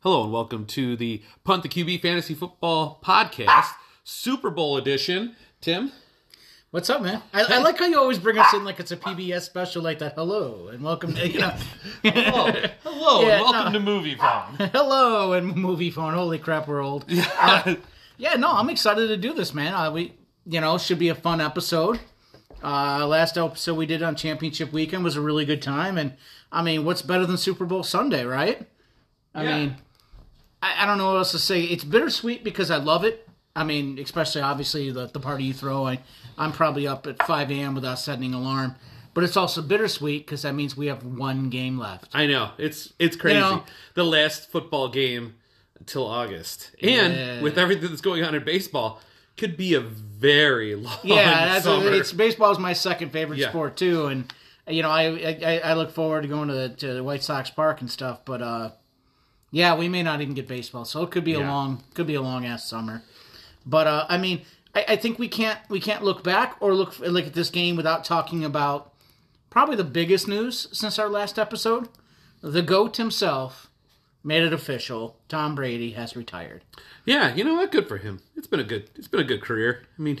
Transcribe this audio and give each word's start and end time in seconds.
Hello 0.00 0.24
and 0.24 0.32
welcome 0.32 0.66
to 0.66 0.96
the 0.96 1.22
Punt 1.44 1.62
the 1.62 1.68
QB 1.68 2.02
Fantasy 2.02 2.34
Football 2.34 2.98
Podcast, 3.04 3.70
Super 4.02 4.50
Bowl 4.50 4.76
edition. 4.76 5.36
Tim, 5.60 5.92
What's 6.72 6.90
up, 6.90 7.02
man? 7.02 7.22
I, 7.32 7.44
I 7.44 7.58
like 7.58 7.78
how 7.78 7.86
you 7.86 7.96
always 8.00 8.18
bring 8.18 8.36
us 8.36 8.52
in 8.52 8.64
like 8.64 8.80
it's 8.80 8.90
a 8.90 8.96
PBS 8.96 9.42
special, 9.42 9.80
like 9.80 10.00
that. 10.00 10.14
Hello 10.14 10.66
and 10.72 10.82
welcome 10.82 11.14
to 11.14 11.28
you 11.28 11.38
know, 11.38 11.54
hello, 12.02 12.52
hello, 12.82 13.20
Yeah, 13.26 13.34
and 13.34 13.42
welcome 13.42 13.72
no. 13.72 13.78
to 13.78 13.84
Moviefone. 13.84 14.70
hello 14.72 15.34
and 15.34 15.54
Moviefone. 15.54 16.14
Holy 16.14 16.40
crap, 16.40 16.66
we're 16.66 16.82
old. 16.82 17.04
Uh, 17.38 17.76
yeah, 18.16 18.34
no, 18.34 18.50
I'm 18.50 18.70
excited 18.70 19.06
to 19.06 19.16
do 19.16 19.32
this, 19.34 19.54
man. 19.54 19.72
Uh, 19.72 19.92
we, 19.92 20.14
you 20.46 20.60
know, 20.60 20.76
should 20.78 20.98
be 20.98 21.10
a 21.10 21.14
fun 21.14 21.40
episode. 21.40 22.00
Uh, 22.64 23.06
last 23.06 23.36
episode 23.36 23.74
we 23.76 23.84
did 23.86 24.02
on 24.02 24.16
Championship 24.16 24.72
Weekend 24.72 25.04
was 25.04 25.16
a 25.16 25.20
really 25.20 25.44
good 25.44 25.60
time, 25.60 25.98
and 25.98 26.14
I 26.50 26.62
mean, 26.62 26.84
what's 26.84 27.02
better 27.02 27.26
than 27.26 27.36
Super 27.36 27.66
Bowl 27.66 27.82
Sunday, 27.82 28.24
right? 28.24 28.66
I 29.34 29.42
Yeah. 29.44 29.58
mean, 29.58 29.76
I, 30.62 30.82
I 30.82 30.86
don't 30.86 30.96
know 30.98 31.08
what 31.12 31.18
else 31.18 31.32
to 31.32 31.38
say. 31.38 31.62
It's 31.64 31.84
bittersweet 31.84 32.42
because 32.42 32.70
I 32.70 32.76
love 32.78 33.04
it. 33.04 33.28
I 33.54 33.64
mean, 33.64 33.98
especially 33.98 34.40
obviously 34.40 34.90
the 34.90 35.06
the 35.08 35.20
party 35.20 35.44
you 35.44 35.52
throw. 35.52 35.86
I 35.86 36.00
I'm 36.38 36.52
probably 36.52 36.86
up 36.86 37.06
at 37.06 37.24
5 37.26 37.50
a.m. 37.50 37.74
without 37.74 37.98
setting 37.98 38.24
an 38.24 38.34
alarm, 38.34 38.76
but 39.12 39.22
it's 39.24 39.36
also 39.36 39.60
bittersweet 39.62 40.24
because 40.26 40.42
that 40.42 40.54
means 40.54 40.76
we 40.76 40.86
have 40.86 41.04
one 41.04 41.50
game 41.50 41.78
left. 41.78 42.08
I 42.14 42.26
know 42.26 42.50
it's 42.58 42.92
it's 42.98 43.14
crazy. 43.16 43.38
know- 43.40 43.64
the 43.94 44.04
last 44.04 44.50
football 44.50 44.88
game 44.88 45.34
until 45.78 46.06
August, 46.06 46.70
and 46.82 47.12
Yeah. 47.14 47.42
with 47.42 47.58
everything 47.58 47.90
that's 47.90 48.00
going 48.00 48.24
on 48.24 48.34
in 48.34 48.42
baseball, 48.42 49.00
could 49.36 49.56
be 49.56 49.74
a 49.74 49.80
very 49.80 50.74
long 50.74 50.98
Yeah, 51.02 51.46
that's 51.46 51.64
summer. 51.64 51.92
it's 51.92 52.12
baseball 52.12 52.52
is 52.52 52.58
my 52.58 52.72
second 52.72 53.10
favorite 53.10 53.38
Yeah. 53.38 53.48
sport 53.50 53.76
too, 53.76 54.06
and 54.06 54.32
you 54.68 54.82
know 54.82 54.90
I, 54.90 55.04
I 55.44 55.60
I 55.64 55.74
look 55.74 55.90
forward 55.90 56.22
to 56.22 56.28
going 56.28 56.48
to 56.48 56.54
the, 56.54 56.68
to 56.70 56.94
the 56.94 57.04
White 57.04 57.22
Sox 57.22 57.50
park 57.50 57.80
and 57.80 57.90
stuff. 57.90 58.24
But 58.24 58.42
uh, 58.42 58.70
yeah, 59.50 59.76
we 59.76 59.88
may 59.88 60.02
not 60.02 60.20
even 60.20 60.34
get 60.34 60.48
baseball, 60.48 60.84
so 60.84 61.02
it 61.02 61.10
could 61.10 61.24
be 61.24 61.34
a 61.34 61.40
long 61.40 61.82
could 61.94 62.06
be 62.06 62.14
a 62.14 62.22
long 62.22 62.44
ass 62.46 62.68
summer. 62.68 63.02
But 63.66 63.86
uh, 63.86 64.06
I 64.08 64.18
mean, 64.18 64.42
I, 64.74 64.84
I 64.88 64.96
think 64.96 65.18
we 65.18 65.28
can't 65.28 65.58
we 65.68 65.80
can't 65.80 66.02
look 66.04 66.22
back 66.24 66.56
or 66.60 66.74
look 66.74 66.98
look 67.00 67.26
at 67.26 67.34
this 67.34 67.50
game 67.50 67.76
without 67.76 68.04
talking 68.04 68.44
about 68.44 68.92
probably 69.50 69.76
the 69.76 69.84
biggest 69.84 70.26
news 70.28 70.68
since 70.72 70.98
our 70.98 71.08
last 71.08 71.38
episode. 71.38 71.88
The 72.40 72.62
goat 72.62 72.96
himself 72.98 73.70
made 74.24 74.42
it 74.42 74.52
official. 74.52 75.16
Tom 75.28 75.54
Brady 75.54 75.92
has 75.92 76.16
retired. 76.16 76.64
yeah, 77.04 77.34
you 77.34 77.44
know 77.44 77.54
what? 77.54 77.70
Good 77.70 77.86
for 77.86 77.98
him. 77.98 78.20
It's 78.36 78.46
been 78.46 78.60
a 78.60 78.64
good 78.64 78.90
it's 78.96 79.08
been 79.08 79.20
a 79.20 79.24
good 79.24 79.42
career. 79.42 79.82
I 79.98 80.02
mean, 80.02 80.20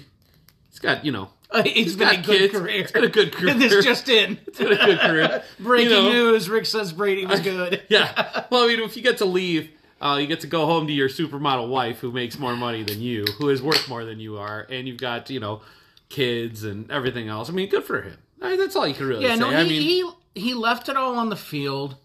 he's 0.70 0.78
got 0.78 1.04
you 1.04 1.10
know 1.12 1.30
he's 1.64 1.96
been 1.96 2.08
a 2.08 2.16
got 2.16 2.24
good 2.26 2.38
kids. 2.38 2.52
career. 2.52 2.80
It's 2.82 2.92
been 2.92 3.04
a 3.04 3.08
good 3.08 3.32
career. 3.34 3.54
this 3.54 3.84
just 3.84 4.08
in. 4.08 4.38
It's 4.46 4.58
been 4.58 4.72
a 4.72 4.76
good 4.86 4.98
career. 5.00 5.42
Breaking 5.58 5.90
You 5.90 5.96
know, 6.02 6.10
news: 6.10 6.48
Rick 6.48 6.66
says 6.66 6.92
Brady 6.92 7.26
was 7.26 7.40
good. 7.40 7.82
Yeah. 7.88 8.44
Well, 8.50 8.64
I 8.64 8.68
mean, 8.68 8.80
if 8.80 8.96
you 8.96 9.02
get 9.02 9.18
to 9.18 9.24
leave, 9.24 9.70
uh, 10.00 10.18
you 10.20 10.26
get 10.26 10.40
to 10.40 10.46
go 10.46 10.66
home 10.66 10.86
to 10.86 10.92
your 10.92 11.08
supermodel 11.08 11.68
wife 11.68 11.98
who 12.00 12.12
makes 12.12 12.38
more 12.38 12.54
money 12.56 12.82
than 12.82 13.00
you, 13.00 13.24
who 13.38 13.48
is 13.48 13.62
worth 13.62 13.88
more 13.88 14.04
than 14.04 14.20
you 14.20 14.36
are, 14.38 14.66
and 14.70 14.86
you've 14.88 14.98
got 14.98 15.30
you 15.30 15.40
know 15.40 15.62
kids 16.08 16.64
and 16.64 16.90
everything 16.90 17.28
else. 17.28 17.48
I 17.48 17.52
mean, 17.52 17.68
good 17.68 17.84
for 17.84 18.02
him. 18.02 18.18
I 18.42 18.50
mean, 18.50 18.58
that's 18.58 18.76
all 18.76 18.86
you 18.86 18.94
can 18.94 19.06
really 19.06 19.24
Yeah, 19.24 19.34
say. 19.34 19.40
no, 19.40 19.48
he, 19.50 19.56
I 19.56 19.64
mean, 19.64 19.82
he 19.82 20.10
he 20.34 20.54
left 20.54 20.88
it 20.88 20.96
all 20.96 21.16
on 21.16 21.28
the 21.30 21.36
field. 21.36 21.96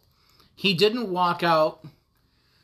He 0.60 0.74
didn't 0.74 1.10
walk 1.10 1.42
out. 1.42 1.86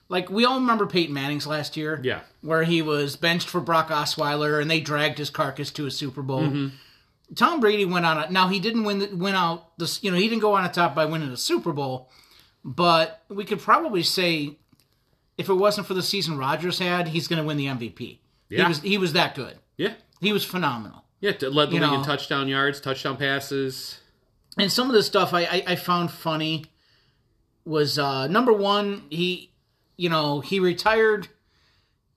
Like 0.10 0.30
we 0.30 0.44
all 0.44 0.60
remember 0.60 0.86
Peyton 0.86 1.14
Manning's 1.14 1.48
last 1.48 1.78
year, 1.78 2.02
yeah, 2.04 2.20
where 2.42 2.64
he 2.64 2.82
was 2.82 3.16
benched 3.16 3.48
for 3.48 3.62
Brock 3.62 3.88
Osweiler 3.88 4.62
and 4.62 4.70
they 4.70 4.82
dragged 4.82 5.18
his 5.18 5.30
carcass 5.30 5.72
to 5.72 5.86
a 5.86 5.92
Super 5.92 6.22
Bowl. 6.22 6.42
Mm-hmm. 6.42 6.68
Tom 7.36 7.60
Brady 7.62 7.86
went 7.86 8.06
on. 8.06 8.18
A, 8.18 8.30
now 8.30 8.50
he 8.50 8.60
didn't 8.60 8.84
win. 8.84 9.00
The, 9.00 9.08
win 9.16 9.34
out. 9.34 9.78
This 9.80 10.04
you 10.04 10.12
know 10.12 10.18
he 10.18 10.28
didn't 10.28 10.42
go 10.42 10.54
on 10.56 10.66
a 10.66 10.70
top 10.70 10.94
by 10.94 11.06
winning 11.06 11.30
the 11.30 11.38
Super 11.38 11.72
Bowl, 11.72 12.10
but 12.66 13.24
we 13.30 13.46
could 13.46 13.60
probably 13.62 14.04
say 14.04 14.58
if 15.38 15.48
it 15.50 15.54
wasn't 15.54 15.88
for 15.88 15.94
the 15.94 16.04
season 16.04 16.38
Rodgers 16.38 16.80
had, 16.80 17.08
he's 17.08 17.28
going 17.30 17.42
to 17.42 17.48
win 17.48 17.58
the 17.58 17.66
MVP. 17.68 17.98
He 17.98 18.20
Yeah. 18.50 18.68
was 18.68 18.82
he 18.82 18.98
was 18.98 19.14
that 19.14 19.36
good. 19.36 19.58
yeah, 19.78 19.94
He 20.22 20.34
was 20.34 20.44
phenomenal. 20.44 21.04
yeah. 21.22 21.32
To 21.32 21.50
led 21.50 21.70
the 21.72 21.76
You 21.76 21.82
league 21.82 21.94
in 21.94 22.04
touchdown 22.04 22.48
yards, 22.50 22.80
touchdown 22.82 23.18
passes. 23.18 24.02
and 24.58 24.72
some 24.72 24.88
of 24.90 24.94
the 24.94 25.02
stuff 25.04 25.34
I, 25.34 25.44
I, 25.46 25.64
I 25.70 25.76
found 25.78 26.12
funny 26.12 26.66
was 27.66 27.98
uh, 27.98 28.28
number 28.28 28.54
one 28.54 29.04
he 29.10 29.52
you 29.98 30.10
know 30.10 30.40
he 30.40 30.60
retired 30.60 31.28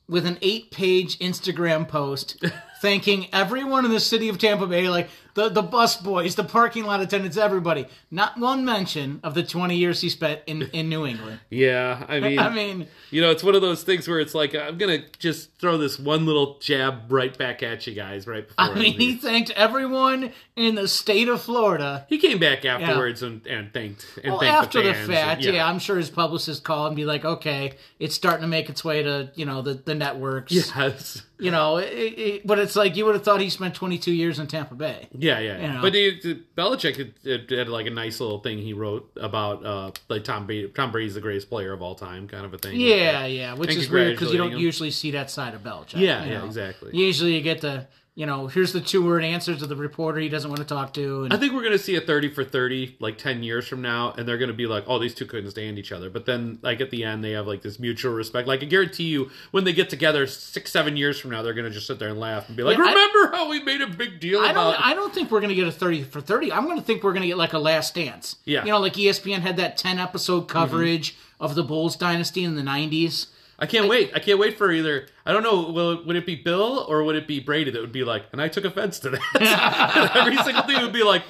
with 0.09 0.26
an 0.26 0.38
eight 0.42 0.70
page 0.70 1.19
instagram 1.19 1.86
post 1.88 2.42
thanking 2.82 3.26
everyone 3.32 3.84
in 3.84 3.91
the 3.91 4.00
city 4.00 4.28
of 4.28 4.38
tampa 4.38 4.66
bay 4.66 4.88
like 4.88 5.09
the, 5.34 5.49
the 5.49 5.62
bus 5.62 5.97
boys 5.97 6.34
the 6.34 6.44
parking 6.44 6.84
lot 6.84 7.00
attendants 7.00 7.37
everybody 7.37 7.87
not 8.11 8.39
one 8.39 8.65
mention 8.65 9.21
of 9.22 9.34
the 9.34 9.43
20 9.43 9.77
years 9.77 10.00
he 10.00 10.09
spent 10.09 10.41
in, 10.47 10.62
in 10.72 10.89
new 10.89 11.06
england 11.06 11.41
Yeah, 11.50 12.05
I 12.09 12.21
mean, 12.21 12.39
i 12.39 12.49
mean 12.49 12.87
you 13.11 13.22
know, 13.22 13.31
it's 13.31 13.43
one 13.43 13.55
of 13.55 13.62
those 13.62 13.83
things 13.84 14.06
where 14.06 14.21
it's 14.21 14.34
like 14.34 14.55
I'm 14.55 14.77
gonna 14.77 14.99
just 15.19 15.55
throw 15.59 15.78
this 15.78 15.99
one 15.99 16.27
little 16.27 16.59
jab 16.61 17.11
right 17.11 17.37
back 17.37 17.62
at 17.62 17.87
you 17.87 17.94
guys 17.94 18.27
right 18.27 18.47
before 18.47 18.65
I, 18.65 18.71
i 18.71 18.75
mean 18.75 18.99
he 18.99 19.15
thanked 19.15 19.50
everyone 19.53 20.33
in 20.56 20.75
the 20.75 20.87
state 20.89 21.28
of 21.28 21.41
florida 21.41 22.05
He 22.09 22.19
came 22.19 22.39
back 22.39 22.65
afterwards 22.65 23.22
and, 23.22 23.47
and 23.47 23.72
thanked 23.72 24.05
and 24.22 24.33
Well, 24.33 24.41
thanked 24.41 24.65
after 24.65 24.83
the, 24.83 24.89
the, 24.93 25.12
fact, 25.12 25.45
and- 25.45 25.55
yeah. 25.55 25.66
I'm 25.66 25.78
sure 25.78 25.97
his 25.97 26.10
publicist 26.10 26.65
called 26.65 26.89
and 26.89 26.97
be 26.97 27.05
like, 27.05 27.25
"Okay, 27.25 27.72
it's 27.99 28.15
starting 28.15 28.43
to 28.43 28.49
make 28.49 28.69
its 28.69 28.84
way 28.84 29.03
to 29.03 29.31
you 29.34 29.47
know 29.47 29.62
the 29.62 29.75
the 29.75 29.95
networks." 29.95 30.53
Yes. 30.53 31.22
You 31.41 31.53
know, 31.53 31.77
it, 31.77 31.84
it, 31.93 32.47
but 32.47 32.59
it's 32.59 32.75
like 32.75 32.97
you 32.97 33.05
would 33.06 33.15
have 33.15 33.22
thought 33.25 33.41
he 33.41 33.49
spent 33.49 33.72
22 33.77 34.10
years 34.12 34.41
in 34.41 34.49
Tampa 34.49 34.75
Bay. 34.75 35.06
Yeah, 35.18 35.38
yeah. 35.40 35.58
yeah. 35.58 35.72
know. 35.74 35.82
But 35.82 35.94
he, 35.94 36.42
Belichick 36.56 37.12
had, 37.26 37.50
had, 37.50 37.68
like 37.68 37.86
a 37.86 37.90
nice 37.90 38.20
little 38.20 38.38
thing 38.38 38.58
he 38.58 38.72
wrote 38.72 39.10
about 39.16 39.64
uh 39.64 39.90
like 40.08 40.24
Tom 40.24 40.46
Brady. 40.46 40.68
Tom 40.68 40.92
Brady's 40.92 41.14
the 41.14 41.20
greatest 41.20 41.48
player 41.48 41.72
of 41.72 41.82
all 41.82 41.94
time, 41.94 42.28
kind 42.28 42.44
of 42.44 42.54
a 42.54 42.58
thing. 42.58 42.78
Yeah, 42.80 43.26
yeah, 43.26 43.54
which 43.54 43.70
And 43.70 43.78
is 43.78 43.90
weird 43.90 44.12
because 44.16 44.32
you 44.32 44.38
don't 44.38 44.52
him. 44.52 44.58
usually 44.58 44.90
see 44.90 45.10
that 45.12 45.30
side 45.30 45.54
of 45.54 45.62
Belichick. 45.62 45.98
Yeah, 45.98 46.24
yeah, 46.24 46.38
know. 46.38 46.46
exactly. 46.46 46.96
Usually 46.96 47.34
you 47.34 47.42
get 47.42 47.60
the 47.60 47.86
you 48.18 48.26
know 48.26 48.48
here's 48.48 48.72
the 48.72 48.80
two 48.80 49.06
word 49.06 49.22
answer 49.22 49.54
to 49.54 49.64
the 49.64 49.76
reporter 49.76 50.18
he 50.18 50.28
doesn't 50.28 50.50
want 50.50 50.58
to 50.58 50.66
talk 50.66 50.92
to. 50.94 51.22
And, 51.22 51.32
I 51.32 51.36
think 51.36 51.52
we're 51.52 51.62
gonna 51.62 51.78
see 51.78 51.94
a 51.94 52.00
thirty 52.00 52.28
for 52.28 52.42
thirty 52.42 52.96
like 52.98 53.16
ten 53.16 53.44
years 53.44 53.68
from 53.68 53.80
now, 53.80 54.12
and 54.18 54.26
they're 54.26 54.38
gonna 54.38 54.52
be 54.52 54.66
like, 54.66 54.82
"Oh, 54.88 54.98
these 54.98 55.14
two 55.14 55.24
couldn't 55.24 55.52
stand 55.52 55.78
each 55.78 55.92
other." 55.92 56.10
But 56.10 56.26
then, 56.26 56.58
like 56.60 56.80
at 56.80 56.90
the 56.90 57.04
end, 57.04 57.22
they 57.22 57.30
have 57.30 57.46
like 57.46 57.62
this 57.62 57.78
mutual 57.78 58.12
respect. 58.12 58.48
Like 58.48 58.60
I 58.60 58.66
guarantee 58.66 59.04
you, 59.04 59.30
when 59.52 59.62
they 59.62 59.72
get 59.72 59.88
together 59.88 60.26
six, 60.26 60.72
seven 60.72 60.96
years 60.96 61.20
from 61.20 61.30
now, 61.30 61.42
they're 61.42 61.54
gonna 61.54 61.70
just 61.70 61.86
sit 61.86 62.00
there 62.00 62.08
and 62.08 62.18
laugh 62.18 62.48
and 62.48 62.56
be 62.56 62.64
like, 62.64 62.76
Yeah, 62.76 62.86
I- 62.86 62.88
"Remember 62.88 63.36
how 63.36 63.48
we 63.48 63.62
made 63.62 63.82
a 63.82 63.86
big 63.86 64.18
deal 64.18 64.40
I 64.40 64.50
about?" 64.50 64.72
don't. 64.72 64.86
I 64.88 64.94
don't 64.94 65.14
think 65.14 65.30
we're 65.30 65.40
gonna 65.40 65.54
get 65.54 65.68
a 65.68 65.72
thirty 65.72 66.02
for 66.02 66.20
thirty. 66.20 66.52
I'm 66.52 66.66
gonna 66.66 66.82
think 66.82 67.04
we're 67.04 67.12
gonna 67.12 67.28
get 67.28 67.38
like 67.38 67.52
a 67.52 67.60
Last 67.60 67.94
Dance. 67.94 68.34
Yeah. 68.44 68.64
You 68.64 68.72
know, 68.72 68.80
like 68.80 68.94
ESPN 68.94 69.42
had 69.42 69.56
that 69.58 69.76
ten 69.76 70.00
episode 70.00 70.48
coverage 70.48 71.14
mm-hmm. 71.14 71.44
of 71.44 71.54
the 71.54 71.62
Bulls 71.62 71.94
dynasty 71.94 72.42
in 72.42 72.56
the 72.56 72.62
'90s. 72.62 73.28
I 73.58 73.66
can't 73.66 73.88
wait. 73.88 74.12
I 74.14 74.20
can't 74.20 74.38
wait 74.38 74.56
for 74.56 74.70
either. 74.70 75.06
I 75.26 75.32
don't 75.32 75.42
know. 75.42 75.70
Will 75.70 76.04
would 76.04 76.16
it 76.16 76.24
be 76.26 76.36
Bill 76.36 76.86
or 76.88 77.02
would 77.04 77.16
it 77.16 77.26
be 77.26 77.41
Brady 77.41 77.70
that 77.72 77.80
would 77.80 77.92
be 77.92 78.04
like? 78.04 78.24
And 78.32 78.41
I 78.41 78.48
took 78.48 78.64
offense 78.64 79.00
to 79.00 79.10
that. 79.10 80.12
Every 80.16 80.36
single 80.44 80.62
thing 80.62 80.80
would 80.82 80.92
be 80.92 81.02
like, 81.02 81.22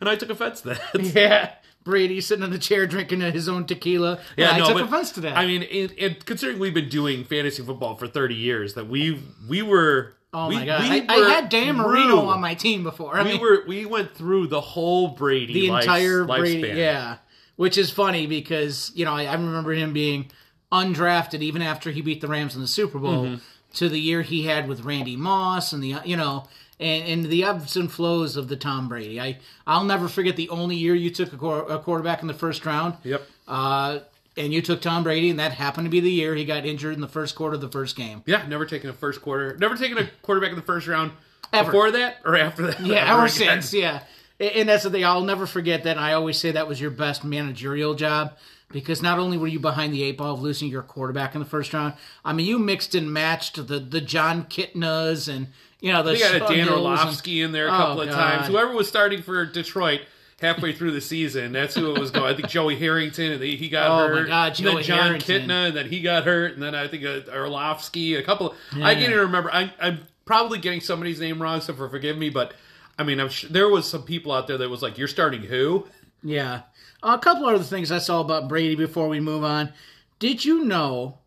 and 0.00 0.08
I 0.08 0.16
took 0.16 0.30
offense 0.30 0.62
to 0.62 0.68
that. 0.68 0.80
Yeah. 1.14 1.52
Brady 1.84 2.22
sitting 2.22 2.42
in 2.42 2.50
the 2.50 2.58
chair 2.58 2.86
drinking 2.86 3.20
his 3.20 3.46
own 3.46 3.66
tequila. 3.66 4.18
Yeah, 4.38 4.52
I 4.52 4.58
no, 4.58 4.64
took 4.68 4.74
but, 4.76 4.82
offense 4.84 5.12
to 5.12 5.20
that. 5.20 5.36
I 5.36 5.44
mean, 5.44 5.62
and, 6.00 6.24
considering 6.24 6.58
we've 6.58 6.72
been 6.72 6.88
doing 6.88 7.24
fantasy 7.24 7.62
football 7.62 7.94
for 7.96 8.06
thirty 8.08 8.36
years, 8.36 8.72
that 8.72 8.88
we 8.88 9.22
we 9.46 9.60
were. 9.60 10.14
oh 10.32 10.48
we, 10.48 10.54
my 10.56 10.64
god, 10.64 10.88
we 10.88 11.02
I, 11.06 11.14
I 11.14 11.28
had 11.34 11.50
Dan 11.50 11.76
Marino 11.76 12.20
through- 12.20 12.28
on 12.30 12.40
my 12.40 12.54
team 12.54 12.84
before. 12.84 13.14
I 13.18 13.22
We 13.22 13.32
mean, 13.32 13.40
were 13.42 13.64
we 13.68 13.84
went 13.84 14.14
through 14.14 14.46
the 14.46 14.62
whole 14.62 15.08
Brady 15.08 15.52
the 15.52 15.70
life- 15.72 15.82
entire 15.84 16.24
lifespan. 16.24 16.38
Brady. 16.38 16.68
Yeah, 16.80 17.18
which 17.56 17.76
is 17.76 17.90
funny 17.90 18.26
because 18.26 18.90
you 18.94 19.04
know 19.04 19.12
I, 19.12 19.24
I 19.24 19.34
remember 19.34 19.74
him 19.74 19.92
being 19.92 20.30
undrafted 20.74 21.40
even 21.40 21.62
after 21.62 21.90
he 21.90 22.00
beat 22.02 22.20
the 22.20 22.28
Rams 22.28 22.54
in 22.54 22.60
the 22.60 22.66
Super 22.66 22.98
Bowl 22.98 23.24
Mm-hmm. 23.24 23.34
to 23.74 23.88
the 23.88 24.00
year 24.00 24.22
he 24.22 24.42
had 24.44 24.68
with 24.68 24.82
Randy 24.84 25.16
Moss 25.16 25.72
and 25.72 25.82
the 25.82 25.96
you 26.04 26.16
know. 26.16 26.48
And, 26.80 27.04
and 27.08 27.24
the 27.26 27.44
ebbs 27.44 27.76
and 27.76 27.90
flows 27.90 28.36
of 28.36 28.48
the 28.48 28.56
Tom 28.56 28.88
Brady. 28.88 29.20
I 29.20 29.38
I'll 29.64 29.84
never 29.84 30.08
forget 30.08 30.34
the 30.34 30.48
only 30.48 30.74
year 30.74 30.92
you 30.96 31.08
took 31.08 31.32
a, 31.32 31.46
a 31.46 31.78
quarterback 31.78 32.20
in 32.20 32.26
the 32.26 32.34
first 32.34 32.66
round. 32.66 32.96
Yep. 33.04 33.22
Uh, 33.46 33.98
and 34.36 34.52
you 34.52 34.60
took 34.60 34.80
Tom 34.82 35.04
Brady, 35.04 35.30
and 35.30 35.38
that 35.38 35.52
happened 35.52 35.86
to 35.86 35.90
be 35.90 36.00
the 36.00 36.10
year 36.10 36.34
he 36.34 36.44
got 36.44 36.66
injured 36.66 36.94
in 36.94 37.00
the 37.00 37.06
first 37.06 37.36
quarter 37.36 37.54
of 37.54 37.60
the 37.60 37.68
first 37.68 37.94
game. 37.94 38.24
Yeah, 38.26 38.44
never 38.48 38.66
taken 38.66 38.90
a 38.90 38.92
first 38.92 39.22
quarter. 39.22 39.56
Never 39.60 39.76
taken 39.76 39.96
a 39.98 40.10
quarterback 40.22 40.50
in 40.50 40.56
the 40.56 40.62
first 40.62 40.88
round. 40.88 41.12
Ever. 41.52 41.70
Before 41.70 41.92
that 41.92 42.16
or 42.24 42.36
after 42.36 42.66
that? 42.66 42.80
Yeah, 42.80 42.96
Ever 43.12 43.20
ever 43.20 43.28
since, 43.28 43.72
yeah. 43.72 44.02
And 44.40 44.68
that's 44.68 44.82
the 44.82 44.90
thing. 44.90 45.04
I'll 45.04 45.20
never 45.22 45.46
forget 45.46 45.84
that. 45.84 45.96
I 45.98 46.12
always 46.12 46.38
say 46.38 46.50
that 46.50 46.66
was 46.68 46.80
your 46.80 46.90
best 46.90 47.22
managerial 47.24 47.94
job 47.94 48.36
because 48.72 49.00
not 49.00 49.18
only 49.20 49.36
were 49.36 49.46
you 49.46 49.60
behind 49.60 49.92
the 49.94 50.02
eight 50.02 50.16
ball 50.18 50.34
of 50.34 50.42
losing 50.42 50.68
your 50.68 50.82
quarterback 50.82 51.34
in 51.34 51.40
the 51.40 51.46
first 51.46 51.72
round, 51.72 51.94
I 52.24 52.32
mean, 52.32 52.46
you 52.46 52.58
mixed 52.58 52.94
and 52.96 53.12
matched 53.12 53.56
the 53.68 53.78
the 53.78 54.00
Jon 54.00 54.44
Kitnas 54.44 55.32
and 55.32 55.48
you 55.80 55.92
know 55.92 56.02
the 56.02 56.12
They 56.12 56.18
got 56.18 56.34
a 56.34 56.38
Dan 56.40 56.66
Hills 56.66 57.00
and- 57.26 57.28
in 57.28 57.52
there 57.52 57.68
a 57.68 57.72
Oh, 57.74 57.76
couple 57.76 58.00
of 58.02 58.08
God. 58.08 58.16
times. 58.16 58.46
Whoever 58.48 58.72
was 58.72 58.88
starting 58.88 59.22
for 59.22 59.46
Detroit 59.46 60.00
halfway 60.40 60.72
through 60.72 60.90
the 60.90 61.00
season, 61.00 61.52
that's 61.52 61.76
who 61.76 61.94
it 61.94 62.00
was 62.00 62.10
going. 62.10 62.32
I 62.32 62.34
think 62.36 62.48
Joey 62.48 62.76
Harrington, 62.76 63.32
and 63.32 63.42
he 63.42 63.68
got 63.68 63.86
Oh, 63.88 64.08
my 64.08 64.14
hurt. 64.20 64.26
God, 64.26 64.58
and 64.58 64.66
then 64.66 64.82
Jon 64.82 64.98
Harrington. 64.98 65.42
Kitna, 65.48 65.68
and 65.68 65.76
then 65.76 65.88
he 65.88 66.00
got 66.00 66.24
hurt, 66.24 66.54
and 66.54 66.62
then 66.62 66.74
I 66.74 66.88
think 66.88 67.04
uh, 67.04 67.20
Orlovsky, 67.32 68.16
a 68.16 68.22
couple. 68.22 68.54
I 68.72 68.94
can't 68.94 69.10
even 69.10 69.18
remember. 69.20 69.50
I, 69.54 69.72
I'm 69.80 70.00
probably 70.24 70.58
getting 70.58 70.80
somebody's 70.80 71.20
name 71.20 71.40
wrong, 71.40 71.60
so 71.60 71.72
forgive 71.74 72.18
me, 72.18 72.30
but 72.30 72.52
I 72.98 73.02
mean, 73.04 73.20
I'm 73.20 73.28
sure 73.28 73.50
there 73.50 73.68
was 73.68 73.88
some 73.88 74.02
people 74.02 74.32
out 74.32 74.46
there 74.46 74.58
that 74.58 74.70
was 74.70 74.82
like, 74.82 74.98
"You're 74.98 75.08
starting 75.08 75.42
who?" 75.42 75.86
Yeah. 76.22 76.62
A 77.02 77.18
couple 77.18 77.46
other 77.46 77.62
things 77.62 77.92
I 77.92 77.98
saw 77.98 78.20
about 78.20 78.48
Brady 78.48 78.76
before 78.76 79.08
we 79.08 79.20
move 79.20 79.44
on. 79.44 79.72
Did 80.18 80.44
you 80.44 80.64
know 80.64 81.18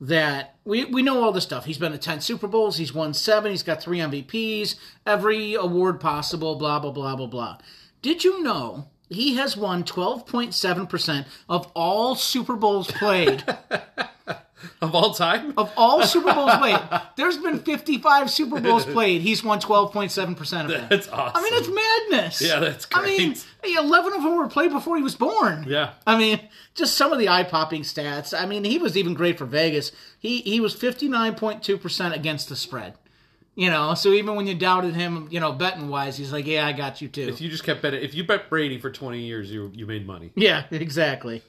that 0.00 0.56
we 0.64 0.84
we 0.84 1.02
know 1.02 1.22
all 1.22 1.32
this 1.32 1.44
stuff? 1.44 1.64
He's 1.64 1.78
been 1.78 1.92
to 1.92 1.98
ten 1.98 2.20
Super 2.20 2.46
Bowls. 2.46 2.76
He's 2.76 2.94
won 2.94 3.12
seven. 3.14 3.50
He's 3.50 3.62
got 3.62 3.82
three 3.82 3.98
MVPs. 3.98 4.76
Every 5.04 5.54
award 5.54 6.00
possible. 6.00 6.54
Blah 6.56 6.78
blah 6.78 6.92
blah 6.92 7.16
blah 7.16 7.26
blah. 7.26 7.58
Did 8.02 8.22
you 8.22 8.42
know 8.42 8.88
he 9.08 9.34
has 9.36 9.56
won 9.56 9.84
twelve 9.84 10.26
point 10.26 10.54
seven 10.54 10.86
percent 10.86 11.26
of 11.48 11.70
all 11.74 12.14
Super 12.14 12.54
Bowls 12.56 12.90
played? 12.90 13.42
Of 14.80 14.94
all 14.94 15.14
time? 15.14 15.54
of 15.56 15.72
all 15.76 16.02
Super 16.02 16.32
Bowls 16.34 16.54
played, 16.58 16.78
there's 17.16 17.38
been 17.38 17.58
55 17.60 18.30
Super 18.30 18.60
Bowls 18.60 18.84
played. 18.84 19.22
He's 19.22 19.42
won 19.42 19.60
12.7% 19.60 20.64
of 20.64 20.68
them. 20.68 20.86
That's 20.90 21.08
awesome. 21.08 21.32
I 21.34 21.42
mean, 21.42 21.54
it's 21.54 22.10
madness. 22.10 22.40
Yeah, 22.42 22.60
that's 22.60 22.86
crazy. 22.86 23.40
I 23.62 23.66
mean, 23.66 23.78
11 23.78 24.12
of 24.12 24.22
them 24.22 24.36
were 24.36 24.48
played 24.48 24.72
before 24.72 24.96
he 24.96 25.02
was 25.02 25.14
born. 25.16 25.64
Yeah. 25.66 25.92
I 26.06 26.18
mean, 26.18 26.40
just 26.74 26.96
some 26.96 27.12
of 27.12 27.18
the 27.18 27.28
eye-popping 27.28 27.82
stats. 27.82 28.38
I 28.38 28.46
mean, 28.46 28.64
he 28.64 28.78
was 28.78 28.96
even 28.96 29.14
great 29.14 29.38
for 29.38 29.46
Vegas. 29.46 29.92
He 30.18 30.40
he 30.42 30.60
was 30.60 30.74
59.2% 30.74 32.14
against 32.14 32.48
the 32.48 32.56
spread. 32.56 32.94
You 33.56 33.70
know, 33.70 33.94
so 33.94 34.08
even 34.10 34.34
when 34.34 34.48
you 34.48 34.54
doubted 34.56 34.96
him, 34.96 35.28
you 35.30 35.38
know, 35.38 35.52
betting 35.52 35.88
wise, 35.88 36.16
he's 36.16 36.32
like, 36.32 36.44
"Yeah, 36.44 36.66
I 36.66 36.72
got 36.72 37.00
you 37.00 37.06
too." 37.06 37.28
If 37.28 37.40
you 37.40 37.48
just 37.48 37.62
kept 37.62 37.82
betting, 37.82 38.02
if 38.02 38.12
you 38.12 38.24
bet 38.24 38.50
Brady 38.50 38.80
for 38.80 38.90
20 38.90 39.20
years, 39.20 39.48
you 39.48 39.70
you 39.72 39.86
made 39.86 40.06
money. 40.08 40.32
yeah, 40.34 40.64
exactly. 40.72 41.40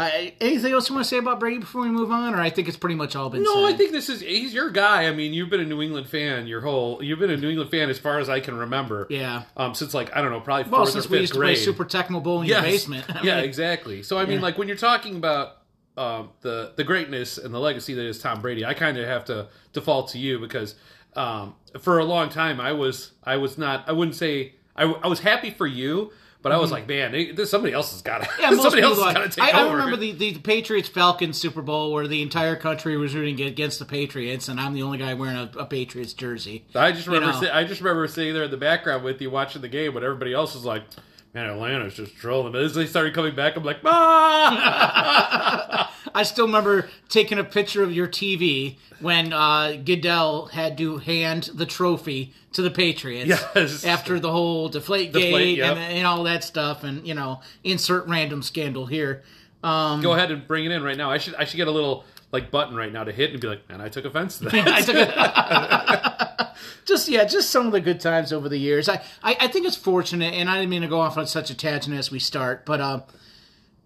Uh, 0.00 0.30
anything 0.40 0.72
else 0.72 0.88
you 0.88 0.94
want 0.94 1.04
to 1.04 1.08
say 1.08 1.18
about 1.18 1.38
Brady 1.38 1.58
before 1.58 1.82
we 1.82 1.88
move 1.90 2.10
on, 2.10 2.34
or 2.34 2.40
I 2.40 2.48
think 2.50 2.68
it's 2.68 2.76
pretty 2.76 2.94
much 2.94 3.14
all 3.14 3.28
been 3.28 3.42
No, 3.42 3.54
said. 3.66 3.74
I 3.74 3.76
think 3.76 3.92
this 3.92 4.08
is 4.08 4.20
he's 4.20 4.54
your 4.54 4.70
guy. 4.70 5.06
I 5.06 5.12
mean, 5.12 5.34
you've 5.34 5.50
been 5.50 5.60
a 5.60 5.64
New 5.66 5.82
England 5.82 6.08
fan 6.08 6.46
your 6.46 6.62
whole 6.62 7.02
you've 7.02 7.18
been 7.18 7.30
a 7.30 7.36
New 7.36 7.50
England 7.50 7.70
fan 7.70 7.90
as 7.90 7.98
far 7.98 8.18
as 8.18 8.28
I 8.28 8.40
can 8.40 8.56
remember. 8.56 9.06
Yeah. 9.10 9.42
Um, 9.56 9.74
since 9.74 9.92
like 9.94 10.16
I 10.16 10.22
don't 10.22 10.30
know, 10.30 10.40
probably 10.40 10.70
Well, 10.70 10.80
fourth 10.82 10.92
since 10.92 11.06
or 11.06 11.08
we 11.10 11.16
fifth 11.16 11.20
used 11.22 11.32
to 11.34 11.38
play 11.40 11.54
Super 11.54 11.84
Tecmo 11.84 12.22
Bowl 12.22 12.40
in 12.40 12.46
Yes. 12.48 12.62
your 12.62 12.70
basement. 12.72 13.04
I 13.16 13.22
yeah, 13.22 13.36
mean, 13.36 13.44
exactly. 13.44 14.02
So 14.02 14.18
I 14.18 14.24
mean, 14.24 14.40
like 14.40 14.56
when 14.56 14.68
you're 14.68 14.76
talking 14.76 15.16
about 15.16 15.58
um, 15.98 16.30
the 16.40 16.72
the 16.76 16.84
greatness 16.84 17.36
and 17.36 17.52
the 17.52 17.58
legacy 17.60 17.92
that 17.94 18.04
is 18.06 18.18
Tom 18.18 18.40
Brady, 18.40 18.64
I 18.64 18.72
kind 18.74 18.96
of 18.96 19.06
have 19.06 19.24
to 19.26 19.48
default 19.72 20.08
to 20.10 20.18
you 20.18 20.38
because 20.38 20.76
um, 21.14 21.54
for 21.80 21.98
a 21.98 22.04
long 22.04 22.28
time 22.30 22.60
I 22.60 22.72
was 22.72 23.10
I 23.24 23.36
was 23.36 23.58
not 23.58 23.88
I 23.88 23.92
wouldn't 23.92 24.16
say 24.16 24.54
I, 24.76 24.84
I 24.84 25.08
was 25.08 25.20
happy 25.20 25.50
for 25.50 25.66
you, 25.66 26.10
but 26.42 26.52
I 26.52 26.56
was 26.58 26.70
like, 26.72 26.88
man, 26.88 27.12
they, 27.12 27.32
this, 27.32 27.50
somebody 27.50 27.74
else 27.74 27.92
has 27.92 28.02
got 28.02 28.22
to 28.22 28.26
Mm-hmm. 28.28 28.42
Yeah, 28.42 28.50
somebody 28.62 28.82
else 28.82 28.98
has 29.02 29.14
got 29.14 29.30
to 29.30 29.40
take 29.40 29.54
I, 29.54 29.58
I 29.60 29.62
over. 29.64 29.76
remember 29.76 29.96
the, 29.96 30.12
the 30.12 30.38
Patriots 30.38 30.88
Falcons 30.88 31.38
Super 31.38 31.62
Bowl 31.62 31.92
where 31.92 32.06
the 32.08 32.22
entire 32.22 32.56
country 32.56 32.96
was 32.96 33.14
rooting 33.14 33.40
against 33.46 33.78
the 33.78 33.84
Patriots, 33.84 34.48
and 34.48 34.58
I'm 34.60 34.72
the 34.74 34.82
only 34.82 34.98
guy 34.98 35.14
wearing 35.14 35.36
a, 35.36 35.50
a 35.58 35.66
Patriots 35.66 36.12
jersey. 36.12 36.64
I 36.74 36.92
just 36.92 37.06
remember 37.06 37.32
know. 37.32 37.40
si- 37.40 37.48
I 37.50 37.64
just 37.64 37.80
remember 37.80 38.06
sitting 38.08 38.34
there 38.34 38.44
in 38.44 38.50
the 38.50 38.56
background 38.56 39.04
with 39.04 39.20
you 39.20 39.30
watching 39.30 39.62
the 39.62 39.68
game, 39.68 39.92
but 39.94 40.02
everybody 40.02 40.32
else 40.32 40.54
was 40.54 40.64
like. 40.64 40.82
Man, 41.32 41.48
Atlanta's 41.48 41.94
just 41.94 42.16
trolling. 42.16 42.52
But 42.52 42.62
as 42.62 42.74
they 42.74 42.86
started 42.86 43.14
coming 43.14 43.36
back, 43.36 43.56
I'm 43.56 43.62
like, 43.64 43.78
ah! 43.84 45.94
I 46.14 46.24
still 46.24 46.46
remember 46.46 46.88
taking 47.08 47.38
a 47.38 47.44
picture 47.44 47.84
of 47.84 47.92
your 47.92 48.08
TV 48.08 48.78
when 48.98 49.32
uh, 49.32 49.76
Goodell 49.84 50.46
had 50.46 50.76
to 50.78 50.98
hand 50.98 51.50
the 51.54 51.66
trophy 51.66 52.34
to 52.52 52.62
the 52.62 52.70
Patriots 52.70 53.28
Yes. 53.28 53.84
after 53.84 54.18
the 54.18 54.32
whole 54.32 54.68
Deflate 54.68 55.12
Deflate, 55.12 55.32
Gate 55.32 55.58
yep. 55.58 55.76
and, 55.76 55.98
and 55.98 56.06
all 56.06 56.24
that 56.24 56.42
stuff, 56.42 56.82
and 56.82 57.06
you 57.06 57.14
know, 57.14 57.40
insert 57.62 58.08
random 58.08 58.42
scandal 58.42 58.86
here. 58.86 59.22
Um, 59.62 60.00
Go 60.02 60.14
ahead 60.14 60.32
and 60.32 60.44
bring 60.48 60.64
it 60.64 60.72
in 60.72 60.82
right 60.82 60.96
now. 60.96 61.12
I 61.12 61.18
should 61.18 61.36
I 61.36 61.44
should 61.44 61.58
get 61.58 61.68
a 61.68 61.70
little 61.70 62.04
like 62.32 62.50
button 62.50 62.74
right 62.74 62.92
now 62.92 63.04
to 63.04 63.12
hit 63.12 63.30
and 63.30 63.40
be 63.40 63.46
like, 63.46 63.68
man, 63.68 63.80
I 63.80 63.88
took 63.88 64.04
offense 64.04 64.38
to 64.38 64.44
that. 64.46 64.54
I 64.68 64.80
took 64.80 64.96
a, 64.96 66.16
just 66.84 67.08
yeah, 67.08 67.24
just 67.24 67.50
some 67.50 67.66
of 67.66 67.72
the 67.72 67.80
good 67.80 68.00
times 68.00 68.32
over 68.32 68.48
the 68.48 68.58
years. 68.58 68.88
I, 68.88 69.02
I, 69.22 69.36
I 69.40 69.48
think 69.48 69.66
it's 69.66 69.76
fortunate, 69.76 70.34
and 70.34 70.48
I 70.48 70.56
didn't 70.56 70.70
mean 70.70 70.82
to 70.82 70.88
go 70.88 71.00
off 71.00 71.16
on 71.16 71.26
such 71.26 71.50
a 71.50 71.54
tangent 71.54 71.96
as 71.96 72.10
we 72.10 72.18
start, 72.18 72.64
but 72.64 72.80
uh, 72.80 73.00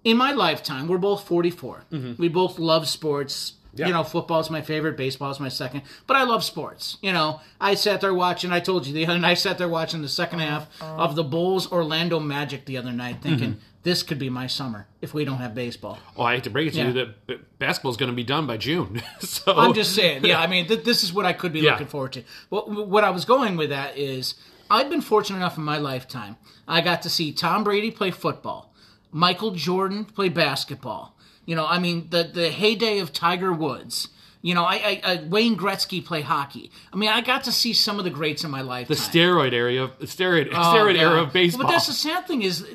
in 0.04 0.16
my 0.16 0.32
lifetime, 0.32 0.86
we're 0.86 0.98
both 0.98 1.26
44. 1.26 1.84
Mm-hmm. 1.90 2.22
We 2.22 2.28
both 2.28 2.58
love 2.58 2.88
sports. 2.88 3.54
Yeah. 3.76 3.88
You 3.88 3.92
know, 3.92 4.04
football's 4.04 4.50
my 4.50 4.62
favorite, 4.62 4.96
baseball's 4.96 5.40
my 5.40 5.48
second, 5.48 5.82
but 6.06 6.16
I 6.16 6.22
love 6.22 6.44
sports. 6.44 6.96
You 7.02 7.12
know, 7.12 7.40
I 7.60 7.74
sat 7.74 8.00
there 8.00 8.14
watching. 8.14 8.52
I 8.52 8.60
told 8.60 8.86
you 8.86 8.94
the 8.94 9.04
other 9.04 9.18
night. 9.18 9.30
I 9.32 9.34
sat 9.34 9.58
there 9.58 9.68
watching 9.68 10.00
the 10.00 10.08
second 10.08 10.38
half 10.38 10.68
uh-huh. 10.80 11.02
of 11.02 11.16
the 11.16 11.24
Bulls 11.24 11.72
Orlando 11.72 12.20
Magic 12.20 12.66
the 12.66 12.76
other 12.76 12.92
night, 12.92 13.16
thinking 13.20 13.54
mm-hmm. 13.54 13.60
This 13.84 14.02
could 14.02 14.18
be 14.18 14.28
my 14.30 14.46
summer 14.48 14.86
if 15.00 15.14
we 15.14 15.24
don't 15.24 15.38
have 15.38 15.54
baseball. 15.54 15.98
oh, 16.16 16.24
I 16.24 16.34
hate 16.34 16.44
to 16.44 16.50
break 16.50 16.66
it 16.68 16.70
to 16.72 16.78
Yeah. 16.78 16.86
you 16.88 16.92
that 17.28 17.58
basketball's 17.58 17.96
going 17.96 18.10
to 18.10 18.16
be 18.16 18.24
done 18.24 18.46
by 18.46 18.56
June. 18.56 19.00
so 19.20 19.52
I'm 19.56 19.72
just 19.74 19.94
saying. 19.94 20.24
Yeah, 20.24 20.40
I 20.40 20.46
mean, 20.48 20.66
th- 20.66 20.84
this 20.84 21.04
is 21.04 21.12
what 21.12 21.24
I 21.24 21.32
could 21.32 21.52
be 21.52 21.60
Yeah. 21.60 21.72
looking 21.72 21.86
forward 21.86 22.12
to. 22.14 22.24
What, 22.48 22.68
what 22.88 23.04
I 23.04 23.10
was 23.10 23.24
going 23.24 23.56
with 23.56 23.70
that 23.70 23.96
is, 23.96 24.34
I've 24.70 24.90
been 24.90 25.00
fortunate 25.02 25.36
enough 25.36 25.56
in 25.56 25.64
my 25.64 25.78
lifetime. 25.78 26.36
I 26.66 26.80
got 26.80 27.02
to 27.02 27.10
see 27.10 27.30
Tom 27.32 27.62
Brady 27.62 27.90
play 27.90 28.10
football, 28.10 28.72
Michael 29.12 29.52
Jordan 29.52 30.04
play 30.06 30.28
basketball. 30.30 31.14
You 31.46 31.54
know, 31.54 31.66
I 31.66 31.78
mean, 31.78 32.08
the 32.10 32.24
the 32.24 32.50
heyday 32.50 32.98
of 33.00 33.12
Tiger 33.12 33.52
Woods. 33.52 34.08
You 34.40 34.54
know, 34.54 34.64
I, 34.64 34.74
I, 34.74 35.00
I 35.04 35.24
Wayne 35.26 35.56
Gretzky 35.56 36.04
play 36.04 36.20
hockey. 36.22 36.70
I 36.92 36.96
mean, 36.96 37.08
I 37.10 37.20
got 37.22 37.44
to 37.44 37.52
see 37.52 37.72
some 37.72 37.98
of 37.98 38.04
the 38.04 38.10
greats 38.10 38.44
in 38.44 38.50
my 38.50 38.60
life. 38.60 38.88
the 38.88 38.94
steroid 38.94 39.52
area, 39.54 39.88
steroid 40.02 40.48
Oh, 40.52 40.56
steroid 40.56 40.96
yeah. 40.96 41.02
era 41.02 41.22
of 41.22 41.32
baseball. 41.32 41.64
But 41.66 41.72
that's 41.72 41.86
the 41.86 41.92
sad 41.94 42.26
thing 42.26 42.42
is, 42.42 42.66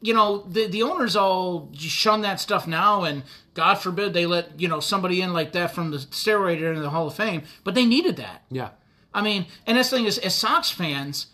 you 0.00 0.14
know, 0.14 0.38
the 0.38 0.66
the 0.66 0.82
owners 0.82 1.16
all 1.16 1.70
shun 1.74 2.22
that 2.22 2.40
stuff 2.40 2.66
now, 2.66 3.04
and 3.04 3.22
God 3.54 3.76
forbid 3.76 4.12
they 4.12 4.26
let 4.26 4.60
you 4.60 4.68
know 4.68 4.80
somebody 4.80 5.20
in 5.20 5.32
like 5.32 5.52
that 5.52 5.74
from 5.74 5.90
the 5.90 5.98
steroid 5.98 6.60
era 6.60 6.74
in 6.76 6.82
the 6.82 6.90
Hall 6.90 7.06
of 7.06 7.14
Fame. 7.14 7.42
But 7.64 7.74
they 7.74 7.86
needed 7.86 8.16
that. 8.16 8.42
yeah, 8.50 8.70
I 9.14 9.22
mean, 9.22 9.46
and 9.66 9.78
this 9.78 9.90
thing 9.90 10.06
is, 10.06 10.18
as 10.18 10.34
Sox 10.34 10.70
fans, 10.70 11.28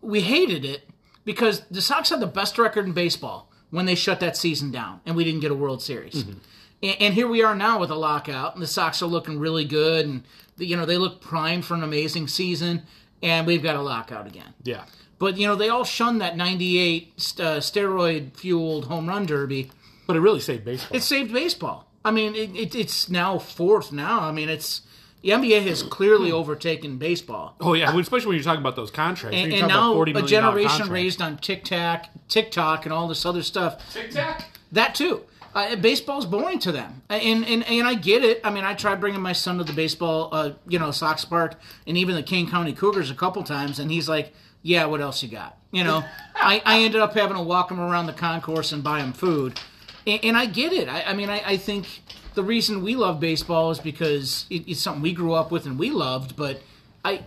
we 0.00 0.20
hated 0.20 0.64
it 0.64 0.88
because 1.24 1.62
the 1.70 1.80
Sox 1.80 2.10
had 2.10 2.20
the 2.20 2.26
best 2.26 2.58
record 2.58 2.86
in 2.86 2.92
baseball 2.92 3.50
when 3.70 3.86
they 3.86 3.94
shut 3.94 4.20
that 4.20 4.36
season 4.36 4.70
down, 4.70 5.00
and 5.06 5.16
we 5.16 5.24
didn't 5.24 5.40
get 5.40 5.50
a 5.50 5.54
World 5.54 5.82
Series. 5.82 6.24
Mm-hmm. 6.24 6.38
And, 6.82 6.96
and 7.00 7.14
here 7.14 7.28
we 7.28 7.42
are 7.42 7.54
now 7.54 7.80
with 7.80 7.90
a 7.90 7.96
lockout, 7.96 8.54
and 8.54 8.62
the 8.62 8.66
Sox 8.66 9.02
are 9.02 9.06
looking 9.06 9.38
really 9.38 9.64
good, 9.64 10.06
and 10.06 10.22
you 10.58 10.76
know 10.76 10.84
they 10.84 10.98
look 10.98 11.20
primed 11.20 11.64
for 11.64 11.74
an 11.74 11.82
amazing 11.82 12.28
season, 12.28 12.82
and 13.22 13.46
we've 13.46 13.62
got 13.62 13.76
a 13.76 13.82
lockout 13.82 14.26
again. 14.26 14.54
yeah. 14.64 14.84
But 15.18 15.38
you 15.38 15.46
know 15.46 15.54
they 15.54 15.68
all 15.68 15.84
shunned 15.84 16.20
that 16.20 16.36
'98 16.36 17.12
uh, 17.16 17.42
steroid-fueled 17.58 18.86
home 18.86 19.08
run 19.08 19.26
derby. 19.26 19.70
But 20.06 20.16
it 20.16 20.20
really 20.20 20.40
saved 20.40 20.64
baseball. 20.64 20.96
It 20.96 21.02
saved 21.02 21.32
baseball. 21.32 21.86
I 22.04 22.12
mean, 22.12 22.36
it, 22.36 22.54
it, 22.54 22.74
it's 22.74 23.08
now 23.08 23.38
fourth. 23.38 23.90
Now, 23.90 24.20
I 24.20 24.30
mean, 24.30 24.48
it's 24.48 24.82
the 25.22 25.30
NBA 25.30 25.66
has 25.66 25.82
clearly 25.82 26.30
overtaken 26.30 26.98
baseball, 26.98 27.56
oh 27.60 27.74
yeah, 27.74 27.96
especially 27.98 28.28
when 28.28 28.36
you're 28.36 28.44
talking 28.44 28.60
about 28.60 28.76
those 28.76 28.92
contracts. 28.92 29.36
and, 29.36 29.52
and 29.52 29.66
now 29.66 29.92
$40 29.94 30.22
a 30.22 30.26
generation 30.26 30.88
raised 30.88 31.20
on 31.20 31.38
TikTok, 31.38 32.06
TikTok, 32.28 32.84
and 32.84 32.92
all 32.92 33.08
this 33.08 33.26
other 33.26 33.42
stuff. 33.42 33.92
TikTok. 33.92 34.44
That 34.70 34.94
too. 34.94 35.22
Uh, 35.52 35.74
baseball's 35.74 36.26
boring 36.26 36.58
to 36.58 36.70
them, 36.70 37.02
and, 37.08 37.44
and 37.44 37.64
and 37.64 37.88
I 37.88 37.94
get 37.94 38.22
it. 38.22 38.40
I 38.44 38.50
mean, 38.50 38.62
I 38.62 38.74
tried 38.74 39.00
bringing 39.00 39.22
my 39.22 39.32
son 39.32 39.56
to 39.58 39.64
the 39.64 39.72
baseball, 39.72 40.28
uh, 40.30 40.52
you 40.68 40.78
know, 40.78 40.90
Sox 40.90 41.24
Park, 41.24 41.58
and 41.86 41.96
even 41.96 42.14
the 42.14 42.22
Kane 42.22 42.48
County 42.48 42.74
Cougars 42.74 43.10
a 43.10 43.14
couple 43.14 43.42
times, 43.42 43.78
and 43.78 43.90
he's 43.90 44.06
like, 44.08 44.34
"Yeah, 44.62 44.86
what 44.86 45.00
else 45.00 45.22
you 45.22 45.28
got?" 45.28 45.56
You 45.72 45.84
know, 45.84 46.04
I, 46.34 46.62
I 46.64 46.80
ended 46.80 47.00
up 47.00 47.14
having 47.14 47.36
to 47.36 47.42
walk 47.42 47.70
him 47.70 47.80
around 47.80 48.06
the 48.06 48.12
concourse 48.12 48.72
and 48.72 48.82
buy 48.82 49.00
him 49.00 49.12
food, 49.12 49.60
and, 50.06 50.24
and 50.24 50.36
I 50.36 50.46
get 50.46 50.72
it. 50.72 50.88
I, 50.88 51.02
I 51.02 51.12
mean, 51.12 51.28
I, 51.28 51.42
I 51.44 51.56
think 51.56 52.02
the 52.34 52.42
reason 52.42 52.82
we 52.82 52.94
love 52.94 53.20
baseball 53.20 53.70
is 53.70 53.78
because 53.78 54.46
it, 54.50 54.68
it's 54.68 54.80
something 54.80 55.02
we 55.02 55.12
grew 55.12 55.32
up 55.32 55.50
with 55.50 55.66
and 55.66 55.78
we 55.78 55.90
loved, 55.90 56.36
but 56.36 56.62
I. 57.04 57.22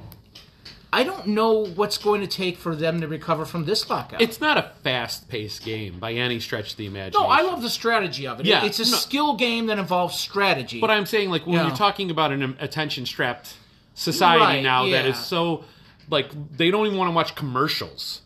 I 0.91 1.03
don't 1.03 1.27
know 1.27 1.67
what's 1.67 1.99
going 1.99 2.21
to 2.21 2.27
take 2.27 2.57
for 2.57 2.75
them 2.75 3.01
to 3.01 3.07
recover 3.07 3.45
from 3.45 3.65
this 3.65 3.87
lockout. 3.91 4.21
It's 4.21 4.41
not 4.41 4.57
a 4.57 4.71
fast-paced 4.83 5.63
game 5.63 5.99
by 5.99 6.13
any 6.13 6.39
stretch 6.39 6.71
of 6.71 6.77
the 6.77 6.87
imagination. 6.87 7.21
No, 7.21 7.27
I 7.27 7.43
love 7.43 7.61
the 7.61 7.69
strategy 7.69 8.25
of 8.25 8.39
it. 8.39 8.47
Yeah, 8.47 8.65
it's 8.65 8.79
a 8.79 8.89
no. 8.89 8.97
skill 8.97 9.35
game 9.35 9.67
that 9.67 9.77
involves 9.77 10.17
strategy. 10.17 10.81
But 10.81 10.89
I'm 10.89 11.05
saying, 11.05 11.29
like, 11.29 11.45
when 11.45 11.57
Yeah. 11.57 11.67
you're 11.67 11.75
talking 11.75 12.09
about 12.09 12.31
an 12.31 12.57
attention-strapped 12.59 13.53
society 13.93 14.41
Right, 14.41 14.63
now 14.63 14.85
that 14.85 15.05
yeah. 15.05 15.11
is 15.11 15.19
so, 15.19 15.63
like, 16.09 16.31
they 16.57 16.71
don't 16.71 16.85
even 16.87 16.97
want 16.97 17.09
to 17.09 17.15
watch 17.15 17.35
commercials. 17.35 18.21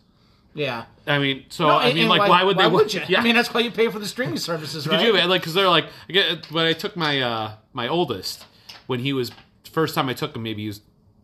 yeah. 0.54 0.84
I 1.06 1.18
mean, 1.18 1.44
so 1.50 1.66
No, 1.68 1.76
I 1.76 1.92
mean, 1.92 2.08
like, 2.08 2.28
why, 2.30 2.42
would 2.44 2.56
they? 2.56 2.62
Why 2.62 2.68
would 2.68 2.94
you? 2.94 3.02
Yeah, 3.08 3.20
I 3.20 3.22
mean, 3.22 3.34
that's 3.34 3.52
why 3.52 3.60
you 3.60 3.70
pay 3.70 3.88
for 3.90 3.98
the 3.98 4.06
streaming 4.06 4.36
services, 4.50 4.86
right? 4.88 4.98
Could 4.98 5.06
you 5.06 5.12
like 5.28 5.42
because 5.42 5.52
they're 5.52 5.68
like 5.68 5.84
I 6.08 6.12
get- 6.12 6.50
when 6.50 6.64
I 6.64 6.72
took 6.72 6.96
my 6.96 7.20
uh 7.20 7.52
my 7.74 7.88
oldest 7.88 8.46
when 8.86 9.00
he 9.00 9.12
was 9.12 9.30
first 9.70 9.94
time 9.94 10.08
I 10.08 10.14
took 10.14 10.34
him 10.34 10.42
maybe 10.42 10.62
he 10.62 10.68
was 10.68 10.80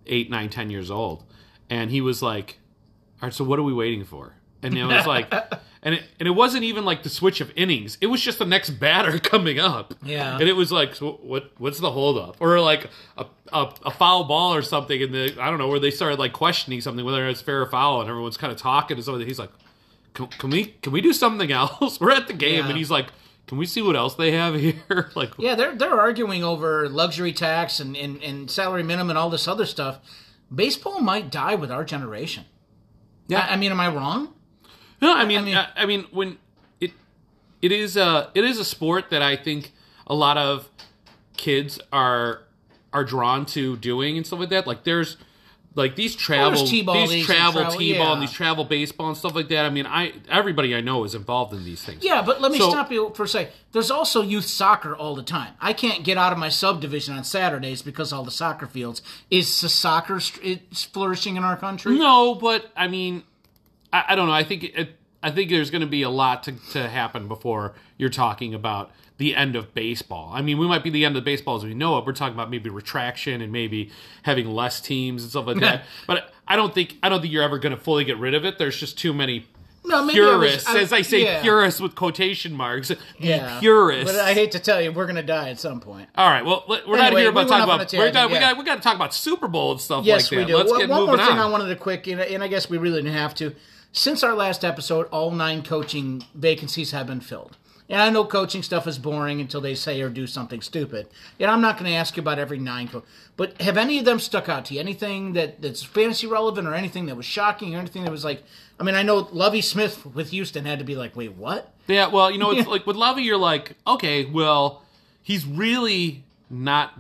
eight 0.07 0.29
nine 0.29 0.50
ten 0.50 0.69
years 0.69 0.90
old 0.90 1.25
and 1.71 1.90
he 1.90 2.00
was 2.02 2.21
like 2.21 2.59
all 3.23 3.29
right 3.29 3.33
so 3.35 3.43
what 3.45 3.59
are 3.59 3.62
we 3.62 3.73
waiting 3.73 4.05
for 4.05 4.35
and 4.62 4.76
it 4.76 4.85
was 4.85 5.07
like 5.07 5.33
and 5.83 5.95
it, 5.95 6.02
and 6.19 6.26
it 6.26 6.33
wasn't 6.33 6.62
even 6.64 6.85
like 6.85 7.02
the 7.02 7.09
switch 7.09 7.40
of 7.40 7.50
innings 7.57 7.97
it 8.00 8.07
was 8.07 8.21
just 8.21 8.38
the 8.38 8.45
next 8.45 8.71
batter 8.71 9.19
coming 9.33 9.59
up 9.59 9.95
Yeah. 10.02 10.35
and 10.38 10.49
it 10.49 10.55
was 10.55 10.71
like 10.71 10.95
so 10.95 11.12
what 11.23 11.52
what's 11.59 11.81
the 11.81 11.90
holdup 11.90 12.37
or 12.40 12.61
like 12.61 12.88
a, 13.17 13.26
a, 13.52 13.73
a 13.87 13.90
foul 13.90 14.25
ball 14.25 14.55
or 14.55 14.62
something 14.62 15.02
and 15.02 15.14
the 15.14 15.37
I 15.40 15.49
don't 15.50 15.59
know 15.59 15.69
where 15.69 15.81
they 15.81 15.90
started 15.90 16.19
like 16.19 16.33
questioning 16.33 16.81
something 16.81 17.05
whether 17.05 17.26
it's 17.29 17.40
fair 17.40 17.62
or 17.62 17.67
foul 17.67 18.00
and 18.00 18.11
everyone's 18.11 18.37
kind 18.37 18.52
of 18.52 18.59
talking 18.59 18.97
to 18.97 19.02
so 19.02 19.17
he's 19.19 19.38
like 19.38 19.50
can, 20.14 20.26
can 20.26 20.50
we 20.50 20.67
can 20.83 20.93
we 20.93 21.00
do 21.00 21.12
something 21.12 21.50
else 21.62 22.00
we're 22.00 22.11
at 22.12 22.26
the 22.26 22.35
game 22.35 22.64
Yeah. 22.64 22.69
and 22.69 22.76
he's 22.79 22.90
like 22.90 23.09
can 23.47 23.59
we 23.59 23.67
see 23.67 23.83
what 23.83 23.97
else 23.97 24.14
they 24.14 24.31
have 24.31 24.55
here? 24.55 25.11
like, 25.17 25.33
Yeah, 25.37 25.57
they're 25.57 25.75
they're 25.75 25.99
arguing 25.99 26.45
over 26.45 26.88
luxury 26.88 27.33
tax 27.33 27.81
and, 27.81 27.97
and, 27.97 28.23
and 28.23 28.49
salary 28.49 28.85
minimum 28.85 29.11
and 29.11 29.19
all 29.19 29.29
this 29.29 29.49
other 29.49 29.67
stuff. 29.67 29.99
Baseball 30.55 31.00
might 31.00 31.33
die 31.33 31.57
with 31.57 31.69
our 31.69 31.85
generation. 31.85 32.45
Yeah. 33.26 33.40
I, 33.40 33.55
I 33.55 33.57
mean, 33.57 33.73
am 33.73 33.81
I 33.81 33.88
wrong? 33.88 34.35
No, 35.00 35.14
I 35.14 35.25
mean, 35.25 35.38
I 35.38 35.42
mean, 35.42 35.66
I, 35.76 35.87
mean, 35.87 36.07
when 36.11 36.38
it 36.80 36.92
it 37.62 37.73
is 37.73 37.97
a 37.97 38.30
it 38.35 38.45
is 38.45 38.59
a 38.59 38.64
sport 38.64 39.11
that 39.11 39.23
I 39.23 39.37
think 39.37 39.73
a 40.07 40.14
lot 40.14 40.37
of 40.37 40.69
kids 41.37 41.80
are 41.92 42.42
are 42.92 43.04
drawn 43.04 43.47
to 43.47 43.76
doing 43.76 44.16
and 44.16 44.26
stuff 44.26 44.40
like 44.40 44.50
that. 44.50 44.66
Like 44.66 44.85
there's 44.85 45.16
like 45.75 45.95
these 45.95 46.16
oh, 46.16 46.19
travel 46.19 46.66
t-ball 46.66 47.07
these 47.07 47.25
travel 47.25 47.62
travel- 47.62 47.78
t-ball 47.78 48.07
yeah. 48.07 48.12
and 48.14 48.23
these 48.23 48.33
travel 48.33 48.64
baseball 48.64 49.09
and 49.09 49.16
stuff 49.16 49.35
like 49.35 49.49
that. 49.49 49.64
I 49.64 49.71
mean, 49.71 49.87
I 49.87 50.12
everybody 50.28 50.75
I 50.75 50.80
know 50.80 51.04
is 51.04 51.14
involved 51.14 51.54
in 51.54 51.64
these 51.64 51.83
things. 51.83 52.04
Yeah, 52.04 52.23
but 52.23 52.40
let 52.40 52.50
me 52.50 52.59
So- 52.59 52.71
stop 52.71 52.90
you 52.90 53.12
for 53.14 53.25
a 53.25 53.28
sec. 53.28 53.52
There's 53.73 53.90
also 53.90 54.21
youth 54.21 54.47
soccer 54.47 54.97
all 54.97 55.14
the 55.14 55.23
time. 55.23 55.54
I 55.61 55.73
can't 55.73 56.02
get 56.02 56.19
out 56.19 56.33
of 56.33 56.38
my 56.38 56.49
subdivision 56.49 57.16
on 57.16 57.23
Saturdays 57.23 57.83
because 57.83 58.12
all 58.12 58.25
the 58.25 58.33
soccer 58.33 58.66
fields. 58.66 59.00
Is 59.30 59.61
the 59.61 59.69
soccer 59.69 60.21
it's 60.42 60.83
flourishing 60.83 61.37
in 61.37 61.45
our 61.45 61.57
country? 61.57 61.97
No, 61.97 62.35
but 62.35 62.73
I 62.76 62.88
mean, 62.88 63.23
I, 63.93 64.05
I 64.09 64.15
don't 64.15 64.27
know. 64.27 64.33
I 64.35 64.45
think 64.45 64.65
it, 64.65 64.91
I 65.23 65.31
think 65.31 65.51
there's 65.51 65.71
going 65.71 65.83
to 65.83 65.87
be 65.87 66.03
a 66.03 66.11
lot 66.11 66.43
to, 66.45 66.53
to 66.73 66.89
happen 66.89 67.29
before 67.29 67.75
you're 67.99 68.09
talking 68.11 68.55
about 68.55 68.91
the 69.19 69.37
end 69.37 69.55
of 69.55 69.75
baseball. 69.75 70.31
I 70.33 70.41
mean, 70.41 70.57
we 70.57 70.67
might 70.67 70.83
be 70.83 70.89
the 70.89 71.05
end 71.05 71.15
of 71.17 71.25
baseball 71.25 71.57
as 71.57 71.65
we 71.65 71.75
know 71.75 71.99
it. 71.99 72.07
We're 72.07 72.13
talking 72.15 72.33
about 72.35 72.51
maybe 72.51 72.71
retraction 72.71 73.43
and 73.43 73.53
maybe 73.53 73.91
having 74.23 74.47
less 74.49 74.81
teams 74.81 75.23
and 75.23 75.31
stuff 75.31 75.47
like 75.47 75.61
that. 75.61 75.85
but 76.07 76.33
I 76.49 76.57
don't 76.57 76.75
think 76.75 76.97
I 77.03 77.09
don't 77.11 77.21
think 77.21 77.33
you're 77.33 77.43
ever 77.43 77.59
going 77.59 77.75
to 77.77 77.81
fully 77.81 78.05
get 78.05 78.17
rid 78.19 78.33
of 78.35 78.45
it. 78.47 78.59
There's 78.59 78.79
just 78.81 78.97
too 78.99 79.13
many 79.13 79.47
No, 79.85 80.03
maybe 80.07 80.21
I 80.23 80.37
was- 80.37 80.49
purists, 80.49 80.69
I- 80.71 80.79
as 80.81 80.93
I 80.95 81.03
say, 81.03 81.25
yeah. 81.25 81.43
purists 81.43 81.81
with 81.83 81.95
quotation 81.95 82.55
marks. 82.55 82.89
The 82.89 82.97
Yeah, 83.19 83.61
purists. 83.61 84.11
But 84.11 84.21
I 84.25 84.33
hate 84.33 84.53
to 84.53 84.59
tell 84.59 84.81
you, 84.81 84.91
we're 84.91 85.07
gonna 85.07 85.23
die 85.23 85.51
at 85.51 85.61
some 85.61 85.81
point. 85.81 86.09
All 86.17 86.31
right. 86.31 86.43
Well, 86.45 86.65
we're 86.67 86.97
not 86.97 87.13
here 87.13 87.29
about 87.29 87.45
we 87.45 87.51
talking 87.51 87.51
went 87.51 87.53
off 87.53 87.69
on 87.69 87.81
about. 87.83 87.93
We're 87.93 88.11
got, 88.11 88.31
we 88.31 88.39
got 88.39 88.57
we 88.57 88.65
got 88.65 88.77
to 88.77 88.81
talk 88.81 88.95
about 88.97 89.13
Super 89.13 89.49
Bowl 89.49 89.73
and 89.73 89.81
stuff 89.83 90.07
Yes, 90.07 90.23
like 90.23 90.31
that. 90.31 90.37
we 90.37 90.45
do. 90.47 90.57
Let's 90.57 90.71
one 90.71 90.81
get 90.81 90.89
one 90.89 91.01
moving 91.01 91.17
more 91.17 91.27
thing 91.27 91.39
on. 91.39 91.41
I 91.41 91.51
wanted 91.51 91.67
to 91.69 91.77
quick, 91.77 92.07
and, 92.07 92.23
and 92.23 92.43
I 92.43 92.49
guess 92.49 92.71
we 92.71 92.79
really 92.79 93.03
didn't 93.03 93.17
have 93.19 93.35
to. 93.35 93.55
Since 93.93 94.23
our 94.23 94.35
last 94.35 94.65
episode, 94.65 95.07
all 95.11 95.31
nine 95.31 95.63
coaching 95.63 96.25
vacancies 96.35 96.93
have 96.93 97.07
been 97.07 97.21
filled. 97.21 97.57
And 97.89 98.01
I 98.01 98.09
know 98.09 98.25
coaching 98.25 98.63
stuff 98.63 98.87
is 98.87 99.01
boring 99.01 99.41
until 99.41 99.61
they 99.61 99.75
say 99.75 100.01
or 100.01 100.09
do 100.09 100.29
something 100.29 100.61
stupid. 100.61 101.09
And 101.41 101.51
I'm 101.51 101.61
not 101.61 101.77
going 101.77 101.91
to 101.91 101.97
ask 101.97 102.17
you 102.17 102.21
about 102.21 102.39
every 102.39 102.61
nine. 102.61 102.87
Co- 102.87 103.03
but 103.37 103.61
have 103.61 103.77
any 103.77 103.99
of 103.99 104.05
them 104.05 104.21
stuck 104.21 104.49
out 104.49 104.67
to 104.67 104.75
you? 104.75 104.81
Anything 104.81 105.33
that, 105.33 105.61
that's 105.61 105.83
fantasy 105.83 106.29
relevant 106.29 106.69
or 106.69 106.75
anything 106.75 107.07
that 107.07 107.17
was 107.17 107.27
shocking 107.27 107.75
or 107.75 107.81
anything 107.81 108.05
that 108.05 108.13
was 108.13 108.25
like, 108.25 108.45
I 108.79 108.85
mean, 108.85 108.95
I 108.95 109.03
know 109.03 109.29
Lovie 109.33 109.61
Smith 109.61 110.07
with 110.07 110.31
Houston 110.31 110.67
had 110.67 110.79
to 110.79 110.85
be 110.85 110.95
like, 110.95 111.17
wait, 111.17 111.33
what? 111.33 111.75
Yeah, 111.89 112.07
well, 112.07 112.31
you 112.31 112.39
know, 112.39 112.53
it's 112.53 112.69
like 112.69 112.87
with 112.87 112.95
Lovie, 112.95 113.23
you're 113.23 113.37
like, 113.37 113.75
okay, 113.89 114.25
well, 114.25 114.85
he's 115.21 115.45
really 115.45 116.23
not 116.49 116.93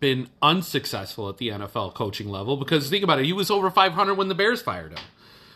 been 0.00 0.30
unsuccessful 0.40 1.28
at 1.28 1.36
the 1.36 1.48
NFL 1.48 1.92
coaching 1.92 2.30
level 2.30 2.56
because 2.56 2.88
think 2.88 3.04
about 3.04 3.18
it, 3.18 3.26
he 3.26 3.34
was 3.34 3.50
over 3.50 3.70
500 3.70 4.14
when 4.14 4.28
the 4.28 4.34
Bears 4.34 4.62
fired 4.62 4.92
him. 4.92 5.04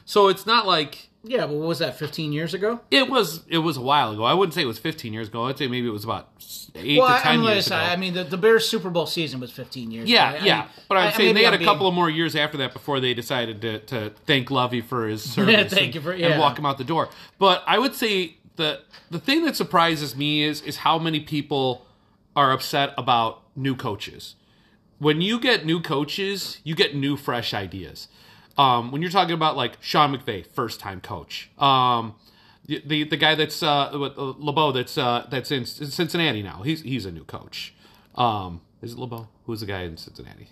So 0.05 0.29
it's 0.29 0.47
not 0.47 0.67
like 0.67 1.09
Yeah, 1.23 1.47
but 1.47 1.55
what 1.57 1.69
was 1.69 1.79
that, 1.79 1.97
15 1.99 2.33
years 2.33 2.53
ago? 2.55 2.81
it 2.91 3.09
was. 3.09 3.43
It 3.49 3.59
was 3.59 3.77
a 3.77 3.81
while 3.81 4.13
ago. 4.13 4.25
I 4.25 4.35
wouldn't 4.35 4.55
say 4.55 4.63
it 4.63 4.67
was 4.67 4.79
15 4.79 5.13
years 5.13 5.29
ago. 5.29 5.45
I'd 5.47 5.57
say 5.59 5.67
maybe 5.69 5.87
it 5.87 5.91
was 5.93 6.05
about 6.05 6.29
eight 6.75 6.99
Well, 6.99 7.17
to 7.17 7.23
10 7.23 7.33
I'm 7.41 7.45
years 7.45 7.67
ago. 7.69 7.77
I 7.77 7.97
mean, 7.97 8.13
the, 8.15 8.25
the 8.25 8.37
Bears 8.37 8.69
Super 8.69 8.91
Bowl 8.91 9.07
season 9.07 9.41
was 9.41 9.51
15 9.51 9.91
years 9.91 10.09
yeah, 10.11 10.33
ago. 10.33 10.39
I- 10.43 10.47
yeah. 10.47 10.61
I- 10.63 10.69
but 10.89 10.97
I'm 10.99 11.09
I- 11.09 11.13
saying 11.13 11.35
they 11.35 11.45
had 11.45 11.55
I'm 11.55 11.63
a 11.63 11.65
couple 11.65 11.81
being- 11.85 11.89
of 11.89 11.95
more 11.95 12.11
years 12.11 12.37
after 12.37 12.59
that 12.59 12.73
before 12.75 13.01
they 13.01 13.15
decided 13.15 13.63
to, 13.63 13.79
to 13.81 14.11
thank 14.27 14.51
Lovie 14.51 14.81
for 14.83 15.09
his 15.09 15.23
service 15.35 15.73
Thank 15.73 15.87
and, 15.87 15.95
you 15.95 16.01
for- 16.01 16.13
and 16.13 16.39
walk 16.39 16.59
him 16.59 16.67
out 16.67 16.77
the 16.79 16.85
door. 16.85 17.09
But 17.39 17.63
I 17.67 17.79
would 17.79 17.95
say 17.95 18.37
the 18.57 18.81
the 19.11 19.19
thing 19.19 19.45
that 19.47 19.57
surprises 19.57 20.15
me 20.15 20.43
is 20.43 20.61
is 20.63 20.79
how 20.79 20.99
many 20.99 21.21
people 21.21 21.87
are 22.37 22.53
upset 22.53 22.93
about 22.99 23.43
new 23.57 23.75
coaches. 23.77 24.35
When 24.99 25.21
you 25.21 25.39
get 25.41 25.65
new 25.67 25.81
coaches, 25.81 26.59
you 26.65 26.75
get 26.75 26.95
new 26.95 27.17
fresh 27.17 27.53
ideas. 27.55 28.09
Um, 28.57 28.93
when 28.93 29.03
you're 29.03 29.11
talking 29.11 29.35
about 29.35 29.57
like 29.57 29.79
Sean 29.81 30.17
McVay, 30.17 30.47
first 30.47 30.81
time 30.81 31.01
coach, 31.01 31.51
um, 31.59 32.15
the, 32.67 32.83
the 32.87 33.05
the 33.05 33.17
guy 33.17 33.35
that's 33.35 33.63
uh, 33.63 33.89
uh, 33.89 34.35
LeBeau 34.39 34.73
that's 34.73 34.97
uh, 34.97 35.27
that's 35.31 35.51
in 35.51 35.65
Cincinnati 35.67 36.43
now. 36.43 36.63
He's 36.63 36.83
he's 36.83 37.05
a 37.07 37.13
new 37.13 37.25
coach. 37.25 37.75
Um, 38.15 38.61
is 38.81 38.93
it 38.93 38.99
LeBeau? 38.99 39.29
Who's 39.47 39.61
the 39.61 39.67
guy 39.67 39.83
in 39.83 39.97
Cincinnati? 39.97 40.49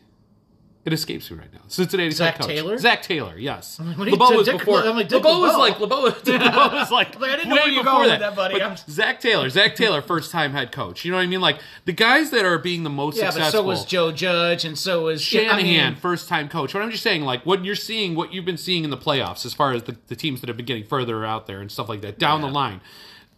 It 0.84 0.92
escapes 0.92 1.30
me 1.30 1.38
right 1.38 1.52
now. 1.52 1.60
Cincinnati's 1.68 2.16
Zac 2.16 2.34
head 2.34 2.40
coach. 2.40 2.48
Taylor? 2.48 2.76
Zac 2.76 3.02
Taylor. 3.02 3.38
Yes. 3.38 3.78
what 3.78 3.86
are 4.00 4.04
you- 4.04 4.10
LeBeau 4.16 4.36
was 4.36 4.46
Dick- 4.46 4.58
before. 4.58 4.80
I'm 4.80 4.96
like, 4.96 5.08
Dick 5.08 5.22
LeBeau 5.22 5.38
was 5.40 5.56
like 5.56 5.78
LeBeau. 5.78 6.02
was- 6.02 6.14
LeBeau 6.26 6.68
was 6.72 6.90
like 6.90 7.16
I 7.22 7.36
didn't 7.36 7.50
know 7.50 7.54
where 7.54 7.68
you 7.68 7.78
were 7.78 7.84
going 7.84 8.08
that. 8.08 8.14
with 8.14 8.20
that, 8.20 8.34
buddy. 8.34 8.54
But 8.54 8.62
I'm- 8.62 8.76
Zac 8.88 9.20
Taylor. 9.20 9.48
Zac 9.48 9.76
Taylor, 9.76 10.02
first 10.02 10.32
time 10.32 10.50
head 10.52 10.72
coach. 10.72 11.04
You 11.04 11.12
know 11.12 11.18
what 11.18 11.22
I 11.22 11.26
mean? 11.28 11.40
Like 11.40 11.60
the 11.84 11.92
guys 11.92 12.30
that 12.32 12.44
are 12.44 12.58
being 12.58 12.82
the 12.82 12.90
most 12.90 13.16
Yeah, 13.16 13.30
but 13.30 13.50
so 13.50 13.62
was 13.62 13.84
Joe 13.84 14.10
Judge, 14.10 14.64
and 14.64 14.76
so 14.76 15.04
was 15.04 15.22
Shanahan, 15.22 15.58
I 15.60 15.62
mean, 15.62 15.94
first 15.94 16.28
time 16.28 16.48
coach. 16.48 16.74
What 16.74 16.82
I'm 16.82 16.90
just 16.90 17.04
saying, 17.04 17.22
like 17.22 17.46
what 17.46 17.64
you're 17.64 17.76
seeing, 17.76 18.16
what 18.16 18.32
you've 18.34 18.44
been 18.44 18.56
seeing 18.58 18.82
in 18.82 18.90
the 18.90 18.98
playoffs, 18.98 19.46
as 19.46 19.54
far 19.54 19.72
as 19.74 19.84
the, 19.84 19.96
the 20.08 20.16
teams 20.16 20.40
that 20.40 20.48
have 20.48 20.56
been 20.56 20.66
getting 20.66 20.84
further 20.84 21.24
out 21.24 21.46
there 21.46 21.60
and 21.60 21.70
stuff 21.70 21.88
like 21.88 22.00
that, 22.00 22.18
down 22.18 22.40
the 22.40 22.48
line, 22.48 22.80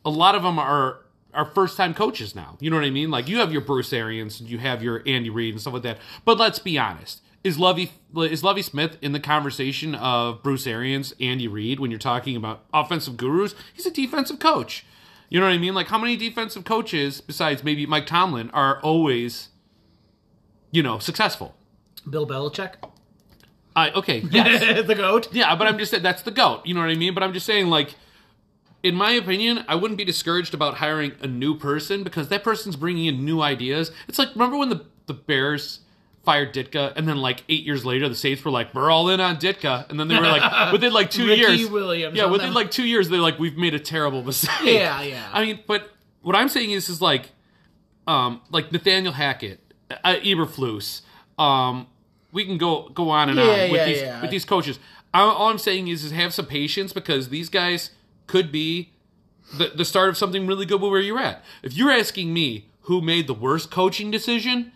a 0.03 0.11
lot 0.11 0.35
of 0.35 0.43
them 0.43 0.59
are 0.59 1.01
are 1.35 1.45
first 1.45 1.77
time 1.77 1.93
coaches 1.93 2.35
now. 2.35 2.57
You 2.61 2.71
know 2.71 2.77
what 2.77 2.85
I 2.87 2.91
mean? 2.91 3.11
Like 3.11 3.29
you 3.29 3.37
have 3.41 3.53
your 3.53 3.61
Bruce 3.61 3.93
Arians, 3.93 4.41
and 4.41 4.49
you 4.49 4.57
have 4.59 4.83
your 4.83 5.03
Andy 5.05 5.29
Reid 5.29 5.53
and 5.53 5.61
stuff 5.61 5.75
like 5.75 5.83
that. 5.83 5.99
But 6.25 6.39
let's 6.39 6.59
be 6.59 6.79
honest. 6.79 7.21
Is 7.45 7.59
Lovie 7.59 7.93
is 8.17 8.43
Lovie 8.43 8.63
Smith 8.63 8.97
in 9.03 9.13
the 9.13 9.21
conversation 9.21 9.95
of 9.95 10.43
Bruce 10.43 10.67
Arians, 10.67 11.15
Andy 11.21 11.47
Reid 11.47 11.79
when 11.79 11.91
you're 11.91 12.01
talking 12.01 12.37
about 12.37 12.65
offensive 12.73 13.17
gurus? 13.17 13.55
He's 13.75 13.87
a 13.87 13.91
defensive 13.91 14.39
coach. 14.39 14.87
You 15.29 15.41
know 15.41 15.47
what 15.47 15.53
I 15.53 15.59
mean? 15.59 15.75
Like 15.75 15.89
how 15.89 15.99
many 15.99 16.17
defensive 16.17 16.65
coaches 16.65 17.21
besides 17.21 17.63
maybe 17.63 17.87
Mike 17.87 18.07
Tomlin 18.07 18.51
are 18.51 18.81
always 18.81 19.51
you 20.75 20.83
know, 20.83 20.99
successful? 20.99 21.55
Bill 22.11 22.27
Belichick, 22.27 22.75
I 23.77 23.91
okay, 23.93 24.19
yes. 24.31 24.87
the 24.87 24.95
goat. 24.95 25.33
yeah, 25.33 25.55
but 25.55 25.67
I'm 25.69 25.79
just 25.79 25.93
saying 25.93 26.03
that's 26.03 26.23
the 26.23 26.33
goat. 26.33 26.67
You 26.67 26.75
know 26.75 26.81
what 26.81 26.91
I 26.91 26.97
mean? 26.97 27.15
But 27.15 27.23
I'm 27.23 27.33
just 27.33 27.47
saying, 27.47 27.69
like, 27.69 27.95
in 28.83 28.95
my 28.95 29.13
opinion, 29.13 29.65
I 29.69 29.77
wouldn't 29.77 29.97
be 29.97 30.05
discouraged 30.05 30.53
about 30.53 30.75
hiring 30.75 31.13
a 31.21 31.29
new 31.29 31.57
person 31.57 32.03
because 32.03 32.29
that 32.29 32.43
person's 32.43 32.77
bringing 32.77 33.07
in 33.07 33.25
new 33.25 33.41
ideas. 33.41 33.93
It's 34.09 34.19
like 34.19 34.31
remember 34.35 34.59
when 34.59 34.69
the 34.69 34.85
the 35.07 35.15
Bears 35.15 35.81
fired 36.25 36.53
Ditka, 36.55 36.93
and 36.97 37.07
then 37.07 37.19
like 37.19 37.43
eight 37.49 37.65
years 37.65 37.85
later, 37.85 38.09
the 38.09 38.15
Saints 38.15 38.45
were 38.45 38.51
like, 38.51 38.75
"We're 38.75 38.91
all 38.91 39.09
in 39.11 39.21
on 39.21 39.37
Ditka," 39.37 39.89
and 39.91 39.99
then 40.01 40.09
they 40.09 40.17
were 40.17 40.23
like, 40.27 40.73
within 40.73 40.93
like 40.93 41.11
two 41.11 41.27
Ricky 41.27 41.41
years, 41.41 41.71
Williams 41.71 42.17
yeah, 42.17 42.27
within 42.27 42.49
them. 42.49 42.55
like 42.55 42.71
two 42.71 42.87
years, 42.87 43.09
they're 43.09 43.21
like, 43.21 43.39
"We've 43.39 43.57
made 43.57 43.75
a 43.75 43.79
terrible 43.81 44.23
mistake." 44.23 44.51
Yeah, 44.65 45.03
yeah. 45.03 45.29
I 45.33 45.45
mean, 45.45 45.61
but 45.67 45.91
what 46.23 46.35
I'm 46.37 46.49
saying 46.49 46.71
is, 46.71 46.89
is 46.89 47.01
like, 47.01 47.31
um, 48.07 48.41
like 48.51 48.73
Nathaniel 48.73 49.13
Hackett, 49.13 49.61
uh, 49.91 50.15
Eberflus, 50.25 51.03
um, 51.39 51.87
we 52.33 52.45
can 52.45 52.59
go 52.59 52.89
go 52.89 53.11
on 53.11 53.29
and 53.29 53.39
Yeah, 53.39 53.45
on 53.45 53.71
with 53.71 53.73
yeah, 53.81 53.85
these 53.87 54.01
yeah. 54.01 54.21
with 54.23 54.31
these 54.31 54.45
coaches. 54.45 54.79
All, 55.13 55.31
all 55.31 55.49
I'm 55.51 55.59
saying 55.59 55.89
is, 55.89 56.05
is 56.05 56.11
have 56.13 56.35
some 56.35 56.47
patience 56.47 56.93
because 56.93 57.29
these 57.29 57.49
guys 57.49 57.91
could 58.27 58.51
be 58.51 58.91
the 59.57 59.69
the 59.75 59.85
start 59.85 60.09
of 60.09 60.17
something 60.17 60.47
really 60.47 60.67
good 60.67 60.81
where 60.81 61.01
you're 61.01 61.21
at. 61.21 61.45
If 61.63 61.75
you're 61.77 61.91
asking 61.93 62.33
me 62.33 62.69
who 62.83 63.01
made 63.01 63.27
the 63.27 63.35
worst 63.35 63.71
coaching 63.71 64.11
decision, 64.11 64.73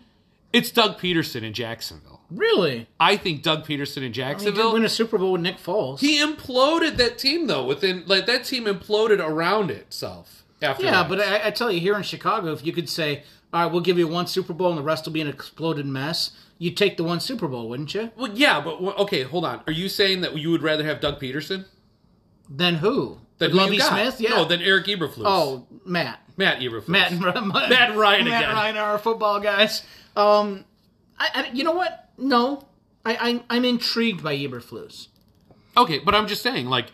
it's 0.53 0.71
Doug 0.71 0.97
Pederson 0.97 1.43
in 1.43 1.53
Jacksonville. 1.53 2.21
Really? 2.31 2.87
I 2.99 3.17
think 3.17 3.41
Doug 3.41 3.65
Pederson 3.65 4.03
in 4.03 4.13
Jacksonville. 4.13 4.63
He 4.63 4.69
did 4.69 4.73
win 4.73 4.85
a 4.85 4.89
Super 4.89 5.17
Bowl 5.17 5.31
with 5.31 5.41
Nick 5.41 5.57
Foles. 5.57 5.99
He 5.99 6.19
imploded 6.19 6.97
that 6.97 7.17
team 7.17 7.47
though. 7.47 7.65
Within 7.65 8.03
like 8.05 8.25
that 8.27 8.43
team 8.45 8.65
imploded 8.65 9.19
around 9.19 9.71
itself. 9.71 10.45
After 10.61 10.85
yeah, 10.85 10.91
that. 10.91 11.09
but 11.09 11.19
I, 11.21 11.47
I 11.47 11.51
tell 11.51 11.71
you, 11.71 11.79
here 11.79 11.95
in 11.95 12.03
Chicago, 12.03 12.51
if 12.51 12.65
you 12.65 12.73
could 12.73 12.89
say, 12.89 13.23
"All 13.53 13.63
right, 13.63 13.71
we'll 13.71 13.81
give 13.81 13.97
you 13.97 14.07
one 14.07 14.27
Super 14.27 14.53
Bowl, 14.53 14.69
and 14.69 14.77
the 14.77 14.83
rest 14.83 15.05
will 15.05 15.13
be 15.13 15.21
an 15.21 15.27
exploded 15.27 15.85
mess," 15.85 16.31
you'd 16.57 16.77
take 16.77 16.97
the 16.97 17.03
one 17.03 17.19
Super 17.19 17.47
Bowl, 17.47 17.69
wouldn't 17.69 17.93
you? 17.95 18.11
Well, 18.17 18.31
yeah, 18.33 18.59
but 18.61 18.79
okay, 18.99 19.23
hold 19.23 19.45
on. 19.45 19.61
Are 19.65 19.73
you 19.73 19.89
saying 19.89 20.21
that 20.21 20.37
you 20.37 20.51
would 20.51 20.61
rather 20.61 20.83
have 20.83 20.99
Doug 20.99 21.19
Pederson 21.19 21.65
Then 22.49 22.75
who? 22.75 23.19
than 23.39 23.51
who 23.51 23.57
you 23.57 23.63
Lovie? 23.63 23.79
Smith? 23.79 24.21
Yeah. 24.21 24.31
No, 24.31 24.45
than 24.45 24.61
Eric 24.61 24.85
Eberflus. 24.85 25.23
oh, 25.25 25.65
Matt. 25.85 26.19
Matt 26.37 26.59
Eberflus. 26.59 26.87
Matt 26.87 27.11
and 27.11 27.21
Matt, 27.21 27.69
Matt 27.69 27.95
Ryan 27.95 28.25
Matt 28.25 28.43
again. 28.43 28.55
Ryan 28.55 28.77
are 28.77 28.91
our 28.91 28.99
football 28.99 29.39
guys. 29.39 29.83
Um, 30.15 30.65
I, 31.17 31.29
I, 31.33 31.49
you 31.53 31.63
know 31.63 31.73
what? 31.73 32.09
No, 32.17 32.67
I, 33.05 33.41
I 33.49 33.55
I'm 33.55 33.65
intrigued 33.65 34.23
by 34.23 34.35
Eberflus. 34.37 35.07
Okay, 35.77 35.99
but 35.99 36.15
I'm 36.15 36.27
just 36.27 36.41
saying, 36.41 36.67
like, 36.67 36.87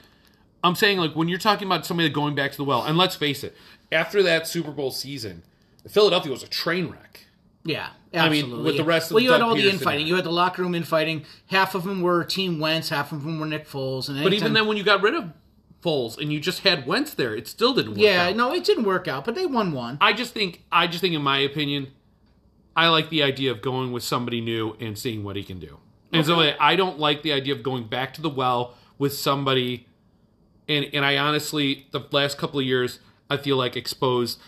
I'm 0.63 0.75
saying, 0.75 0.98
like, 0.98 1.15
when 1.15 1.27
you're 1.27 1.39
talking 1.39 1.67
about 1.67 1.86
somebody 1.86 2.10
going 2.10 2.36
back 2.36 2.51
to 2.51 2.57
the 2.57 2.63
well, 2.63 2.84
and 2.84 2.98
let's 2.98 3.15
face 3.15 3.43
it, 3.43 3.55
after 3.91 4.22
that 4.24 4.48
Super 4.48 4.72
Bowl 4.72 4.91
season, 4.91 5.43
Philadelphia 5.88 6.31
was 6.31 6.43
a 6.43 6.48
train 6.48 6.88
wreck. 6.88 7.22
Yeah, 7.63 7.89
I 8.13 8.29
mean, 8.29 8.43
absolutely. 8.43 8.65
with 8.65 8.77
the 8.77 8.84
rest 8.84 9.10
of 9.10 9.15
the 9.15 9.22
team. 9.22 9.24
well, 9.24 9.24
you 9.24 9.31
had 9.31 9.38
Doug 9.39 9.50
all 9.50 9.55
the 9.55 9.69
infighting. 9.69 10.07
You 10.07 10.15
had 10.15 10.24
the 10.24 10.31
locker 10.31 10.62
room 10.62 10.75
infighting. 10.75 11.25
Half 11.48 11.74
of 11.74 11.84
them 11.84 12.01
were 12.01 12.24
Team 12.24 12.60
Wentz. 12.60 12.89
Half 12.89 13.12
of 13.12 13.24
them 13.24 13.39
were 13.39 13.48
Nick 13.48 13.67
Foles. 13.67 14.07
And 14.07 14.22
But 14.24 14.34
even 14.34 14.53
then, 14.53 14.67
when 14.67 14.77
you 14.77 14.84
got 14.84 15.01
rid 15.01 15.15
of 15.15 15.31
Foles 15.84 16.17
and 16.19 16.31
you 16.31 16.39
just 16.39 16.60
had 16.60 16.86
Wentz 16.86 17.15
there, 17.15 17.36
it 17.36 17.48
still 17.48 17.74
didn't 17.74 17.91
work. 17.91 18.00
yeah, 18.01 18.27
out. 18.27 18.36
no, 18.36 18.53
it 18.53 18.63
didn't 18.63 18.84
work 18.84 19.07
out. 19.07 19.25
But 19.25 19.34
they 19.34 19.48
won 19.48 19.72
one. 19.72 19.98
I 20.00 20.13
just 20.13 20.34
think, 20.34 20.63
I 20.72 20.86
just 20.86 21.01
think, 21.01 21.15
in 21.15 21.24
my 21.24 21.39
opinion, 21.39 21.88
I 22.75 22.89
like 22.89 23.10
the 23.10 23.24
idea 23.24 23.51
of 23.51 23.62
going 23.62 23.91
with 23.91 24.03
somebody 24.03 24.41
new 24.41 24.75
and 24.79 24.98
seeing 24.98 25.24
what 25.24 25.36
he 25.36 25.44
can 25.44 25.60
do. 25.60 25.79
And 26.12 26.25
so 26.25 26.39
I 26.60 26.75
don't 26.75 27.00
like 27.00 27.24
the 27.24 27.34
idea 27.34 27.53
of 27.53 27.63
going 27.63 27.88
back 27.88 28.13
to 28.15 28.22
the 28.22 28.29
well 28.29 28.75
with 28.98 29.13
somebody. 29.13 29.88
And 30.67 30.86
and 30.94 31.05
I 31.05 31.17
honestly, 31.17 31.88
the 31.91 32.01
last 32.12 32.38
couple 32.38 32.60
of 32.60 32.65
years, 32.65 33.00
I 33.29 33.38
feel 33.38 33.58
like 33.58 33.75
exposed. 33.75 34.39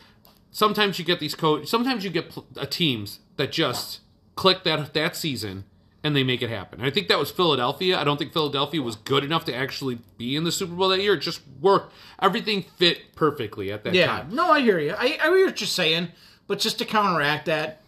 Sometimes 0.52 0.98
you 0.98 1.06
get 1.06 1.20
these 1.20 1.36
coach. 1.36 1.68
Sometimes 1.68 2.04
you 2.04 2.10
get 2.10 2.30
pl- 2.30 2.48
uh, 2.58 2.66
teams 2.66 3.20
that 3.36 3.52
just 3.52 4.00
click 4.36 4.64
that 4.64 4.94
that 4.94 5.16
season, 5.16 5.66
and 6.04 6.16
they 6.16 6.24
make 6.24 6.42
it 6.42 6.50
happen. 6.50 6.82
I 6.82 6.90
think 6.90 7.10
that 7.10 7.20
was 7.20 7.32
Philadelphia. 7.32 8.00
I 8.00 8.04
don't 8.04 8.18
think 8.18 8.34
Philadelphia 8.34 8.82
was 8.82 8.96
good 8.96 9.24
enough 9.24 9.46
to 9.46 9.56
actually 9.56 10.00
be 10.18 10.36
in 10.36 10.46
the 10.46 10.52
Super 10.52 10.74
Bowl 10.74 10.90
that 10.90 11.02
year. 11.02 11.14
It 11.14 11.20
just 11.20 11.42
worked. 11.60 11.94
Everything 12.20 12.66
fit 12.78 13.16
perfectly 13.16 13.72
at 13.72 13.84
that 13.84 13.90
time. 13.90 13.96
Yeah, 13.96 14.08
time. 14.08 14.34
no, 14.34 14.52
I 14.52 14.62
hear 14.62 14.80
you. 14.80 14.94
I, 14.98 15.18
I 15.22 15.28
hear 15.28 15.46
what 15.46 15.60
you're 15.60 15.68
saying, 15.68 16.10
but 16.48 16.60
just 16.60 16.80
to 16.80 16.86
counteract 16.86 17.46
that, 17.48 17.82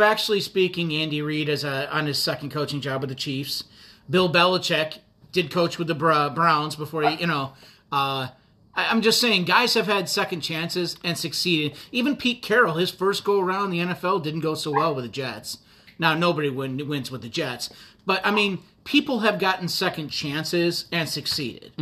factually 0.00 0.42
speaking, 0.42 0.92
Andy 0.92 1.22
Reid 1.22 1.48
is 1.48 1.64
a, 1.64 1.92
on 1.94 2.06
his 2.06 2.18
second 2.18 2.50
coaching 2.50 2.80
job 2.80 3.02
with 3.02 3.10
the 3.10 3.14
Chiefs. 3.14 3.64
Bill 4.08 4.32
Belichick 4.32 4.98
did 5.32 5.50
coach 5.50 5.78
with 5.78 5.86
the 5.88 5.94
Browns 5.94 6.74
before 6.76 7.08
he, 7.08 7.20
you 7.20 7.26
know. 7.26 7.52
Uh, 7.92 8.28
I, 8.74 8.86
I'm 8.88 9.02
just 9.02 9.20
saying, 9.20 9.44
guys 9.44 9.74
have 9.74 9.86
had 9.86 10.08
second 10.08 10.40
chances 10.40 10.96
and 11.04 11.16
succeeded. 11.16 11.76
Even 11.92 12.16
Pete 12.16 12.42
Carroll, 12.42 12.74
his 12.74 12.90
first 12.90 13.24
go 13.24 13.40
around 13.40 13.72
in 13.72 13.88
the 13.88 13.94
NFL 13.94 14.22
didn't 14.22 14.40
go 14.40 14.54
so 14.54 14.72
well 14.72 14.94
with 14.94 15.04
the 15.04 15.10
Jets. 15.10 15.58
Now 15.98 16.14
nobody 16.14 16.48
win, 16.48 16.88
wins 16.88 17.10
with 17.10 17.22
the 17.22 17.28
Jets, 17.28 17.68
but 18.06 18.24
I 18.24 18.30
mean, 18.30 18.60
people 18.84 19.20
have 19.20 19.38
gotten 19.38 19.68
second 19.68 20.08
chances 20.08 20.86
and 20.90 21.06
succeeded. 21.08 21.72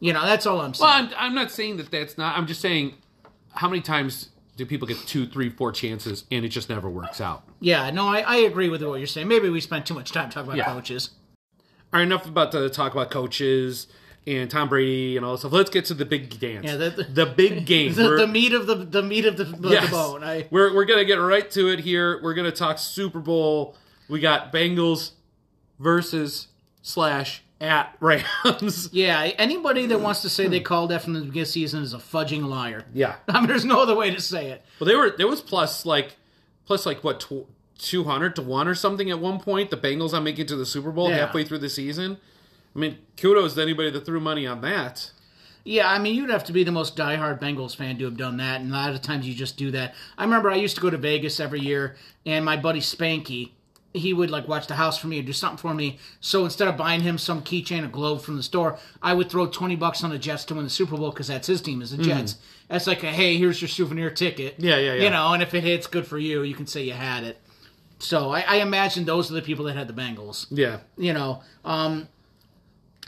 You 0.00 0.12
know, 0.12 0.24
that's 0.24 0.46
all 0.46 0.60
I'm 0.60 0.74
saying. 0.74 0.88
Well, 0.88 1.04
I'm, 1.04 1.10
I'm 1.16 1.34
not 1.34 1.52
saying 1.52 1.76
that 1.76 1.90
that's 1.90 2.18
not. 2.18 2.36
I'm 2.36 2.48
just 2.48 2.60
saying, 2.60 2.94
how 3.54 3.68
many 3.68 3.80
times 3.80 4.30
do 4.56 4.66
people 4.66 4.88
get 4.88 4.98
two, 5.06 5.26
three, 5.28 5.48
four 5.48 5.70
chances 5.70 6.24
and 6.32 6.44
it 6.44 6.48
just 6.48 6.68
never 6.68 6.90
works 6.90 7.20
out? 7.20 7.47
Yeah, 7.60 7.90
no, 7.90 8.06
I, 8.06 8.20
I 8.20 8.36
agree 8.36 8.68
with 8.68 8.82
what 8.82 8.98
you're 8.98 9.06
saying. 9.06 9.28
Maybe 9.28 9.48
we 9.48 9.60
spent 9.60 9.86
too 9.86 9.94
much 9.94 10.12
time 10.12 10.30
talking 10.30 10.48
about 10.48 10.56
Yeah. 10.58 10.72
coaches. 10.72 11.10
All 11.92 11.98
right, 11.98 12.02
enough 12.02 12.26
about 12.26 12.52
the 12.52 12.68
talk 12.68 12.92
about 12.92 13.10
coaches 13.10 13.86
and 14.26 14.50
Tom 14.50 14.68
Brady 14.68 15.16
and 15.16 15.24
all 15.24 15.32
this 15.32 15.40
stuff. 15.40 15.52
Let's 15.52 15.70
get 15.70 15.86
to 15.86 15.94
the 15.94 16.04
big 16.04 16.38
dance. 16.38 16.66
Yeah, 16.66 16.76
the- 16.76 17.26
big 17.34 17.64
game. 17.66 17.94
The, 17.94 18.04
We're- 18.04 18.20
the 18.20 18.26
meat 18.26 18.52
of 18.52 18.66
the 18.66 18.74
the 18.74 19.02
meat 19.02 19.24
of 19.24 19.36
the, 19.36 19.44
the, 19.44 19.70
Yes. 19.70 19.90
bone. 19.90 20.22
I, 20.22 20.46
We're 20.50 20.74
we're 20.74 20.84
gonna 20.84 21.04
get 21.04 21.14
right 21.16 21.50
to 21.52 21.68
it 21.68 21.80
here. 21.80 22.20
We're 22.22 22.34
gonna 22.34 22.52
talk 22.52 22.78
Super 22.78 23.20
Bowl. 23.20 23.76
We 24.08 24.20
got 24.20 24.52
Bengals 24.52 25.12
versus 25.78 26.48
slash 26.82 27.42
at 27.60 27.96
Rams. 28.00 28.90
yeah, 28.92 29.22
anybody 29.38 29.86
that 29.86 30.00
wants 30.00 30.22
to 30.22 30.28
say 30.28 30.46
they 30.46 30.58
hmm. 30.58 30.64
called 30.64 30.90
that 30.90 31.02
from 31.02 31.14
the 31.14 31.20
beginning 31.20 31.40
of 31.40 31.46
the 31.46 31.52
season 31.52 31.82
is 31.82 31.92
a 31.92 31.98
fudging 31.98 32.46
liar. 32.46 32.84
yeah. 32.94 33.16
I 33.28 33.40
mean, 33.40 33.48
there's 33.48 33.64
no 33.64 33.82
other 33.82 33.94
way 33.96 34.14
to 34.14 34.20
say 34.20 34.50
it. 34.50 34.62
Well, 34.78 34.86
they 34.88 34.94
were 34.94 35.10
there 35.16 35.26
was 35.26 35.40
plus 35.40 35.84
like 35.86 36.16
plus 36.68 36.84
like 36.86 37.02
what 37.02 37.18
tw- 37.18 37.48
two 37.78 38.04
hundred 38.04 38.36
to 38.36 38.42
one 38.42 38.68
or 38.68 38.74
something 38.74 39.10
at 39.10 39.18
one 39.18 39.40
point. 39.40 39.70
The 39.70 39.76
Bengals 39.76 40.12
on 40.12 40.22
making 40.22 40.42
it 40.44 40.48
to 40.48 40.56
the 40.56 40.66
Super 40.66 40.90
Bowl 40.92 41.08
Yeah. 41.08 41.16
halfway 41.26 41.42
through 41.44 41.58
the 41.58 41.70
season. 41.70 42.18
I 42.76 42.78
mean, 42.78 42.98
kudos 43.16 43.54
to 43.54 43.62
anybody 43.62 43.90
that 43.90 44.04
threw 44.04 44.20
money 44.20 44.46
on 44.46 44.60
that. 44.60 45.10
Yeah, 45.64 45.90
I 45.90 45.98
mean, 45.98 46.14
you'd 46.14 46.30
have 46.30 46.44
to 46.44 46.52
be 46.52 46.62
the 46.64 46.70
most 46.72 46.96
diehard 46.96 47.40
Bengals 47.40 47.74
fan 47.74 47.98
to 47.98 48.04
have 48.04 48.16
done 48.16 48.36
that, 48.36 48.60
and 48.60 48.70
a 48.70 48.74
lot 48.74 48.90
of 48.94 49.02
times 49.02 49.26
you 49.26 49.34
just 49.34 49.56
do 49.56 49.70
that. 49.72 49.94
I 50.16 50.24
remember 50.24 50.50
I 50.50 50.56
used 50.56 50.76
to 50.76 50.80
go 50.82 50.88
to 50.90 50.96
Vegas 50.96 51.40
every 51.40 51.60
year, 51.60 51.96
and 52.24 52.44
my 52.44 52.56
buddy 52.56 52.80
Spanky, 52.80 53.50
he 53.94 54.12
would 54.12 54.30
like 54.30 54.46
watch 54.46 54.66
the 54.66 54.74
house 54.74 54.98
for 54.98 55.06
me 55.06 55.18
and 55.18 55.26
do 55.26 55.32
something 55.32 55.56
for 55.58 55.72
me. 55.74 55.98
So 56.20 56.44
instead 56.44 56.68
of 56.68 56.76
buying 56.76 57.00
him 57.00 57.16
some 57.18 57.42
keychain 57.42 57.84
or 57.84 57.88
globe 57.88 58.20
from 58.20 58.36
the 58.36 58.42
store, 58.42 58.78
I 59.02 59.14
would 59.14 59.30
throw 59.30 59.46
twenty 59.46 59.76
bucks 59.76 60.04
on 60.04 60.10
the 60.10 60.18
Jets 60.18 60.44
to 60.46 60.54
win 60.54 60.64
the 60.64 60.70
Super 60.70 60.96
Bowl 60.96 61.10
because 61.10 61.28
that's 61.28 61.46
his 61.46 61.60
team, 61.62 61.80
is 61.82 61.96
the 61.96 62.02
Jets. 62.02 62.36
That's 62.68 62.86
like 62.86 63.02
a 63.02 63.10
hey, 63.10 63.36
here's 63.38 63.60
your 63.62 63.68
souvenir 63.68 64.10
ticket. 64.10 64.56
Yeah, 64.58 64.76
yeah, 64.76 64.94
yeah. 64.94 65.04
You 65.04 65.10
know, 65.10 65.32
and 65.32 65.42
if 65.42 65.54
it 65.54 65.64
hits, 65.64 65.86
good 65.86 66.06
for 66.06 66.18
you. 66.18 66.42
You 66.42 66.54
can 66.54 66.66
say 66.66 66.82
you 66.82 66.92
had 66.92 67.24
it. 67.24 67.38
So 67.98 68.30
I, 68.30 68.40
I 68.46 68.56
imagine 68.56 69.04
those 69.06 69.30
are 69.30 69.34
the 69.34 69.42
people 69.42 69.64
that 69.64 69.74
had 69.76 69.88
the 69.88 69.92
Bengals 69.94 70.46
Yeah. 70.50 70.78
you 70.96 71.12
know, 71.12 71.42
um, 71.64 72.06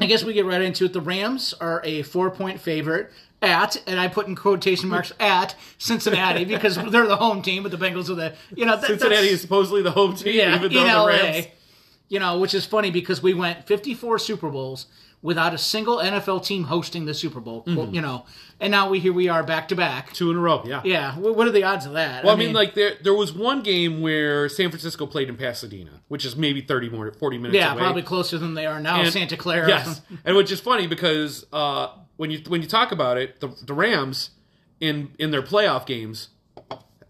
I 0.01 0.07
guess 0.07 0.25
we 0.25 0.33
get 0.33 0.47
right 0.47 0.61
into 0.63 0.87
it. 0.87 0.93
The 0.93 1.01
Rams 1.01 1.55
are 1.61 1.81
a 1.85 2.03
four 2.03 2.31
point 2.31 2.61
favorite 2.61 3.11
at, 3.43 3.83
and 3.87 3.99
I 3.99 4.09
put 4.09 4.27
in 4.27 4.37
quotation 4.37 4.89
marks 4.89 5.13
at 5.19 5.55
Cincinnati 5.79 6.45
because 6.45 6.77
they're 6.91 7.07
the 7.07 7.17
home 7.17 7.43
team, 7.43 7.63
but 7.63 7.73
the 7.73 7.79
Bengals 7.79 8.11
are 8.11 8.15
the, 8.15 8.35
you 8.55 8.67
know, 8.67 8.77
that, 8.77 8.87
Cincinnati 8.87 9.29
is 9.29 9.41
supposedly 9.41 9.83
the 9.83 9.91
home 9.93 10.15
team, 10.15 10.35
yeah, 10.37 10.55
even 10.57 10.71
in 10.71 10.75
though 10.75 10.83
the 10.85 10.95
LA. 10.95 11.07
Rams. 11.07 11.47
You 12.09 12.19
know, 12.19 12.39
which 12.41 12.55
is 12.55 12.67
funny 12.67 12.91
because 12.91 13.23
we 13.23 13.35
went 13.35 13.67
54 13.69 14.19
Super 14.19 14.51
Bowls 14.51 14.87
without 15.23 15.55
a 15.55 15.59
single 15.59 15.99
NFL 15.99 16.45
team 16.45 16.65
hosting 16.65 17.05
the 17.05 17.15
Super 17.15 17.39
Bowl, 17.41 17.63
Mm-hmm. 17.65 17.95
you 17.95 18.01
know, 18.01 18.25
and 18.59 18.71
now 18.73 18.89
we 18.91 18.99
here 18.99 19.13
we 19.13 19.29
are 19.29 19.45
back 19.45 19.69
to 19.69 19.77
back. 19.77 20.13
Two 20.13 20.31
in 20.33 20.37
a 20.37 20.41
row, 20.41 20.63
yeah. 20.67 20.81
Yeah, 20.85 21.17
what 21.17 21.47
are 21.47 21.53
the 21.53 21.63
odds 21.63 21.87
of 21.87 21.93
that? 21.93 22.25
Well, 22.25 22.35
I 22.35 22.37
mean, 22.37 22.53
like 22.53 22.75
there 22.75 22.95
there 23.03 23.15
was 23.15 23.33
one 23.33 23.63
game 23.63 24.01
where 24.01 24.49
San 24.49 24.71
Francisco 24.71 25.07
played 25.07 25.29
in 25.29 25.37
Pasadena, 25.37 26.03
which 26.09 26.25
is 26.25 26.35
maybe 26.37 26.63
thirty 26.63 26.89
more 26.89 27.13
forty 27.13 27.39
minutes 27.39 27.55
yeah, 27.55 27.73
away. 27.75 27.81
probably 27.83 28.03
closer 28.03 28.39
than 28.39 28.55
they 28.55 28.67
are 28.67 28.81
now. 28.81 29.01
And- 29.03 29.13
Santa 29.13 29.37
Clara. 29.37 29.69
Yes, 29.69 30.01
and 30.25 30.37
which 30.37 30.51
is 30.51 30.59
funny 30.59 30.89
because 30.89 31.47
uh, 31.53 31.89
when 32.21 32.31
you 32.31 32.41
when 32.49 32.61
you 32.61 32.69
talk 32.69 32.93
about 32.93 33.17
it, 33.17 33.41
the, 33.41 33.49
the 33.65 33.73
Rams 33.75 34.31
in 34.79 35.11
in 35.19 35.31
their 35.31 35.43
playoff 35.43 35.87
games 35.87 36.29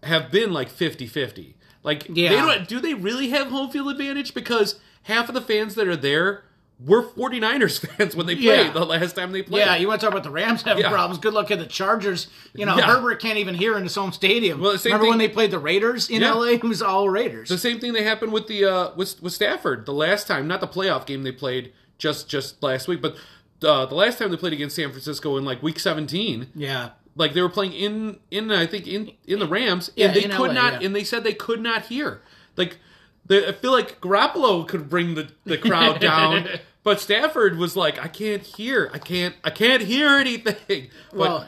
have 0.03 0.31
been 0.31 0.51
like 0.51 0.69
50-50. 0.69 1.53
Like, 1.83 2.07
Yeah. 2.09 2.29
they 2.29 2.35
don't, 2.35 2.67
do 2.67 2.79
they 2.79 2.93
really 2.95 3.29
have 3.29 3.47
home 3.47 3.69
field 3.69 3.89
advantage? 3.91 4.33
Because 4.33 4.79
half 5.03 5.27
of 5.29 5.35
the 5.35 5.41
fans 5.41 5.75
that 5.75 5.87
are 5.87 5.95
there 5.95 6.43
were 6.83 7.03
49ers 7.03 7.85
fans 7.97 8.15
when 8.15 8.25
they 8.25 8.35
played 8.35 8.67
Yeah. 8.67 8.71
the 8.71 8.85
last 8.85 9.15
time 9.15 9.31
they 9.31 9.43
played. 9.43 9.59
Yeah, 9.59 9.75
you 9.75 9.87
want 9.87 9.99
to 10.01 10.05
talk 10.07 10.13
about 10.13 10.23
the 10.23 10.31
Rams 10.31 10.63
having 10.63 10.83
Yeah. 10.83 10.89
problems? 10.89 11.19
Good 11.19 11.33
luck 11.35 11.51
at 11.51 11.59
the 11.59 11.65
Chargers. 11.67 12.27
You 12.55 12.65
know, 12.65 12.75
Yeah. 12.77 12.87
Herbert 12.87 13.19
can't 13.21 13.37
even 13.37 13.53
hear 13.53 13.77
in 13.77 13.83
his 13.83 13.93
home 13.93 14.11
stadium. 14.11 14.59
Well, 14.59 14.71
the 14.71 14.79
same 14.79 14.91
Remember 14.93 15.03
thing- 15.03 15.09
when 15.11 15.19
they 15.19 15.27
played 15.29 15.51
the 15.51 15.59
Raiders 15.59 16.09
in. 16.09 16.23
LA? 16.23 16.53
It 16.53 16.63
was 16.63 16.81
all 16.81 17.09
Raiders. 17.09 17.49
The 17.49 17.57
same 17.59 17.79
thing 17.79 17.93
that 17.93 18.03
happened 18.03 18.31
with 18.31 18.47
the 18.47 18.65
uh, 18.65 18.91
with 18.95 19.21
with 19.21 19.33
Stafford 19.33 19.85
the 19.85 19.93
last 19.93 20.25
time, 20.25 20.47
not 20.47 20.61
the 20.61 20.67
playoff 20.67 21.05
game 21.05 21.21
they 21.23 21.31
played 21.31 21.73
just 21.99 22.27
just 22.27 22.63
last 22.63 22.87
week, 22.87 23.01
but 23.03 23.15
uh, 23.63 23.85
the 23.85 23.95
last 23.95 24.19
time 24.19 24.31
they 24.31 24.37
played 24.37 24.53
against 24.53 24.75
San 24.75 24.89
Francisco 24.91 25.37
in 25.37 25.45
like 25.45 25.61
week 25.63 25.79
17, 25.79 26.47
yeah, 26.55 26.89
like 27.15 27.33
they 27.33 27.41
were 27.41 27.49
playing 27.49 27.73
in 27.73 28.19
in 28.31 28.51
I 28.51 28.65
think 28.65 28.87
in 28.87 29.11
in 29.25 29.39
the 29.39 29.47
Rams, 29.47 29.91
Yeah, 29.95 30.07
and 30.07 30.15
they 30.15 30.21
could 30.23 30.47
LA, 30.49 30.53
not, 30.53 30.73
yeah. 30.81 30.85
and 30.87 30.95
they 30.95 31.03
said 31.03 31.23
they 31.23 31.33
could 31.33 31.61
not 31.61 31.85
hear. 31.87 32.21
Like 32.57 32.77
the, 33.25 33.49
I 33.49 33.51
feel 33.51 33.71
like 33.71 34.01
Garoppolo 34.01 34.67
could 34.67 34.89
bring 34.89 35.15
the 35.15 35.29
the 35.45 35.57
crowd 35.57 35.99
down. 36.01 36.47
But 36.83 36.99
Stafford 36.99 37.57
was 37.59 37.75
like, 37.75 37.99
I 38.03 38.07
can't 38.07 38.41
hear, 38.41 38.89
I 38.91 38.97
can't, 38.97 39.35
I 39.43 39.51
can't 39.51 39.83
hear 39.83 40.09
anything. 40.17 40.89
But 41.11 41.19
well, 41.19 41.47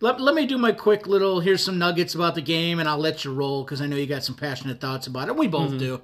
let, 0.00 0.18
let 0.22 0.34
me 0.34 0.46
do 0.46 0.56
my 0.56 0.72
quick 0.72 1.06
little. 1.06 1.40
Here's 1.40 1.62
some 1.62 1.78
nuggets 1.78 2.14
about 2.14 2.34
the 2.34 2.40
game, 2.40 2.78
and 2.78 2.88
I'll 2.88 2.96
let 2.96 3.22
you 3.22 3.34
roll 3.34 3.62
because 3.62 3.82
I 3.82 3.86
know 3.86 3.96
you 3.96 4.06
got 4.06 4.24
some 4.24 4.36
passionate 4.36 4.80
thoughts 4.80 5.06
about 5.06 5.28
it. 5.28 5.36
We 5.36 5.48
both 5.48 5.68
Mm-hmm. 5.72 5.78
do. 5.78 6.00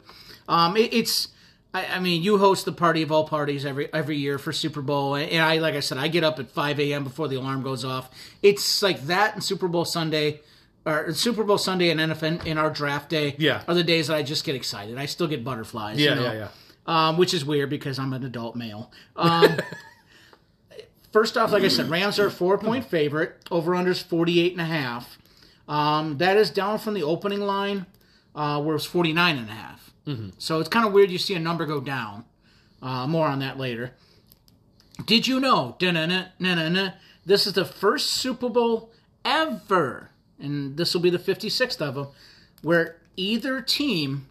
Um, 0.46 0.76
it, 0.76 0.92
it's. 0.92 1.28
I, 1.76 1.96
I 1.96 2.00
mean, 2.00 2.22
you 2.22 2.38
host 2.38 2.64
the 2.64 2.72
party 2.72 3.02
of 3.02 3.12
all 3.12 3.28
parties 3.28 3.66
every 3.66 3.92
every 3.92 4.16
year 4.16 4.38
for 4.38 4.50
Super 4.50 4.80
Bowl, 4.80 5.14
and 5.14 5.42
I, 5.42 5.58
like 5.58 5.74
I 5.74 5.80
said, 5.80 5.98
I 5.98 6.08
get 6.08 6.24
up 6.24 6.38
at 6.38 6.50
5 6.50 6.80
a.m. 6.80 7.04
before 7.04 7.28
the 7.28 7.36
alarm 7.36 7.62
goes 7.62 7.84
off. 7.84 8.08
It's 8.42 8.82
like 8.82 9.02
that 9.08 9.34
and 9.34 9.44
Super 9.44 9.68
Bowl 9.68 9.84
Sunday, 9.84 10.40
or 10.86 11.12
Super 11.12 11.44
Bowl 11.44 11.58
Sunday 11.58 11.90
and 11.90 12.00
NFL 12.00 12.46
in 12.46 12.56
our 12.56 12.70
draft 12.70 13.10
day. 13.10 13.36
Yeah. 13.38 13.62
are 13.68 13.74
the 13.74 13.84
days 13.84 14.06
that 14.06 14.16
I 14.16 14.22
just 14.22 14.44
get 14.44 14.54
excited. 14.54 14.96
I 14.96 15.04
still 15.04 15.26
get 15.26 15.44
butterflies. 15.44 15.98
yeah, 15.98 16.10
you 16.10 16.16
know? 16.16 16.32
yeah, 16.32 16.48
yeah. 16.88 17.08
um, 17.08 17.18
which 17.18 17.34
is 17.34 17.44
weird 17.44 17.68
because 17.68 17.98
I'm 17.98 18.14
an 18.14 18.24
adult 18.24 18.56
male. 18.56 18.90
Um, 19.14 19.58
first 21.12 21.36
off, 21.36 21.52
like 21.52 21.62
I 21.62 21.68
said, 21.68 21.90
Rams 21.90 22.18
are 22.18 22.28
a 22.28 22.30
four 22.30 22.56
point 22.56 22.86
favorite. 22.86 23.36
Over 23.50 23.72
unders 23.72 24.02
48 24.02 24.52
and 24.52 24.62
a 24.62 24.64
half. 24.64 25.18
Um, 25.68 26.16
that 26.18 26.38
is 26.38 26.48
down 26.48 26.78
from 26.78 26.94
the 26.94 27.02
opening 27.02 27.42
line, 27.42 27.84
uh, 28.34 28.62
where 28.62 28.70
it 28.70 28.76
was 28.76 28.86
49 28.86 29.36
and 29.36 29.50
a 29.50 29.52
half. 29.52 29.92
So 30.38 30.60
it's 30.60 30.68
kind 30.68 30.86
of 30.86 30.92
weird 30.92 31.10
you 31.10 31.18
see 31.18 31.34
a 31.34 31.38
number 31.40 31.66
go 31.66 31.80
down. 31.80 32.24
Uh, 32.80 33.06
more 33.06 33.26
on 33.26 33.40
that 33.40 33.58
later. 33.58 33.92
Did 35.04 35.26
you 35.26 35.40
know? 35.40 35.76
This 37.24 37.46
is 37.46 37.52
the 37.54 37.64
first 37.64 38.10
Super 38.10 38.48
Bowl 38.48 38.92
ever, 39.24 40.10
and 40.38 40.76
this 40.76 40.94
will 40.94 41.00
be 41.00 41.10
the 41.10 41.18
56th 41.18 41.80
of 41.82 41.94
them, 41.96 42.06
where 42.62 42.96
either 43.16 43.60
team 43.60 44.28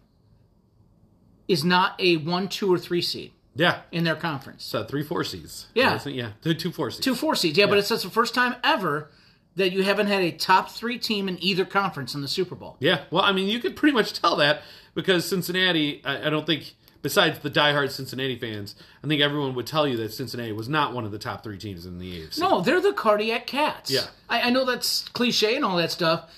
is 1.46 1.62
not 1.64 1.94
a 2.00 2.16
one, 2.16 2.48
two, 2.48 2.72
or 2.72 2.78
three 2.78 3.02
seed 3.02 3.32
Yeah. 3.54 3.80
in 3.92 4.04
their 4.04 4.16
conference. 4.16 4.64
So 4.64 4.82
three 4.84 5.02
four 5.04 5.22
seeds. 5.24 5.66
Yeah. 5.74 6.00
Yeah, 6.06 6.30
two 6.42 6.54
two 6.54 6.72
four 6.72 6.90
seeds. 6.90 7.04
Two 7.04 7.14
four 7.14 7.34
seeds, 7.36 7.58
yeah, 7.58 7.66
but 7.66 7.78
it's 7.78 7.88
that's 7.90 8.02
the 8.02 8.10
first 8.10 8.34
time 8.34 8.56
ever 8.64 9.10
that 9.56 9.72
you 9.72 9.82
haven't 9.82 10.06
had 10.06 10.22
a 10.22 10.30
top 10.30 10.70
three 10.70 10.98
team 10.98 11.28
in 11.28 11.42
either 11.42 11.64
conference 11.64 12.14
in 12.14 12.20
the 12.22 12.28
Super 12.28 12.54
Bowl. 12.54 12.76
Yeah, 12.78 13.04
well, 13.10 13.22
I 13.24 13.32
mean, 13.32 13.48
you 13.48 13.58
could 13.58 13.74
pretty 13.76 13.94
much 13.94 14.12
tell 14.12 14.36
that 14.36 14.62
because 14.94 15.26
Cincinnati, 15.26 16.02
I, 16.04 16.26
I 16.26 16.30
don't 16.30 16.46
think, 16.46 16.74
besides 17.02 17.38
the 17.38 17.50
diehard 17.50 17.90
Cincinnati 17.90 18.36
fans, 18.38 18.74
I 19.02 19.06
think 19.06 19.20
everyone 19.22 19.54
would 19.54 19.66
tell 19.66 19.86
you 19.88 19.96
that 19.98 20.12
Cincinnati 20.12 20.52
was 20.52 20.68
not 20.68 20.92
one 20.94 21.04
of 21.04 21.10
the 21.12 21.18
top 21.18 21.42
three 21.42 21.58
teams 21.58 21.86
in 21.86 21.98
the 21.98 22.20
AFC. 22.22 22.38
No, 22.40 22.60
they're 22.60 22.80
the 22.80 22.92
cardiac 22.92 23.46
cats. 23.46 23.90
Yeah. 23.90 24.06
I, 24.28 24.42
I 24.42 24.50
know 24.50 24.64
that's 24.64 25.08
cliche 25.10 25.56
and 25.56 25.64
all 25.64 25.76
that 25.78 25.90
stuff. 25.90 26.30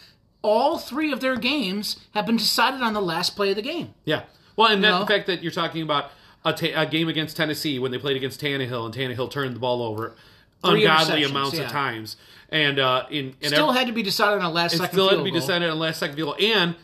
All 0.42 0.78
three 0.78 1.10
of 1.12 1.20
their 1.20 1.36
games 1.36 1.96
have 2.14 2.24
been 2.26 2.36
decided 2.36 2.80
on 2.82 2.92
the 2.92 3.00
last 3.02 3.34
play 3.34 3.50
of 3.50 3.56
the 3.56 3.62
game. 3.62 3.94
Yeah. 4.04 4.22
Well, 4.56 4.70
and 4.72 4.82
that, 4.84 4.90
No. 4.90 5.00
the 5.00 5.06
fact 5.06 5.26
that 5.26 5.42
you're 5.42 5.50
talking 5.52 5.82
about 5.82 6.10
a, 6.44 6.52
ta- 6.52 6.80
a 6.82 6.86
game 6.86 7.08
against 7.08 7.36
Tennessee 7.36 7.78
when 7.80 7.90
they 7.90 7.98
played 7.98 8.16
against 8.16 8.40
Tannehill 8.40 8.84
and 8.86 8.94
Tannehill 8.94 9.30
turned 9.30 9.56
the 9.56 9.60
ball 9.60 9.82
over 9.82 10.14
ungodly 10.64 11.24
amounts 11.24 11.56
yeah. 11.56 11.64
of 11.64 11.70
times, 11.70 12.16
and 12.48 12.78
uh, 12.78 13.06
in 13.10 13.34
and 13.40 13.52
Still 13.52 13.70
ev- 13.70 13.76
had 13.76 13.86
to 13.86 13.92
be 13.92 14.02
decided 14.02 14.40
on 14.40 14.44
a 14.44 14.50
last 14.50 14.76
second 14.76 14.92
still 14.92 15.08
had 15.08 15.16
to 15.16 15.24
be 15.24 15.30
goal. 15.30 15.40
decided 15.40 15.70
on 15.70 15.78
last 15.78 15.98
second 16.00 16.16
field 16.16 16.40
and 16.40 16.74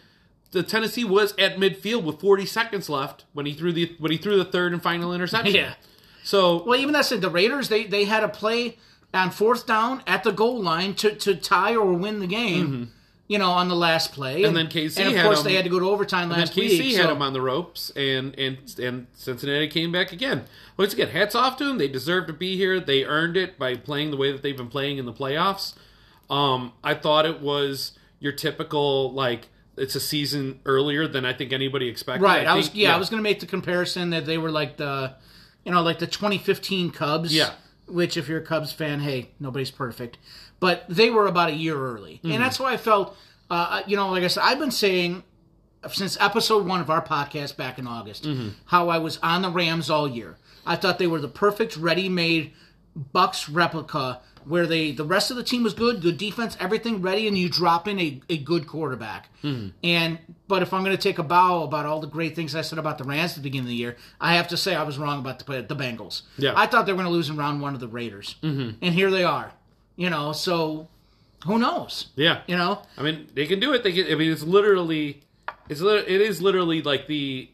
the 0.53 0.63
Tennessee 0.63 1.05
was 1.05 1.35
at 1.37 1.57
midfield 1.57 2.05
with 2.05 2.21
40 2.21 2.47
seconds 2.47 2.89
left 2.89 3.25
when 3.33 3.45
he 3.45 3.53
threw 3.53 3.73
the 3.73 3.95
when 3.99 4.13
he 4.13 4.19
threw 4.19 4.37
the 4.37 4.45
third 4.45 4.73
and 4.73 4.83
final 4.83 5.13
interception. 5.13 5.55
Yeah. 5.55 5.75
So 6.23 6.63
Well, 6.65 6.79
even 6.79 6.93
that 6.93 7.05
said, 7.05 7.21
the 7.21 7.31
Raiders 7.31 7.69
they 7.69 7.85
they 7.87 8.05
had 8.05 8.23
a 8.23 8.29
play 8.29 8.79
on 9.13 9.31
fourth 9.31 9.67
down 9.67 10.03
at 10.07 10.25
the 10.25 10.33
goal 10.33 10.61
line 10.63 10.95
to, 10.95 11.15
to 11.15 11.35
tie 11.35 11.75
or 11.75 11.93
win 11.93 12.21
the 12.21 12.27
game. 12.27 12.93
You 13.27 13.39
know, 13.39 13.51
on 13.51 13.69
the 13.69 13.75
last 13.75 14.13
play. 14.13 14.43
And, 14.45 14.55
then 14.57 14.67
KC 14.69 14.99
and 14.99 15.17
of 15.17 15.23
course 15.23 15.39
him- 15.41 15.45
they 15.45 15.55
had 15.55 15.65
to 15.65 15.71
go 15.71 15.81
to 15.81 15.89
overtime 15.89 16.31
And 16.31 16.41
last 16.41 16.53
KC 16.53 16.79
week. 16.79 16.97
had 16.97 17.07
so- 17.07 17.13
him 17.13 17.23
on 17.23 17.33
the 17.33 17.41
ropes, 17.41 17.91
and 17.97 18.39
and 18.39 18.59
and 18.79 19.07
Cincinnati 19.15 19.69
came 19.69 19.91
back 19.93 20.13
again. 20.13 20.45
Once 20.77 20.93
again, 20.93 21.09
hats 21.09 21.35
off 21.35 21.57
to 21.59 21.65
them. 21.65 21.79
They 21.79 21.89
deserve 21.89 22.27
to 22.27 22.33
be 22.33 22.57
here. 22.57 22.81
They 22.81 23.05
earned 23.05 23.37
it 23.37 23.59
by 23.59 23.77
playing 23.77 24.11
the 24.11 24.17
way 24.17 24.33
that 24.33 24.43
they've 24.43 24.57
been 24.57 24.69
playing 24.69 24.99
in 24.99 25.07
the 25.07 25.13
playoffs. 25.13 25.75
Um, 26.31 26.73
I 26.83 26.95
thought 26.95 27.27
it 27.27 27.41
was 27.41 27.93
your 28.21 28.33
typical 28.33 29.13
like 29.13 29.49
it's 29.77 29.95
a 29.95 30.01
season 30.01 30.61
earlier 30.67 31.09
than 31.09 31.25
I 31.25 31.33
think 31.33 31.53
anybody 31.53 31.89
expected. 31.89 32.23
Right. 32.23 32.47
I, 32.47 32.55
was 32.55 32.67
think- 32.69 32.79
yeah, 32.79 32.95
I 32.95 32.99
was 32.99 33.11
going 33.11 33.19
to 33.19 33.23
make 33.25 33.41
the 33.41 33.47
comparison 33.47 34.11
that 34.11 34.25
they 34.25 34.39
were 34.39 34.51
like 34.51 34.77
the 34.77 35.15
you 35.65 35.73
know, 35.73 35.83
like 35.83 35.99
the 35.99 36.07
2015 36.07 36.91
Cubs. 36.91 37.35
Yeah. 37.35 37.51
Which 37.87 38.17
if 38.17 38.29
you're 38.29 38.39
a 38.39 38.45
Cubs 38.45 38.73
fan, 38.73 39.01
hey, 39.01 39.31
nobody's 39.41 39.71
perfect. 39.71 40.17
But 40.65 40.87
they 40.89 41.11
were 41.11 41.27
about 41.27 41.51
a 41.51 41.55
year 41.55 41.77
early. 41.77 42.15
Mm-hmm. 42.15 42.33
And 42.33 42.43
that's 42.43 42.59
why 42.59 42.73
I 42.73 42.79
felt 42.79 43.17
uh, 43.51 43.83
you 43.87 43.97
know, 43.97 44.11
like 44.11 44.25
I 44.25 44.29
said, 44.29 44.43
I've 44.45 44.59
been 44.59 44.71
saying 44.71 45.23
since 45.91 46.17
episode 46.21 46.67
1 46.67 46.81
of 46.81 46.91
our 46.91 47.05
podcast 47.05 47.57
back 47.57 47.79
in 47.79 47.87
August 47.87 48.25
Mm-hmm. 48.25 48.49
how 48.67 48.89
I 48.89 48.99
was 48.99 49.19
on 49.23 49.43
the 49.43 49.51
Rams 49.51 49.91
all 49.91 50.09
year. 50.09 50.37
I 50.67 50.77
thought 50.77 50.99
they 50.99 51.07
were 51.07 51.21
the 51.21 51.29
perfect 51.29 51.77
ready-made 51.77 52.53
Bucs 53.15 53.49
replica 53.53 54.21
where 54.45 54.67
they 54.67 54.93
the 54.93 55.05
rest 55.05 55.31
of 55.31 55.37
the 55.37 55.43
team 55.43 55.63
was 55.63 55.75
good, 55.75 56.03
good 56.03 56.19
defense, 56.19 56.57
everything 56.61 57.01
ready, 57.03 57.27
and 57.29 57.37
you 57.37 57.49
drop 57.49 57.89
in 57.89 57.99
a, 57.99 58.21
a 58.29 58.39
good 58.39 58.67
quarterback. 58.67 59.29
Hmm. 59.43 59.69
And 59.83 60.19
but 60.49 60.63
if 60.63 60.73
I'm 60.73 60.85
going 60.85 60.97
to 60.97 61.03
take 61.03 61.19
a 61.19 61.23
bow 61.23 61.63
about 61.63 61.87
all 61.87 62.01
the 62.01 62.07
great 62.07 62.35
things 62.37 62.55
I 62.55 62.61
said 62.63 62.79
about 62.79 62.99
the 62.99 63.05
Rams 63.05 63.33
at 63.33 63.37
the 63.37 63.43
beginning 63.43 63.67
of 63.67 63.71
the 63.71 63.77
year, 63.77 63.97
I 64.21 64.35
have 64.37 64.49
to 64.49 64.57
say 64.57 64.75
I 64.75 64.83
was 64.83 64.99
wrong 64.99 65.19
about 65.19 65.39
the 65.39 65.63
the 65.63 65.77
Bengals. 65.77 66.23
Yeah. 66.39 66.53
I 66.57 66.67
thought 66.67 66.87
they 66.87 66.93
were 66.93 66.99
going 66.99 67.09
to 67.09 67.13
lose 67.13 67.31
in 67.31 67.37
round 67.37 67.61
one 67.61 67.75
of 67.75 67.81
the 67.81 67.89
Raiders, 67.89 68.37
mm-hmm. 68.43 68.77
and 68.83 68.95
here 68.95 69.11
they 69.11 69.25
are. 69.25 69.53
You 69.97 70.11
know, 70.11 70.33
so 70.33 70.89
who 71.47 71.59
knows? 71.59 72.07
yeah. 72.17 72.41
You 72.47 72.57
know, 72.57 72.83
I 72.99 73.03
mean, 73.03 73.29
they 73.35 73.47
can 73.47 73.61
do 73.61 73.73
it. 73.73 73.83
They 73.85 73.93
can. 73.93 74.11
I 74.11 74.15
mean, 74.17 74.33
it's 74.33 74.43
literally, 74.43 75.23
it's 75.69 75.81
it 75.81 76.09
is 76.21 76.43
literally 76.43 76.83
like 76.83 77.07
the, 77.07 77.49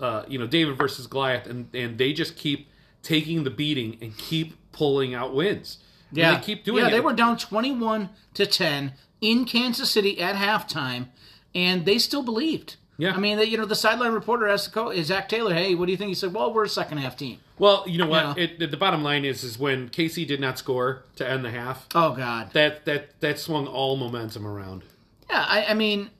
uh, 0.00 0.24
you 0.28 0.38
know, 0.38 0.46
David 0.46 0.76
versus 0.76 1.06
Goliath, 1.06 1.46
and 1.46 1.68
and 1.74 1.98
they 1.98 2.12
just 2.12 2.36
keep 2.36 2.68
taking 3.02 3.44
the 3.44 3.50
beating 3.50 3.98
and 4.00 4.16
keep 4.16 4.54
pulling 4.72 5.14
out 5.14 5.34
wins. 5.34 5.78
And 6.10 6.18
yeah, 6.18 6.34
they 6.36 6.40
keep 6.40 6.64
doing 6.64 6.82
Yeah, 6.82 6.88
it. 6.88 6.92
they 6.92 7.00
were 7.00 7.12
down 7.12 7.36
21 7.36 8.08
to 8.34 8.46
10 8.46 8.92
in 9.20 9.44
Kansas 9.44 9.90
City 9.90 10.20
at 10.20 10.36
halftime, 10.36 11.08
and 11.54 11.84
they 11.84 11.98
still 11.98 12.22
believed. 12.22 12.76
Yeah. 12.96 13.12
I 13.14 13.18
mean, 13.18 13.36
they, 13.38 13.44
you 13.44 13.58
know, 13.58 13.64
the 13.66 13.74
sideline 13.74 14.12
reporter 14.12 14.46
asked 14.48 14.66
the 14.66 14.80
coach, 14.80 14.96
Zac 15.04 15.28
Taylor, 15.28 15.52
"Hey, 15.52 15.74
what 15.74 15.86
do 15.86 15.92
you 15.92 15.98
think?" 15.98 16.08
He 16.08 16.14
said, 16.14 16.32
"Well, 16.32 16.52
we're 16.54 16.64
a 16.64 16.68
second 16.68 16.98
half 16.98 17.16
team." 17.16 17.40
Well, 17.58 17.84
you 17.86 17.98
know 17.98 18.06
what? 18.08 18.36
Yeah. 18.36 18.44
It, 18.58 18.70
the 18.70 18.76
bottom 18.76 19.02
line 19.04 19.24
is, 19.24 19.44
is 19.44 19.58
when 19.58 19.88
KC 19.88 20.26
did 20.26 20.40
not 20.40 20.58
score 20.58 21.04
to 21.16 21.28
end 21.28 21.44
the 21.44 21.50
half, 21.50 21.86
Oh 21.94 22.14
God. 22.14 22.52
that 22.52 22.84
that 22.86 23.20
that 23.20 23.38
swung 23.38 23.66
all 23.66 23.96
momentum 23.96 24.46
around. 24.46 24.82
Yeah, 25.30 25.44
I, 25.48 25.66
I 25.66 25.74
mean, 25.74 26.10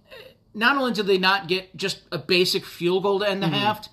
not 0.54 0.76
only 0.76 0.92
did 0.92 1.06
they 1.06 1.18
not 1.18 1.48
get 1.48 1.76
just 1.76 2.02
a 2.12 2.18
basic 2.18 2.64
field 2.64 3.02
goal 3.02 3.18
to 3.18 3.28
end 3.28 3.42
Mm-hmm. 3.42 3.52
the 3.52 3.58
half, 3.58 3.88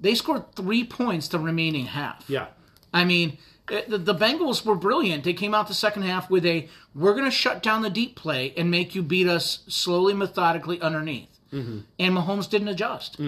they 0.00 0.14
scored 0.14 0.54
three 0.54 0.84
points 0.84 1.28
the 1.28 1.38
remaining 1.38 1.86
half. 1.86 2.24
Yeah, 2.28 2.46
I 2.94 3.04
mean, 3.04 3.38
eh, 3.70 3.82
the, 3.88 3.98
the 3.98 4.14
Bengals 4.14 4.64
were 4.64 4.76
brilliant. 4.76 5.24
They 5.24 5.32
came 5.34 5.54
out 5.54 5.66
the 5.68 5.74
second 5.74 6.02
half 6.02 6.30
with 6.30 6.46
a 6.46 6.68
"we're 6.94 7.12
going 7.14 7.24
to 7.24 7.30
shut 7.32 7.62
down 7.62 7.82
the 7.82 7.90
deep 7.90 8.14
play 8.14 8.54
and 8.56 8.70
make 8.70 8.94
you 8.94 9.02
beat 9.02 9.26
us 9.26 9.64
slowly, 9.66 10.14
methodically 10.14 10.80
underneath." 10.80 11.28
Mm-hmm. 11.52 11.80
And 11.98 12.16
Mahomes 12.16 12.48
didn't 12.48 12.68
adjust. 12.68 13.18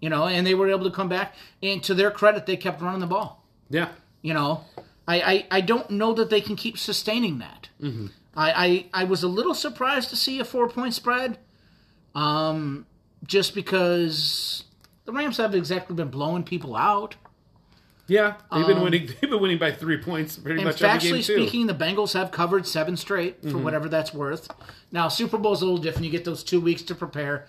You 0.00 0.08
know, 0.08 0.26
and 0.26 0.46
they 0.46 0.54
were 0.54 0.70
able 0.70 0.84
to 0.84 0.90
come 0.90 1.08
back. 1.08 1.34
And 1.62 1.82
to 1.84 1.94
their 1.94 2.10
credit, 2.10 2.46
they 2.46 2.56
kept 2.56 2.80
running 2.80 3.00
the 3.00 3.06
ball. 3.06 3.44
yeah. 3.68 3.88
You 4.22 4.34
know, 4.34 4.64
I, 5.08 5.20
I, 5.22 5.46
I 5.50 5.60
don't 5.62 5.90
know 5.90 6.12
that 6.14 6.28
they 6.30 6.40
can 6.42 6.54
keep 6.56 6.76
sustaining 6.78 7.38
that. 7.38 7.68
Mm-hmm. 7.82 8.06
I, 8.36 8.52
I 8.92 9.02
I 9.02 9.04
was 9.04 9.22
a 9.22 9.28
little 9.28 9.54
surprised 9.54 10.10
to 10.10 10.16
see 10.16 10.38
a 10.40 10.44
four 10.44 10.68
point 10.68 10.92
spread, 10.94 11.38
um, 12.14 12.86
just 13.26 13.54
because 13.54 14.64
the 15.04 15.12
Rams 15.12 15.36
have 15.38 15.54
exactly 15.54 15.94
been 15.96 16.08
blowing 16.08 16.44
people 16.44 16.76
out. 16.76 17.16
Yeah, 18.06 18.34
they've 18.52 18.66
been 18.66 18.80
winning. 18.82 19.06
They've 19.20 19.30
been 19.30 19.40
winning 19.40 19.58
by 19.58 19.70
three 19.70 19.96
points 19.98 20.36
pretty 20.36 20.58
Um, 20.60 20.64
much 20.66 20.82
every 20.82 20.98
game 20.98 21.14
factually 21.20 21.22
speaking, 21.22 21.66
the 21.68 21.74
Bengals 21.74 22.12
have 22.14 22.32
covered 22.32 22.66
seven 22.66 22.96
straight 22.96 23.40
for 23.48 23.58
whatever 23.58 23.88
that's 23.88 24.12
worth. 24.12 24.50
Now, 24.90 25.06
Super 25.06 25.38
Bowl's 25.38 25.62
a 25.62 25.64
little 25.64 25.80
different. 25.80 26.06
You 26.06 26.10
get 26.10 26.24
those 26.24 26.42
two 26.42 26.60
weeks 26.60 26.82
to 26.82 26.94
prepare. 26.96 27.46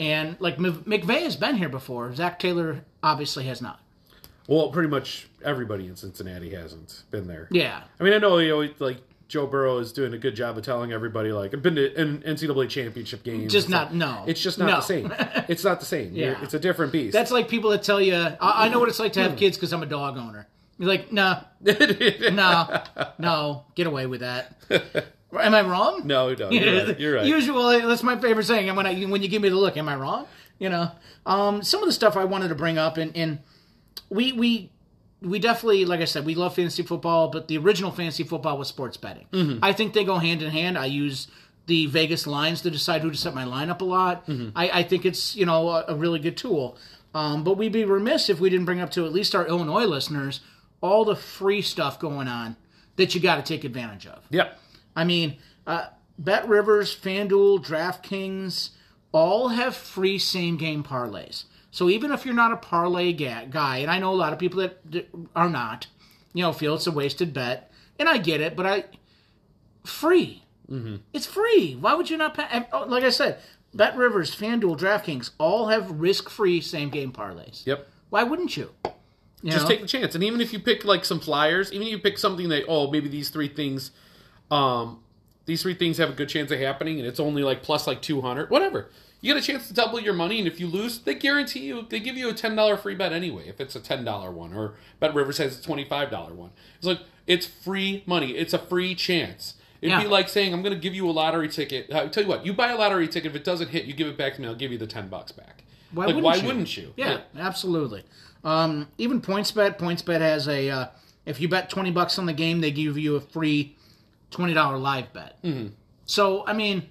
And 0.00 0.36
like 0.40 0.58
Mc- 0.58 0.84
McVay 0.84 1.22
has 1.22 1.36
been 1.36 1.56
here 1.56 1.68
before. 1.68 2.14
Zac 2.14 2.38
Taylor 2.38 2.84
obviously 3.02 3.44
has 3.44 3.60
not. 3.60 3.80
well, 4.46 4.70
pretty 4.70 4.88
much 4.88 5.28
everybody 5.44 5.86
in 5.86 5.96
Cincinnati 5.96 6.50
hasn't 6.50 7.02
been 7.10 7.26
there. 7.26 7.48
Yeah. 7.50 7.82
I 8.00 8.02
mean, 8.04 8.12
I 8.12 8.18
know 8.18 8.38
you 8.38 8.52
always 8.52 8.70
like 8.78 8.98
Joe 9.28 9.46
Burrow 9.46 9.78
is 9.78 9.92
doing 9.92 10.14
a 10.14 10.18
good 10.18 10.34
job 10.34 10.56
of 10.56 10.64
telling 10.64 10.90
everybody 10.92 11.32
like 11.32 11.52
I've 11.52 11.62
been 11.62 11.74
to 11.74 11.94
an 12.00 12.22
NCAA 12.22 12.68
championship 12.68 13.22
games. 13.24 13.52
Just 13.52 13.68
not, 13.68 13.88
like- 13.88 13.94
no. 13.96 14.24
It's 14.26 14.40
just 14.40 14.58
not 14.58 14.66
No. 14.66 14.76
the 14.76 14.80
same. 14.82 15.12
It's 15.48 15.64
not 15.64 15.80
the 15.80 15.86
same. 15.86 16.14
Yeah. 16.14 16.26
You're- 16.30 16.42
it's 16.42 16.54
a 16.54 16.58
different 16.60 16.92
beast. 16.92 17.12
That's 17.12 17.30
like 17.30 17.48
people 17.48 17.70
that 17.70 17.82
tell 17.82 18.00
you, 18.00 18.14
I, 18.14 18.36
I 18.40 18.68
know 18.68 18.78
what 18.78 18.88
it's 18.88 18.98
like 19.00 19.12
to 19.14 19.20
Hmm. 19.22 19.30
have 19.30 19.38
kids 19.38 19.56
because 19.56 19.72
I'm 19.72 19.82
a 19.82 19.86
dog 19.86 20.16
owner. 20.16 20.46
You're 20.78 20.88
like, 20.88 21.10
no, 21.12 21.42
no, 21.60 22.82
no, 23.18 23.64
get 23.74 23.86
away 23.88 24.06
with 24.06 24.20
that. 24.20 24.54
Am 25.32 25.54
I 25.54 25.60
wrong? 25.62 26.06
no, 26.06 26.34
no, 26.34 26.50
you're 26.50 26.84
right. 26.86 27.00
You're 27.00 27.14
right. 27.16 27.26
Usually, 27.26 27.80
that's 27.80 28.02
my 28.02 28.18
favorite 28.18 28.44
saying. 28.44 28.74
When 28.74 28.86
I, 28.86 29.02
when 29.04 29.22
you 29.22 29.28
give 29.28 29.42
me 29.42 29.48
the 29.48 29.56
look, 29.56 29.76
am 29.76 29.88
I 29.88 29.96
wrong? 29.96 30.26
You 30.58 30.70
know, 30.70 30.90
um, 31.26 31.62
some 31.62 31.82
of 31.82 31.86
the 31.86 31.92
stuff 31.92 32.16
I 32.16 32.24
wanted 32.24 32.48
to 32.48 32.54
bring 32.54 32.78
up, 32.78 32.96
and, 32.96 33.14
and 33.16 33.40
we 34.08 34.32
we 34.32 34.72
we 35.20 35.38
definitely, 35.38 35.84
like 35.84 36.00
I 36.00 36.04
said, 36.04 36.24
we 36.24 36.34
love 36.34 36.54
fantasy 36.54 36.82
football, 36.82 37.28
but 37.28 37.48
the 37.48 37.58
original 37.58 37.90
fantasy 37.90 38.24
football 38.24 38.56
was 38.56 38.68
sports 38.68 38.96
betting. 38.96 39.26
Mm-hmm. 39.32 39.64
I 39.64 39.72
think 39.72 39.92
they 39.92 40.04
go 40.04 40.18
hand 40.18 40.42
in 40.42 40.50
hand. 40.50 40.78
I 40.78 40.86
use 40.86 41.28
the 41.66 41.86
Vegas 41.86 42.26
lines 42.26 42.62
to 42.62 42.70
decide 42.70 43.02
who 43.02 43.10
to 43.10 43.16
set 43.16 43.34
my 43.34 43.44
lineup 43.44 43.80
a 43.80 43.84
lot. 43.84 44.26
Mm-hmm. 44.26 44.56
I, 44.56 44.70
I 44.80 44.82
think 44.82 45.04
it's 45.04 45.36
you 45.36 45.46
know 45.46 45.68
a, 45.68 45.84
a 45.88 45.94
really 45.94 46.18
good 46.18 46.36
tool. 46.36 46.76
Um, 47.14 47.42
but 47.42 47.56
we'd 47.56 47.72
be 47.72 47.84
remiss 47.84 48.28
if 48.28 48.40
we 48.40 48.50
didn't 48.50 48.66
bring 48.66 48.80
up 48.80 48.90
to 48.92 49.06
at 49.06 49.12
least 49.12 49.34
our 49.34 49.46
Illinois 49.46 49.84
listeners 49.84 50.40
all 50.80 51.04
the 51.04 51.16
free 51.16 51.62
stuff 51.62 51.98
going 51.98 52.28
on 52.28 52.56
that 52.96 53.14
you 53.14 53.20
got 53.20 53.36
to 53.36 53.42
take 53.42 53.64
advantage 53.64 54.06
of. 54.06 54.22
Yep. 54.30 54.58
I 54.98 55.04
mean, 55.04 55.36
uh, 55.66 55.86
Bet 56.18 56.48
Rivers, 56.48 56.94
FanDuel, 56.94 57.64
DraftKings, 57.64 58.70
all 59.12 59.48
have 59.48 59.76
free 59.76 60.18
same 60.18 60.56
game 60.56 60.82
parlays. 60.82 61.44
So 61.70 61.88
even 61.88 62.10
if 62.10 62.24
you're 62.24 62.34
not 62.34 62.52
a 62.52 62.56
parlay 62.56 63.12
guy, 63.12 63.78
and 63.78 63.90
I 63.90 63.98
know 64.00 64.12
a 64.12 64.16
lot 64.16 64.32
of 64.32 64.38
people 64.40 64.60
that 64.60 64.90
d- 64.90 65.06
are 65.36 65.48
not, 65.48 65.86
you 66.34 66.42
know, 66.42 66.52
feel 66.52 66.74
it's 66.74 66.86
a 66.88 66.90
wasted 66.90 67.32
bet, 67.32 67.70
and 67.98 68.08
I 68.08 68.18
get 68.18 68.40
it, 68.40 68.56
but 68.56 68.66
I 68.66 68.84
free. 69.84 70.42
Mm-hmm. 70.70 70.96
It's 71.12 71.26
free. 71.26 71.76
Why 71.78 71.94
would 71.94 72.10
you 72.10 72.16
not 72.16 72.34
pay? 72.34 72.66
oh, 72.72 72.84
Like 72.88 73.04
I 73.04 73.10
said, 73.10 73.38
Bet 73.72 73.96
Rivers, 73.96 74.34
FanDuel, 74.34 74.78
DraftKings 74.78 75.30
all 75.38 75.68
have 75.68 76.00
risk-free 76.00 76.60
same 76.62 76.90
game 76.90 77.12
parlays. 77.12 77.64
Yep. 77.66 77.86
Why 78.10 78.24
wouldn't 78.24 78.56
you? 78.56 78.70
You 79.42 79.52
Just 79.52 79.64
know? 79.64 79.68
take 79.68 79.82
the 79.82 79.86
chance. 79.86 80.14
And 80.16 80.24
even 80.24 80.40
if 80.40 80.52
you 80.52 80.58
pick 80.58 80.84
like 80.84 81.04
some 81.04 81.20
flyers, 81.20 81.72
even 81.72 81.86
if 81.86 81.92
you 81.92 81.98
pick 82.00 82.18
something 82.18 82.48
that 82.48 82.64
oh 82.66 82.90
maybe 82.90 83.08
these 83.08 83.30
three 83.30 83.48
things, 83.48 83.92
um, 84.50 85.00
these 85.46 85.62
three 85.62 85.74
things 85.74 85.98
have 85.98 86.10
a 86.10 86.14
good 86.14 86.28
chance 86.28 86.50
of 86.50 86.58
happening, 86.60 86.98
and 86.98 87.06
it's 87.06 87.20
only 87.20 87.42
like 87.42 87.62
plus 87.62 87.86
like 87.86 88.02
two 88.02 88.20
hundred, 88.20 88.50
whatever. 88.50 88.90
You 89.20 89.34
get 89.34 89.42
a 89.42 89.46
chance 89.46 89.66
to 89.66 89.74
double 89.74 89.98
your 89.98 90.14
money, 90.14 90.38
and 90.38 90.46
if 90.46 90.60
you 90.60 90.68
lose, 90.68 91.00
they 91.00 91.14
guarantee 91.14 91.60
you 91.66 91.84
they 91.88 91.98
give 92.00 92.16
you 92.16 92.28
a 92.28 92.34
ten 92.34 92.54
dollar 92.54 92.76
free 92.76 92.94
bet 92.94 93.12
anyway. 93.12 93.48
If 93.48 93.60
it's 93.60 93.74
a 93.74 93.80
ten 93.80 94.04
dollar 94.04 94.30
one, 94.30 94.54
or 94.54 94.74
Bet 95.00 95.14
Rivers 95.14 95.38
has 95.38 95.58
a 95.58 95.62
twenty 95.62 95.84
five 95.84 96.10
dollar 96.10 96.34
one, 96.34 96.50
it's 96.76 96.86
like 96.86 97.00
it's 97.26 97.46
free 97.46 98.02
money. 98.06 98.32
It's 98.32 98.52
a 98.54 98.58
free 98.58 98.94
chance. 98.94 99.54
It'd 99.80 99.90
Yeah. 99.92 100.02
be 100.02 100.08
like 100.08 100.28
saying 100.28 100.52
I'm 100.52 100.62
going 100.62 100.74
to 100.74 100.78
give 100.80 100.94
you 100.94 101.08
a 101.08 101.12
lottery 101.12 101.48
ticket. 101.48 101.92
I 101.92 102.08
tell 102.08 102.24
you 102.24 102.28
what, 102.28 102.44
you 102.44 102.52
buy 102.52 102.70
a 102.70 102.76
lottery 102.76 103.06
ticket. 103.08 103.30
If 103.30 103.36
it 103.36 103.44
doesn't 103.44 103.68
hit, 103.70 103.84
you 103.84 103.92
give 103.94 104.08
it 104.08 104.16
back 104.18 104.34
to 104.34 104.40
me. 104.40 104.48
I'll 104.48 104.54
give 104.54 104.72
you 104.72 104.78
the 104.78 104.86
ten 104.88 105.08
bucks 105.08 105.32
back. 105.32 105.62
Why 105.92 106.04
like 106.06 106.14
wouldn't 106.16 106.24
why 106.24 106.34
you? 106.36 106.46
wouldn't 106.46 106.76
you? 106.76 106.92
Yeah, 106.96 107.20
absolutely. 107.36 108.04
Um, 108.44 108.88
even 108.98 109.20
PointsBet, 109.20 109.78
PointsBet 109.78 110.20
has 110.20 110.46
a 110.48 110.68
uh, 110.70 110.86
if 111.26 111.40
you 111.40 111.48
bet 111.48 111.70
twenty 111.70 111.90
bucks 111.90 112.18
on 112.18 112.26
the 112.26 112.32
game, 112.32 112.60
they 112.60 112.70
give 112.70 112.98
you 112.98 113.16
a 113.16 113.20
free 113.20 113.76
twenty 114.30 114.54
dollar 114.54 114.78
live 114.78 115.12
bet. 115.12 115.42
Mm-hmm. 115.42 115.68
So 116.04 116.46
I 116.46 116.52
mean, 116.52 116.88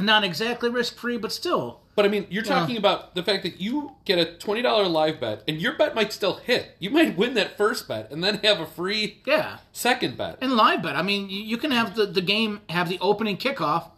not 0.00 0.24
exactly 0.24 0.70
risk 0.70 0.96
free, 0.96 1.18
but 1.18 1.32
still, 1.32 1.80
But 1.94 2.04
I 2.04 2.08
mean, 2.08 2.26
you're 2.30 2.42
talking 2.42 2.76
about 2.76 3.14
the 3.14 3.22
fact 3.22 3.42
that 3.42 3.60
you 3.60 3.96
get 4.04 4.18
a 4.18 4.36
twenty 4.38 4.62
dollar 4.62 4.86
live 4.86 5.20
bet, 5.20 5.42
and 5.46 5.60
your 5.60 5.76
bet 5.76 5.94
might 5.94 6.12
still 6.12 6.36
hit. 6.36 6.76
You 6.78 6.90
might 6.98 7.16
win 7.16 7.34
that 7.34 7.56
first 7.56 7.88
bet, 7.88 8.10
and 8.10 8.22
then 8.24 8.38
have 8.38 8.60
a 8.60 8.66
free 8.66 9.20
yeah. 9.26 9.58
second 9.72 10.16
bet. 10.16 10.38
And 10.40 10.52
live 10.56 10.82
bet, 10.82 10.96
I 10.96 11.02
mean, 11.02 11.28
you, 11.28 11.42
you 11.42 11.56
can 11.56 11.70
have 11.70 11.94
the, 11.94 12.06
the 12.06 12.22
game 12.22 12.60
have 12.68 12.88
the 12.88 12.98
opening 13.00 13.36
kickoff, 13.36 13.90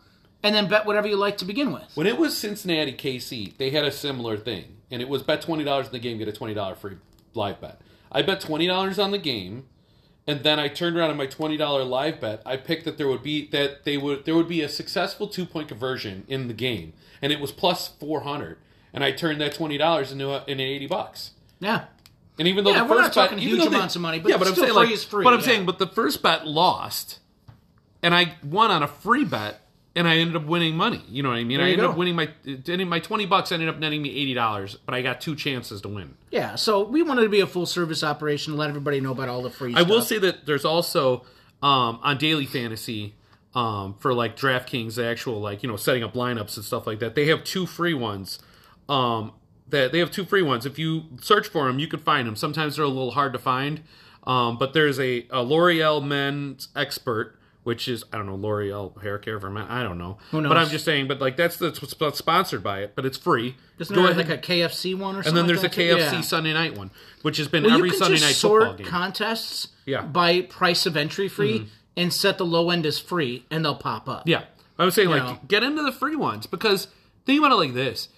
and 0.42 0.54
then 0.54 0.68
bet 0.68 0.86
whatever 0.86 1.06
you 1.08 1.16
like 1.16 1.38
to 1.38 1.44
begin 1.44 1.72
with. 1.72 1.90
When 1.94 2.06
it 2.06 2.18
was 2.18 2.36
Cincinnati 2.36 2.92
KC, 2.92 3.56
they 3.56 3.70
had 3.70 3.84
a 3.84 3.92
similar 3.92 4.36
thing, 4.36 4.76
and 4.90 5.00
it 5.00 5.08
was 5.08 5.22
bet 5.22 5.42
twenty 5.42 5.64
dollars 5.64 5.86
in 5.86 5.92
the 5.92 5.98
game, 5.98 6.18
get 6.18 6.28
a 6.28 6.32
twenty 6.32 6.54
dollar 6.54 6.74
free 6.74 6.96
live 7.34 7.60
bet. 7.60 7.80
I 8.10 8.22
bet 8.22 8.40
twenty 8.40 8.66
dollars 8.66 8.98
on 8.98 9.10
the 9.10 9.18
game, 9.18 9.66
and 10.26 10.42
then 10.44 10.58
I 10.60 10.68
turned 10.68 10.96
around 10.96 11.10
on 11.10 11.16
my 11.16 11.26
twenty 11.26 11.56
dollar 11.56 11.84
live 11.84 12.20
bet. 12.20 12.42
I 12.46 12.56
picked 12.56 12.84
that 12.84 12.98
there 12.98 13.08
would 13.08 13.22
be 13.22 13.48
that 13.48 13.84
they 13.84 13.96
would 13.96 14.24
there 14.24 14.34
would 14.34 14.48
be 14.48 14.60
a 14.62 14.68
successful 14.68 15.26
two 15.28 15.46
point 15.46 15.68
conversion 15.68 16.24
in 16.28 16.48
the 16.48 16.54
game, 16.54 16.92
and 17.20 17.32
it 17.32 17.40
was 17.40 17.52
plus 17.52 17.88
four 17.88 18.20
hundred. 18.22 18.58
And 18.94 19.02
I 19.02 19.10
turned 19.12 19.40
that 19.40 19.54
twenty 19.54 19.78
dollars 19.78 20.12
into 20.12 20.30
a, 20.30 20.44
into 20.46 20.62
eighty 20.62 20.86
bucks. 20.86 21.32
Yeah. 21.60 21.84
And 22.38 22.48
even 22.48 22.64
though 22.64 22.70
Yeah, 22.72 22.84
the 22.84 22.90
we're 22.90 22.96
not 22.96 23.04
first 23.06 23.14
bet, 23.16 23.24
talking 23.30 23.38
even 23.38 23.56
huge 23.56 23.70
they- 23.70 23.76
amounts 23.76 23.94
of 23.96 24.02
money, 24.02 24.18
but 24.18 24.30
yeah, 24.30 24.36
but 24.38 24.48
I'm 24.48 24.54
saying 24.54 24.68
free 24.68 24.74
like, 24.76 24.90
is 24.90 25.04
free, 25.04 25.22
But 25.24 25.32
I'm 25.34 25.40
yeah. 25.40 25.46
saying, 25.46 25.66
but 25.66 25.78
the 25.78 25.86
first 25.86 26.22
bet 26.22 26.46
lost, 26.46 27.18
and 28.02 28.14
I 28.14 28.34
won 28.44 28.70
on 28.70 28.82
a 28.82 28.88
free 28.88 29.24
bet. 29.24 29.60
And 29.94 30.08
I 30.08 30.16
ended 30.16 30.36
up 30.36 30.46
winning 30.46 30.76
money. 30.76 31.02
You 31.08 31.22
know 31.22 31.28
what 31.30 31.38
I 31.38 31.44
mean? 31.44 31.60
I 31.60 31.64
ended 31.64 31.80
go. 31.80 31.90
up 31.90 31.96
winning 31.96 32.14
my 32.14 32.30
my 32.84 33.00
twenty 33.00 33.26
bucks 33.26 33.52
ended 33.52 33.68
up 33.68 33.78
netting 33.78 34.02
me 34.02 34.10
eighty 34.10 34.34
dollars, 34.34 34.76
but 34.86 34.94
I 34.94 35.02
got 35.02 35.20
two 35.20 35.36
chances 35.36 35.80
to 35.82 35.88
win. 35.88 36.14
Yeah, 36.30 36.56
so 36.56 36.84
we 36.84 37.02
wanted 37.02 37.22
to 37.22 37.28
be 37.28 37.40
a 37.40 37.46
full 37.46 37.66
service 37.66 38.02
operation, 38.02 38.56
let 38.56 38.68
everybody 38.68 39.00
know 39.00 39.12
about 39.12 39.28
all 39.28 39.42
the 39.42 39.50
free 39.50 39.74
I 39.74 39.80
stuff. 39.80 39.88
will 39.88 40.02
say 40.02 40.18
that 40.18 40.46
there's 40.46 40.64
also 40.64 41.24
um, 41.62 42.00
on 42.02 42.18
daily 42.18 42.46
fantasy 42.46 43.14
um, 43.54 43.94
for 43.98 44.14
like 44.14 44.36
DraftKings, 44.36 44.94
the 44.94 45.06
actual 45.06 45.40
like 45.40 45.62
you 45.62 45.68
know 45.68 45.76
setting 45.76 46.02
up 46.02 46.14
lineups 46.14 46.56
and 46.56 46.64
stuff 46.64 46.86
like 46.86 46.98
that. 47.00 47.14
They 47.14 47.26
have 47.26 47.44
two 47.44 47.66
free 47.66 47.94
ones. 47.94 48.38
Um, 48.88 49.32
that 49.68 49.90
they 49.90 49.98
have 49.98 50.10
two 50.10 50.24
free 50.24 50.42
ones. 50.42 50.66
If 50.66 50.78
you 50.78 51.04
search 51.20 51.48
for 51.48 51.66
them, 51.66 51.78
you 51.78 51.88
can 51.88 51.98
find 52.00 52.28
them. 52.28 52.36
Sometimes 52.36 52.76
they're 52.76 52.84
a 52.84 52.88
little 52.88 53.12
hard 53.12 53.32
to 53.32 53.38
find, 53.38 53.82
um, 54.24 54.58
but 54.58 54.74
there's 54.74 55.00
a, 55.00 55.26
a 55.30 55.42
L'Oreal 55.42 56.04
Men's 56.04 56.68
Expert, 56.76 57.38
which 57.64 57.88
is 57.88 58.04
I 58.12 58.16
don't 58.16 58.26
know 58.26 58.34
L'Oreal 58.34 59.00
hair 59.02 59.18
care 59.18 59.38
for 59.40 59.50
men. 59.50 59.66
I 59.68 59.82
don't 59.82 59.98
know, 59.98 60.18
knows? 60.32 60.48
but 60.48 60.56
I'm 60.56 60.68
just 60.68 60.84
saying. 60.84 61.08
But 61.08 61.20
like 61.20 61.36
that's 61.36 61.56
that's 61.56 61.80
what's 61.82 62.18
sponsored 62.18 62.62
by 62.62 62.80
it, 62.82 62.92
but 62.94 63.04
it's 63.06 63.16
free. 63.18 63.56
Isn't 63.78 63.94
Go 63.94 64.02
there 64.02 64.12
ahead. 64.12 64.28
like 64.28 64.38
a 64.38 64.52
KFC 64.52 64.96
one 64.96 65.16
or 65.16 65.22
something? 65.22 65.28
and 65.28 65.36
then 65.36 65.46
there's 65.46 65.62
like 65.62 65.76
a? 65.76 65.80
KFC 65.80 66.12
Yeah. 66.12 66.20
Sunday 66.22 66.52
night 66.52 66.76
one, 66.76 66.90
which 67.22 67.36
has 67.38 67.48
been 67.48 67.64
Well, 67.64 67.74
every 67.74 67.88
you 67.88 67.92
can 67.92 67.98
Sunday 68.00 68.16
just 68.16 68.26
night 68.28 68.34
sort 68.34 68.62
football 68.62 68.76
game. 68.78 68.86
contests 68.86 69.68
Yeah. 69.86 70.02
Mm-hmm. 70.02 70.12
by 70.12 70.40
price 70.42 70.86
of 70.86 70.96
entry 70.96 71.28
free 71.28 71.68
and 71.96 72.12
set 72.12 72.38
the 72.38 72.46
low 72.46 72.70
end 72.70 72.86
as 72.86 72.98
free, 72.98 73.44
and 73.50 73.64
they'll 73.64 73.74
pop 73.74 74.08
up. 74.08 74.26
Yeah, 74.28 74.44
I 74.78 74.84
was 74.84 74.94
saying 74.94 75.08
like 75.10 75.22
know. 75.22 75.38
get 75.48 75.62
into 75.62 75.82
the 75.82 75.92
free 75.92 76.16
ones 76.16 76.46
because 76.46 76.88
think 77.26 77.38
about 77.38 77.52
it 77.52 77.56
like 77.56 77.74
this: 77.74 78.08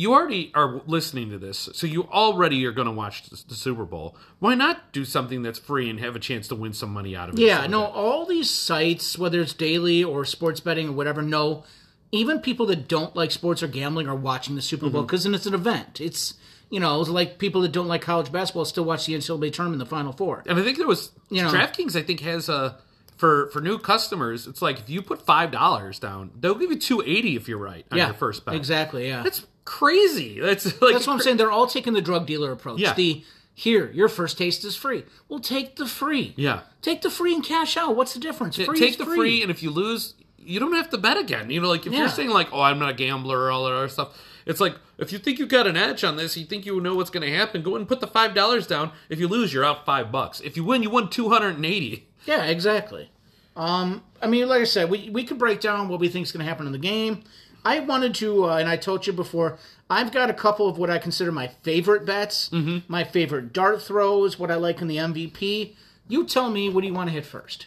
you 0.00 0.12
already 0.14 0.50
are 0.54 0.80
listening 0.86 1.30
to 1.30 1.38
this, 1.38 1.68
so 1.72 1.86
you 1.86 2.04
already 2.04 2.64
are 2.66 2.72
going 2.72 2.86
to 2.86 2.92
watch 2.92 3.24
the, 3.24 3.42
the 3.48 3.54
Super 3.54 3.84
Bowl. 3.84 4.16
Why 4.38 4.54
not 4.54 4.92
do 4.92 5.04
something 5.04 5.42
that's 5.42 5.58
free 5.58 5.90
and 5.90 6.00
have 6.00 6.16
a 6.16 6.18
chance 6.20 6.48
to 6.48 6.54
win 6.54 6.72
some 6.72 6.92
money 6.92 7.14
out 7.16 7.28
of 7.28 7.34
it? 7.34 7.40
Yeah, 7.42 7.66
no, 7.66 7.84
all 7.84 8.24
these 8.26 8.48
sites, 8.50 9.18
whether 9.18 9.40
it's 9.40 9.52
daily 9.52 10.02
or 10.04 10.24
sports 10.24 10.60
betting 10.60 10.88
or 10.88 10.92
whatever, 10.92 11.22
no, 11.22 11.64
even 12.12 12.40
people 12.40 12.66
that 12.66 12.88
don't 12.88 13.14
like 13.14 13.30
sports 13.30 13.62
or 13.62 13.68
gambling 13.68 14.08
are 14.08 14.16
watching 14.16 14.54
the 14.56 14.62
Super 14.62 14.86
Mm-hmm. 14.86 14.92
Bowl 14.94 15.02
because 15.02 15.24
then 15.24 15.34
it's 15.34 15.46
an 15.46 15.54
event. 15.54 16.00
It's 16.00 16.34
you 16.70 16.78
know, 16.80 17.00
it's 17.00 17.10
like 17.10 17.38
people 17.38 17.60
that 17.62 17.72
don't 17.72 17.88
like 17.88 18.00
college 18.02 18.30
basketball 18.30 18.64
still 18.64 18.84
watch 18.84 19.04
the 19.06 19.14
NCAA 19.14 19.52
tournament, 19.52 19.80
the 19.80 19.86
Final 19.86 20.12
Four. 20.12 20.44
and 20.46 20.58
I 20.58 20.62
think 20.62 20.78
there 20.78 20.86
was 20.86 21.10
You 21.28 21.42
know. 21.42 21.50
DraftKings. 21.50 21.96
I 21.96 22.02
think 22.02 22.20
has 22.20 22.48
a 22.48 22.78
for 23.16 23.50
for 23.50 23.60
new 23.60 23.76
customers. 23.78 24.46
It's 24.46 24.62
like 24.62 24.78
if 24.78 24.88
you 24.88 25.02
put 25.02 25.20
five 25.20 25.50
dollars 25.50 25.98
down, 25.98 26.30
they'll 26.38 26.54
give 26.54 26.70
you 26.70 26.78
two 26.78 27.02
eighty 27.04 27.34
if 27.36 27.48
you're 27.48 27.58
right 27.58 27.84
on 27.90 27.98
Yeah, 27.98 28.06
your 28.06 28.14
first 28.14 28.44
bet. 28.44 28.54
exactly. 28.54 29.08
Yeah, 29.08 29.22
That's 29.22 29.46
crazy. 29.70 30.40
That's 30.40 30.64
like 30.82 30.92
That's 30.94 31.06
what 31.06 31.14
I'm 31.14 31.20
saying. 31.20 31.36
They're 31.36 31.50
all 31.52 31.66
taking 31.68 31.92
the 31.92 32.02
drug 32.02 32.26
dealer 32.26 32.50
approach. 32.52 32.80
Yeah. 32.80 32.92
The 32.94 33.24
here, 33.54 33.90
your 33.92 34.08
first 34.08 34.36
taste 34.38 34.64
is 34.64 34.74
free. 34.74 35.04
Well, 35.28 35.38
take 35.38 35.76
the 35.76 35.86
free. 35.86 36.32
Yeah. 36.36 36.60
Take 36.82 37.02
the 37.02 37.10
free 37.10 37.34
and 37.34 37.44
cash 37.44 37.76
out. 37.76 37.94
What's 37.94 38.14
the 38.14 38.20
difference? 38.20 38.56
Free 38.56 38.78
take 38.78 38.98
the 38.98 39.04
free. 39.04 39.42
and 39.42 39.50
if 39.50 39.62
you 39.62 39.70
lose, 39.70 40.14
you 40.38 40.58
don't 40.58 40.72
have 40.74 40.88
to 40.90 40.98
bet 40.98 41.16
again. 41.18 41.50
You 41.50 41.60
know, 41.60 41.68
like 41.68 41.86
if 41.86 41.92
Yeah. 41.92 42.00
you're 42.00 42.08
saying 42.08 42.30
like, 42.30 42.48
"Oh, 42.52 42.60
I'm 42.60 42.78
not 42.78 42.90
a 42.90 42.94
gambler," 42.94 43.38
or 43.38 43.50
all 43.50 43.64
that 43.64 43.72
other 43.74 43.88
stuff. 43.88 44.18
It's 44.46 44.60
like 44.60 44.74
if 44.98 45.12
you 45.12 45.18
think 45.18 45.38
you've 45.38 45.48
got 45.50 45.66
an 45.66 45.76
edge 45.76 46.02
on 46.02 46.16
this, 46.16 46.36
you 46.36 46.46
think 46.46 46.64
you 46.66 46.80
know 46.80 46.94
what's 46.96 47.10
going 47.10 47.26
to 47.30 47.36
happen. 47.36 47.62
Go 47.62 47.70
ahead 47.72 47.80
and 47.82 47.88
put 47.88 48.00
the 48.00 48.06
five 48.06 48.34
dollars 48.34 48.66
down. 48.66 48.90
If 49.08 49.20
you 49.20 49.28
lose, 49.28 49.52
you're 49.52 49.64
out 49.64 49.84
five 49.86 50.10
bucks. 50.10 50.40
If 50.40 50.56
you 50.56 50.64
win, 50.64 50.82
you 50.82 50.90
won 50.90 51.08
two 51.10 51.28
hundred 51.28 51.56
and 51.56 51.66
eighty. 51.66 52.08
Yeah, 52.26 52.44
exactly. 52.46 53.10
Um, 53.56 54.02
I 54.22 54.26
mean, 54.26 54.48
like 54.48 54.62
I 54.62 54.64
said, 54.64 54.88
we 54.90 55.10
we 55.10 55.24
could 55.24 55.38
break 55.38 55.60
down 55.60 55.88
what 55.88 56.00
we 56.00 56.08
think 56.08 56.24
is 56.26 56.32
going 56.32 56.44
to 56.44 56.48
happen 56.48 56.66
in 56.66 56.72
the 56.72 56.78
game. 56.78 57.22
I 57.64 57.80
wanted 57.80 58.14
to, 58.16 58.46
uh, 58.46 58.56
and 58.56 58.68
I 58.68 58.76
told 58.76 59.06
you 59.06 59.12
before, 59.12 59.58
I've 59.88 60.12
got 60.12 60.30
a 60.30 60.34
couple 60.34 60.68
of 60.68 60.78
what 60.78 60.88
I 60.90 60.98
consider 60.98 61.32
my 61.32 61.48
favorite 61.48 62.04
bets, 62.06 62.48
Mm-hmm. 62.50 62.78
my 62.90 63.04
favorite 63.04 63.52
dart 63.52 63.82
throws, 63.82 64.38
what 64.38 64.50
I 64.50 64.54
like 64.54 64.80
in 64.80 64.88
the 64.88 64.96
MVP. 64.96 65.74
You 66.08 66.24
tell 66.24 66.50
me, 66.50 66.68
what 66.68 66.80
do 66.80 66.86
you 66.86 66.94
want 66.94 67.08
to 67.08 67.12
hit 67.12 67.24
first? 67.26 67.66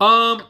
Um, 0.00 0.42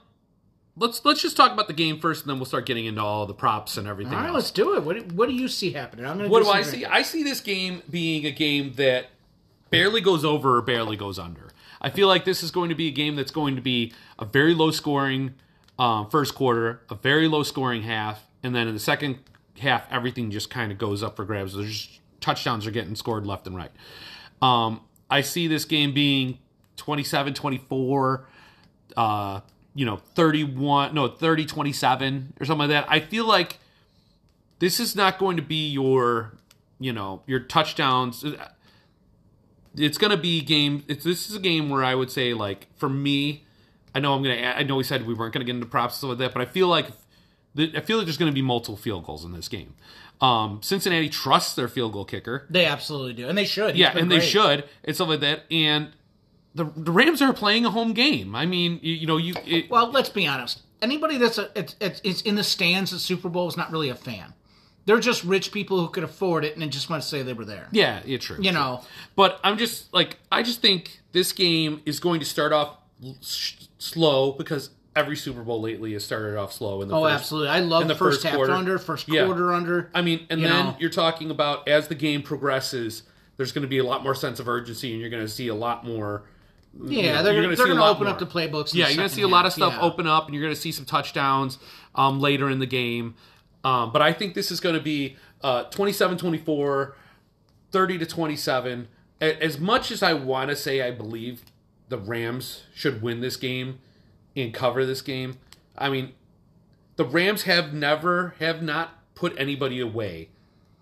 let's 0.76 1.04
let's 1.04 1.22
just 1.22 1.36
talk 1.36 1.52
about 1.52 1.66
the 1.68 1.72
game 1.74 1.98
first, 1.98 2.22
and 2.22 2.30
then 2.30 2.38
we'll 2.38 2.46
start 2.46 2.66
getting 2.66 2.84
into 2.86 3.02
all 3.02 3.26
the 3.26 3.34
props 3.34 3.76
and 3.76 3.88
everything. 3.88 4.14
All 4.14 4.20
right, 4.20 4.28
else. 4.28 4.34
let's 4.34 4.50
do 4.50 4.74
it. 4.76 4.84
What 4.84 4.96
do, 5.08 5.14
what 5.14 5.28
do 5.28 5.34
you 5.34 5.48
see 5.48 5.72
happening? 5.72 6.06
I'm 6.06 6.18
to 6.18 6.28
What 6.28 6.42
do 6.42 6.48
I 6.48 6.62
see? 6.62 6.84
I 6.84 7.02
see 7.02 7.22
this 7.22 7.40
game 7.40 7.82
being 7.90 8.26
a 8.26 8.30
game 8.30 8.74
that 8.74 9.06
barely 9.70 10.00
goes 10.00 10.24
over 10.24 10.56
or 10.56 10.62
barely 10.62 10.96
goes 10.96 11.18
under. 11.18 11.50
I 11.80 11.90
feel 11.90 12.08
like 12.08 12.24
this 12.24 12.42
is 12.42 12.50
going 12.50 12.68
to 12.70 12.74
be 12.74 12.88
a 12.88 12.92
game 12.92 13.16
that's 13.16 13.30
going 13.30 13.54
to 13.56 13.62
be 13.62 13.92
a 14.18 14.24
very 14.24 14.54
low 14.54 14.70
scoring 14.70 15.34
um, 15.78 16.10
first 16.10 16.34
quarter, 16.34 16.80
a 16.90 16.94
very 16.96 17.28
low 17.28 17.42
scoring 17.44 17.82
half, 17.82 18.26
and 18.42 18.54
then 18.54 18.68
in 18.68 18.74
the 18.74 18.80
second 18.80 19.18
half, 19.58 19.86
everything 19.90 20.30
just 20.30 20.50
kind 20.50 20.72
of 20.72 20.78
goes 20.78 21.02
up 21.02 21.16
for 21.16 21.24
grabs. 21.24 21.54
There's 21.54 22.00
touchdowns 22.20 22.66
are 22.66 22.70
getting 22.70 22.94
scored 22.94 23.26
left 23.26 23.46
and 23.46 23.56
right. 23.56 23.70
Um, 24.40 24.80
I 25.10 25.22
see 25.22 25.48
this 25.48 25.64
game 25.64 25.92
being 25.92 26.38
27 26.76 27.34
24, 27.34 28.28
uh, 28.96 29.40
you 29.74 29.84
know, 29.84 29.96
31, 29.96 30.94
no, 30.94 31.08
30 31.08 31.46
27 31.46 32.34
or 32.40 32.46
something 32.46 32.68
like 32.68 32.86
that. 32.86 32.86
I 32.90 33.00
feel 33.00 33.26
like 33.26 33.58
this 34.58 34.80
is 34.80 34.94
not 34.94 35.18
going 35.18 35.36
to 35.36 35.42
be 35.42 35.68
your, 35.68 36.32
you 36.78 36.92
know, 36.92 37.22
your 37.26 37.40
touchdowns. 37.40 38.24
It's 39.76 39.98
going 39.98 40.10
to 40.10 40.16
be 40.16 40.40
game. 40.40 40.84
It's 40.88 41.04
this 41.04 41.28
is 41.28 41.36
a 41.36 41.40
game 41.40 41.70
where 41.70 41.84
I 41.84 41.94
would 41.94 42.10
say 42.10 42.34
like 42.34 42.66
for 42.76 42.88
me, 42.88 43.44
I 43.94 44.00
know 44.00 44.14
I'm 44.14 44.22
gonna. 44.22 44.36
I 44.36 44.62
know 44.62 44.76
we 44.76 44.84
said 44.84 45.06
we 45.06 45.14
weren't 45.14 45.32
gonna 45.32 45.44
get 45.44 45.54
into 45.54 45.66
props 45.66 45.94
and 45.94 45.98
stuff 45.98 46.08
like 46.10 46.18
that, 46.18 46.32
but 46.32 46.42
I 46.42 46.44
feel 46.44 46.68
like 46.68 46.88
I 47.58 47.80
feel 47.80 47.98
like 47.98 48.06
there's 48.06 48.16
going 48.16 48.30
to 48.30 48.34
be 48.34 48.42
multiple 48.42 48.76
field 48.76 49.04
goals 49.04 49.24
in 49.24 49.32
this 49.32 49.48
game. 49.48 49.74
Um, 50.20 50.60
Cincinnati 50.62 51.08
trusts 51.08 51.54
their 51.54 51.68
field 51.68 51.92
goal 51.92 52.04
kicker. 52.04 52.46
They 52.50 52.66
absolutely 52.66 53.14
do, 53.14 53.28
and 53.28 53.38
they 53.38 53.44
should. 53.44 53.74
He's 53.74 53.80
Yeah, 53.80 53.96
and 53.96 54.10
they 54.10 54.20
should 54.20 54.64
and 54.84 54.94
stuff 54.94 55.08
like 55.08 55.20
that. 55.20 55.42
And 55.50 55.90
the 56.54 56.64
the 56.64 56.90
Rams 56.90 57.22
are 57.22 57.32
playing 57.32 57.64
a 57.64 57.70
home 57.70 57.92
game. 57.92 58.34
I 58.34 58.46
mean, 58.46 58.80
you, 58.82 58.94
you 58.94 59.06
know, 59.06 59.16
you 59.16 59.34
it, 59.46 59.70
Well, 59.70 59.90
let's 59.90 60.08
be 60.08 60.26
honest. 60.26 60.62
Anybody 60.80 61.18
that's 61.18 61.38
a, 61.38 61.50
it's, 61.56 61.74
it's, 61.80 62.00
it's 62.04 62.22
in 62.22 62.36
the 62.36 62.44
stands 62.44 62.92
at 62.92 63.00
Super 63.00 63.28
Bowl 63.28 63.48
is 63.48 63.56
not 63.56 63.72
really 63.72 63.88
a 63.88 63.96
fan. 63.96 64.32
They're 64.86 65.00
just 65.00 65.24
rich 65.24 65.52
people 65.52 65.80
who 65.80 65.88
could 65.88 66.04
afford 66.04 66.44
it 66.44 66.56
and 66.56 66.72
just 66.72 66.88
want 66.88 67.02
to 67.02 67.08
say 67.08 67.22
they 67.22 67.32
were 67.32 67.44
there. 67.44 67.68
yeah, 67.72 68.00
it's 68.06 68.24
true. 68.24 68.36
You 68.36 68.44
true. 68.44 68.52
know, 68.52 68.84
But 69.16 69.38
I'm 69.44 69.58
just 69.58 69.92
like 69.92 70.18
I 70.32 70.42
just 70.42 70.62
think 70.62 71.00
this 71.12 71.32
game 71.32 71.82
is 71.84 72.00
going 72.00 72.20
to 72.20 72.26
start 72.26 72.52
off 72.52 72.78
slow 73.20 74.32
because 74.32 74.70
every 74.98 75.16
Super 75.16 75.42
Bowl 75.42 75.60
lately 75.60 75.92
has 75.92 76.04
started 76.04 76.36
off 76.36 76.52
slow 76.52 76.82
in 76.82 76.88
the 76.88 76.96
oh, 76.96 77.04
first, 77.04 77.14
absolutely. 77.14 77.48
I 77.50 77.60
love 77.60 77.86
the 77.86 77.94
first, 77.94 78.22
half 78.24 78.34
quarter. 78.34 78.52
under, 78.52 78.78
first 78.78 79.08
Yeah. 79.08 79.24
quarter 79.26 79.54
under. 79.54 79.90
I 79.94 80.02
mean, 80.02 80.26
and 80.28 80.40
You 80.40 80.48
then 80.48 80.64
know. 80.66 80.76
you're 80.80 80.90
talking 80.90 81.30
about 81.30 81.68
as 81.68 81.86
the 81.88 81.94
game 81.94 82.22
progresses, 82.22 83.04
there's 83.36 83.52
going 83.52 83.62
to 83.62 83.68
be 83.68 83.78
a 83.78 83.84
lot 83.84 84.02
more 84.02 84.14
sense 84.14 84.40
of 84.40 84.48
urgency, 84.48 84.90
and 84.92 85.00
you're 85.00 85.10
going 85.10 85.22
to 85.22 85.28
see 85.28 85.46
a 85.48 85.54
lot 85.54 85.86
more. 85.86 86.24
yeah, 86.84 87.22
they're, 87.22 87.32
you're 87.32 87.42
they're 87.42 87.42
gonna 87.42 87.56
see 87.56 87.62
a 87.62 87.66
going 87.66 87.78
to 87.78 87.84
open 87.84 88.06
up 88.08 88.18
the 88.18 88.26
playbooks. 88.26 88.74
Yeah, 88.74 88.86
the 88.86 88.90
you're 88.92 88.96
going 88.98 89.08
to 89.08 89.14
see 89.14 89.22
a 89.22 89.28
lot 89.28 89.46
of 89.46 89.52
stuff 89.52 89.74
Yeah. 89.74 89.80
open 89.82 90.06
up, 90.06 90.26
and 90.26 90.34
you're 90.34 90.42
going 90.42 90.54
to 90.54 90.60
see 90.60 90.72
some 90.72 90.84
touchdowns 90.84 91.58
um, 91.94 92.20
later 92.20 92.50
in 92.50 92.58
the 92.58 92.66
game. 92.66 93.14
Um, 93.64 93.92
but 93.92 94.02
I 94.02 94.12
think 94.12 94.34
this 94.34 94.50
is 94.50 94.60
going 94.60 94.74
to 94.74 94.80
be 94.80 95.16
uh, 95.42 95.64
27-24, 95.70 96.92
30 97.70 97.98
to 97.98 98.06
27. 98.06 98.88
As 99.20 99.58
much 99.58 99.90
as 99.90 100.02
I 100.02 100.12
want 100.12 100.50
to 100.50 100.56
say 100.56 100.82
I 100.82 100.90
believe 100.90 101.42
the 101.88 101.98
Rams 101.98 102.62
should 102.74 103.02
win 103.02 103.20
this 103.20 103.36
game 103.36 103.78
and 104.40 104.52
cover 104.54 104.84
this 104.86 105.02
game, 105.02 105.38
I 105.76 105.88
mean, 105.88 106.12
the 106.96 107.04
Rams 107.04 107.42
have 107.42 107.72
never 107.72 108.34
have 108.40 108.62
not 108.62 108.90
put 109.14 109.34
anybody 109.38 109.80
away 109.80 110.28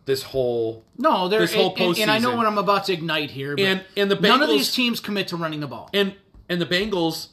this 0.05 0.23
whole 0.23 0.85
No, 0.99 1.27
they're 1.29 1.41
this 1.41 1.55
whole 1.55 1.73
and, 1.77 1.81
and, 1.81 1.99
and 1.99 2.11
I 2.11 2.19
know 2.19 2.37
what 2.37 2.47
I'm 2.47 2.59
about 2.59 2.85
to 2.85 2.93
ignite 2.93 3.31
here. 3.33 3.57
But 3.57 3.65
And- 3.65 3.85
and 3.97 4.11
the 4.11 4.17
Bengals, 4.17 4.23
none 4.29 4.43
of 4.43 4.49
these 4.49 4.73
teams 4.73 5.01
commit 5.01 5.29
to 5.29 5.37
running 5.37 5.61
the 5.61 5.67
ball. 5.67 5.91
and 5.93 6.15
and 6.49 6.61
the 6.61 6.67
Bengals 6.67 7.29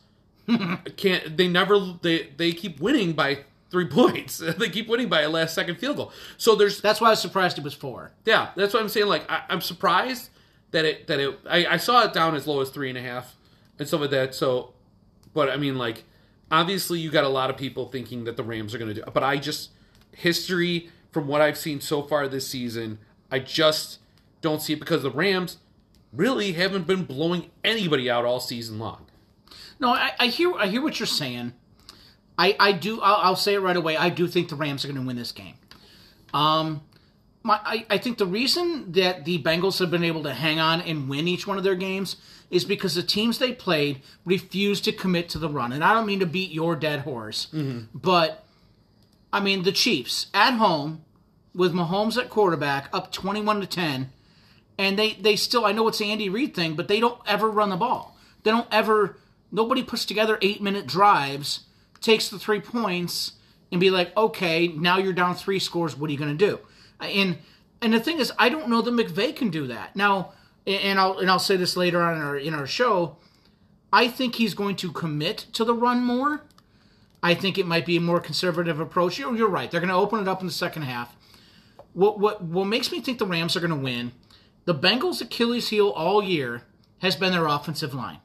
can't 0.97 1.37
they 1.37 1.47
never 1.47 1.79
they 2.01 2.29
they 2.37 2.51
keep 2.51 2.79
winning 2.79 3.13
by 3.13 3.39
three 3.71 3.85
points. 3.99 4.37
they 4.39 4.69
keep 4.69 4.87
winning 4.87 5.07
by 5.09 5.21
a 5.21 5.29
last 5.29 5.53
second 5.53 5.75
field 5.77 5.97
goal. 5.97 6.11
So 6.37 6.55
there's 6.55 6.81
That's 6.81 6.99
why 6.99 7.07
I 7.07 7.11
was 7.11 7.21
surprised 7.21 7.57
it 7.57 7.63
was 7.63 7.73
four. 7.73 8.11
yeah, 8.25 8.49
that's 8.55 8.73
what 8.73 8.81
I'm 8.81 8.89
saying. 8.89 9.07
Like 9.07 9.29
I, 9.29 9.43
I'm 9.49 9.61
surprised 9.61 10.29
that 10.71 10.83
it 10.85 11.07
that 11.07 11.19
it 11.19 11.39
I, 11.49 11.65
I 11.67 11.77
saw 11.77 12.03
it 12.05 12.13
down 12.13 12.35
as 12.35 12.47
low 12.47 12.59
as 12.61 12.69
three 12.69 12.89
and 12.89 12.97
a 12.97 13.01
half 13.01 13.35
and 13.79 13.87
stuff 13.87 14.01
like 14.01 14.09
that. 14.11 14.33
So, 14.35 14.73
but 15.33 15.49
I 15.49 15.57
mean, 15.57 15.77
like 15.77 16.03
obviously 16.51 16.99
you 16.99 17.11
got 17.11 17.23
a 17.23 17.29
lot 17.29 17.49
of 17.49 17.57
people 17.57 17.87
thinking 17.87 18.23
that 18.25 18.37
the 18.37 18.43
Rams 18.43 18.73
are 18.73 18.77
going 18.77 18.93
to 18.93 19.01
do, 19.01 19.03
but 19.11 19.23
I 19.23 19.37
just 19.37 19.69
history 20.11 20.89
from 21.11 21.27
what 21.27 21.41
I've 21.41 21.57
seen 21.57 21.79
so 21.79 22.01
far 22.01 22.27
this 22.27 22.47
season, 22.47 22.99
I 23.31 23.39
just 23.39 23.99
don't 24.41 24.61
see 24.61 24.73
it 24.73 24.79
because 24.79 25.03
the 25.03 25.11
Rams 25.11 25.57
really 26.11 26.53
haven't 26.53 26.87
been 26.87 27.03
blowing 27.03 27.49
anybody 27.63 28.09
out 28.09 28.25
all 28.25 28.39
season 28.39 28.79
long. 28.79 29.05
No, 29.79 29.89
I, 29.89 30.11
I 30.19 30.27
hear 30.27 30.53
I 30.53 30.67
hear 30.67 30.81
what 30.81 30.99
you're 30.99 31.07
saying. 31.07 31.53
I 32.37 32.55
I 32.59 32.71
do. 32.71 33.01
I'll, 33.01 33.15
I'll 33.15 33.35
say 33.35 33.55
it 33.55 33.59
right 33.59 33.77
away. 33.77 33.97
I 33.97 34.09
do 34.09 34.27
think 34.27 34.49
the 34.49 34.55
Rams 34.55 34.83
are 34.83 34.87
going 34.87 34.99
to 34.99 35.05
win 35.05 35.15
this 35.15 35.31
game. 35.31 35.55
Um, 36.33 36.81
my 37.43 37.59
I, 37.63 37.85
I 37.89 37.97
think 37.97 38.17
the 38.17 38.25
reason 38.25 38.91
that 38.93 39.25
the 39.25 39.41
Bengals 39.41 39.79
have 39.79 39.91
been 39.91 40.03
able 40.03 40.23
to 40.23 40.33
hang 40.33 40.59
on 40.59 40.81
and 40.81 41.09
win 41.09 41.27
each 41.27 41.45
one 41.45 41.57
of 41.57 41.63
their 41.63 41.75
games 41.75 42.15
is 42.53 42.65
because 42.65 42.95
the 42.95 43.03
teams 43.03 43.39
they 43.39 43.53
played 43.53 44.01
refused 44.25 44.83
to 44.85 44.91
commit 44.91 45.29
to 45.29 45.39
the 45.39 45.49
run. 45.49 45.71
And 45.71 45.83
I 45.83 45.93
don't 45.93 46.05
mean 46.05 46.19
to 46.19 46.25
beat 46.25 46.51
your 46.51 46.75
dead 46.75 47.01
horse, 47.01 47.47
mm-hmm. 47.53 47.85
but 47.93 48.45
I 49.31 49.39
mean 49.39 49.63
the 49.63 49.71
Chiefs 49.71 50.27
at 50.33 50.53
home 50.53 51.03
with 51.53 51.73
Mahomes 51.73 52.17
at 52.17 52.29
quarterback, 52.29 52.89
up 52.93 53.11
twenty-one 53.11 53.59
to 53.61 53.67
ten 53.67 54.11
and 54.77 54.97
they 54.97 55.13
they 55.13 55.35
still 55.35 55.65
I 55.65 55.71
know 55.71 55.87
it's 55.87 55.99
the 55.99 56.11
Andy 56.11 56.29
Reid 56.29 56.55
thing, 56.55 56.75
but 56.75 56.87
they 56.87 56.99
don't 56.99 57.19
ever 57.25 57.49
run 57.49 57.69
the 57.69 57.77
ball. 57.77 58.17
They 58.43 58.51
don't 58.51 58.67
ever. 58.71 59.17
Nobody 59.51 59.83
puts 59.83 60.05
together 60.05 60.39
eight 60.41 60.61
minute 60.61 60.87
drives, 60.87 61.61
takes 62.01 62.29
the 62.29 62.39
three 62.39 62.59
points, 62.59 63.33
and 63.71 63.79
be 63.79 63.91
like, 63.91 64.15
okay, 64.17 64.67
now 64.67 64.97
you're 64.97 65.13
down 65.13 65.35
three 65.35 65.59
scores. 65.59 65.95
What 65.95 66.09
are 66.09 66.13
you 66.13 66.19
going 66.19 66.35
to 66.35 66.45
do? 66.45 66.59
And 66.99 67.37
and 67.81 67.93
the 67.93 67.99
thing 67.99 68.19
is, 68.19 68.31
I 68.39 68.49
don't 68.49 68.69
know 68.69 68.81
that 68.81 68.91
McVay 68.91 69.35
can 69.35 69.49
do 69.49 69.67
that 69.67 69.95
now. 69.95 70.33
And 70.65 70.99
I'll 70.99 71.17
and 71.17 71.29
I'll 71.29 71.39
say 71.39 71.57
this 71.57 71.75
later 71.75 72.01
on 72.01 72.15
in 72.15 72.21
our 72.21 72.37
in 72.37 72.53
our 72.53 72.67
show. 72.67 73.17
I 73.91 74.07
think 74.07 74.35
he's 74.35 74.53
going 74.53 74.75
to 74.77 74.91
commit 74.91 75.37
to 75.53 75.63
the 75.63 75.73
run 75.73 76.03
more. 76.03 76.43
I 77.21 77.35
think 77.35 77.57
it 77.57 77.67
might 77.67 77.85
be 77.85 77.97
a 77.97 78.01
more 78.01 78.19
conservative 78.19 78.79
approach. 78.79 79.17
You're, 79.19 79.35
you're 79.35 79.47
right. 79.47 79.69
They're 79.69 79.79
going 79.79 79.89
to 79.89 79.95
open 79.95 80.19
it 80.19 80.27
up 80.27 80.41
in 80.41 80.47
the 80.47 80.53
second 80.53 80.81
half. 80.81 81.15
What 81.93 82.19
what 82.19 82.43
what 82.43 82.65
makes 82.65 82.91
me 82.91 83.01
think 83.01 83.19
the 83.19 83.25
Rams 83.25 83.55
are 83.55 83.59
going 83.59 83.69
to 83.69 83.75
win? 83.75 84.13
The 84.65 84.75
Bengals' 84.75 85.21
Achilles 85.21 85.69
heel 85.69 85.89
all 85.89 86.23
year 86.23 86.63
has 86.99 87.15
been 87.15 87.33
their 87.33 87.47
offensive 87.47 87.93
line. 87.93 88.19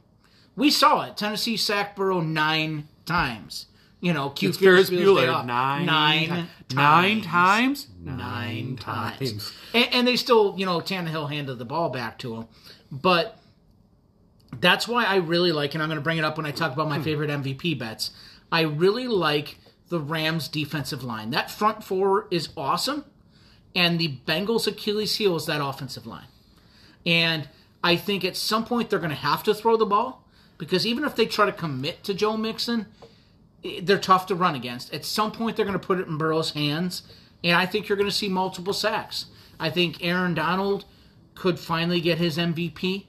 We 0.56 0.70
saw 0.70 1.02
it. 1.02 1.16
Tennessee 1.16 1.56
sacked 1.56 1.96
Burrow 1.96 2.20
nine 2.20 2.88
times. 3.04 3.66
You 4.00 4.12
know, 4.12 4.30
cute 4.30 4.50
It's 4.50 4.58
Ferris 4.58 4.90
Ferris 4.90 5.04
Bueller. 5.04 5.44
Nine, 5.44 5.86
nine, 5.86 6.48
ti- 6.68 6.76
nine 6.76 7.20
times? 7.20 7.88
nine 8.00 8.76
times. 8.76 9.18
times. 9.18 9.52
And, 9.74 9.88
and 9.92 10.06
they 10.08 10.14
still, 10.16 10.54
you 10.56 10.64
know, 10.66 10.78
Tannehill 10.80 11.28
handed 11.30 11.56
the 11.58 11.64
ball 11.64 11.90
back 11.90 12.16
to 12.20 12.36
him. 12.36 12.46
But 12.92 13.38
that's 14.60 14.86
why 14.86 15.04
I 15.04 15.16
really 15.16 15.50
like, 15.52 15.74
and 15.74 15.82
I'm 15.82 15.88
going 15.88 15.98
to 15.98 16.02
bring 16.04 16.18
it 16.18 16.24
up 16.24 16.36
when 16.36 16.46
I 16.46 16.52
talk 16.52 16.72
about 16.72 16.84
Hmm. 16.84 16.90
my 16.90 17.00
favorite 17.02 17.30
MVP 17.30 17.78
bets. 17.78 18.12
I 18.52 18.62
really 18.62 19.08
like 19.08 19.58
the 19.88 20.00
Rams' 20.00 20.48
defensive 20.48 21.02
line. 21.02 21.30
That 21.30 21.50
front 21.50 21.82
four 21.82 22.28
is 22.30 22.50
awesome, 22.56 23.04
and 23.74 23.98
the 23.98 24.18
Bengals' 24.26 24.66
Achilles 24.66 25.16
heel 25.16 25.34
is 25.36 25.46
that 25.46 25.60
offensive 25.64 26.06
line. 26.06 26.26
And 27.04 27.48
I 27.82 27.96
think 27.96 28.24
at 28.24 28.36
some 28.36 28.64
point 28.64 28.90
they're 28.90 28.98
going 28.98 29.10
to 29.10 29.16
have 29.16 29.42
to 29.44 29.54
throw 29.54 29.76
the 29.76 29.86
ball 29.86 30.24
because 30.56 30.86
even 30.86 31.04
if 31.04 31.14
they 31.16 31.26
try 31.26 31.46
to 31.46 31.52
commit 31.52 32.04
to 32.04 32.14
Joe 32.14 32.36
Mixon, 32.36 32.86
they're 33.82 33.98
tough 33.98 34.26
to 34.26 34.34
run 34.34 34.54
against. 34.54 34.92
At 34.92 35.04
some 35.04 35.32
point 35.32 35.56
they're 35.56 35.66
going 35.66 35.78
to 35.78 35.86
put 35.86 35.98
it 35.98 36.06
in 36.06 36.18
Burrow's 36.18 36.52
hands, 36.52 37.02
and 37.42 37.56
I 37.56 37.66
think 37.66 37.88
you're 37.88 37.96
going 37.96 38.10
to 38.10 38.14
see 38.14 38.28
multiple 38.28 38.72
sacks. 38.72 39.26
I 39.60 39.70
think 39.70 40.04
Aaron 40.04 40.34
Donald 40.34 40.84
could 41.34 41.58
finally 41.58 42.00
get 42.00 42.18
his 42.18 42.36
MVP. 42.36 43.06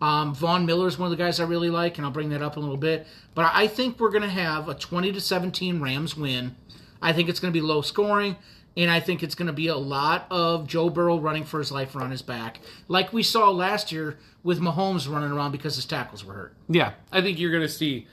Um, 0.00 0.34
Von 0.34 0.66
Miller 0.66 0.88
is 0.88 0.98
one 0.98 1.10
of 1.12 1.16
the 1.16 1.22
guys 1.22 1.38
I 1.38 1.44
really 1.44 1.70
like, 1.70 1.96
and 1.96 2.04
I'll 2.04 2.12
bring 2.12 2.30
that 2.30 2.42
up 2.42 2.56
in 2.56 2.58
a 2.58 2.62
little 2.62 2.76
bit. 2.76 3.06
But 3.34 3.50
I 3.54 3.68
think 3.68 4.00
we're 4.00 4.10
going 4.10 4.22
to 4.22 4.28
have 4.28 4.68
a 4.68 4.74
20 4.74 5.12
to 5.12 5.20
17 5.20 5.80
Rams 5.80 6.16
win. 6.16 6.56
I 7.00 7.12
think 7.12 7.28
it's 7.28 7.38
going 7.40 7.52
to 7.52 7.58
be 7.58 7.64
low 7.64 7.82
scoring, 7.82 8.36
and 8.76 8.90
I 8.90 9.00
think 9.00 9.22
it's 9.22 9.34
going 9.34 9.46
to 9.46 9.52
be 9.52 9.68
a 9.68 9.76
lot 9.76 10.26
of 10.30 10.66
Joe 10.66 10.90
Burrow 10.90 11.18
running 11.18 11.44
for 11.44 11.58
his 11.58 11.70
life 11.70 11.94
on 11.94 12.10
his 12.10 12.22
back, 12.22 12.60
like 12.88 13.12
we 13.12 13.22
saw 13.22 13.50
last 13.50 13.92
year 13.92 14.18
with 14.42 14.60
Mahomes 14.60 15.12
running 15.12 15.30
around 15.30 15.52
because 15.52 15.76
his 15.76 15.84
tackles 15.84 16.24
were 16.24 16.34
hurt. 16.34 16.54
Yeah, 16.68 16.92
I 17.12 17.20
think 17.20 17.38
you're 17.38 17.50
going 17.50 17.62
to 17.62 17.68
see 17.68 18.06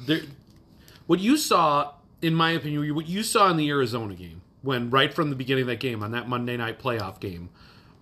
there, 0.00 0.20
what 1.10 1.18
you 1.18 1.36
saw, 1.36 1.90
in 2.22 2.36
my 2.36 2.52
opinion, 2.52 2.94
what 2.94 3.08
you 3.08 3.24
saw 3.24 3.50
in 3.50 3.56
the 3.56 3.68
Arizona 3.68 4.14
game 4.14 4.42
when 4.62 4.90
right 4.90 5.12
from 5.12 5.28
the 5.28 5.34
beginning 5.34 5.62
of 5.62 5.66
that 5.66 5.80
game 5.80 6.04
on 6.04 6.12
that 6.12 6.28
Monday 6.28 6.56
night 6.56 6.78
playoff 6.78 7.18
game, 7.18 7.48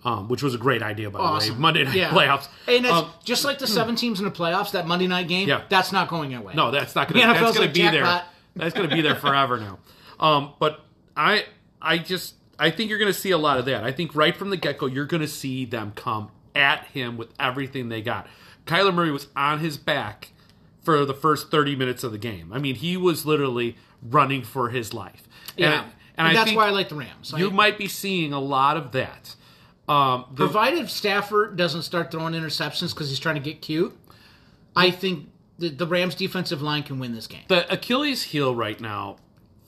um, 0.05 0.29
which 0.29 0.43
was 0.43 0.55
a 0.55 0.59
great 0.59 0.83
idea 0.83 1.09
by 1.09 1.19
the 1.19 1.53
way, 1.53 1.59
Monday 1.59 1.85
night 1.85 1.95
Yeah. 1.95 2.11
playoffs. 2.11 2.49
And 2.67 2.85
that's 2.85 2.93
Um, 2.95 3.09
just 3.25 3.47
like 3.47 3.59
the 3.61 3.67
seven 3.67 3.97
teams 3.97 4.19
in 4.19 4.27
the 4.27 4.31
playoffs, 4.31 4.73
that 4.73 4.87
Monday 4.87 5.07
night 5.07 5.27
game, 5.27 5.49
Yeah. 5.49 5.63
that's 5.71 5.91
not 5.91 6.09
going 6.09 6.35
away. 6.35 6.53
no, 6.55 6.71
that's 6.71 6.95
not 6.95 7.09
going 7.09 7.23
to. 7.23 7.27
That's 7.29 7.41
going 7.41 7.55
like 7.69 7.73
to 7.73 7.81
be 7.81 7.89
there. 7.89 8.23
That's 8.55 8.75
going 8.75 8.91
to 8.91 8.95
be 8.95 9.01
there 9.01 9.15
forever 9.15 9.57
now. 9.57 9.79
Um, 10.21 10.53
but 10.59 10.85
I, 11.17 11.47
I 11.81 11.97
just, 11.97 12.35
I 12.59 12.71
think 12.71 12.91
you're 12.91 12.99
going 12.99 13.11
to 13.11 13.19
see 13.19 13.31
a 13.31 13.39
lot 13.39 13.57
of 13.57 13.65
that. 13.65 13.85
I 13.85 13.91
think 13.93 14.15
right 14.15 14.37
from 14.37 14.51
the 14.51 14.59
get 14.59 14.77
go, 14.77 14.85
you're 14.85 15.07
going 15.07 15.23
to 15.23 15.29
see 15.29 15.65
them 15.65 15.93
come 15.97 16.29
at 16.55 16.85
him 16.89 17.17
with 17.17 17.31
everything 17.41 17.89
they 17.89 18.03
got. 18.03 18.27
Kyler 18.67 18.93
Murray 18.93 19.13
was 19.13 19.29
on 19.35 19.61
his 19.61 19.79
back 19.79 20.33
for 20.83 21.05
the 21.05 21.15
first 21.15 21.51
30 21.51 21.77
minutes 21.77 22.05
of 22.05 22.13
the 22.13 22.19
game. 22.19 22.53
I 22.53 22.59
mean, 22.59 22.77
he 22.77 22.97
was 22.97 23.27
literally 23.27 23.77
running 24.03 24.43
for 24.43 24.71
his 24.71 24.95
life. 24.95 25.29
Yeah. 25.57 25.83
And, 25.83 25.93
And, 26.17 26.27
I 26.29 26.33
that's 26.35 26.53
why 26.53 26.67
I 26.67 26.71
like 26.71 26.89
the 26.89 26.95
Rams. 26.97 27.33
I- 27.35 27.39
you 27.39 27.51
might 27.51 27.79
be 27.79 27.89
seeing 27.89 28.33
a 28.33 28.41
lot 28.41 28.77
of 28.77 28.93
that. 28.93 29.35
Um, 29.89 30.27
the, 30.31 30.45
provided 30.45 30.91
Stafford 30.91 31.57
doesn't 31.57 31.83
start 31.83 32.11
throwing 32.11 32.35
interceptions 32.35 32.91
because 32.95 33.09
he's 33.09 33.19
trying 33.19 33.37
to 33.37 33.41
get 33.41 33.63
cute, 33.63 33.97
I 34.77 34.91
think 34.91 35.31
the, 35.59 35.71
the 35.71 35.87
Rams' 35.87 36.15
defensive 36.15 36.61
line 36.61 36.83
can 36.83 36.99
win 36.99 37.15
this 37.15 37.27
game. 37.27 37.43
the 37.49 37.71
Achilles 37.73 38.23
heel 38.23 38.55
right 38.55 38.79
now 38.81 39.17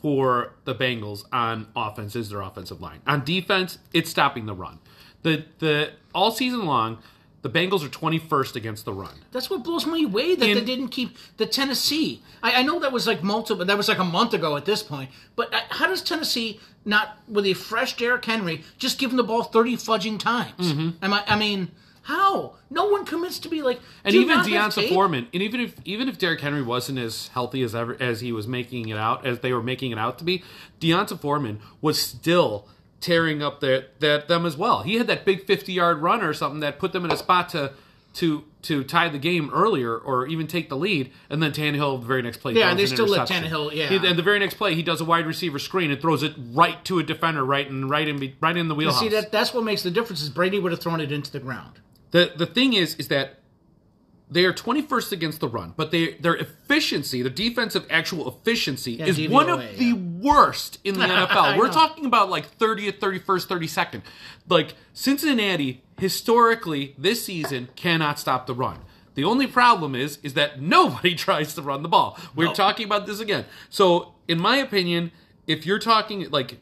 for 0.03 0.53
the 0.65 0.75
Bengals 0.75 1.25
on 1.33 1.69
offense 1.75 2.15
is 2.17 2.29
their 2.31 2.41
offensive 2.43 2.81
line. 2.81 3.01
On 3.07 3.25
defense, 3.25 3.79
it's 3.93 4.11
stopping 4.11 4.47
the 4.47 4.55
run. 4.55 4.79
The 5.23 5.45
the 5.59 5.93
all 6.15 6.31
season 6.31 6.65
long, 6.65 6.99
the 7.43 7.51
Bengals 7.51 7.85
are 7.85 7.89
21st 7.89 8.57
against 8.57 8.85
the 8.85 8.93
run. 8.93 9.15
That's 9.33 9.49
what 9.49 9.65
blows 9.65 9.87
me 9.87 10.05
away 10.05 10.35
that 10.35 10.49
In- 10.49 10.59
they 10.59 10.65
didn't 10.65 10.89
keep 10.89 11.17
the 11.39 11.47
Tennessee. 11.47 12.23
I, 12.43 12.61
I 12.61 12.63
know 12.63 12.79
that 12.81 12.93
was 12.93 13.07
like 13.07 13.23
multiple. 13.23 13.65
That 13.65 13.77
was 13.77 13.89
like 13.89 13.99
a 13.99 14.05
month 14.05 14.35
ago 14.35 14.57
at 14.57 14.65
this 14.65 14.83
point. 14.83 15.11
But 15.37 15.53
uh, 15.55 15.61
how 15.71 15.87
does 15.87 16.03
Tennessee 16.03 16.61
not 16.85 17.19
with 17.29 17.47
a 17.47 17.55
fresh 17.55 17.97
Derrick 17.97 18.25
Henry 18.25 18.63
just 18.79 18.99
give 18.99 19.11
him 19.11 19.17
the 19.17 19.23
ball 19.25 19.43
thirty 19.43 19.77
fudging 19.77 20.19
times? 20.19 20.71
Am 21.03 21.13
I? 21.13 21.25
I 21.27 21.37
mean, 21.37 21.71
how? 22.03 22.57
No 22.71 22.89
one 22.89 23.05
commits 23.05 23.39
to 23.41 23.49
be 23.49 23.63
like. 23.63 23.81
And 24.05 24.15
even 24.15 24.39
D'Onta? 24.39 24.89
Foreman, 24.89 25.29
and 25.33 25.43
even 25.43 25.61
if 25.61 25.75
even 25.85 26.09
if 26.09 26.19
Derrick 26.19 26.41
Henry 26.41 26.63
wasn't 26.63 26.99
as 26.99 27.29
healthy 27.29 27.63
as 27.63 27.75
ever 27.75 27.97
as 28.01 28.21
he 28.21 28.33
was 28.33 28.47
making 28.47 28.89
it 28.89 28.97
out, 28.97 29.25
as 29.27 29.41
they 29.41 29.53
were 29.53 29.63
making 29.63 29.93
it 29.93 29.99
out 29.99 30.19
to 30.19 30.25
be, 30.25 30.43
D'Onta 30.79 31.19
Foreman 31.19 31.61
was 31.81 32.01
still 32.01 32.69
tearing 33.01 33.43
up 33.43 33.61
their, 33.61 33.87
that 34.01 34.29
them 34.29 34.45
as 34.47 34.57
well. 34.57 34.83
He 34.83 34.97
had 34.97 35.07
that 35.07 35.25
big 35.25 35.45
fifty 35.47 35.73
yard 35.73 35.99
run 35.99 36.23
or 36.23 36.33
something 36.33 36.61
that 36.61 36.79
put 36.79 36.93
them 36.93 37.05
in 37.05 37.11
a 37.11 37.17
spot 37.17 37.49
to 37.51 37.73
to 38.15 38.45
to 38.63 38.85
tie 38.85 39.09
the 39.09 39.19
game 39.19 39.49
earlier 39.55 39.97
or 39.97 40.27
even 40.27 40.47
take 40.47 40.69
the 40.69 40.77
lead, 40.77 41.11
and 41.31 41.43
then 41.43 41.51
Tannehill 41.53 42.01
the 42.01 42.07
very 42.07 42.23
next 42.23 42.39
play. 42.39 42.53
Yeah, 42.53 42.67
throws 42.69 42.79
they 42.79 42.87
still 42.87 43.07
let. 43.07 43.29
Tannehill- 43.29 43.73
yeah. 43.75 43.89
He- 43.89 44.07
and 44.07 44.19
the 44.19 44.23
very 44.23 44.39
next 44.39 44.55
play 44.55 44.75
he 44.75 44.83
does 44.83 45.01
a 45.01 45.05
wide 45.05 45.27
receiver 45.27 45.59
screen 45.59 45.91
and 45.91 46.01
throws 46.01 46.23
it 46.23 46.35
right 46.53 46.85
to 46.87 46.99
a 46.99 47.03
defender, 47.03 47.45
right 47.45 47.67
in 47.67 47.89
right 47.89 48.07
in 48.09 48.35
right 48.41 48.57
in 48.57 48.69
the 48.69 48.75
wheelhouse. 48.75 49.01
See 49.01 49.09
that 49.09 49.33
that's 49.33 49.55
what 49.55 49.65
makes 49.65 49.83
the 49.83 49.91
difference. 49.91 50.23
Is 50.23 50.29
Brady 50.29 50.59
would 50.59 50.73
have 50.73 50.81
thrown 50.81 51.01
it 51.01 51.11
into 51.13 51.31
the 51.31 51.41
ground. 51.41 51.81
The 52.11 52.33
the 52.37 52.47
thing 52.47 52.73
is 52.75 52.97
is 52.97 53.09
that 53.09 53.40
they 54.31 54.45
are 54.45 54.53
21st 54.53 55.13
against 55.13 55.41
the 55.41 55.49
run, 55.49 55.75
but 55.77 55.91
they 55.91 56.15
their 56.15 56.37
efficiency, 56.37 57.21
their 57.23 57.33
defensive 57.33 57.85
actual 57.91 58.29
efficiency 58.29 59.01
is 59.01 59.19
DVOA, 59.19 59.31
one 59.31 59.51
of 59.51 59.61
yeah. 59.63 59.73
the 59.73 59.93
worst 59.95 60.79
in 60.85 60.99
the 60.99 61.05
NFL. 61.07 61.59
We're 61.59 61.67
know. 61.67 61.73
talking 61.73 62.07
about 62.07 62.31
like 62.31 62.57
30th, 62.59 62.99
31st, 63.01 63.47
32nd. 63.47 64.03
Like 64.49 64.75
Cincinnati 64.93 65.83
historically 65.99 66.95
this 66.97 67.25
season 67.25 67.69
cannot 67.77 68.19
stop 68.19 68.47
the 68.47 68.55
run. 68.55 68.79
The 69.15 69.25
only 69.25 69.47
problem 69.49 69.95
is 69.95 70.19
is 70.23 70.35
that 70.35 70.61
nobody 70.63 71.15
tries 71.27 71.55
to 71.55 71.63
run 71.63 71.83
the 71.83 71.89
ball. 71.89 72.19
We're 72.35 72.47
No. 72.47 72.55
talking 72.55 72.87
about 72.87 73.07
this 73.07 73.21
again. 73.21 73.45
So, 73.69 74.15
in 74.29 74.41
my 74.41 74.57
opinion, 74.57 75.11
if 75.47 75.67
you're 75.67 75.81
talking 75.81 76.31
like 76.31 76.59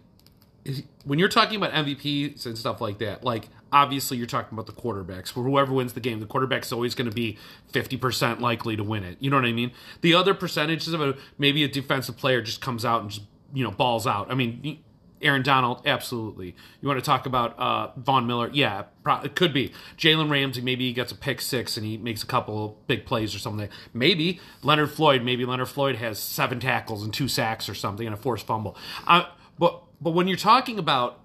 when 1.05 1.19
you're 1.19 1.29
talking 1.29 1.57
about 1.57 1.73
MVPs 1.73 2.47
and 2.47 2.57
stuff 2.57 2.81
like 2.81 2.99
that, 2.99 3.25
like 3.25 3.49
obviously 3.73 4.17
you're 4.17 4.27
talking 4.27 4.57
about 4.57 4.67
the 4.67 4.81
quarterbacks. 4.81 5.29
For 5.29 5.43
whoever 5.43 5.73
wins 5.73 5.93
the 5.93 6.01
game, 6.01 6.21
the 6.21 6.27
quarterback's 6.27 6.73
always 6.73 6.95
going 6.95 7.09
to 7.09 7.15
be 7.15 7.39
50% 7.73 8.41
likely 8.41 8.77
to 8.77 8.85
win 8.85 9.05
it. 9.05 9.17
You 9.21 9.31
know 9.31 9.37
what 9.37 9.45
I 9.45 9.53
mean? 9.53 9.73
The 10.01 10.15
other 10.15 10.35
percentages 10.35 10.93
of 10.93 11.01
it, 11.01 11.17
maybe 11.39 11.65
a 11.65 11.69
defensive 11.69 12.17
player 12.17 12.41
just 12.43 12.61
comes 12.61 12.85
out 12.85 13.03
and 13.03 13.11
just, 13.11 13.27
you 13.53 13.65
know, 13.65 13.71
balls 13.71 14.07
out. 14.07 14.31
I 14.31 14.35
mean, 14.35 14.83
Aaron 15.21 15.43
Donald, 15.43 15.83
absolutely. 15.87 16.55
You 16.81 16.89
want 16.89 17.01
to 17.01 17.05
talk 17.05 17.27
about 17.27 17.59
uh, 17.59 17.91
Von 17.97 18.27
Miller? 18.27 18.51
Yeah, 18.53 18.85
pro- 19.03 19.21
it 19.21 19.35
could 19.35 19.53
be. 19.53 19.73
Jalen 19.97 20.31
Ramsey, 20.31 20.61
maybe 20.61 20.87
he 20.87 20.93
gets 20.93 21.13
a 21.13 21.17
pick 21.17 21.41
six 21.41 21.77
and 21.77 21.85
he 21.85 21.97
makes 21.97 22.23
a 22.23 22.27
couple 22.27 22.79
big 22.87 23.05
plays 23.05 23.35
or 23.35 23.39
something. 23.39 23.69
Maybe 23.93 24.41
Leonard 24.63 24.91
Floyd, 24.91 25.23
maybe 25.23 25.45
Leonard 25.45 25.69
Floyd 25.69 25.97
has 25.97 26.19
seven 26.19 26.61
tackles 26.61 27.03
and 27.03 27.13
two 27.13 27.29
sacks 27.29 27.69
or 27.69 27.75
something 27.75 28.07
and 28.07 28.15
a 28.15 28.19
forced 28.19 28.47
fumble. 28.47 28.77
Uh, 29.07 29.25
but 29.59 29.83
but 30.01 30.11
when 30.11 30.29
you're 30.29 30.37
talking 30.37 30.79
about 30.79 31.21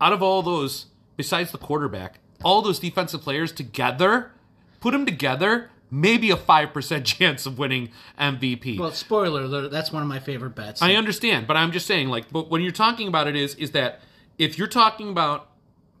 out 0.00 0.12
of 0.12 0.22
all 0.22 0.42
those, 0.42 0.86
besides 1.16 1.52
the 1.52 1.58
quarterback, 1.58 2.18
all 2.42 2.62
those 2.62 2.78
defensive 2.78 3.22
players 3.22 3.52
together, 3.52 4.32
put 4.80 4.92
them 4.92 5.04
together, 5.06 5.70
maybe 5.90 6.30
a 6.30 6.36
five 6.36 6.72
percent 6.72 7.04
chance 7.06 7.46
of 7.46 7.58
winning 7.58 7.90
MVP. 8.18 8.78
Well, 8.78 8.92
spoiler 8.92 9.42
alert, 9.42 9.70
that's 9.70 9.92
one 9.92 10.02
of 10.02 10.08
my 10.08 10.18
favorite 10.18 10.54
bets. 10.54 10.82
I 10.82 10.94
understand, 10.94 11.46
but 11.46 11.56
I'm 11.56 11.72
just 11.72 11.86
saying, 11.86 12.08
like, 12.08 12.30
but 12.30 12.50
when 12.50 12.62
you're 12.62 12.72
talking 12.72 13.08
about 13.08 13.26
it, 13.26 13.36
is 13.36 13.54
is 13.56 13.72
that 13.72 14.00
if 14.38 14.58
you're 14.58 14.68
talking 14.68 15.10
about 15.10 15.48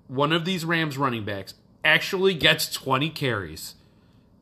one 0.08 0.32
of 0.32 0.44
these 0.44 0.64
Rams 0.64 0.96
running 0.98 1.24
backs 1.24 1.54
actually 1.84 2.34
gets 2.34 2.70
20 2.72 3.10
carries 3.10 3.74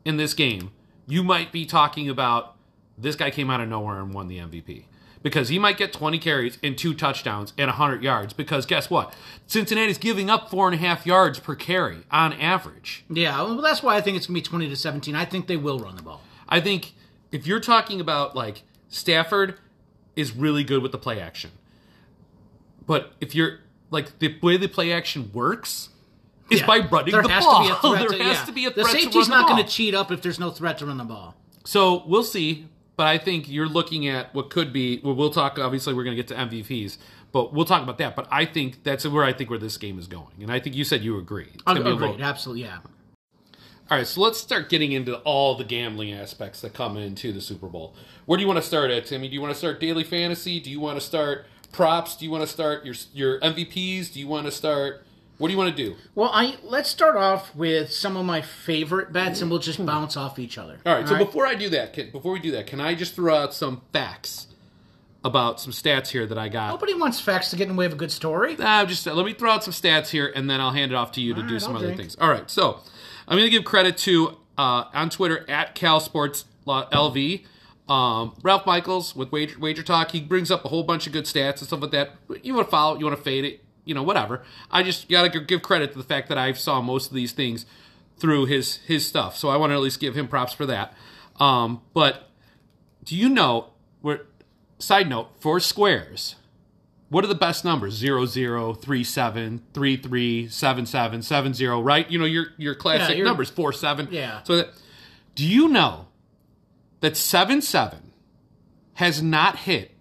in 0.05 0.17
this 0.17 0.35
game, 0.35 0.71
you 1.07 1.23
might 1.23 1.53
be 1.53 1.67
talking 1.67 2.09
about 2.09 2.57
this 2.97 3.17
guy 3.17 3.31
came 3.31 3.51
out 3.51 3.61
of 3.61 3.69
nowhere 3.69 4.01
and 4.01 4.13
won 4.13 4.29
the 4.29 4.39
MVP. 4.39 4.85
Because 5.23 5.49
he 5.49 5.59
might 5.59 5.77
get 5.77 5.93
20 5.93 6.19
carries 6.19 6.59
and 6.63 6.79
two 6.79 6.95
touchdowns 6.95 7.53
and 7.59 7.67
100 7.69 8.03
yards. 8.05 8.33
Because 8.33 8.67
guess 8.67 8.89
what? 8.89 9.15
Cincinnati's 9.47 9.99
giving 9.99 10.31
up 10.31 10.49
four 10.49 10.67
and 10.69 10.75
a 10.75 10.79
half 10.79 11.05
yards 11.07 11.39
per 11.41 11.55
carry 11.57 11.99
on 12.11 12.33
average. 12.35 13.05
yeah, 13.11 13.43
well, 13.43 13.61
that's 13.61 13.83
why 13.83 13.97
I 13.97 14.01
think 14.01 14.17
it's 14.17 14.27
gonna 14.27 14.35
be 14.35 14.43
twenty 14.43 14.69
to 14.69 14.77
seventeen. 14.77 15.15
I 15.17 15.25
think 15.25 15.47
they 15.49 15.57
will 15.57 15.79
run 15.81 15.97
the 15.97 16.03
ball. 16.03 16.21
I 16.49 16.61
think 16.61 16.93
if 17.33 17.47
you're 17.47 17.59
talking 17.61 18.01
about 18.01 18.37
like 18.37 18.63
Stafford 18.89 19.59
is 20.15 20.33
really 20.37 20.63
good 20.65 20.83
with 20.83 20.93
the 20.93 20.99
play 20.99 21.21
action. 21.21 21.51
But 22.87 23.13
if 23.21 23.35
you're 23.35 23.59
like 23.91 24.19
the 24.19 24.37
way 24.43 24.57
the 24.57 24.69
play 24.69 24.93
action 24.93 25.31
works 25.33 25.89
is 26.51 26.61
Yeah. 26.61 26.67
by 26.67 26.79
running 26.79 27.13
there 27.13 27.23
the 27.23 27.29
has 27.29 27.45
ball. 27.45 27.63
To 27.63 27.69
be 27.69 27.73
a 27.73 27.77
threat 27.77 27.99
there 28.11 28.19
to, 28.19 28.25
has 28.25 28.37
yeah. 28.39 28.45
to 28.45 28.53
be 28.53 28.65
a 28.67 28.71
The 28.71 28.83
threat 28.83 28.95
to 28.95 29.01
safety's 29.03 29.29
run 29.29 29.41
not 29.43 29.49
going 29.49 29.63
to 29.65 29.69
cheat 29.71 29.95
up 29.95 30.11
if 30.11 30.23
there's 30.23 30.39
no 30.39 30.51
threat 30.51 30.79
to 30.79 30.87
run 30.87 30.97
the 30.97 31.05
ball. 31.05 31.35
So 31.65 32.03
we'll 32.07 32.23
see. 32.25 32.67
But 32.99 33.07
I 33.07 33.17
think 33.17 33.49
you're 33.49 33.69
looking 33.69 34.09
at 34.09 34.35
what 34.35 34.51
could 34.51 34.73
be. 34.73 35.01
Well, 35.05 35.15
we'll 35.15 35.31
talk. 35.31 35.57
Obviously, 35.57 35.95
we're 35.95 36.03
going 36.03 36.17
to 36.17 36.23
get 36.23 36.27
to 36.29 36.35
MVPs, 36.35 36.99
but 37.31 37.55
we'll 37.55 37.65
talk 37.65 37.81
about 37.81 37.97
that. 37.99 38.17
But 38.17 38.27
I 38.29 38.45
think 38.45 38.83
that's 38.83 39.07
where 39.07 39.23
I 39.25 39.33
think 39.33 39.51
where 39.51 39.59
this 39.59 39.77
game 39.79 40.01
is 40.01 40.09
going, 40.09 40.35
and 40.41 40.51
I 40.51 40.59
think 40.59 40.75
you 40.75 40.83
said 40.83 41.03
you 41.05 41.17
agree. 41.17 41.47
It's 41.55 41.63
Agreed. 41.65 41.97
vote. 41.97 42.21
Absolutely. 42.21 42.65
Yeah. 42.65 42.79
All 43.91 43.97
right, 43.97 44.07
so 44.07 44.21
let's 44.21 44.39
start 44.39 44.69
getting 44.69 44.91
into 44.93 45.17
all 45.19 45.55
the 45.55 45.65
gambling 45.65 46.13
aspects 46.13 46.61
that 46.61 46.75
come 46.75 46.97
into 46.97 47.33
the 47.33 47.41
Super 47.41 47.69
Bowl. 47.69 47.95
Where 48.27 48.37
do 48.37 48.43
you 48.43 48.49
want 48.49 48.59
to 48.59 48.67
start 48.67 48.91
at, 48.91 49.07
Timmy? 49.07 49.29
Do 49.29 49.35
you 49.35 49.41
want 49.41 49.53
to 49.55 49.59
start 49.59 49.81
daily 49.81 50.05
fantasy? 50.05 50.59
Do 50.61 50.69
you 50.69 50.81
want 50.81 50.99
to 50.99 51.07
start 51.07 51.47
props? 51.71 52.17
Do 52.17 52.25
you 52.25 52.33
want 52.33 52.43
to 52.43 52.49
start 52.49 52.85
your 52.85 52.97
your 53.15 53.39
MVPs? 53.41 54.13
Do 54.13 54.19
you 54.19 54.27
want 54.27 54.45
to 54.47 54.53
start? 54.53 55.05
What 55.39 55.49
do 55.49 55.53
you 55.53 55.59
want 55.59 55.75
to 55.77 55.85
do? 55.85 55.97
Well, 56.15 56.31
I 56.33 56.57
let's 56.65 56.89
start 56.89 57.17
off 57.17 57.55
with 57.55 57.93
some 57.93 58.17
of 58.17 58.27
my 58.27 58.43
favorite 58.43 59.13
bets, 59.13 59.41
and 59.41 59.51
we'll 59.51 59.61
just 59.61 59.85
bounce 59.85 60.17
off 60.17 60.39
each 60.39 60.59
other. 60.59 60.79
All 60.85 60.95
right. 60.95 61.09
So 61.09 61.17
before 61.17 61.47
I 61.47 61.55
do 61.55 61.69
that, 61.71 61.93
can, 61.93 62.11
before 62.11 62.33
we 62.33 62.41
do 62.41 62.51
that, 62.53 62.67
can 62.67 62.81
I 62.81 62.95
just 62.95 63.15
throw 63.15 63.35
out 63.37 63.55
some 63.55 63.83
facts 63.93 64.49
about 65.25 65.61
some 65.61 65.73
stats 65.73 66.09
here 66.09 66.27
that 66.27 66.39
I 66.39 66.49
got? 66.49 66.71
nobody 66.71 66.95
wants 66.95 67.21
facts 67.21 67.51
to 67.51 67.57
get 67.57 67.69
in 67.69 67.77
the 67.77 67.79
way 67.79 67.87
of 67.87 67.93
a 67.93 67.97
good 67.97 68.11
story. 68.11 68.57
Uh, 68.59 68.85
just 68.85 69.07
uh, 69.07 69.15
let 69.15 69.25
me 69.25 69.33
throw 69.33 69.53
out 69.53 69.63
some 69.63 69.73
stats 69.73 70.09
here, 70.09 70.33
and 70.35 70.51
then 70.51 70.61
I'll 70.61 70.73
hand 70.73 70.91
it 70.91 70.97
off 70.97 71.13
to 71.13 71.21
you 71.21 71.35
to 71.35 71.43
do 71.43 71.55
right, 71.55 71.63
some 71.63 71.73
I'll 71.73 71.79
other 71.79 71.87
drink. 71.87 72.01
things. 72.01 72.17
All 72.21 72.29
right, 72.29 72.51
so 72.51 72.81
I'm 73.29 73.37
going 73.37 73.47
to 73.47 73.51
give 73.51 73.65
credit 73.65 73.97
to 73.99 74.39
uh, 74.59 74.85
on 74.93 75.09
Twitter 75.09 75.49
at 75.49 75.77
CalSportsLV. 75.77 77.45
Um, 77.89 78.35
Ralph 78.43 78.67
Michaels 78.67 79.17
with 79.17 79.33
Wager, 79.33 79.59
Wager 79.59 79.83
Talk, 79.83 80.11
he 80.11 80.21
brings 80.21 80.51
up 80.51 80.65
a 80.65 80.69
whole 80.69 80.83
bunch 80.83 81.07
of 81.07 81.13
good 81.13 81.25
stats 81.25 81.59
and 81.59 81.69
stuff 81.69 81.81
like 81.81 81.93
that. 81.93 82.11
You 82.43 82.55
want 82.55 82.67
to 82.67 82.71
follow, 82.71 82.97
it, 82.97 82.99
you 82.99 83.07
want 83.07 83.17
to 83.17 83.23
fade 83.23 83.45
it, 83.47 83.65
you 83.89 83.95
know, 83.95 84.03
whatever. 84.03 84.43
I 84.71 84.83
just 84.83 85.09
got 85.09 85.33
to 85.33 85.41
give 85.41 85.63
credit 85.63 85.93
to 85.93 85.99
the 85.99 86.05
fact 86.05 86.29
that 86.29 86.39
I 86.39 86.53
saw 86.53 86.81
most 86.81 87.09
of 87.09 87.15
these 87.15 87.33
things 87.33 87.67
through 88.19 88.47
his 88.47 88.77
his 88.87 89.07
stuff, 89.07 89.37
so 89.37 89.49
I 89.49 89.57
want 89.57 89.71
to 89.71 89.75
at 89.75 89.81
least 89.81 89.99
give 89.99 90.15
him 90.15 90.29
props 90.29 90.53
for 90.53 90.67
that. 90.67 90.95
Um, 91.41 91.81
but 91.95 92.29
do 93.05 93.17
you 93.17 93.29
know? 93.29 93.71
Where, 94.01 94.27
side 94.79 95.09
note 95.09 95.31
for 95.41 95.59
squares, 95.59 96.37
what 97.09 97.25
are 97.25 97.29
the 97.29 97.35
best 97.35 97.65
numbers? 97.65 97.95
0, 97.95 98.27
0, 98.27 98.75
3, 98.75 99.05
7, 99.05 99.63
3, 99.73 99.97
3, 99.97 100.49
7, 100.49 100.87
7, 100.87 101.23
7, 101.23 101.55
0, 101.55 101.81
right? 101.81 102.11
You 102.11 102.19
know, 102.19 102.25
your, 102.25 102.49
your 102.59 102.75
classic 102.75 103.17
your- 103.17 103.27
numbers, 103.27 103.51
4, 103.51 103.73
7. 103.73 104.09
Yeah. 104.11 104.43
So 104.45 104.57
that, 104.57 104.69
do 105.35 105.47
you 105.47 105.69
know 105.69 106.07
that 107.01 107.17
7, 107.17 107.63
7 107.63 108.13
has 108.95 109.23
not 109.23 109.61
hit 109.61 109.93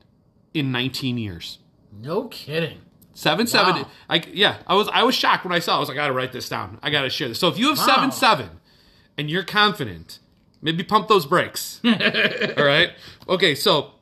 in 0.54 0.72
19 0.72 1.18
years? 1.18 1.60
No 1.92 2.28
kidding. 2.28 2.82
Seven 3.18 3.48
seven. 3.48 3.78
Wow. 3.78 3.88
I 4.12 4.24
yeah. 4.32 4.58
I 4.68 4.76
was 4.76 4.88
I 4.94 5.02
was 5.02 5.16
shocked 5.16 5.44
when 5.44 5.52
I 5.52 5.58
saw. 5.58 5.74
It. 5.74 5.78
I 5.78 5.80
was 5.80 5.90
like, 5.90 5.98
I 5.98 6.02
gotta 6.02 6.14
write 6.14 6.32
this 6.34 6.48
down. 6.48 6.78
I 6.84 6.92
gotta 6.92 7.10
share 7.10 7.28
this. 7.28 7.40
So 7.40 7.48
if 7.48 7.58
you 7.58 7.70
have 7.70 7.78
Wow. 7.80 7.86
seven 7.88 8.12
seven, 8.12 8.50
and 9.18 9.28
you're 9.28 9.44
confident, 9.44 10.20
maybe 10.62 10.84
pump 10.84 11.08
those 11.08 11.26
brakes. 11.26 11.82
All 11.86 12.64
right. 12.64 12.92
Okay. 13.28 13.56
So 13.56 13.94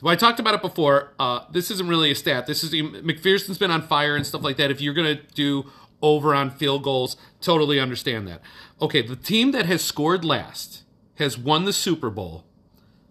well, 0.00 0.10
I 0.10 0.16
talked 0.16 0.40
about 0.40 0.54
it 0.54 0.62
before. 0.62 1.12
Uh, 1.18 1.40
this 1.52 1.70
isn't 1.70 1.86
really 1.86 2.10
a 2.12 2.14
stat. 2.14 2.46
This 2.46 2.64
is 2.64 2.72
McPherson's 2.72 3.58
been 3.58 3.70
on 3.70 3.82
fire 3.82 4.16
and 4.16 4.26
stuff 4.26 4.42
like 4.42 4.56
that. 4.56 4.70
If 4.70 4.80
you're 4.80 4.94
gonna 4.94 5.20
do 5.34 5.70
over 6.00 6.34
on 6.34 6.50
field 6.50 6.82
goals, 6.82 7.18
totally 7.42 7.78
understand 7.78 8.26
that. 8.28 8.40
Okay. 8.80 9.02
The 9.02 9.16
team 9.16 9.50
that 9.52 9.66
has 9.66 9.84
scored 9.84 10.24
last 10.24 10.84
has 11.16 11.36
won 11.36 11.66
the 11.66 11.74
Super 11.74 12.08
Bowl 12.08 12.46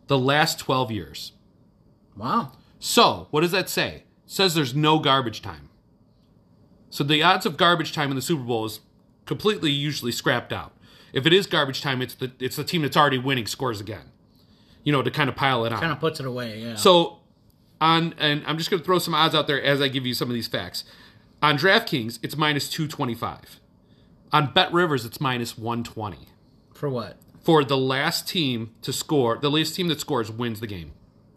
the 0.07 0.17
last 0.17 0.57
twelve 0.57 0.89
years. 0.91 1.33
Wow. 2.17 2.53
So, 2.79 3.27
what 3.29 3.41
does 3.41 3.51
that 3.51 3.69
say? 3.69 4.05
Says 4.25 4.55
there's 4.55 4.73
no 4.73 4.99
garbage 4.99 5.41
time. 5.41 5.69
So 6.89 7.03
the 7.03 7.23
odds 7.23 7.45
of 7.45 7.57
garbage 7.57 7.91
time 7.91 8.09
in 8.09 8.15
the 8.15 8.21
Super 8.21 8.43
Bowl 8.43 8.65
is 8.65 8.79
completely 9.25 9.71
usually 9.71 10.11
scrapped 10.11 10.53
out. 10.53 10.73
If 11.11 11.25
it 11.25 11.33
is 11.33 11.47
garbage 11.47 11.81
time, 11.81 12.01
it's 12.01 12.15
the 12.15 12.31
it's 12.39 12.55
the 12.55 12.63
team 12.63 12.81
that's 12.81 12.97
already 12.97 13.17
winning 13.17 13.47
scores 13.47 13.79
again. 13.79 14.11
You 14.83 14.91
know, 14.91 15.01
to 15.01 15.11
kind 15.11 15.29
of 15.29 15.35
pile 15.35 15.65
it 15.65 15.73
on. 15.73 15.79
Kind 15.79 15.91
of 15.91 15.99
puts 15.99 16.19
it 16.19 16.25
away. 16.25 16.59
Yeah. 16.59 16.75
So 16.75 17.19
on 17.79 18.13
and 18.17 18.43
I'm 18.45 18.57
just 18.57 18.69
going 18.69 18.79
to 18.79 18.85
throw 18.85 18.99
some 18.99 19.13
odds 19.13 19.35
out 19.35 19.47
there 19.47 19.61
as 19.61 19.81
I 19.81 19.87
give 19.87 20.05
you 20.05 20.13
some 20.13 20.29
of 20.29 20.33
these 20.33 20.47
facts. 20.47 20.83
On 21.41 21.57
DraftKings, 21.57 22.19
it's 22.23 22.37
minus 22.37 22.69
225. 22.69 23.59
On 24.31 24.53
Bet 24.53 24.71
Rivers, 24.71 25.05
it's 25.05 25.19
minus 25.19 25.57
120. 25.57 26.29
For 26.73 26.89
what? 26.89 27.17
For 27.41 27.63
the 27.63 27.77
last 27.77 28.27
team 28.27 28.71
to 28.81 28.93
score, 28.93 29.37
the 29.37 29.51
last 29.51 29.75
team 29.75 29.89
that 29.89 29.99
scores 29.99 30.31
wins 30.31 30.61
the 30.61 30.67
game. 30.67 30.93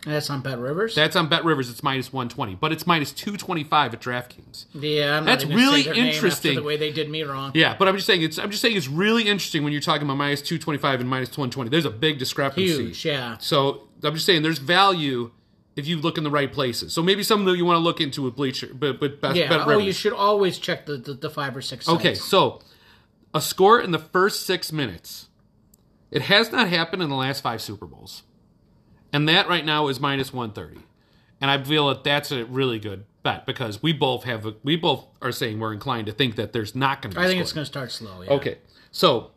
That's 0.06 0.30
on 0.30 0.40
Bet 0.40 0.58
Rivers. 0.58 0.94
That's 0.94 1.16
on 1.16 1.28
Bet 1.28 1.44
Rivers. 1.44 1.68
It's 1.68 1.82
minus 1.82 2.12
one 2.12 2.28
twenty, 2.28 2.54
but 2.54 2.72
it's 2.72 2.86
minus 2.86 3.12
two 3.12 3.36
twenty 3.36 3.64
five 3.64 3.92
at 3.92 4.00
DraftKings. 4.00 4.66
yeah, 4.72 5.18
I'm 5.18 5.24
That's 5.24 5.44
really 5.44 5.82
say 5.82 5.86
their 5.86 5.94
name 5.94 6.04
after 6.06 6.16
interesting. 6.16 6.54
The 6.54 6.62
way 6.62 6.76
they 6.76 6.92
did 6.92 7.10
me 7.10 7.22
wrong. 7.24 7.50
Yeah, 7.54 7.76
but 7.76 7.88
I'm 7.88 7.96
just 7.96 8.06
saying 8.06 8.22
it's. 8.22 8.38
I'm 8.38 8.50
just 8.50 8.62
saying 8.62 8.76
it's 8.76 8.88
really 8.88 9.24
interesting 9.24 9.64
when 9.64 9.72
you're 9.72 9.82
talking 9.82 10.04
about 10.06 10.16
minus 10.16 10.40
two 10.42 10.58
twenty 10.58 10.78
five 10.78 11.00
and 11.00 11.10
minus 11.10 11.36
one 11.36 11.50
twenty. 11.50 11.70
There's 11.70 11.84
a 11.84 11.90
big 11.90 12.18
discrepancy. 12.18 12.66
Huge. 12.86 13.04
Yeah. 13.04 13.36
So 13.38 13.88
I'm 14.02 14.14
just 14.14 14.26
saying 14.26 14.42
there's 14.42 14.58
value 14.58 15.32
if 15.74 15.86
you 15.86 15.98
look 15.98 16.16
in 16.16 16.24
the 16.24 16.30
right 16.30 16.50
places. 16.52 16.92
So 16.92 17.02
maybe 17.02 17.22
something 17.22 17.44
that 17.46 17.56
you 17.56 17.64
want 17.64 17.76
to 17.76 17.80
look 17.82 18.00
into 18.00 18.22
with 18.22 18.36
Bleacher, 18.36 18.70
but 18.72 19.00
but 19.00 19.20
best 19.20 19.36
Yeah. 19.36 19.48
Bet 19.48 19.62
Oh, 19.62 19.66
Rivers. 19.66 19.84
you 19.86 19.92
should 19.92 20.12
always 20.12 20.58
check 20.58 20.86
the 20.86 20.96
the, 20.98 21.14
the 21.14 21.30
five 21.30 21.56
or 21.56 21.60
six. 21.62 21.88
Okay, 21.88 22.14
so 22.14 22.60
a 23.34 23.40
score 23.40 23.80
in 23.80 23.90
the 23.90 23.98
first 23.98 24.46
six 24.46 24.70
minutes. 24.72 25.28
It 26.12 26.22
has 26.22 26.52
not 26.52 26.68
happened 26.68 27.02
in 27.02 27.08
the 27.10 27.16
last 27.16 27.42
five 27.42 27.60
Super 27.60 27.84
Bowls, 27.84 28.22
and 29.12 29.28
that 29.28 29.48
right 29.48 29.64
now 29.64 29.88
is 29.88 30.00
minus 30.00 30.32
one 30.32 30.52
thirty. 30.52 30.80
And 31.40 31.50
I 31.50 31.62
feel 31.62 31.88
that 31.88 32.02
that's 32.02 32.32
a 32.32 32.44
really 32.46 32.78
good 32.78 33.04
bet 33.22 33.44
because 33.44 33.82
we 33.82 33.92
both 33.92 34.24
have 34.24 34.46
a, 34.46 34.54
we 34.62 34.74
both 34.76 35.04
are 35.20 35.32
saying 35.32 35.58
we're 35.60 35.72
inclined 35.74 36.06
to 36.06 36.12
think 36.12 36.36
that 36.36 36.52
there's 36.52 36.74
not 36.74 37.02
going 37.02 37.12
to. 37.12 37.18
be 37.20 37.24
I 37.24 37.28
think 37.28 37.40
it's 37.40 37.52
going 37.52 37.64
to 37.64 37.70
start 37.70 37.92
slow. 37.92 38.22
Yeah. 38.22 38.30
Okay, 38.32 38.58
so 38.90 39.32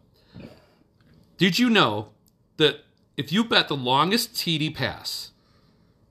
did 1.37 1.59
you 1.59 1.69
know 1.69 2.09
that 2.57 2.83
if 3.17 3.31
you 3.31 3.43
bet 3.43 3.67
the 3.67 3.75
longest 3.75 4.33
TD 4.33 4.73
pass 4.73 5.31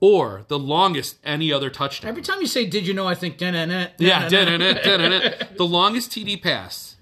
or 0.00 0.44
the 0.48 0.59
longest 0.59 1.18
any 1.24 1.52
other 1.52 1.70
touchdown? 1.70 2.09
Every 2.11 2.22
time 2.22 2.40
you 2.40 2.46
say 2.46 2.66
"Did 2.66 2.86
you 2.86 2.94
know?" 2.94 3.06
I 3.06 3.14
think 3.14 3.38
"Da-na-na, 3.38 3.88
Yeah, 3.98 4.28
da-na-na." 4.28 4.72
da-da-da, 4.74 5.09
da-da-da. 5.09 5.46
the 5.56 5.66
longest 5.66 6.11
TD 6.11 6.42
pass 6.42 6.96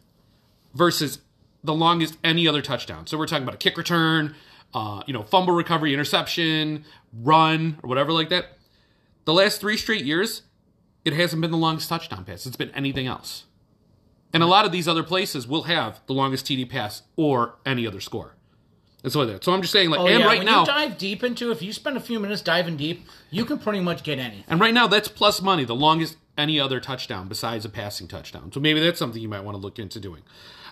versus 0.75 1.21
the 1.65 1.75
longest 1.75 2.17
any 2.23 2.47
other 2.47 2.63
touchdown. 2.63 3.07
So 3.07 3.19
we're 3.19 3.27
talking 3.27 3.43
about 3.43 3.55
a 3.55 3.59
kick 3.59 3.77
return, 3.77 4.35
uh, 4.75 5.03
you 5.07 5.13
know, 5.13 5.23
fumble 5.23 5.55
recovery, 5.55 5.93
interception, 5.93 6.85
run, 7.13 7.79
or 7.83 7.89
whatever 7.89 8.13
like 8.13 8.29
that. 8.29 8.59
The 9.25 9.35
last 9.35 9.61
three 9.61 9.77
straight 9.77 10.05
years, 10.05 10.43
it 11.05 11.13
hasn't 11.13 11.41
been 11.43 11.51
the 11.51 11.57
longest 11.57 11.89
touchdown 11.89 12.25
pass. 12.25 12.47
It's 12.47 12.57
been 12.57 12.71
anything 12.71 13.07
else. 13.07 13.45
And 14.33 14.43
a 14.43 14.47
lot 14.47 14.67
of 14.67 14.73
these 14.73 14.87
other 14.87 15.03
places 15.03 15.47
will 15.49 15.63
have 15.65 16.01
the 16.07 16.13
longest 16.13 16.47
TD 16.47 16.69
pass 16.69 17.03
or 17.17 17.55
any 17.65 17.87
other 17.87 18.01
score. 18.01 18.35
And 19.03 19.13
so 19.13 19.25
that. 19.25 19.45
So 19.45 19.53
I'm 19.53 19.63
just 19.63 19.73
saying, 19.73 19.91
like, 19.91 20.01
Oh, 20.01 20.07
and 20.07 20.21
yeah, 20.21 20.27
right 20.27 20.39
when 20.39 20.47
now, 20.47 20.61
you 20.61 20.67
dive 20.67 20.99
deep 20.99 21.23
into, 21.23 21.51
if 21.53 21.63
you 21.63 21.73
spend 21.73 21.97
a 21.97 22.01
few 22.01 22.19
minutes 22.19 22.43
diving 22.43 22.77
deep, 22.77 23.07
you 23.31 23.45
can 23.45 23.59
pretty 23.59 23.81
much 23.81 24.03
get 24.03 24.19
anything. 24.19 24.45
And 24.49 24.61
right 24.61 24.75
now, 24.75 24.89
that's 24.89 25.09
plus 25.09 25.41
money, 25.41 25.65
the 25.65 25.77
longest 25.77 26.17
any 26.37 26.59
other 26.61 26.81
touchdown 26.81 27.29
besides 27.29 27.65
a 27.65 27.69
passing 27.69 28.09
touchdown. 28.09 28.53
So 28.53 28.61
maybe 28.61 28.81
that's 28.81 28.99
something 28.99 29.23
you 29.23 29.29
might 29.29 29.45
want 29.45 29.55
to 29.57 29.61
look 29.61 29.79
into 29.79 30.01
doing. 30.01 30.23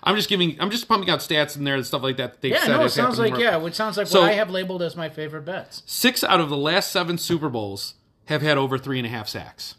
I'm 0.05 0.15
just 0.15 0.29
giving, 0.29 0.55
I'm 0.61 0.69
just 0.69 0.87
pumping 0.87 1.09
out 1.09 1.19
stats 1.19 1.57
in 1.57 1.63
there 1.63 1.75
and 1.75 1.85
stuff 1.85 2.03
like 2.03 2.17
that. 2.17 2.33
that 2.33 2.41
they've 2.41 2.51
Yeah, 2.51 2.63
said 2.65 2.77
no, 2.77 2.85
it 2.85 2.89
sounds 2.89 3.17
like 3.17 3.37
yeah, 3.37 3.57
it 3.65 3.75
sounds 3.75 3.97
like 3.97 4.07
So- 4.07 4.21
what 4.21 4.29
I 4.29 4.33
have 4.33 4.49
labeled 4.51 4.81
as 4.83 4.95
my 4.95 5.09
favorite 5.09 5.45
bets. 5.45 5.81
Six 5.85 6.23
out 6.23 6.39
of 6.39 6.49
the 6.49 6.57
last 6.57 6.91
seven 6.91 7.17
Super 7.17 7.49
Bowls 7.49 7.95
have 8.25 8.41
had 8.41 8.57
over 8.57 8.77
three 8.77 8.99
and 8.99 9.05
a 9.07 9.09
half 9.09 9.27
sacks. 9.27 9.75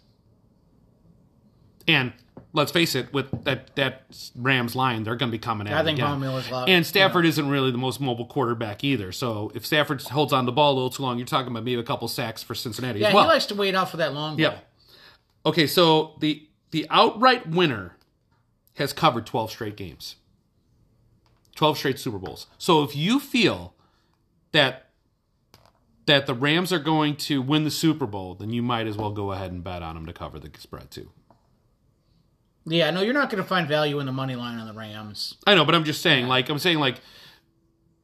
And 1.89 2.13
let's 2.53 2.73
face 2.73 2.95
it, 2.97 3.13
with 3.13 3.45
that 3.45 3.75
that 3.77 4.03
Rams 4.35 4.75
line, 4.75 5.05
they're 5.05 5.15
going 5.15 5.31
to 5.31 5.37
be 5.37 5.39
coming 5.39 5.69
at 5.69 5.75
I 5.75 5.85
think. 5.85 6.01
Von 6.01 6.21
Miller's 6.21 6.51
lot- 6.51 6.69
And 6.69 6.85
Stafford 6.85 7.25
isn't 7.27 7.49
really 7.49 7.71
the 7.71 7.79
most 7.79 8.01
mobile 8.01 8.27
quarterback 8.27 8.83
either. 8.83 9.13
So 9.13 9.53
if 9.55 9.65
Stafford 9.65 10.03
holds 10.03 10.33
on 10.33 10.47
the 10.47 10.53
ball 10.53 10.73
a 10.73 10.75
little 10.75 10.91
too 10.91 11.03
long, 11.05 11.19
you're 11.19 11.27
talking 11.27 11.53
about 11.53 11.63
maybe 11.65 11.81
a 11.81 11.85
couple 11.85 12.09
sacks 12.09 12.43
for 12.43 12.55
Cincinnati 12.55 13.01
Yeah, 13.01 13.15
well. 13.15 13.25
he 13.25 13.29
likes 13.29 13.47
to 13.47 13.55
wait 13.55 13.75
out 13.77 13.91
for 13.91 13.99
that 13.99 14.15
long. 14.15 14.39
Yeah. 14.39 14.51
ball. 14.51 14.59
Okay, 15.47 15.67
so 15.69 16.17
the 16.19 16.43
the 16.73 16.87
outright 16.91 17.49
winner 17.49 17.97
has 18.77 18.93
covered 18.93 19.27
12 19.27 19.51
straight 19.51 19.77
games. 19.77 20.17
12 21.57 21.79
straight 21.79 21.99
Super 21.99 22.19
Bowls. 22.19 22.47
So 22.59 22.83
if 22.83 22.95
you 22.95 23.19
feel 23.19 23.75
that 24.53 24.83
that 26.07 26.27
the 26.27 26.35
Rams 26.35 26.73
are 26.73 26.79
going 26.79 27.17
to 27.17 27.43
win 27.43 27.65
the 27.65 27.71
Super 27.71 28.07
Bowl, 28.07 28.37
then 28.37 28.51
you 28.51 28.63
might 28.63 28.87
as 28.87 28.97
well 28.97 29.11
go 29.11 29.33
ahead 29.33 29.51
and 29.51 29.65
bet 29.65 29.83
on 29.83 29.97
them 29.97 30.07
to 30.07 30.13
cover 30.13 30.39
the 30.39 30.49
spread 30.57 30.89
too. 30.89 31.11
Yeah, 32.65 32.91
no, 32.91 33.01
you're 33.01 33.15
not 33.15 33.29
going 33.29 33.43
to 33.43 33.49
find 33.49 33.67
value 33.67 33.99
in 33.99 34.07
the 34.07 34.13
money 34.13 34.37
line 34.37 34.59
on 34.59 34.67
the 34.67 34.73
Rams. 34.73 35.37
I 35.47 35.55
know, 35.57 35.65
but 35.65 35.75
I'm 35.75 35.85
just 35.85 36.03
saying 36.03 36.29
like 36.29 36.49
I'm 36.49 36.59
saying 36.59 36.79
like 36.79 37.01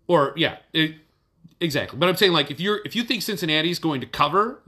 or 0.09 0.33
yeah, 0.37 0.57
it, 0.73 0.97
exactly. 1.61 1.99
But 1.99 2.09
I'm 2.09 2.17
saying 2.17 2.33
like 2.33 2.51
if 2.51 2.59
you're 2.59 2.81
if 2.85 2.97
you 2.97 3.03
think 3.03 3.23
Cincinnati's 3.23 3.79
going 3.79 4.01
to 4.01 4.07
cover 4.07 4.63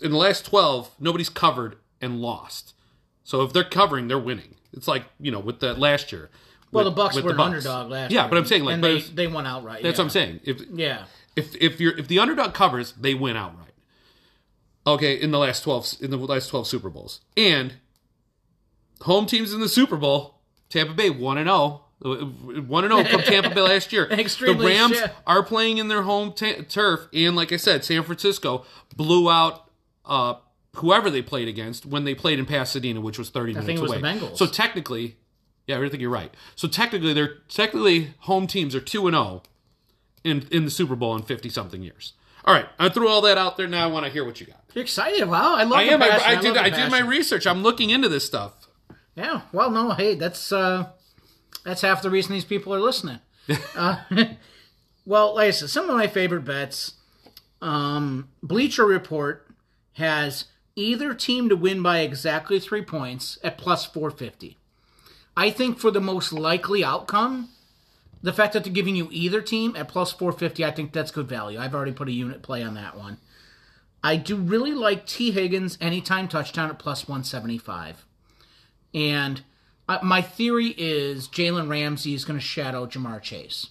in 0.00 0.10
the 0.10 0.16
last 0.18 0.44
12, 0.46 0.96
nobody's 1.00 1.28
covered 1.28 1.76
and 2.00 2.20
lost. 2.20 2.74
So 3.22 3.42
if 3.42 3.52
they're 3.52 3.64
covering, 3.64 4.08
they're 4.08 4.18
winning. 4.18 4.56
It's 4.74 4.86
like, 4.88 5.04
you 5.20 5.30
know, 5.30 5.40
with 5.40 5.60
the 5.60 5.74
last 5.74 6.12
year. 6.12 6.30
Well, 6.72 6.84
with- 6.84 6.94
the 6.96 7.02
Bucs 7.02 7.14
were 7.16 7.22
the 7.32 7.40
an 7.40 7.40
underdog 7.40 7.90
last 7.90 8.10
Yeah, 8.10 8.16
year. 8.20 8.24
Yeah, 8.24 8.28
but 8.28 8.38
I'm 8.38 8.46
saying 8.46 8.64
like 8.64 8.80
they, 8.80 8.96
it's- 8.96 9.10
they 9.10 9.26
won 9.26 9.46
outright. 9.46 9.82
that's 9.82 9.98
yeah. 9.98 10.02
what 10.02 10.06
I'm 10.06 10.10
saying. 10.10 10.40
If 10.44 10.60
Yeah. 10.72 11.04
if 11.36 11.54
if 11.56 11.80
you're 11.80 11.96
if 11.96 12.08
the 12.08 12.18
underdog 12.18 12.52
covers, 12.54 12.92
they 12.92 13.14
win 13.14 13.36
outright. 13.36 13.60
Okay, 14.86 15.14
in 15.20 15.30
the 15.30 15.38
last 15.38 15.62
12 15.62 15.94
in 16.00 16.10
the 16.10 16.16
last 16.18 16.48
12 16.48 16.66
Super 16.66 16.90
Bowls. 16.90 17.20
And 17.36 17.74
home 19.02 19.26
teams 19.26 19.52
in 19.54 19.60
the 19.60 19.68
Super 19.68 19.96
Bowl, 19.96 20.40
Tampa 20.68 20.92
Bay 20.94 21.10
1 21.10 21.38
and 21.38 21.48
0 21.48 21.80
One 22.00 22.84
and 22.84 22.92
zero 22.92 23.04
from 23.04 23.22
Tampa 23.22 23.50
Bay 23.54 23.60
last 23.62 23.92
year. 23.92 24.06
Extremely 24.10 24.66
the 24.66 24.78
Rams 24.78 24.98
shit. 24.98 25.12
are 25.26 25.42
playing 25.42 25.78
in 25.78 25.88
their 25.88 26.02
home 26.02 26.32
ta 26.34 26.52
turf, 26.68 27.08
and 27.14 27.34
like 27.36 27.52
I 27.52 27.56
said, 27.56 27.84
San 27.84 28.02
Francisco 28.02 28.66
blew 28.94 29.30
out 29.30 29.70
uh, 30.04 30.34
whoever 30.76 31.10
they 31.10 31.22
played 31.22 31.48
against 31.48 31.86
when 31.86 32.04
they 32.04 32.14
played 32.14 32.38
in 32.38 32.46
Pasadena, 32.46 33.00
which 33.00 33.18
was 33.18 33.30
thirty 33.30 33.52
minutes 33.52 33.66
think 33.66 33.78
it 33.78 33.82
was 33.82 33.92
away. 33.92 34.20
So 34.34 34.46
technically, 34.46 35.16
yeah, 35.66 35.78
I 35.78 35.88
think 35.88 36.00
you're 36.00 36.10
right. 36.10 36.34
So 36.56 36.68
technically, 36.68 37.12
they're 37.12 37.36
technically 37.48 38.14
home 38.20 38.46
teams 38.46 38.74
are 38.74 38.80
two 38.80 39.06
and 39.06 39.14
zero 39.14 39.42
in 40.22 40.46
in 40.50 40.64
the 40.64 40.70
Super 40.70 40.96
Bowl 40.96 41.14
in 41.16 41.22
fifty 41.22 41.48
something 41.48 41.82
years. 41.82 42.14
All 42.44 42.54
right, 42.54 42.66
I 42.78 42.90
threw 42.90 43.08
all 43.08 43.22
that 43.22 43.38
out 43.38 43.56
there. 43.56 43.66
Now 43.66 43.84
I 43.84 43.86
want 43.90 44.04
to 44.04 44.12
hear 44.12 44.24
what 44.24 44.40
you 44.40 44.46
got. 44.46 44.60
You're 44.74 44.82
excited. 44.84 45.26
Wow, 45.28 45.56
I 45.56 45.64
love 45.64 45.78
I 45.78 45.82
am. 45.84 46.02
I. 46.02 46.08
I 46.08 46.34
love 46.34 46.42
did. 46.42 46.56
I 46.56 46.70
did 46.70 46.90
my 46.90 47.00
research. 47.00 47.46
I'm 47.46 47.62
looking 47.62 47.90
into 47.90 48.08
this 48.08 48.26
stuff. 48.26 48.68
Yeah. 49.14 49.42
Well, 49.52 49.70
no, 49.70 49.92
hey, 49.92 50.14
that's 50.14 50.52
uh 50.52 50.90
that's 51.64 51.82
half 51.82 52.02
the 52.02 52.10
reason 52.10 52.32
these 52.32 52.44
people 52.44 52.74
are 52.74 52.80
listening. 52.80 53.20
uh, 53.76 54.02
well, 55.06 55.34
like 55.34 55.48
I 55.48 55.50
said, 55.50 55.70
some 55.70 55.88
of 55.88 55.96
my 55.96 56.06
favorite 56.06 56.44
bets. 56.44 56.94
Um, 57.62 58.28
Bleacher 58.42 58.84
Report 58.84 59.48
has 59.94 60.46
either 60.76 61.14
team 61.14 61.48
to 61.48 61.56
win 61.56 61.82
by 61.82 62.00
exactly 62.00 62.58
three 62.58 62.82
points 62.82 63.38
at 63.42 63.58
plus 63.58 63.84
four 63.84 64.10
fifty. 64.10 64.58
I 65.36 65.50
think 65.50 65.78
for 65.78 65.90
the 65.90 66.00
most 66.00 66.32
likely 66.32 66.84
outcome, 66.84 67.48
the 68.22 68.32
fact 68.32 68.52
that 68.52 68.64
they're 68.64 68.72
giving 68.72 68.96
you 68.96 69.08
either 69.10 69.40
team 69.40 69.76
at 69.76 69.88
plus 69.88 70.12
four 70.12 70.32
fifty, 70.32 70.64
I 70.64 70.70
think 70.70 70.92
that's 70.92 71.10
good 71.10 71.28
value. 71.28 71.58
I've 71.58 71.74
already 71.74 71.92
put 71.92 72.08
a 72.08 72.12
unit 72.12 72.42
play 72.42 72.62
on 72.62 72.74
that 72.74 72.96
one. 72.96 73.18
I 74.02 74.16
do 74.16 74.36
really 74.36 74.72
like 74.72 75.06
Tee 75.06 75.30
Higgins 75.30 75.78
anytime 75.80 76.28
touchdown 76.28 76.70
at 76.70 76.78
plus 76.78 77.08
one 77.08 77.24
seventy 77.24 77.58
five. 77.58 78.04
And 78.92 79.42
uh, 79.88 79.98
my 80.02 80.22
theory 80.22 80.74
is 80.78 81.28
Jalen 81.28 81.68
Ramsey 81.68 82.14
is 82.14 82.24
going 82.24 82.38
to 82.38 82.44
shadow 82.44 82.86
Ja'Marr 82.86 83.20
Chase. 83.20 83.68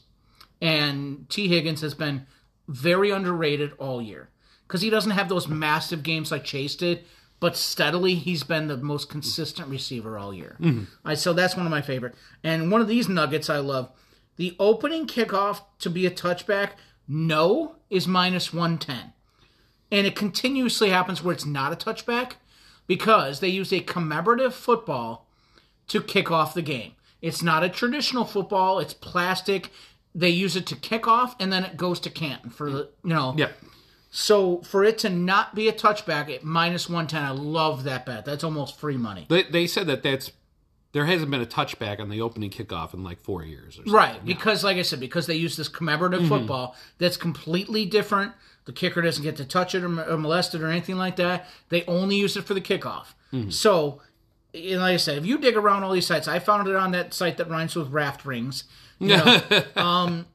And 0.62 1.30
Tee 1.30 1.48
Higgins 1.48 1.82
has 1.82 1.94
been 1.94 2.28
very 2.68 3.10
underrated 3.10 3.74
all 3.78 4.02
year 4.02 4.30
because 4.68 4.82
he 4.82 4.90
doesn't 4.90 5.12
have 5.12 5.30
those 5.30 5.48
massive 5.48 6.04
games 6.04 6.32
like 6.32 6.44
Chase 6.44 6.76
did, 6.76 7.04
but 7.40 7.58
steadily 7.58 8.16
he's 8.16 8.44
been 8.44 8.68
the 8.68 8.78
most 8.78 9.10
consistent 9.10 9.68
receiver 9.68 10.18
all 10.18 10.34
year. 10.34 10.56
Mm-hmm. 10.60 10.86
I, 11.04 11.16
so 11.16 11.34
that's 11.34 11.56
one 11.56 11.66
of 11.66 11.72
my 11.72 11.82
favorite. 11.82 12.16
And 12.44 12.72
one 12.72 12.82
of 12.82 12.88
these 12.88 13.10
nuggets 13.10 13.50
I 13.50 13.58
love 13.58 13.92
the 14.38 14.56
opening 14.60 15.08
kickoff 15.08 15.62
to 15.80 15.90
be 15.90 16.06
a 16.06 16.12
touchback, 16.12 16.72
no, 17.08 17.76
is 17.90 18.08
minus 18.08 18.54
110. 18.54 19.14
And 19.92 20.08
it 20.08 20.16
continuously 20.16 20.90
happens 20.90 21.24
where 21.24 21.34
it's 21.34 21.46
not 21.46 21.72
a 21.72 21.76
touchback 21.76 22.34
because 22.88 23.40
they 23.40 23.50
use 23.50 23.72
a 23.72 23.80
commemorative 23.80 24.56
football 24.56 25.28
to 25.88 26.02
kick 26.02 26.32
off 26.32 26.54
the 26.54 26.62
game. 26.62 26.94
It's 27.22 27.44
not 27.44 27.64
a 27.64 27.70
traditional 27.70 28.26
football, 28.26 28.80
it's 28.80 28.94
plastic. 28.94 29.70
They 30.16 30.30
use 30.30 30.56
it 30.56 30.66
to 30.68 30.76
kick 30.76 31.08
off 31.08 31.36
and 31.40 31.52
then 31.52 31.64
it 31.64 31.78
goes 31.78 32.00
to 32.02 32.10
Canton 32.10 32.50
for 32.50 32.72
the, 32.72 32.90
you 33.04 33.14
know. 33.14 33.34
Yeah. 33.38 33.50
So 34.16 34.62
for 34.62 34.84
it 34.84 35.00
to 35.00 35.10
not 35.10 35.56
be 35.56 35.68
a 35.68 35.74
touchback 35.74 36.32
at 36.34 36.44
minus 36.44 36.88
110, 36.88 37.24
I 37.24 37.32
love 37.32 37.84
that 37.86 38.06
bet. 38.06 38.26
That's 38.26 38.44
almost 38.44 38.78
free 38.80 38.96
money. 38.96 39.26
They, 39.28 39.42
they 39.42 39.66
said 39.66 39.88
that 39.88 40.04
that's 40.04 40.32
there 40.92 41.08
hasn't 41.08 41.32
been 41.32 41.42
a 41.42 41.48
touchback 41.48 42.00
on 42.00 42.10
the 42.10 42.22
opening 42.22 42.52
kickoff 42.52 42.94
in 42.94 43.04
like 43.04 43.20
four 43.20 43.44
years 43.44 43.70
or 43.70 43.78
something. 43.78 43.94
Right, 43.94 44.24
because 44.24 44.64
like 44.64 44.78
I 44.78 44.84
said, 44.84 45.00
because 45.00 45.26
they 45.26 45.34
use 45.34 45.58
this 45.58 45.68
commemorative 45.68 46.28
football 46.28 46.76
that's 47.00 47.18
completely 47.18 47.88
different. 47.88 48.34
The 48.66 48.72
kicker 48.72 49.02
doesn't 49.02 49.24
get 49.24 49.36
to 49.38 49.46
touch 49.46 49.74
it 49.74 49.84
or, 49.84 49.88
or 50.04 50.18
molest 50.18 50.54
it 50.54 50.62
or 50.62 50.68
anything 50.70 50.98
like 50.98 51.16
that. 51.16 51.48
They 51.70 51.84
only 51.86 52.16
use 52.18 52.38
it 52.38 52.44
for 52.44 52.54
the 52.54 52.62
kickoff. 52.62 53.16
So, 53.50 54.00
and 54.54 54.80
like 54.80 54.94
I 54.94 54.98
said, 54.98 55.18
if 55.18 55.26
you 55.26 55.40
dig 55.40 55.58
around 55.58 55.82
all 55.82 55.92
these 55.92 56.06
sites, 56.06 56.28
I 56.28 56.38
found 56.38 56.68
it 56.68 56.76
on 56.76 56.92
that 56.92 57.16
site 57.16 57.38
that 57.38 57.50
rhymes 57.50 57.76
with 57.76 57.90
raft 57.90 58.26
rings. 58.26 58.66
You 59.00 59.08
know, 59.18 59.42
um, 59.76 60.28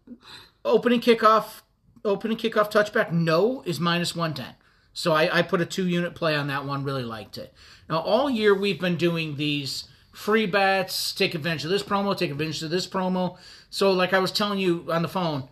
opening 0.65 1.01
kickoff, 1.01 1.63
opening 2.05 2.37
kickoff 2.37 2.71
touchback, 2.71 3.13
no 3.13 3.63
is 3.63 3.81
minus 3.81 4.15
one 4.15 4.35
ten. 4.35 4.55
So 4.93 5.13
I, 5.13 5.39
I 5.39 5.43
put 5.43 5.61
a 5.61 5.67
two 5.67 5.87
unit 5.87 6.15
play 6.15 6.35
on 6.35 6.49
that 6.49 6.65
one. 6.65 6.85
Really 6.85 7.05
liked 7.05 7.39
it. 7.39 7.53
Now 7.89 8.01
all 8.01 8.29
year 8.29 8.55
we've 8.55 8.81
been 8.81 8.97
doing 8.97 9.37
these 9.37 9.89
free 10.13 10.47
bets. 10.47 11.13
Take 11.13 11.35
advantage 11.35 11.65
of 11.65 11.71
this 11.71 11.83
promo. 11.83 12.17
Take 12.17 12.31
advantage 12.31 12.63
of 12.63 12.71
this 12.71 12.87
promo. 12.87 13.39
So 13.71 13.93
like 13.93 14.13
I 14.13 14.19
was 14.19 14.33
telling 14.33 14.59
you 14.59 14.87
on 14.91 15.03
the 15.03 15.09
phone, 15.09 15.49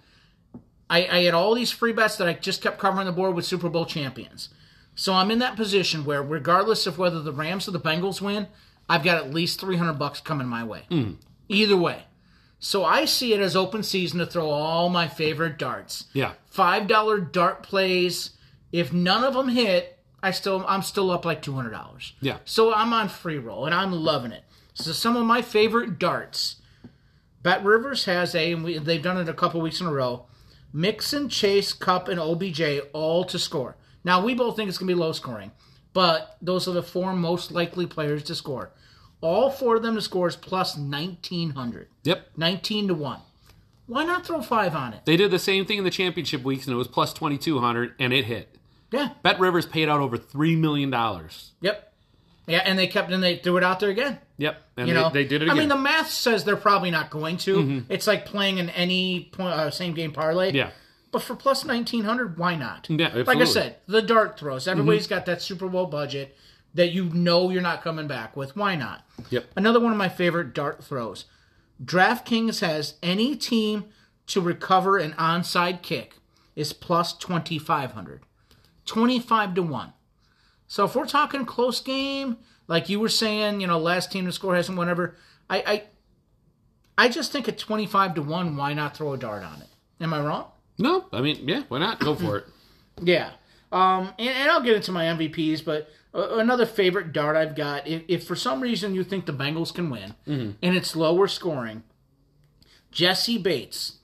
I, 0.88 1.06
I 1.06 1.22
had 1.22 1.34
all 1.34 1.54
these 1.54 1.70
free 1.70 1.92
bets 1.92 2.16
that 2.16 2.28
I 2.28 2.34
just 2.34 2.62
kept 2.62 2.78
covering 2.78 3.06
the 3.06 3.12
board 3.12 3.34
with 3.34 3.44
Super 3.44 3.68
Bowl 3.68 3.86
champions. 3.86 4.48
So 4.94 5.12
I'm 5.12 5.30
in 5.30 5.40
that 5.40 5.56
position 5.56 6.04
where, 6.04 6.22
regardless 6.22 6.86
of 6.86 6.98
whether 6.98 7.20
the 7.20 7.32
Rams 7.32 7.68
or 7.68 7.72
the 7.72 7.80
Bengals 7.80 8.20
win, 8.20 8.48
I've 8.88 9.04
got 9.04 9.18
at 9.18 9.34
least 9.34 9.60
300 9.60 9.94
bucks 9.94 10.20
coming 10.20 10.46
my 10.46 10.64
way. 10.64 10.84
Hmm. 10.88 11.12
Either 11.48 11.76
way. 11.76 12.04
So 12.66 12.84
I 12.84 13.04
see 13.04 13.32
it 13.32 13.38
as 13.38 13.54
open 13.54 13.84
season 13.84 14.18
to 14.18 14.26
throw 14.26 14.50
all 14.50 14.88
my 14.88 15.06
favorite 15.06 15.56
darts. 15.56 16.06
Yeah. 16.12 16.32
Five 16.46 16.88
dollar 16.88 17.20
dart 17.20 17.62
plays. 17.62 18.30
If 18.72 18.92
none 18.92 19.22
of 19.22 19.34
them 19.34 19.50
hit, 19.50 20.00
I 20.20 20.32
still 20.32 20.64
I'm 20.66 20.82
still 20.82 21.12
up 21.12 21.24
like 21.24 21.42
two 21.42 21.52
hundred 21.52 21.70
dollars. 21.70 22.14
Yeah. 22.20 22.38
So 22.44 22.74
I'm 22.74 22.92
on 22.92 23.08
free 23.08 23.38
roll 23.38 23.66
and 23.66 23.74
I'm 23.74 23.92
loving 23.92 24.32
it. 24.32 24.42
So 24.74 24.90
some 24.90 25.14
of 25.14 25.24
my 25.24 25.42
favorite 25.42 26.00
darts. 26.00 26.56
Bet 27.40 27.62
Rivers 27.64 28.06
has 28.06 28.34
a, 28.34 28.50
and 28.50 28.64
we, 28.64 28.78
they've 28.78 29.00
done 29.00 29.18
it 29.18 29.28
a 29.28 29.32
couple 29.32 29.60
weeks 29.60 29.80
in 29.80 29.86
a 29.86 29.92
row. 29.92 30.26
Mixon, 30.72 31.28
Chase, 31.28 31.72
Kupp, 31.72 32.08
and 32.08 32.18
OBJ 32.18 32.80
all 32.92 33.22
to 33.26 33.38
score. 33.38 33.76
Now 34.02 34.24
we 34.24 34.34
both 34.34 34.56
think 34.56 34.68
it's 34.68 34.76
gonna 34.76 34.88
be 34.88 34.94
low 34.94 35.12
scoring, 35.12 35.52
but 35.92 36.36
those 36.42 36.66
are 36.66 36.72
the 36.72 36.82
four 36.82 37.12
most 37.12 37.52
likely 37.52 37.86
players 37.86 38.24
to 38.24 38.34
score. 38.34 38.72
All 39.20 39.50
four 39.50 39.76
of 39.76 39.82
them 39.82 39.94
to 39.94 40.02
score 40.02 40.28
is 40.28 40.36
plus 40.36 40.76
nineteen 40.76 41.50
hundred. 41.50 41.88
Yep. 42.04 42.30
19 42.36 42.88
to 42.88 42.94
1. 42.94 43.20
Why 43.86 44.04
not 44.04 44.26
throw 44.26 44.40
5 44.42 44.74
on 44.74 44.92
it? 44.92 45.04
They 45.06 45.16
did 45.16 45.30
the 45.30 45.38
same 45.38 45.64
thing 45.64 45.78
in 45.78 45.84
the 45.84 45.90
championship 45.90 46.42
weeks, 46.42 46.66
and 46.66 46.74
it 46.74 46.76
was 46.76 46.88
plus 46.88 47.12
twenty 47.12 47.38
two 47.38 47.58
hundred, 47.60 47.94
and 47.98 48.12
it 48.12 48.24
hit. 48.26 48.56
Yeah. 48.92 49.10
Bet 49.22 49.38
Rivers 49.40 49.66
paid 49.66 49.88
out 49.88 50.00
over 50.00 50.16
three 50.16 50.54
million 50.56 50.90
dollars. 50.90 51.52
Yep. 51.60 51.92
Yeah, 52.48 52.58
and 52.64 52.78
they 52.78 52.86
kept 52.86 53.10
and 53.10 53.22
they 53.22 53.36
threw 53.38 53.56
it 53.56 53.64
out 53.64 53.80
there 53.80 53.90
again. 53.90 54.18
Yep, 54.38 54.62
and 54.76 54.86
You 54.88 54.94
they, 54.94 55.00
know, 55.00 55.10
they 55.10 55.24
did 55.24 55.42
it 55.42 55.50
I 55.50 55.54
mean, 55.54 55.68
the 55.68 55.76
math 55.76 56.10
says 56.10 56.44
they're 56.44 56.54
probably 56.56 56.92
not 56.92 57.10
going 57.10 57.38
to. 57.38 57.82
It's 57.88 58.06
like 58.06 58.24
playing 58.26 58.58
in 58.58 58.70
any 58.70 59.30
point, 59.32 59.54
uh, 59.54 59.70
same 59.72 59.94
game 59.94 60.12
parlay. 60.12 60.52
yeah, 60.52 60.70
But 61.10 61.22
for 61.22 61.34
plus 61.34 61.64
nineteen 61.64 62.04
hundred, 62.04 62.38
why 62.38 62.54
not? 62.54 62.86
Yeah, 62.88 63.22
Like 63.26 63.38
I 63.38 63.44
said, 63.44 63.76
the 63.88 64.02
dart 64.02 64.38
throws. 64.38 64.68
Everybody's 64.68 65.06
Mm-hmm. 65.06 65.14
got 65.14 65.26
that 65.26 65.42
Super 65.42 65.66
Bowl 65.68 65.86
budget 65.86 66.36
that 66.76 66.92
you 66.92 67.04
know 67.06 67.50
you're 67.50 67.62
not 67.62 67.82
coming 67.82 68.06
back 68.06 68.36
with. 68.36 68.56
Why 68.56 68.76
not? 68.76 69.04
Yep. 69.30 69.46
Another 69.56 69.80
one 69.80 69.92
of 69.92 69.98
my 69.98 70.08
favorite 70.08 70.54
dart 70.54 70.82
throws. 70.84 71.24
DraftKings 71.84 72.60
has 72.60 72.94
any 73.02 73.36
team 73.36 73.86
to 74.28 74.40
recover 74.40 74.96
an 74.96 75.12
onside 75.12 75.82
kick 75.82 76.16
is 76.54 76.72
plus 76.72 77.12
twenty 77.12 77.58
five 77.58 77.92
hundred. 77.92 78.22
25 78.86 79.54
to 79.54 79.62
1. 79.62 79.92
So 80.68 80.84
if 80.84 80.94
we're 80.94 81.06
talking 81.06 81.44
close 81.44 81.80
game, 81.80 82.38
like 82.66 82.88
you 82.88 82.98
were 82.98 83.08
saying, 83.08 83.60
you 83.60 83.66
know, 83.66 83.78
last 83.78 84.10
team 84.10 84.26
to 84.26 84.32
score 84.32 84.54
hasn't 84.56 84.78
whatever, 84.78 85.16
I 85.50 85.58
I 86.96 87.04
I 87.06 87.08
just 87.08 87.30
think 87.30 87.46
at 87.48 87.58
25 87.58 88.14
to 88.14 88.22
1, 88.22 88.56
why 88.56 88.72
not 88.72 88.96
throw 88.96 89.12
a 89.12 89.18
dart 89.18 89.42
on 89.42 89.60
it? 89.60 89.68
Am 90.00 90.14
I 90.14 90.20
wrong? 90.20 90.46
no, 90.78 91.06
I 91.12 91.20
mean, 91.20 91.48
yeah, 91.48 91.62
why 91.68 91.78
not? 91.78 92.00
Go 92.00 92.14
for 92.14 92.38
it. 92.38 92.46
Yeah. 93.02 93.32
Um, 93.72 94.14
and, 94.18 94.30
and 94.30 94.50
I'll 94.50 94.62
get 94.62 94.74
into 94.76 94.90
my 94.90 95.04
MVPs, 95.04 95.62
but 95.62 95.90
another 96.16 96.66
favorite 96.66 97.12
dart 97.12 97.36
I've 97.36 97.54
got, 97.54 97.86
if, 97.86 98.02
if 98.08 98.24
for 98.26 98.34
some 98.34 98.60
reason 98.60 98.94
you 98.94 99.04
think 99.04 99.26
the 99.26 99.32
Bengals 99.32 99.74
can 99.74 99.90
win 99.90 100.14
mm-hmm. 100.26 100.52
and 100.62 100.76
it's 100.76 100.96
lower 100.96 101.28
scoring, 101.28 101.82
Jessie 102.90 103.38
Bates, 103.38 103.98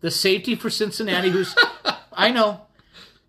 the 0.00 0.10
safety 0.10 0.54
for 0.54 0.70
Cincinnati, 0.70 1.30
who's, 1.30 1.54
I 2.12 2.30
know, 2.30 2.62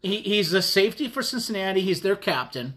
he, 0.01 0.17
he's 0.17 0.51
the 0.51 0.61
safety 0.61 1.07
for 1.07 1.23
Cincinnati, 1.23 1.81
he's 1.81 2.01
their 2.01 2.15
captain. 2.15 2.75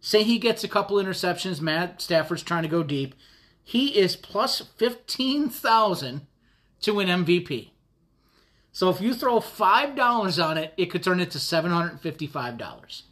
Say 0.00 0.22
he 0.22 0.38
gets 0.38 0.64
a 0.64 0.68
couple 0.68 0.96
interceptions, 0.96 1.60
Matt 1.60 2.02
Stafford's 2.02 2.42
trying 2.42 2.62
to 2.62 2.68
go 2.68 2.82
deep. 2.82 3.14
He 3.62 3.98
is 3.98 4.16
plus 4.16 4.60
15,000 4.76 6.26
to 6.82 6.94
win 6.94 7.08
MVP. 7.08 7.70
So 8.72 8.90
if 8.90 9.00
you 9.00 9.14
throw 9.14 9.38
five 9.38 9.94
dollars 9.94 10.40
on 10.40 10.58
it, 10.58 10.74
it 10.76 10.86
could 10.86 11.04
turn 11.04 11.20
into 11.20 11.38
seven 11.38 11.70
hundred 11.70 11.92
and 11.92 12.00
fifty-five 12.00 12.58
dollars. 12.58 13.04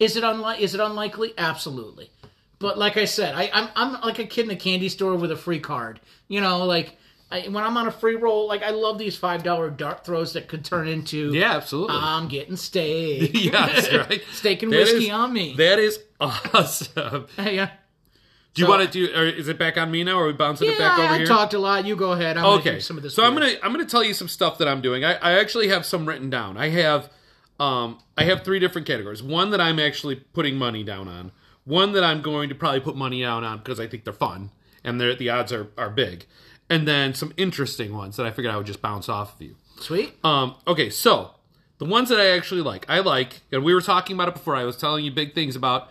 Is 0.00 0.16
it 0.16 0.24
unli- 0.24 0.58
Is 0.58 0.74
it 0.74 0.80
unlikely? 0.80 1.34
Absolutely. 1.38 2.10
But 2.58 2.76
like 2.78 2.96
I 2.96 3.04
said, 3.04 3.34
I, 3.34 3.50
I'm 3.54 3.68
I'm 3.76 4.00
like 4.00 4.18
a 4.18 4.24
kid 4.26 4.46
in 4.46 4.50
a 4.50 4.56
candy 4.56 4.88
store 4.88 5.14
with 5.14 5.30
a 5.30 5.36
free 5.36 5.60
card. 5.60 6.00
You 6.28 6.40
know, 6.40 6.64
like 6.66 6.96
I, 7.30 7.42
when 7.42 7.62
I'm 7.64 7.76
on 7.76 7.86
a 7.86 7.90
free 7.92 8.16
roll, 8.16 8.48
like 8.48 8.62
I 8.62 8.70
love 8.70 8.98
these 8.98 9.16
five 9.16 9.42
dollar 9.42 9.70
dart 9.70 10.04
throws 10.04 10.32
that 10.32 10.48
could 10.48 10.64
turn 10.64 10.88
into 10.88 11.32
Yeah, 11.32 11.52
absolutely. 11.56 11.96
I'm 11.98 12.28
getting 12.28 12.56
steak, 12.56 13.30
yes, 13.34 13.92
right. 14.10 14.22
steak 14.32 14.62
and 14.62 14.72
That 14.72 14.78
whiskey 14.78 15.06
is- 15.06 15.10
on 15.12 15.32
me. 15.32 15.54
That 15.56 15.78
is 15.78 16.00
awesome. 16.20 17.26
yeah, 17.38 17.70
Do 18.54 18.62
you 18.62 18.66
So- 18.66 18.68
want 18.68 18.90
to 18.90 19.06
do? 19.06 19.14
Or 19.14 19.24
is 19.26 19.48
it 19.48 19.58
back 19.58 19.78
on 19.78 19.90
me 19.90 20.04
now? 20.04 20.16
Or 20.18 20.24
are 20.24 20.26
we 20.26 20.32
bouncing 20.32 20.68
it 20.70 20.78
back 20.78 20.98
over 20.98 21.14
I 21.14 21.18
here? 21.18 21.26
talked 21.26 21.54
a 21.54 21.58
lot. 21.58 21.86
You 21.86 21.96
go 21.96 22.12
ahead. 22.12 22.36
I'm 22.36 22.44
okay 22.60 22.80
some 22.80 22.96
of 22.96 23.02
this. 23.02 23.14
so 23.14 23.24
i'm 23.24 23.32
gonna 23.34 23.52
i'm 23.62 23.72
gonna 23.72 23.84
tell 23.86 24.04
you 24.04 24.12
some 24.14 24.28
stuff 24.28 24.58
that 24.58 24.68
i'm 24.68 24.80
doing 24.80 25.04
i, 25.04 25.14
I 25.14 25.38
actually 25.40 25.68
have 25.68 25.86
some 25.86 26.04
written 26.06 26.30
down 26.30 26.56
i 26.56 26.68
have 26.68 27.10
um 27.60 27.98
i 28.16 28.24
have 28.24 28.42
three 28.42 28.58
different 28.58 28.86
categories 28.86 29.22
one 29.22 29.50
that 29.50 29.60
i'm 29.60 29.78
actually 29.78 30.16
putting 30.16 30.56
money 30.56 30.82
down 30.82 31.06
on 31.06 31.30
one 31.64 31.92
that 31.92 32.02
i'm 32.02 32.22
going 32.22 32.48
to 32.48 32.54
probably 32.54 32.80
put 32.80 32.96
money 32.96 33.22
down 33.22 33.44
on 33.44 33.58
because 33.58 33.78
i 33.78 33.86
think 33.86 34.02
they're 34.02 34.12
fun 34.12 34.50
and 34.82 35.00
they're, 35.00 35.14
the 35.14 35.30
odds 35.30 35.52
are, 35.52 35.68
are 35.78 35.90
big 35.90 36.24
and 36.70 36.86
then 36.86 37.12
some 37.12 37.34
interesting 37.36 37.92
ones 37.92 38.16
that 38.16 38.24
I 38.24 38.30
figured 38.30 38.54
I 38.54 38.56
would 38.56 38.66
just 38.66 38.80
bounce 38.80 39.08
off 39.08 39.34
of 39.34 39.42
you. 39.42 39.56
Sweet. 39.80 40.14
Um, 40.24 40.54
okay, 40.68 40.88
so 40.88 41.32
the 41.78 41.84
ones 41.84 42.08
that 42.10 42.20
I 42.20 42.28
actually 42.28 42.60
like, 42.60 42.86
I 42.88 43.00
like, 43.00 43.40
and 43.50 43.64
we 43.64 43.74
were 43.74 43.80
talking 43.80 44.14
about 44.14 44.28
it 44.28 44.34
before. 44.34 44.54
I 44.54 44.64
was 44.64 44.76
telling 44.76 45.04
you 45.04 45.10
big 45.10 45.34
things 45.34 45.56
about 45.56 45.88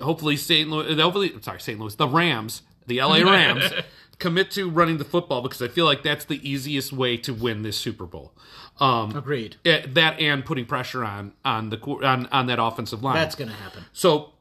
hopefully 0.00 0.36
St. 0.36 0.68
Louis, 0.68 0.98
hopefully, 0.98 1.32
sorry, 1.42 1.60
St. 1.60 1.78
Louis, 1.78 1.94
the 1.94 2.08
Rams, 2.08 2.62
the 2.86 3.02
LA 3.02 3.16
Rams, 3.30 3.70
commit 4.18 4.50
to 4.52 4.70
running 4.70 4.96
the 4.96 5.04
football 5.04 5.42
because 5.42 5.60
I 5.60 5.68
feel 5.68 5.84
like 5.84 6.02
that's 6.02 6.24
the 6.24 6.40
easiest 6.48 6.90
way 6.92 7.18
to 7.18 7.34
win 7.34 7.62
this 7.62 7.76
Super 7.76 8.06
Bowl. 8.06 8.32
Um, 8.80 9.14
Agreed. 9.14 9.56
eh, 9.64 9.82
that 9.88 10.18
and 10.18 10.44
putting 10.44 10.64
pressure 10.64 11.04
on 11.04 11.32
on 11.44 11.70
the 11.70 11.78
on 11.80 12.26
on 12.26 12.46
that 12.46 12.58
offensive 12.60 13.02
line. 13.02 13.14
That's 13.14 13.34
gonna 13.34 13.52
happen. 13.52 13.84
So 13.92 14.32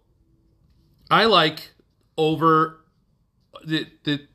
I 1.09 1.25
like 1.25 1.71
over 2.17 2.81
the 3.65 3.87
the 4.03 4.27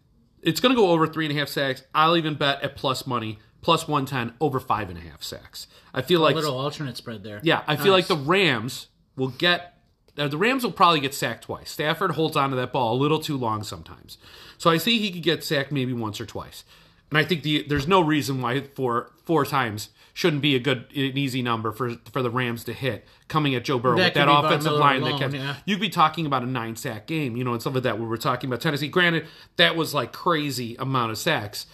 it's 0.42 0.60
going 0.60 0.74
to 0.74 0.80
go 0.80 0.90
over 0.90 1.08
three 1.08 1.26
and 1.26 1.36
a 1.36 1.38
half 1.38 1.48
sacks. 1.48 1.82
I'll 1.92 2.16
even 2.16 2.34
bet 2.34 2.62
at 2.62 2.76
plus 2.76 3.06
money 3.06 3.40
plus 3.62 3.88
one 3.88 4.06
ten 4.06 4.34
over 4.40 4.60
five 4.60 4.88
and 4.88 4.98
a 4.98 5.00
half 5.00 5.22
sacks. 5.22 5.66
I 5.92 6.02
feel 6.02 6.20
like 6.20 6.36
Little 6.36 6.56
alternate 6.58 6.96
spread 6.96 7.24
there. 7.24 7.40
yeah, 7.42 7.62
I 7.66 7.76
feel 7.76 7.92
like 7.92 8.06
the 8.06 8.16
Rams 8.16 8.88
will 9.16 9.28
get 9.28 9.78
uh, 10.16 10.28
the 10.28 10.36
Rams 10.38 10.62
will 10.62 10.72
probably 10.72 11.00
get 11.00 11.14
sacked 11.14 11.44
twice. 11.44 11.70
Stafford 11.70 12.12
holds 12.12 12.36
onto 12.36 12.54
that 12.56 12.72
ball 12.72 12.94
a 12.94 12.98
little 12.98 13.18
too 13.18 13.36
long 13.36 13.62
sometimes, 13.62 14.18
so 14.56 14.70
I 14.70 14.76
see 14.76 14.98
he 14.98 15.10
could 15.10 15.22
get 15.22 15.42
sacked 15.42 15.72
maybe 15.72 15.92
once 15.92 16.20
or 16.20 16.26
twice. 16.26 16.64
And 17.10 17.18
I 17.18 17.24
think 17.24 17.42
the 17.42 17.64
there's 17.68 17.86
no 17.86 18.00
reason 18.00 18.40
why 18.40 18.60
four 18.60 19.12
four 19.24 19.44
times 19.44 19.90
shouldn't 20.12 20.42
be 20.42 20.56
a 20.56 20.58
good 20.58 20.86
an 20.94 21.16
easy 21.16 21.42
number 21.42 21.70
for 21.72 21.94
for 22.10 22.22
the 22.22 22.30
Rams 22.30 22.64
to 22.64 22.72
hit 22.72 23.06
coming 23.28 23.54
at 23.54 23.64
Joe 23.64 23.78
Burrow 23.78 23.96
That 23.96 24.06
with 24.06 24.14
that 24.14 24.28
offensive 24.28 24.72
line 24.72 25.02
alone, 25.02 25.12
that 25.12 25.18
kept 25.20 25.34
yeah. 25.34 25.56
you'd 25.64 25.80
be 25.80 25.88
talking 25.88 26.26
about 26.26 26.42
a 26.42 26.46
nine 26.46 26.74
sack 26.74 27.06
game, 27.06 27.36
you 27.36 27.44
know, 27.44 27.52
and 27.52 27.62
some 27.62 27.76
of 27.76 27.82
that. 27.84 27.98
Where 27.98 28.08
we're 28.08 28.16
talking 28.16 28.48
about 28.50 28.60
Tennessee. 28.60 28.88
Granted, 28.88 29.26
that 29.56 29.76
was 29.76 29.94
like 29.94 30.12
crazy 30.12 30.74
amount 30.76 31.12
of 31.12 31.18
sacks, 31.18 31.66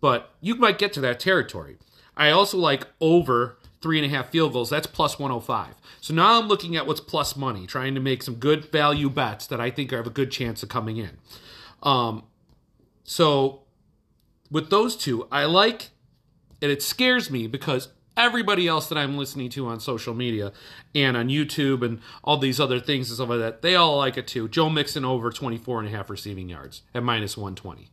but 0.00 0.34
you 0.40 0.56
might 0.56 0.78
get 0.78 0.92
to 0.94 1.00
that 1.02 1.20
territory. 1.20 1.78
I 2.16 2.30
also 2.30 2.58
like 2.58 2.86
over 3.00 3.56
three 3.80 4.02
and 4.02 4.12
a 4.12 4.14
half 4.14 4.30
field 4.30 4.52
goals. 4.52 4.70
That's 4.70 4.86
plus 4.86 5.18
105. 5.18 5.74
So 6.00 6.14
now 6.14 6.38
I'm 6.38 6.48
looking 6.48 6.76
at 6.76 6.86
what's 6.86 7.00
plus 7.00 7.36
money, 7.36 7.66
trying 7.66 7.94
to 7.94 8.00
make 8.00 8.22
some 8.22 8.34
good 8.34 8.66
value 8.66 9.08
bets 9.08 9.46
that 9.46 9.60
I 9.60 9.70
think 9.70 9.90
have 9.92 10.06
a 10.06 10.10
good 10.10 10.30
chance 10.30 10.62
of 10.62 10.68
coming 10.68 10.96
in. 10.96 11.18
Um, 11.82 12.24
so 13.04 13.59
with 14.50 14.70
those 14.70 14.96
two, 14.96 15.26
I 15.30 15.44
like, 15.44 15.90
and 16.62 16.70
it 16.70 16.82
scares 16.82 17.30
me 17.30 17.46
because 17.46 17.88
everybody 18.16 18.66
else 18.68 18.88
that 18.88 18.98
I'm 18.98 19.16
listening 19.16 19.48
to 19.50 19.66
on 19.68 19.80
social 19.80 20.12
media 20.14 20.52
and 20.94 21.16
on 21.16 21.28
YouTube 21.28 21.82
and 21.84 22.00
all 22.24 22.36
these 22.36 22.60
other 22.60 22.78
things 22.80 23.08
and 23.08 23.16
stuff 23.16 23.28
like 23.30 23.38
that, 23.38 23.62
they 23.62 23.74
all 23.76 23.96
like 23.96 24.16
it 24.18 24.26
too. 24.26 24.48
Joe 24.48 24.68
Mixon 24.68 25.04
over 25.04 25.30
24 25.30 25.80
and 25.80 25.88
a 25.88 25.90
half 25.90 26.10
receiving 26.10 26.48
yards 26.48 26.82
at 26.94 27.02
minus 27.02 27.36
120. 27.36 27.88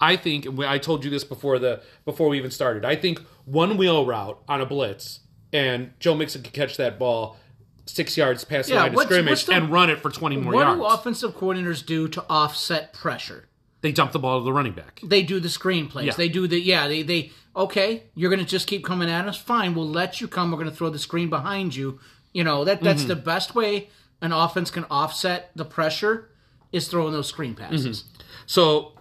I 0.00 0.16
think 0.16 0.46
I 0.60 0.78
told 0.78 1.04
you 1.04 1.10
this 1.10 1.24
before 1.24 1.58
the 1.58 1.82
before 2.04 2.28
we 2.28 2.36
even 2.38 2.50
started. 2.50 2.84
I 2.84 2.94
think 2.96 3.20
one 3.46 3.76
wheel 3.76 4.04
route 4.04 4.38
on 4.48 4.60
a 4.60 4.66
blitz 4.66 5.20
and 5.52 5.92
Joe 6.00 6.14
Mixon 6.14 6.42
could 6.42 6.52
catch 6.52 6.76
that 6.76 6.98
ball 6.98 7.38
six 7.86 8.16
yards 8.16 8.44
past 8.44 8.68
the 8.68 8.74
line 8.76 8.94
of 8.94 9.00
scrimmage 9.02 9.44
the- 9.46 9.52
and 9.52 9.70
run 9.70 9.90
it 9.90 10.00
for 10.00 10.10
20 10.10 10.36
more 10.36 10.52
What 10.54 10.60
yards. 10.62 10.80
What 10.80 10.88
do 10.88 10.94
offensive 10.94 11.36
coordinators 11.36 11.84
do 11.84 12.08
to 12.08 12.24
offset 12.28 12.92
pressure? 12.92 13.48
They 13.84 13.92
dump 13.92 14.12
the 14.12 14.18
ball 14.18 14.38
to 14.40 14.44
the 14.44 14.52
running 14.52 14.72
back. 14.72 14.98
They 15.04 15.22
do 15.22 15.38
the 15.40 15.50
screen 15.50 15.88
plays. 15.88 16.06
Yeah. 16.06 16.14
They 16.16 16.30
do 16.30 16.46
the 16.48 16.58
yeah. 16.58 16.88
They 16.88 17.02
they 17.02 17.32
okay. 17.54 18.04
You're 18.14 18.30
gonna 18.30 18.42
just 18.44 18.66
keep 18.66 18.82
coming 18.82 19.10
at 19.10 19.28
us. 19.28 19.36
Fine, 19.36 19.74
we'll 19.74 19.86
let 19.86 20.22
you 20.22 20.26
come. 20.26 20.50
We're 20.50 20.56
gonna 20.58 20.70
throw 20.70 20.88
the 20.88 20.98
screen 20.98 21.28
behind 21.28 21.76
you. 21.76 22.00
You 22.32 22.44
know 22.44 22.64
that 22.64 22.80
that's 22.82 23.00
Mm-hmm. 23.02 23.08
the 23.08 23.16
best 23.16 23.54
way 23.54 23.90
an 24.22 24.32
offense 24.32 24.70
can 24.70 24.84
offset 24.90 25.50
the 25.54 25.66
pressure 25.66 26.30
is 26.72 26.88
throwing 26.88 27.12
those 27.12 27.28
screen 27.28 27.54
passes. 27.54 28.04
So, 28.46 28.92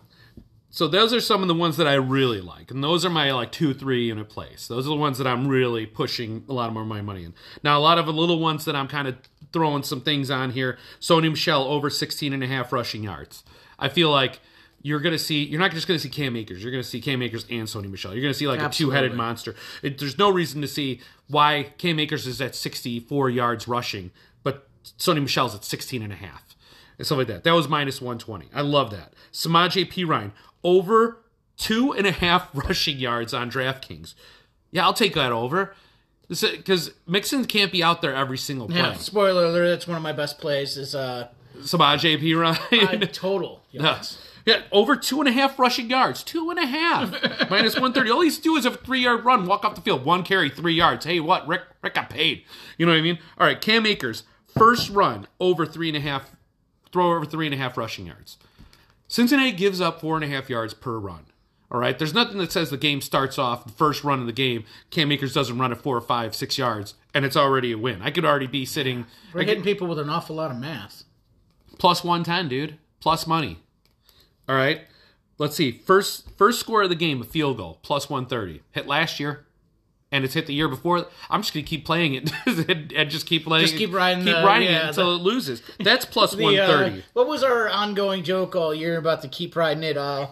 so 0.69 0.87
those 0.89 1.13
are 1.13 1.21
some 1.21 1.41
of 1.41 1.47
the 1.47 1.53
ones 1.55 1.77
that 1.77 1.87
I 1.87 1.93
really 1.93 2.41
like, 2.41 2.69
and 2.69 2.83
those 2.83 3.05
are 3.05 3.09
my 3.09 3.31
like 3.31 3.51
two, 3.53 3.73
three 3.73 4.09
in 4.09 4.19
a 4.19 4.25
place. 4.25 4.67
Those 4.67 4.85
are 4.85 4.89
the 4.89 4.95
ones 4.95 5.17
that 5.17 5.27
I'm 5.27 5.47
really 5.47 5.85
pushing 5.85 6.43
a 6.49 6.53
lot 6.53 6.67
of 6.67 6.73
more 6.73 6.83
of 6.83 6.89
my 6.89 7.01
money 7.01 7.23
in. 7.23 7.33
Now, 7.63 7.79
a 7.79 7.81
lot 7.81 7.97
of 7.97 8.05
the 8.05 8.11
little 8.13 8.39
ones 8.39 8.65
that 8.65 8.75
I'm 8.75 8.87
kind 8.89 9.07
of 9.07 9.15
throwing 9.53 9.83
some 9.83 10.01
things 10.01 10.29
on 10.29 10.51
here. 10.51 10.77
Sony 10.99 11.29
Michel 11.29 11.63
over 11.63 11.89
16 11.89 12.33
and 12.33 12.43
a 12.43 12.47
half 12.47 12.73
rushing 12.73 13.03
yards. 13.03 13.43
I 13.79 13.87
feel 13.89 14.09
like 14.11 14.39
you're 14.83 14.99
to 14.99 15.17
see, 15.17 15.43
you're 15.45 15.59
not 15.59 15.71
just 15.71 15.87
going 15.87 15.97
to 15.97 16.01
see 16.03 16.09
Cam 16.09 16.35
Akers. 16.35 16.61
You're 16.61 16.71
going 16.71 16.83
to 16.83 16.87
see 16.87 17.01
Cam 17.01 17.21
Akers 17.23 17.45
and 17.49 17.67
Sony 17.67 17.89
Michel. 17.89 18.13
You're 18.13 18.21
going 18.21 18.33
to 18.33 18.37
see 18.37 18.47
like 18.47 18.59
Absolutely. 18.59 18.97
a 18.97 18.99
two-headed 18.99 19.17
monster. 19.17 19.55
It, 19.81 19.97
there's 19.97 20.17
no 20.17 20.29
reason 20.29 20.61
to 20.61 20.67
see 20.67 20.99
why 21.29 21.71
Cam 21.77 21.99
Akers 21.99 22.27
is 22.27 22.39
at 22.41 22.53
64 22.53 23.29
yards 23.29 23.67
rushing, 23.67 24.11
but 24.43 24.67
Sony 24.99 25.21
Michel's 25.21 25.55
at 25.55 25.63
16 25.63 26.03
and 26.03 26.11
a 26.13 26.17
half 26.17 26.55
and 26.97 27.05
stuff 27.07 27.17
like 27.17 27.27
that. 27.27 27.43
That 27.45 27.53
was 27.53 27.67
minus 27.67 28.01
120. 28.01 28.47
I 28.53 28.61
love 28.61 28.91
that. 28.91 29.13
Samaje 29.31 29.89
Perine, 29.89 30.31
over 30.63 31.17
two 31.57 31.93
and 31.93 32.05
a 32.05 32.11
half 32.11 32.49
rushing 32.53 32.97
yards 32.97 33.33
on 33.33 33.49
DraftKings. 33.49 34.13
Yeah, 34.71 34.83
I'll 34.85 34.93
take 34.93 35.13
that 35.15 35.31
over. 35.31 35.73
Because 36.27 36.91
Mixon 37.05 37.45
can't 37.45 37.71
be 37.71 37.83
out 37.83 38.01
there 38.01 38.13
every 38.15 38.37
single 38.37 38.67
play. 38.67 38.77
Yeah. 38.77 38.93
Spoiler 38.95 39.45
alert. 39.45 39.69
That's 39.69 39.87
one 39.87 39.97
of 39.97 40.03
my 40.03 40.13
best 40.13 40.39
plays. 40.39 40.77
Is 40.77 40.95
uh 40.95 41.27
Samaje 41.59 42.19
Perine. 42.19 42.57
I- 42.71 43.05
total. 43.05 43.61
Yes. 43.71 44.17
Yeah, 44.45 44.61
over 44.71 44.95
two 44.95 45.19
and 45.19 45.29
a 45.29 45.31
half 45.31 45.57
rushing 45.57 45.89
yards. 45.89 46.21
Two 46.23 46.49
and 46.49 46.59
a 46.59 46.65
half. 46.65 47.11
Minus 47.49 47.75
130. 47.75 48.11
All 48.11 48.21
he's 48.21 48.37
do 48.37 48.55
is 48.57 48.65
a 48.65 48.71
three 48.71 48.99
yard 49.01 49.23
run, 49.23 49.45
walk 49.45 49.63
off 49.63 49.75
the 49.75 49.81
field, 49.81 50.03
one 50.03 50.23
carry, 50.23 50.49
three 50.49 50.73
yards. 50.73 51.05
Hey, 51.05 51.19
what? 51.19 51.47
Rick 51.47 51.61
Rick 51.81 51.93
got 51.93 52.09
paid. 52.09 52.43
You 52.77 52.85
know 52.85 52.91
what 52.91 52.97
I 52.99 53.01
mean? 53.01 53.19
All 53.37 53.47
right, 53.47 53.59
Cam 53.61 53.85
Akers, 53.85 54.23
first 54.57 54.89
run 54.89 55.27
over 55.39 55.65
three 55.65 55.87
and 55.87 55.97
a 55.97 56.01
half, 56.01 56.35
throw 56.91 57.15
over 57.15 57.25
three 57.25 57.45
and 57.47 57.53
a 57.55 57.57
half 57.57 57.77
rushing 57.77 58.05
yards. 58.07 58.37
Cincinnati 59.07 59.51
gives 59.51 59.79
up 59.79 60.01
four 60.01 60.15
and 60.15 60.25
a 60.25 60.27
half 60.27 60.49
yards 60.49 60.73
per 60.73 60.97
run. 60.97 61.25
All 61.71 61.79
right, 61.79 61.97
there's 61.97 62.13
nothing 62.13 62.37
that 62.37 62.51
says 62.51 62.69
the 62.69 62.77
game 62.77 63.01
starts 63.01 63.39
off 63.39 63.65
the 63.65 63.71
first 63.71 64.03
run 64.03 64.19
of 64.19 64.27
the 64.27 64.31
game. 64.31 64.63
Cam 64.91 65.11
Akers 65.11 65.33
doesn't 65.33 65.57
run 65.57 65.71
at 65.71 65.79
four 65.81 65.97
or 65.97 66.01
five, 66.01 66.35
six 66.35 66.57
yards, 66.57 66.93
and 67.15 67.25
it's 67.25 67.35
already 67.37 67.71
a 67.71 67.77
win. 67.77 68.01
I 68.01 68.11
could 68.11 68.25
already 68.25 68.45
be 68.47 68.63
sitting 68.65 69.05
We're 69.33 69.43
hitting 69.43 69.63
people 69.63 69.87
with 69.87 69.97
an 69.99 70.09
awful 70.09 70.35
lot 70.35 70.51
of 70.51 70.57
math. 70.57 71.03
plus 71.79 72.03
110 72.03 72.47
dude 72.47 72.77
plus 72.99 73.25
money 73.25 73.57
all 74.49 74.55
right 74.55 74.81
let's 75.37 75.55
see 75.55 75.71
first 75.71 76.29
first 76.37 76.59
score 76.59 76.83
of 76.83 76.89
the 76.89 76.95
game 76.95 77.21
a 77.21 77.23
field 77.25 77.57
goal 77.57 77.79
plus 77.81 78.09
130 78.09 78.61
hit 78.71 78.87
last 78.87 79.19
year 79.19 79.45
and 80.11 80.23
it's 80.25 80.33
hit 80.35 80.45
the 80.47 80.53
year 80.53 80.67
before 80.67 81.05
i'm 81.29 81.41
just 81.41 81.53
gonna 81.53 81.65
keep 81.65 81.85
playing 81.85 82.13
it 82.13 82.31
and 82.95 83.09
just 83.09 83.25
keep 83.25 83.43
playing 83.45 83.65
Just 83.65 83.77
keep 83.77 83.93
riding 83.93 84.23
keep 84.23 84.35
the- 84.35 84.43
riding 84.43 84.69
yeah, 84.69 84.85
it 84.85 84.89
until 84.89 85.15
it 85.15 85.21
loses 85.21 85.61
that's 85.79 86.05
plus 86.05 86.31
The, 86.35 86.43
130 86.43 86.99
uh, 86.99 87.03
what 87.13 87.27
was 87.27 87.43
our 87.43 87.69
ongoing 87.69 88.23
joke 88.23 88.55
all 88.55 88.73
year 88.73 88.97
about 88.97 89.21
the 89.21 89.27
keep 89.27 89.55
riding 89.55 89.83
it? 89.83 89.97
Uh, 89.97 90.27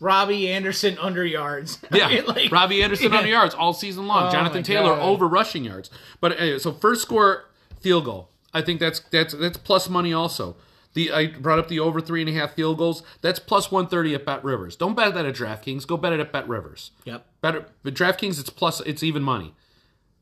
Robby 0.00 0.50
Anderson 0.50 0.98
under 1.00 1.24
yards. 1.24 1.78
I 1.90 1.96
Yeah, 1.98 2.08
mean, 2.08 2.26
like- 2.26 2.50
Robby 2.52 2.82
Anderson 2.82 3.14
on 3.14 3.22
the 3.22 3.30
yards 3.30 3.54
all 3.54 3.72
season 3.72 4.06
long. 4.06 4.26
Oh, 4.26 4.30
Jonathan 4.30 4.62
Taylor 4.62 4.94
God. 4.96 5.02
over 5.02 5.26
rushing 5.26 5.64
yards. 5.64 5.88
But 6.20 6.32
uh, 6.32 6.58
so 6.58 6.72
first 6.72 7.00
score 7.02 7.44
field 7.80 8.04
goal. 8.04 8.28
I 8.52 8.60
think 8.60 8.80
that's 8.80 9.00
that's 9.10 9.32
that's 9.34 9.56
plus 9.56 9.88
money 9.88 10.12
also. 10.12 10.56
The 10.94 11.12
I 11.12 11.26
brought 11.26 11.58
up 11.58 11.68
the 11.68 11.80
over 11.80 12.00
three 12.00 12.20
and 12.20 12.30
a 12.30 12.32
half 12.32 12.54
field 12.54 12.78
goals. 12.78 13.02
That's 13.20 13.38
plus 13.38 13.70
one 13.70 13.86
thirty 13.88 14.14
at 14.14 14.24
Bet 14.24 14.42
Rivers. 14.44 14.76
Don't 14.76 14.94
bet 14.94 15.12
that 15.14 15.26
at 15.26 15.34
DraftKings. 15.34 15.86
Go 15.86 15.96
bet 15.96 16.12
it 16.12 16.20
at 16.20 16.32
Bet 16.32 16.48
Rivers. 16.48 16.92
Yep. 17.04 17.26
Better, 17.40 17.66
but 17.82 17.94
DraftKings 17.94 18.38
it's 18.40 18.50
plus 18.50 18.80
it's 18.80 19.02
even 19.02 19.22
money. 19.22 19.54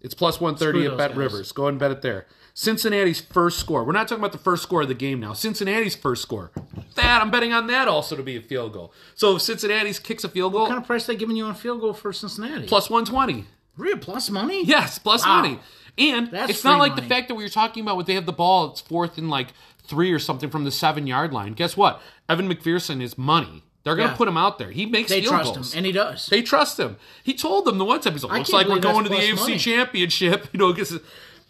It's 0.01 0.14
plus 0.14 0.41
one 0.41 0.57
thirty 0.57 0.85
at 0.87 0.97
Bet 0.97 1.11
guys. 1.11 1.16
Rivers. 1.18 1.53
Go 1.53 1.64
ahead 1.64 1.75
and 1.75 1.79
bet 1.79 1.91
it 1.93 2.03
there. 2.03 2.27
Cincinnati's 2.55 3.20
first 3.20 3.59
score. 3.59 3.83
We're 3.85 3.93
not 3.93 4.09
talking 4.09 4.20
about 4.23 4.33
the 4.33 4.39
first 4.39 4.62
score 4.62 4.83
of 4.83 4.89
the 4.89 4.95
game 4.95 5.20
now. 5.20 5.33
Cincinnati's 5.33 5.95
first 5.97 6.20
score. 6.23 6.51
That 6.97 7.23
I'm 7.23 7.31
betting 7.31 7.53
on 7.55 7.66
that 7.68 7.89
also 7.89 8.14
to 8.16 8.23
be 8.23 8.37
a 8.37 8.43
field 8.43 8.75
goal. 8.75 8.93
So 9.14 9.37
if 9.37 9.43
Cincinnati's 9.43 9.99
kicks 9.99 10.23
a 10.25 10.29
field 10.29 10.53
goal, 10.53 10.62
What 10.62 10.68
kind 10.68 10.81
of 10.81 10.87
price 10.87 11.07
they 11.07 11.16
giving 11.16 11.37
you 11.37 11.45
on 11.45 11.55
field 11.55 11.81
goal 11.81 11.95
for 11.95 12.12
Cincinnati? 12.12 12.66
plus 12.66 12.91
one 12.91 13.05
twenty. 13.07 13.47
Real 13.79 13.97
plus 13.97 14.29
money? 14.29 14.64
Yes, 14.66 14.99
plus 14.99 15.25
Wow. 15.25 15.37
money. 15.41 15.61
And 15.97 16.31
That's 16.31 16.51
it's 16.51 16.64
not 16.64 16.79
like 16.79 16.97
the 16.97 17.03
fact 17.03 17.29
that 17.29 17.35
we 17.35 17.43
were 17.43 17.49
talking 17.51 17.83
about 17.83 17.97
when 17.97 18.07
they 18.07 18.14
have 18.14 18.27
the 18.27 18.33
ball, 18.33 18.70
it's 18.70 18.81
fourth 18.83 19.16
and 19.18 19.31
like 19.31 19.49
three 19.87 20.12
or 20.12 20.18
something 20.18 20.51
from 20.51 20.64
the 20.64 20.70
seven 20.70 21.07
yard 21.07 21.33
line. 21.33 21.53
Guess 21.53 21.76
what? 21.76 22.01
Evan 22.28 22.49
McPherson 22.53 23.03
is 23.03 23.16
money. 23.18 23.64
They're 23.85 23.97
going 23.97 24.09
to 24.09 24.12
Yeah. 24.12 24.16
put 24.16 24.28
him 24.28 24.37
out 24.37 24.59
there. 24.59 24.70
He 24.70 24.87
makes 24.87 25.11
They 25.11 25.20
field 25.22 25.33
trust 25.35 25.55
goals. 25.55 25.72
him, 25.74 25.78
and 25.78 25.87
he 25.87 25.93
does. 25.93 26.26
they 26.26 26.41
trust 26.43 26.78
him. 26.78 26.97
He 27.24 27.35
told 27.35 27.64
them 27.64 27.78
the 27.78 27.85
one 27.85 28.01
time 28.01 28.12
he's 28.12 28.22
like, 28.22 28.39
looks 28.39 28.53
like 28.53 28.68
we're 28.68 28.78
going 28.78 29.03
to 29.05 29.11
the 29.11 29.16
AFC 29.16 29.37
money." 29.41 29.59
Championship. 29.59 30.49
You 30.53 30.59
know, 30.59 30.74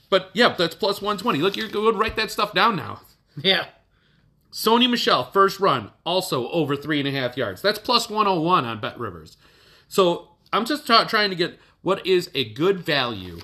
but 0.08 0.30
yeah, 0.32 0.54
that's 0.56 0.74
plus 0.74 1.02
one 1.02 1.18
twenty. 1.18 1.40
Look, 1.40 1.56
you're 1.56 1.68
going 1.68 1.92
to 1.92 1.98
write 1.98 2.16
that 2.16 2.30
stuff 2.30 2.52
down 2.54 2.76
now. 2.76 3.00
yeah. 3.36 3.66
Sony 4.52 4.88
Michel, 4.88 5.24
first 5.30 5.60
run, 5.60 5.90
also 6.04 6.48
over 6.50 6.76
three 6.76 6.98
and 6.98 7.08
a 7.08 7.10
half 7.10 7.38
yards. 7.38 7.62
That's 7.62 7.78
plus 7.78 8.10
101 8.10 8.66
on 8.66 8.80
Bet 8.82 8.98
Rivers. 8.98 9.38
So 9.88 10.28
I'm 10.52 10.66
just 10.66 10.86
tra- 10.86 11.06
trying 11.08 11.30
to 11.30 11.36
get 11.36 11.58
what 11.80 12.06
is 12.06 12.30
a 12.34 12.44
good 12.52 12.80
value 12.80 13.40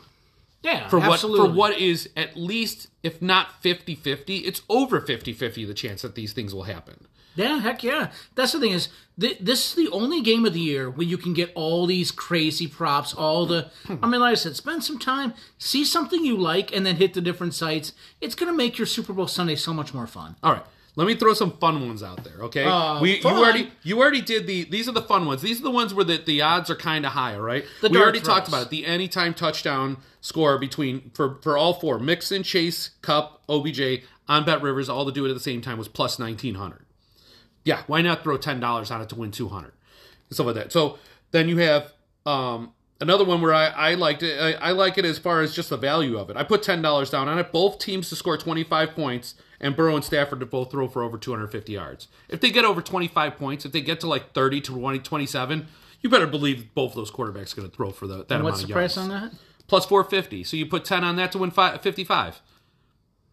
Yeah, 0.63 0.89
for 0.89 1.01
absolutely. 1.01 1.41
what 1.41 1.51
for 1.51 1.55
what 1.57 1.79
is 1.79 2.09
at 2.17 2.37
least 2.37 2.89
if 3.03 3.23
not 3.23 3.63
50-50 3.63 4.43
it's 4.45 4.63
over 4.69 5.01
50-50 5.01 5.67
the 5.67 5.75
chance 5.75 6.03
that 6.03 6.15
these 6.17 6.33
things 6.33 6.53
will 6.55 6.65
happen 6.65 7.07
Yeah, 7.37 7.61
heck 7.61 7.85
yeah. 7.85 8.11
That's 8.35 8.51
the 8.53 8.59
thing 8.59 8.73
is, 8.73 8.89
th- 9.21 9.39
this 9.39 9.69
is 9.69 9.75
the 9.77 9.89
only 9.93 10.21
game 10.21 10.45
of 10.45 10.53
the 10.55 10.61
year 10.61 10.91
where 10.91 11.07
you 11.07 11.17
can 11.17 11.33
get 11.35 11.53
all 11.55 11.87
these 11.87 12.11
crazy 12.11 12.67
props, 12.67 13.15
all 13.15 13.47
the. 13.47 13.71
I 13.89 14.07
mean, 14.09 14.21
like 14.21 14.33
I 14.33 14.35
said, 14.35 14.57
spend 14.57 14.83
some 14.83 14.99
time, 14.99 15.35
see 15.57 15.85
something 15.85 16.25
you 16.25 16.37
like, 16.37 16.75
and 16.75 16.85
then 16.85 16.97
hit 16.97 17.15
the 17.15 17.21
different 17.21 17.55
sites. 17.55 17.93
It's 18.21 18.35
going 18.35 18.51
to 18.51 18.57
make 18.57 18.77
your 18.77 18.87
Super 18.89 19.13
Bowl 19.13 19.29
Sunday 19.29 19.55
so 19.55 19.73
much 19.73 19.95
more 19.95 20.09
fun. 20.09 20.35
all 20.43 20.53
right 20.53 20.65
Let 20.99 21.07
me 21.07 21.15
throw 21.15 21.33
some 21.33 21.53
fun 21.59 21.87
ones 21.87 22.03
out 22.03 22.25
there, 22.25 22.41
okay? 22.41 22.65
Uh, 22.65 23.01
we 23.01 23.21
fun? 23.21 23.37
you 23.37 23.41
already 23.41 23.71
you 23.85 24.01
already 24.01 24.21
did 24.21 24.49
the 24.49 24.65
these 24.65 24.89
are 24.89 24.93
the 24.93 25.01
fun 25.01 25.27
ones. 25.27 25.43
These 25.43 25.61
are 25.61 25.63
the 25.63 25.71
ones 25.71 25.95
where 25.95 26.05
the, 26.05 26.17
the 26.17 26.43
odds 26.43 26.71
are 26.71 26.75
kind 26.75 27.07
of 27.07 27.13
high, 27.13 27.35
all 27.35 27.41
right? 27.41 27.65
The 27.81 27.89
we 27.89 27.99
already 27.99 28.19
throws. 28.19 28.35
talked 28.35 28.49
about 28.49 28.63
it. 28.63 28.71
The 28.71 28.85
anytime 28.85 29.33
touchdown 29.33 29.99
score 30.21 30.59
between 30.59 31.13
for 31.15 31.39
for 31.41 31.57
all 31.57 31.75
four 31.75 32.01
Mixon, 32.01 32.43
Chase, 32.43 32.91
Kupp, 33.01 33.45
OBJ, 33.49 34.03
on 34.29 34.45
Bet 34.45 34.61
Rivers, 34.61 34.89
all 34.89 35.07
to 35.07 35.13
do 35.13 35.25
it 35.25 35.29
at 35.29 35.35
the 35.35 35.41
same 35.41 35.61
time 35.61 35.79
was 35.79 35.87
plus 35.87 36.19
nineteen 36.19 36.57
hundred. 36.57 36.85
Yeah, 37.63 37.85
why 37.87 38.03
not 38.03 38.25
throw 38.25 38.37
ten 38.37 38.59
dollars 38.59 38.91
on 38.91 39.01
it 39.01 39.09
to 39.11 39.15
win 39.15 39.31
two 39.31 39.51
hundred? 39.51 39.75
and 40.29 40.35
Stuff 40.35 40.47
like 40.47 40.57
that. 40.57 40.73
So 40.73 40.99
then 41.31 41.49
you 41.49 41.59
have 41.59 41.93
um, 42.27 42.73
another 43.01 43.25
one 43.25 43.41
where 43.41 43.55
I, 43.55 43.67
I 43.67 43.95
liked 43.95 44.25
it. 44.25 44.37
I, 44.41 44.71
I 44.71 44.71
like 44.73 44.99
it 44.99 45.05
as 45.05 45.17
far 45.17 45.43
as 45.43 45.55
just 45.55 45.71
the 45.71 45.77
value 45.77 46.19
of 46.19 46.29
it. 46.29 46.37
I 46.37 46.43
put 46.43 46.65
ten 46.65 46.83
dollars 46.83 47.11
down 47.11 47.29
on 47.29 47.39
it. 47.39 47.53
Both 47.53 47.79
teams 47.79 48.09
to 48.09 48.17
score 48.17 48.37
twenty 48.37 48.65
five 48.65 48.97
points, 48.97 49.37
and 49.61 49.77
Burrow 49.77 49.97
and 49.97 50.05
Stafford 50.05 50.41
to 50.41 50.47
both 50.47 50.71
throw 50.71 50.89
for 50.89 51.03
over 51.03 51.19
two 51.19 51.33
hundred 51.33 51.49
fifty 51.49 51.73
yards. 51.73 52.09
If 52.29 52.41
they 52.41 52.51
get 52.51 52.65
over 52.65 52.81
twenty 52.81 53.09
five 53.09 53.37
points, 53.37 53.65
if 53.65 53.73
they 53.73 53.81
get 53.81 54.01
to 54.01 54.09
like 54.09 54.33
thirty 54.33 54.61
to 54.61 54.73
20, 54.73 54.99
27, 55.01 55.69
you 56.01 56.11
better 56.11 56.27
believe 56.27 56.75
both 56.75 56.93
of 56.93 56.97
those 56.97 57.11
quarterbacks 57.11 57.53
are 57.53 57.61
going 57.61 57.71
to 57.71 57.77
throw 57.77 57.91
for 57.91 58.07
the, 58.07 58.25
that 58.25 58.41
amount 58.41 58.63
of 58.63 58.69
yards. 58.69 58.69
What's 58.69 58.69
the 58.69 58.73
price 58.73 58.97
on 58.99 59.09
that? 59.09 59.33
Plus 59.67 59.87
four 59.87 60.05
fifty. 60.05 60.45
So 60.45 60.57
you 60.57 60.67
put 60.67 60.85
ten 60.85 61.05
on 61.05 61.17
that 61.17 61.33
to 61.33 61.39
win 61.39 61.51
five, 61.51 61.81
55. 61.83 62.41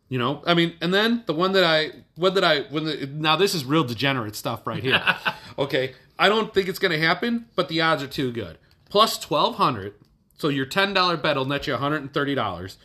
You 0.08 0.20
know, 0.20 0.44
I 0.46 0.54
mean, 0.54 0.76
and 0.82 0.94
then 0.94 1.24
the 1.26 1.34
one 1.34 1.54
that 1.54 1.64
I, 1.64 1.92
one 2.16 2.36
that 2.36 2.44
I, 2.44 2.62
when 2.64 2.86
the, 2.86 3.08
now 3.08 3.36
this 3.36 3.56
is 3.56 3.66
real 3.66 3.84
degenerate 3.84 4.36
stuff 4.36 4.68
right 4.68 4.84
here. 4.84 5.02
okay, 5.58 5.96
I 6.20 6.30
don't 6.30 6.54
think 6.54 6.70
it's 6.70 6.78
going 6.78 6.92
to 6.92 7.00
happen, 7.00 7.48
but 7.56 7.70
the 7.70 7.82
odds 7.82 8.04
are 8.04 8.08
too 8.08 8.32
good. 8.32 8.60
Plus 8.88 9.18
twelve 9.18 9.56
hundred, 9.56 9.96
so 10.38 10.50
your 10.50 10.68
ten 10.68 10.94
dollar 10.94 11.18
bet 11.18 11.38
will 11.38 11.46
net 11.46 11.66
you 11.66 11.74
one 11.74 11.82
hundred 11.82 12.02
and 12.04 12.14
thirty 12.14 12.36
dollars. 12.36 12.78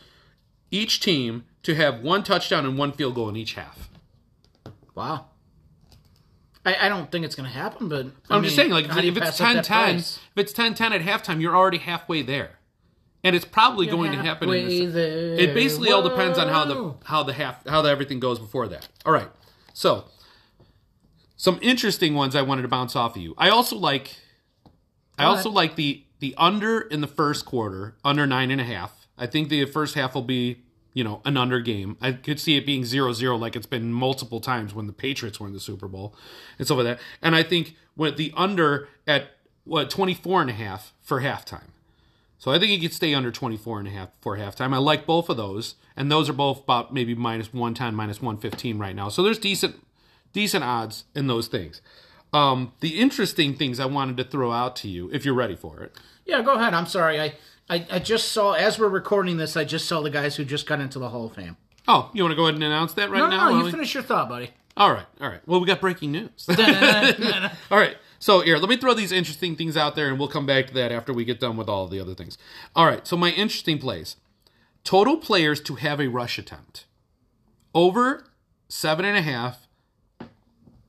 Each 0.71 0.99
team 0.99 1.43
to 1.63 1.75
have 1.75 2.01
one 2.01 2.23
touchdown 2.23 2.65
and 2.65 2.77
one 2.77 2.91
field 2.91 3.15
goal 3.15 3.29
in 3.29 3.35
each 3.35 3.53
half. 3.53 3.89
Wow. 4.95 5.27
I, 6.65 6.85
I 6.85 6.89
don't 6.89 7.11
think 7.11 7.25
it's 7.25 7.35
going 7.35 7.49
to 7.49 7.55
happen, 7.55 7.89
but 7.89 8.07
I 8.29 8.35
I'm 8.35 8.43
just 8.43 8.55
saying, 8.55 8.71
like, 8.71 8.85
how 8.85 9.01
do 9.01 9.07
you 9.07 9.11
if 9.11 9.17
it's 9.17 9.37
pass 9.37 9.37
10 9.37 9.63
10, 9.63 9.95
if 9.95 10.19
it's 10.35 10.53
10 10.53 10.75
10 10.75 10.93
at 10.93 11.01
halftime, 11.01 11.41
you're 11.41 11.55
already 11.55 11.79
halfway 11.79 12.21
there. 12.21 12.59
And 13.23 13.35
it's 13.35 13.45
probably 13.45 13.85
going 13.85 14.11
to 14.11 14.17
happen 14.17 14.49
in 14.49 14.67
this. 14.67 14.93
there. 14.93 15.33
It 15.35 15.53
basically 15.53 15.91
all 15.91 16.01
depends 16.01 16.39
on 16.39 16.47
how 16.47 16.65
the 16.65 16.95
how 17.05 17.21
the 17.21 17.33
half 17.33 17.67
how 17.67 17.83
the 17.83 17.89
everything 17.89 18.19
goes 18.19 18.39
before 18.39 18.67
that. 18.69 18.87
All 19.05 19.13
right. 19.13 19.29
So 19.73 20.05
some 21.35 21.59
interesting 21.61 22.15
ones 22.15 22.35
I 22.35 22.41
wanted 22.41 22.63
to 22.63 22.67
bounce 22.67 22.95
off 22.95 23.15
of 23.15 23.21
you. 23.21 23.35
I 23.37 23.49
also 23.49 23.75
like 23.75 24.15
I 25.19 25.25
also 25.25 25.51
like 25.51 25.75
the 25.75 26.03
the 26.19 26.33
under 26.37 26.81
in 26.81 27.01
the 27.01 27.07
first 27.07 27.45
quarter, 27.45 27.95
under 28.03 28.25
nine 28.25 28.49
and 28.49 28.61
a 28.61 28.63
half. 28.63 29.07
I 29.17 29.27
think 29.27 29.49
the 29.49 29.65
first 29.65 29.93
half 29.93 30.15
will 30.15 30.23
be, 30.23 30.63
you 30.93 31.03
know, 31.03 31.21
an 31.25 31.37
under 31.37 31.59
game. 31.59 31.97
I 32.01 32.11
could 32.13 32.39
see 32.39 32.57
it 32.57 32.65
being 32.65 32.83
0-0 32.83 33.39
like 33.39 33.55
it's 33.55 33.65
been 33.65 33.93
multiple 33.93 34.39
times 34.41 34.73
when 34.73 34.87
the 34.87 34.93
Patriots 34.93 35.39
were 35.39 35.47
in 35.47 35.53
the 35.53 35.59
Super 35.59 35.87
Bowl 35.87 36.15
and 36.57 36.67
stuff 36.67 36.77
like 36.77 36.85
that. 36.85 36.99
And 37.21 37.35
I 37.35 37.43
think 37.43 37.75
when 37.95 38.15
the 38.15 38.33
under 38.35 38.89
at 39.07 39.31
what 39.63 39.89
24 39.89 40.41
and 40.41 40.49
a 40.49 40.53
half 40.53 40.93
for 41.01 41.21
halftime. 41.21 41.69
So 42.37 42.51
I 42.51 42.57
think 42.57 42.71
he 42.71 42.79
could 42.79 42.93
stay 42.93 43.13
under 43.13 43.31
24 43.31 43.79
and 43.79 43.87
a 43.87 43.91
half 43.91 44.09
for 44.19 44.35
halftime. 44.35 44.73
I 44.73 44.77
like 44.77 45.05
both 45.05 45.29
of 45.29 45.37
those, 45.37 45.75
and 45.95 46.11
those 46.11 46.27
are 46.27 46.33
both 46.33 46.63
about 46.63 46.91
maybe 46.91 47.13
minus 47.13 47.53
110, 47.53 47.93
minus 47.93 48.19
115 48.19 48.79
right 48.79 48.95
now. 48.95 49.09
So 49.09 49.21
there's 49.21 49.37
decent 49.37 49.75
decent 50.33 50.63
odds 50.63 51.03
in 51.13 51.27
those 51.27 51.47
things. 51.47 51.81
Um, 52.33 52.73
the 52.79 52.99
interesting 52.99 53.55
things 53.55 53.79
I 53.79 53.85
wanted 53.85 54.17
to 54.17 54.23
throw 54.23 54.51
out 54.51 54.75
to 54.77 54.87
you, 54.87 55.09
if 55.13 55.25
you're 55.25 55.35
ready 55.35 55.55
for 55.55 55.81
it. 55.81 55.95
Yeah, 56.25 56.41
go 56.41 56.55
ahead. 56.55 56.73
I'm 56.73 56.85
sorry. 56.85 57.19
I, 57.19 57.33
I, 57.69 57.85
I 57.89 57.99
just 57.99 58.31
saw, 58.31 58.53
as 58.53 58.77
we're 58.77 58.89
recording 58.89 59.37
this, 59.37 59.55
I 59.55 59.63
just 59.63 59.87
saw 59.87 60.01
the 60.01 60.09
guys 60.09 60.35
who 60.35 60.43
just 60.45 60.65
got 60.67 60.79
into 60.79 60.99
the 60.99 61.09
Hall 61.09 61.25
of 61.27 61.33
Fame. 61.35 61.57
Oh, 61.87 62.11
you 62.13 62.23
want 62.23 62.31
to 62.33 62.35
go 62.35 62.43
ahead 62.43 62.55
and 62.55 62.63
announce 62.63 62.93
that 62.93 63.09
right 63.09 63.19
No, 63.19 63.27
now? 63.27 63.37
no, 63.37 63.43
no, 63.45 63.49
you 63.57 63.61
Ollie? 63.61 63.71
finish 63.71 63.93
your 63.93 64.03
thought, 64.03 64.29
buddy. 64.29 64.51
All 64.77 64.91
right, 64.91 65.05
all 65.19 65.29
right. 65.29 65.41
Well, 65.47 65.59
we 65.59 65.67
got 65.67 65.81
breaking 65.81 66.11
news. 66.11 66.45
all 66.49 67.77
right. 67.77 67.97
So 68.19 68.41
here, 68.41 68.57
let 68.57 68.69
me 68.69 68.77
throw 68.77 68.93
these 68.93 69.11
interesting 69.11 69.55
things 69.55 69.75
out 69.75 69.95
there, 69.95 70.07
and 70.09 70.19
we'll 70.19 70.27
come 70.27 70.45
back 70.45 70.67
to 70.67 70.73
that 70.75 70.91
after 70.91 71.11
we 71.11 71.25
get 71.25 71.39
done 71.39 71.57
with 71.57 71.67
all 71.67 71.87
the 71.87 71.99
other 71.99 72.13
things. 72.13 72.37
All 72.75 72.85
right. 72.85 73.05
So 73.07 73.17
my 73.17 73.31
interesting 73.31 73.79
plays: 73.79 74.15
total 74.83 75.17
players 75.17 75.59
to 75.61 75.75
have 75.75 75.99
a 75.99 76.07
rush 76.07 76.37
attempt 76.37 76.85
over 77.73 78.25
seven 78.69 79.03
and 79.05 79.17
a 79.17 79.21
half 79.21 79.67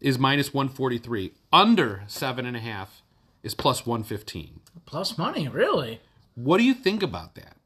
is 0.01 0.19
minus 0.19 0.53
one 0.53 0.69
forty 0.69 0.99
three. 0.99 1.33
Under 1.53 2.03
seven 2.07 2.45
and 2.47 2.57
a 2.57 2.61
half 2.61 3.03
is 3.43 3.55
plus 3.55 3.87
one 3.87 4.05
fifteen. 4.05 4.61
Plus 4.85 5.17
money, 5.19 5.49
really? 5.49 6.01
What 6.35 6.59
do 6.59 6.65
you 6.65 6.75
think 6.75 7.03
about 7.03 7.35
that? 7.35 7.57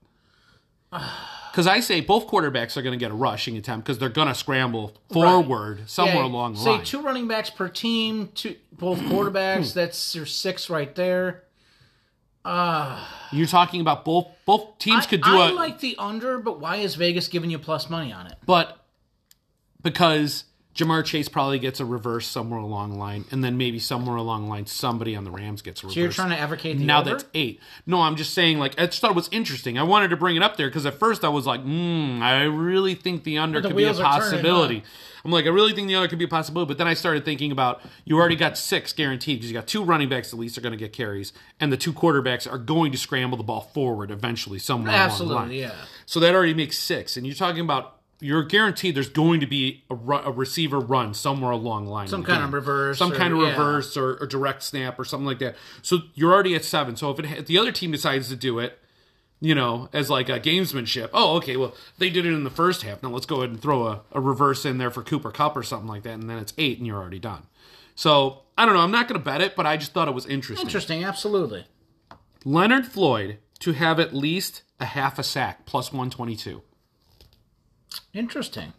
Because 1.51 1.67
I 1.67 1.81
say 1.81 2.01
both 2.01 2.27
quarterbacks 2.27 2.77
are 2.77 2.83
going 2.83 2.99
to 2.99 3.03
get 3.03 3.11
a 3.11 3.15
rushing 3.15 3.57
attempt 3.57 3.87
because 3.87 3.99
they're 3.99 4.09
going 4.09 4.29
to 4.29 4.35
scramble 4.35 4.95
forward 5.13 5.89
somewhere 5.89 6.17
Yeah, 6.17 6.25
along 6.27 6.55
the 6.55 6.61
line. 6.61 6.79
say 6.81 6.85
two 6.85 7.01
running 7.03 7.29
backs 7.29 7.51
per 7.51 7.69
team, 7.69 8.29
two 8.35 8.57
both 8.73 8.99
quarterbacks. 9.01 9.73
that's 9.75 10.15
your 10.15 10.27
six 10.27 10.69
right 10.71 10.95
there. 10.95 11.43
You're 13.33 13.47
talking 13.49 13.81
about 13.81 14.05
both 14.05 14.29
both 14.45 14.79
teams 14.79 15.07
could 15.07 15.23
do 15.23 15.31
I 15.31 15.51
a 15.51 15.53
like 15.53 15.81
the 15.81 15.97
under, 15.99 16.39
but 16.39 16.61
why 16.61 16.77
is 16.77 16.95
Vegas 16.95 17.27
giving 17.27 17.51
you 17.51 17.59
plus 17.59 17.91
money 17.91 18.13
on 18.13 18.27
it? 18.29 18.35
but 18.47 18.85
because 19.83 20.45
Ja'Marr 20.77 21.05
Chase 21.05 21.29
probably 21.29 21.59
gets 21.59 21.81
a 21.81 21.87
reverse 21.87 22.27
somewhere 22.27 22.61
along 22.61 22.91
the 22.91 22.99
line, 22.99 23.25
and 23.31 23.43
then 23.43 23.57
maybe 23.57 23.79
somewhere 23.79 24.17
along 24.17 24.45
the 24.45 24.51
line 24.51 24.67
somebody 24.67 25.17
on 25.17 25.25
the 25.25 25.31
Rams 25.31 25.63
gets 25.63 25.83
a 25.83 25.87
reverse. 25.87 25.95
So 25.95 26.01
you're 26.01 26.13
trying 26.13 26.31
to 26.31 26.39
advocate 26.39 26.77
the 26.77 26.85
now 26.85 27.01
over? 27.01 27.11
that's 27.11 27.25
eight. 27.33 27.61
No, 27.87 28.03
I'm 28.03 28.17
just 28.17 28.35
saying 28.35 28.59
like 28.59 28.79
I 28.79 28.85
just 28.85 29.01
thought 29.01 29.13
it 29.13 29.17
was 29.17 29.31
interesting. 29.33 29.79
I 29.79 29.85
wanted 29.85 30.09
to 30.09 30.17
bring 30.17 30.37
it 30.37 30.43
up 30.43 30.59
there 30.59 30.69
because 30.69 30.85
at 30.85 30.99
first 30.99 31.25
I 31.25 31.29
was 31.31 31.47
like, 31.47 31.63
hmm, 31.63 32.21
I 32.23 32.43
really 32.43 32.95
think 32.95 33.25
the 33.25 33.39
under 33.39 33.63
the 33.63 33.69
could 33.69 33.77
be 33.77 33.85
a 33.85 33.87
wheels 33.87 34.01
are 34.01 34.19
turning, 34.19 34.21
possibility. 34.21 34.83
I'm 35.25 35.33
like, 35.33 35.47
I 35.47 35.49
really 35.49 35.73
think 35.73 35.89
the 35.89 35.97
under 35.97 36.09
could 36.09 36.19
be 36.19 36.27
a 36.27 36.29
possibility. 36.29 36.69
But 36.69 36.79
then 36.79 36.87
I 36.87 36.95
started 36.95 37.25
thinking 37.25 37.53
about 37.53 37.81
you 38.05 38.19
already 38.19 38.37
got 38.37 38.59
six 38.59 38.93
guaranteed 38.93 39.39
because 39.39 39.51
you 39.51 39.55
got 39.55 39.67
two 39.67 39.83
running 39.83 40.11
backs 40.11 40.33
at 40.33 40.39
least 40.39 40.59
are 40.59 40.61
going 40.61 40.73
to 40.73 40.79
get 40.79 40.93
carries, 40.93 41.33
and 41.59 41.73
the 41.73 41.77
two 41.79 41.93
quarterbacks 41.95 42.51
are 42.51 42.59
going 42.59 42.93
to 42.93 42.99
scramble 42.99 43.39
the 43.39 43.45
ball 43.45 43.63
forward 43.63 44.11
eventually 44.11 44.59
somewhere 44.59 44.93
along 44.93 45.19
the 45.19 45.25
line. 45.25 45.43
Absolutely, 45.45 45.61
yeah. 45.61 45.75
So 46.05 46.21
that 46.21 46.35
already 46.35 46.55
makes 46.55 46.79
six, 46.79 47.17
and 47.17 47.27
you're 47.27 47.35
talking 47.35 47.63
about 47.63 47.96
you're 48.21 48.43
guaranteed 48.45 48.95
there's 48.95 49.09
going 49.09 49.41
to 49.41 49.47
be 49.47 49.85
a, 49.91 49.95
ru- 49.95 50.17
a 50.17 50.31
receiver 50.31 50.81
run 50.81 51.15
somewhere 51.15 51.51
along 51.51 51.85
the 51.85 51.91
line. 51.91 52.09
Some 52.09 52.25
kind 52.25 52.39
game. 52.39 52.49
of 52.49 52.53
reverse 52.55 52.99
some 52.99 53.13
or- 53.13 53.17
kind 53.17 53.33
of 53.35 53.41
yeah. 53.41 53.51
reverse 53.51 53.97
or, 53.97 54.17
or 54.17 54.27
direct 54.27 54.63
snap 54.63 54.99
or 54.99 55.05
something 55.05 55.27
like 55.27 55.39
that. 55.41 55.57
So 55.83 55.99
you're 56.15 56.33
already 56.33 56.55
at 56.55 56.65
seven. 56.65 56.97
So 56.97 57.11
if, 57.11 57.19
it, 57.19 57.27
if 57.27 57.47
the 57.47 57.59
other 57.59 57.73
team 57.73 57.93
decides 57.93 58.29
to 58.29 58.37
do 58.37 58.59
it, 58.59 58.79
you 59.41 59.55
know, 59.55 59.91
as 59.93 60.09
like 60.09 60.29
a 60.29 60.41
gamesmanship, 60.41 61.11
oh, 61.13 61.37
okay, 61.37 61.57
well 61.57 61.75
they 61.99 62.09
did 62.09 62.25
it 62.25 62.33
in 62.33 62.45
the 62.45 62.51
first 62.51 62.83
half. 62.83 63.03
Now 63.03 63.11
let's 63.11 63.27
go 63.27 63.37
ahead 63.37 63.51
and 63.51 63.61
throw 63.61 63.87
a, 63.87 64.03
a 64.13 64.21
reverse 64.21 64.65
in 64.65 64.79
there 64.79 64.91
for 64.91 65.03
Cooper 65.03 65.31
Kupp 65.31 65.57
or 65.57 65.63
something 65.63 65.89
like 65.89 66.03
that, 66.05 66.15
and 66.15 66.29
then 66.29 66.39
it's 66.39 66.55
eight, 66.57 66.79
and 66.79 66.87
you're 66.87 66.99
already 66.99 67.19
done. 67.19 67.47
So 67.95 68.43
I 68.57 68.65
don't 68.65 68.75
know. 68.75 68.81
I'm 68.81 68.91
not 68.91 69.09
going 69.09 69.21
to 69.21 69.25
bet 69.25 69.41
it, 69.41 69.57
but 69.57 69.67
I 69.67 69.77
just 69.77 69.93
thought 69.93 70.09
it 70.09 70.15
was 70.15 70.27
interesting. 70.27 70.67
Interesting, 70.67 71.05
absolutely. 71.05 71.67
Leonard 72.45 72.87
Floyd 72.87 73.39
to 73.61 73.73
have 73.73 73.99
at 73.99 74.15
least 74.15 74.63
a 74.81 74.85
half 74.85 75.19
a 75.19 75.23
sack 75.23 75.67
plus 75.67 75.93
122. 75.93 76.63
Interesting. 78.15 78.73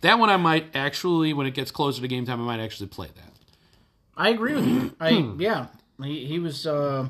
That 0.00 0.18
one 0.18 0.28
I 0.28 0.36
might 0.36 0.74
actually, 0.74 1.32
when 1.32 1.46
it 1.46 1.54
gets 1.54 1.70
closer 1.70 2.02
to 2.02 2.08
game 2.08 2.26
time, 2.26 2.40
I 2.40 2.44
might 2.44 2.62
actually 2.62 2.88
play 2.88 3.08
that. 3.14 3.32
I 4.16 4.28
agree 4.28 4.54
with 4.54 4.66
you. 4.66 4.94
I 5.00 5.12
Hmm. 5.14 5.40
yeah. 5.40 5.66
He 6.02 6.26
he 6.26 6.38
was 6.38 6.66
uh 6.66 7.08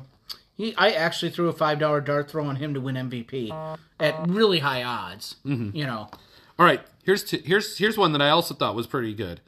he 0.55 0.75
I 0.75 0.91
actually 0.91 1.31
threw 1.31 1.49
a 1.49 1.53
five 1.53 1.79
dollar 1.79 2.01
dart 2.01 2.29
throw 2.31 2.45
on 2.45 2.55
him 2.57 2.73
to 2.73 2.79
win 2.81 2.95
MVP 2.95 3.77
at 3.99 4.27
really 4.27 4.59
high 4.59 4.83
odds. 4.83 5.35
Mm-hmm. 5.45 5.75
You 5.75 5.85
know. 5.85 6.09
All 6.57 6.65
right, 6.65 6.81
here's 7.03 7.23
t- 7.23 7.41
here's 7.43 7.77
here's 7.77 7.97
one 7.97 8.11
that 8.13 8.21
I 8.21 8.29
also 8.29 8.53
thought 8.53 8.75
was 8.75 8.87
pretty 8.87 9.13
good. 9.13 9.41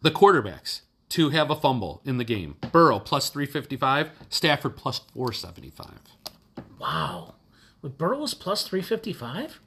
The 0.00 0.10
quarterbacks 0.10 0.80
to 1.10 1.28
have 1.30 1.50
a 1.50 1.56
fumble 1.56 2.00
in 2.04 2.18
the 2.18 2.24
game: 2.24 2.56
Burrow 2.72 2.98
plus 2.98 3.28
three 3.28 3.46
fifty 3.46 3.76
five, 3.76 4.10
Stafford 4.30 4.76
plus 4.76 5.00
four 5.12 5.32
seventy 5.32 5.70
five. 5.70 5.98
Wow. 6.78 7.34
With 7.82 7.98
Burrows 7.98 8.32
plus 8.34 8.66
three 8.66 8.82
fifty 8.82 9.12
five? 9.12 9.60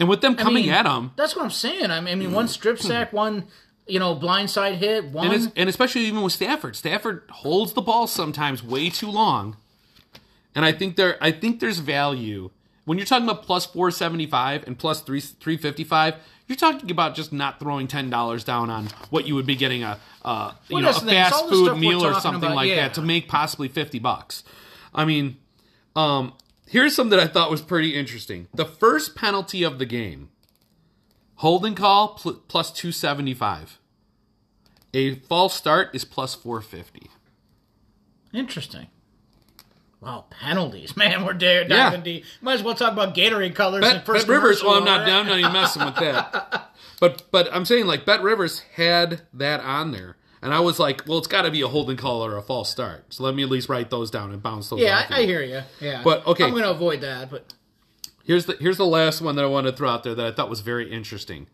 And 0.00 0.08
with 0.08 0.20
them 0.20 0.36
coming 0.36 0.66
mean, 0.66 0.72
at 0.72 0.86
him, 0.86 1.12
That's 1.16 1.34
what 1.34 1.44
I'm 1.44 1.50
saying. 1.50 1.90
I 1.90 2.00
mean, 2.00 2.12
I 2.12 2.14
mean 2.14 2.32
one 2.32 2.48
strip 2.48 2.78
sack, 2.78 3.12
one 3.12 3.48
you 3.88 3.98
know, 3.98 4.14
blindside 4.14 4.74
hit, 4.74 5.06
one 5.06 5.32
and, 5.32 5.52
and 5.56 5.68
especially 5.68 6.02
even 6.02 6.22
with 6.22 6.34
Stafford, 6.34 6.76
Stafford 6.76 7.22
holds 7.30 7.72
the 7.72 7.80
ball 7.82 8.06
sometimes 8.06 8.62
way 8.62 8.90
too 8.90 9.10
long, 9.10 9.56
and 10.54 10.64
I 10.64 10.72
think 10.72 10.96
there 10.96 11.16
I 11.20 11.32
think 11.32 11.60
there's 11.60 11.78
value 11.78 12.50
when 12.84 12.98
you're 12.98 13.06
talking 13.06 13.28
about 13.28 13.42
plus 13.44 13.66
four 13.66 13.90
seventy 13.90 14.26
five 14.26 14.66
and 14.66 14.78
plus 14.78 15.00
three 15.00 15.20
three 15.20 15.56
fifty 15.56 15.84
five. 15.84 16.14
You're 16.46 16.56
talking 16.56 16.90
about 16.90 17.14
just 17.14 17.32
not 17.32 17.58
throwing 17.58 17.88
ten 17.88 18.08
dollars 18.08 18.44
down 18.44 18.70
on 18.70 18.88
what 19.10 19.26
you 19.26 19.34
would 19.34 19.46
be 19.46 19.56
getting 19.56 19.82
a 19.82 19.98
uh, 20.24 20.52
you 20.68 20.74
Well, 20.74 20.82
know 20.82 20.88
a 20.88 20.92
that's 20.92 21.02
the 21.02 21.10
thing. 21.10 21.18
It's 21.18 21.32
all 21.32 21.48
fast 21.48 21.52
food 21.52 21.78
meal 21.78 22.04
or 22.04 22.14
something 22.20 22.44
about, 22.44 22.56
like 22.56 22.68
yeah. 22.68 22.76
that 22.76 22.94
to 22.94 23.02
make 23.02 23.28
possibly 23.28 23.68
fifty 23.68 23.98
bucks. 23.98 24.44
I 24.94 25.04
mean, 25.04 25.36
um, 25.96 26.34
here's 26.68 26.94
something 26.94 27.16
that 27.16 27.24
I 27.28 27.30
thought 27.30 27.50
was 27.50 27.62
pretty 27.62 27.94
interesting. 27.94 28.48
The 28.54 28.64
first 28.64 29.14
penalty 29.16 29.62
of 29.62 29.78
the 29.78 29.86
game, 29.86 30.28
holding 31.36 31.74
call 31.74 32.14
pl- 32.14 32.42
plus 32.48 32.70
two 32.70 32.92
seventy 32.92 33.34
five. 33.34 33.78
A 34.94 35.16
false 35.16 35.54
start 35.54 35.90
is 35.94 36.04
plus 36.06 36.34
450. 36.34 37.10
Interesting. 38.32 38.86
Wow, 40.00 40.26
penalties, 40.30 40.96
man. 40.96 41.24
We're 41.26 41.36
Yeah. 41.38 41.64
diving 41.64 42.02
deep. 42.02 42.24
Might 42.40 42.54
as 42.54 42.62
well 42.62 42.74
talk 42.74 42.92
about 42.92 43.14
Gatorade 43.14 43.54
colors. 43.54 43.82
Bet, 43.82 43.96
and 43.96 44.04
first 44.06 44.26
Bet 44.26 44.34
Rivers. 44.36 44.62
Well, 44.62 44.74
I'm 44.74 44.84
not. 44.84 45.00
already. 45.00 45.12
I'm 45.12 45.26
not 45.26 45.38
even 45.40 45.52
messing 45.52 45.84
with 45.84 45.96
that. 45.96 46.70
But 47.00 47.24
but 47.30 47.48
I'm 47.52 47.64
saying 47.64 47.86
like 47.86 48.04
Bet 48.06 48.22
Rivers 48.22 48.60
had 48.76 49.22
that 49.34 49.60
on 49.60 49.92
there, 49.92 50.16
and 50.42 50.54
I 50.54 50.60
was 50.60 50.78
like, 50.78 51.06
well, 51.06 51.18
it's 51.18 51.26
got 51.26 51.42
to 51.42 51.50
be 51.50 51.60
a 51.62 51.68
holding 51.68 51.96
call 51.96 52.24
or 52.24 52.36
a 52.36 52.42
false 52.42 52.70
start. 52.70 53.12
So 53.12 53.24
let 53.24 53.34
me 53.34 53.42
at 53.42 53.48
least 53.48 53.68
write 53.68 53.90
those 53.90 54.10
down 54.10 54.32
and 54.32 54.42
bounce 54.42 54.68
those. 54.68 54.80
Yeah, 54.80 55.04
I, 55.10 55.20
I 55.20 55.22
hear 55.24 55.42
you. 55.42 55.62
Yeah, 55.80 56.02
But, 56.04 56.26
okay. 56.26 56.44
I'm 56.44 56.50
going 56.50 56.62
to 56.62 56.70
avoid 56.70 57.00
that. 57.02 57.30
But 57.30 57.54
Here's 58.24 58.44
the 58.44 58.56
here's 58.60 58.76
the 58.76 58.84
last 58.84 59.22
one 59.22 59.36
that 59.36 59.44
I 59.44 59.48
wanted 59.48 59.70
to 59.70 59.76
throw 59.78 59.88
out 59.88 60.02
there 60.04 60.14
that 60.14 60.26
I 60.26 60.32
thought 60.32 60.50
was 60.50 60.60
very 60.60 60.92
interesting. 60.92 61.46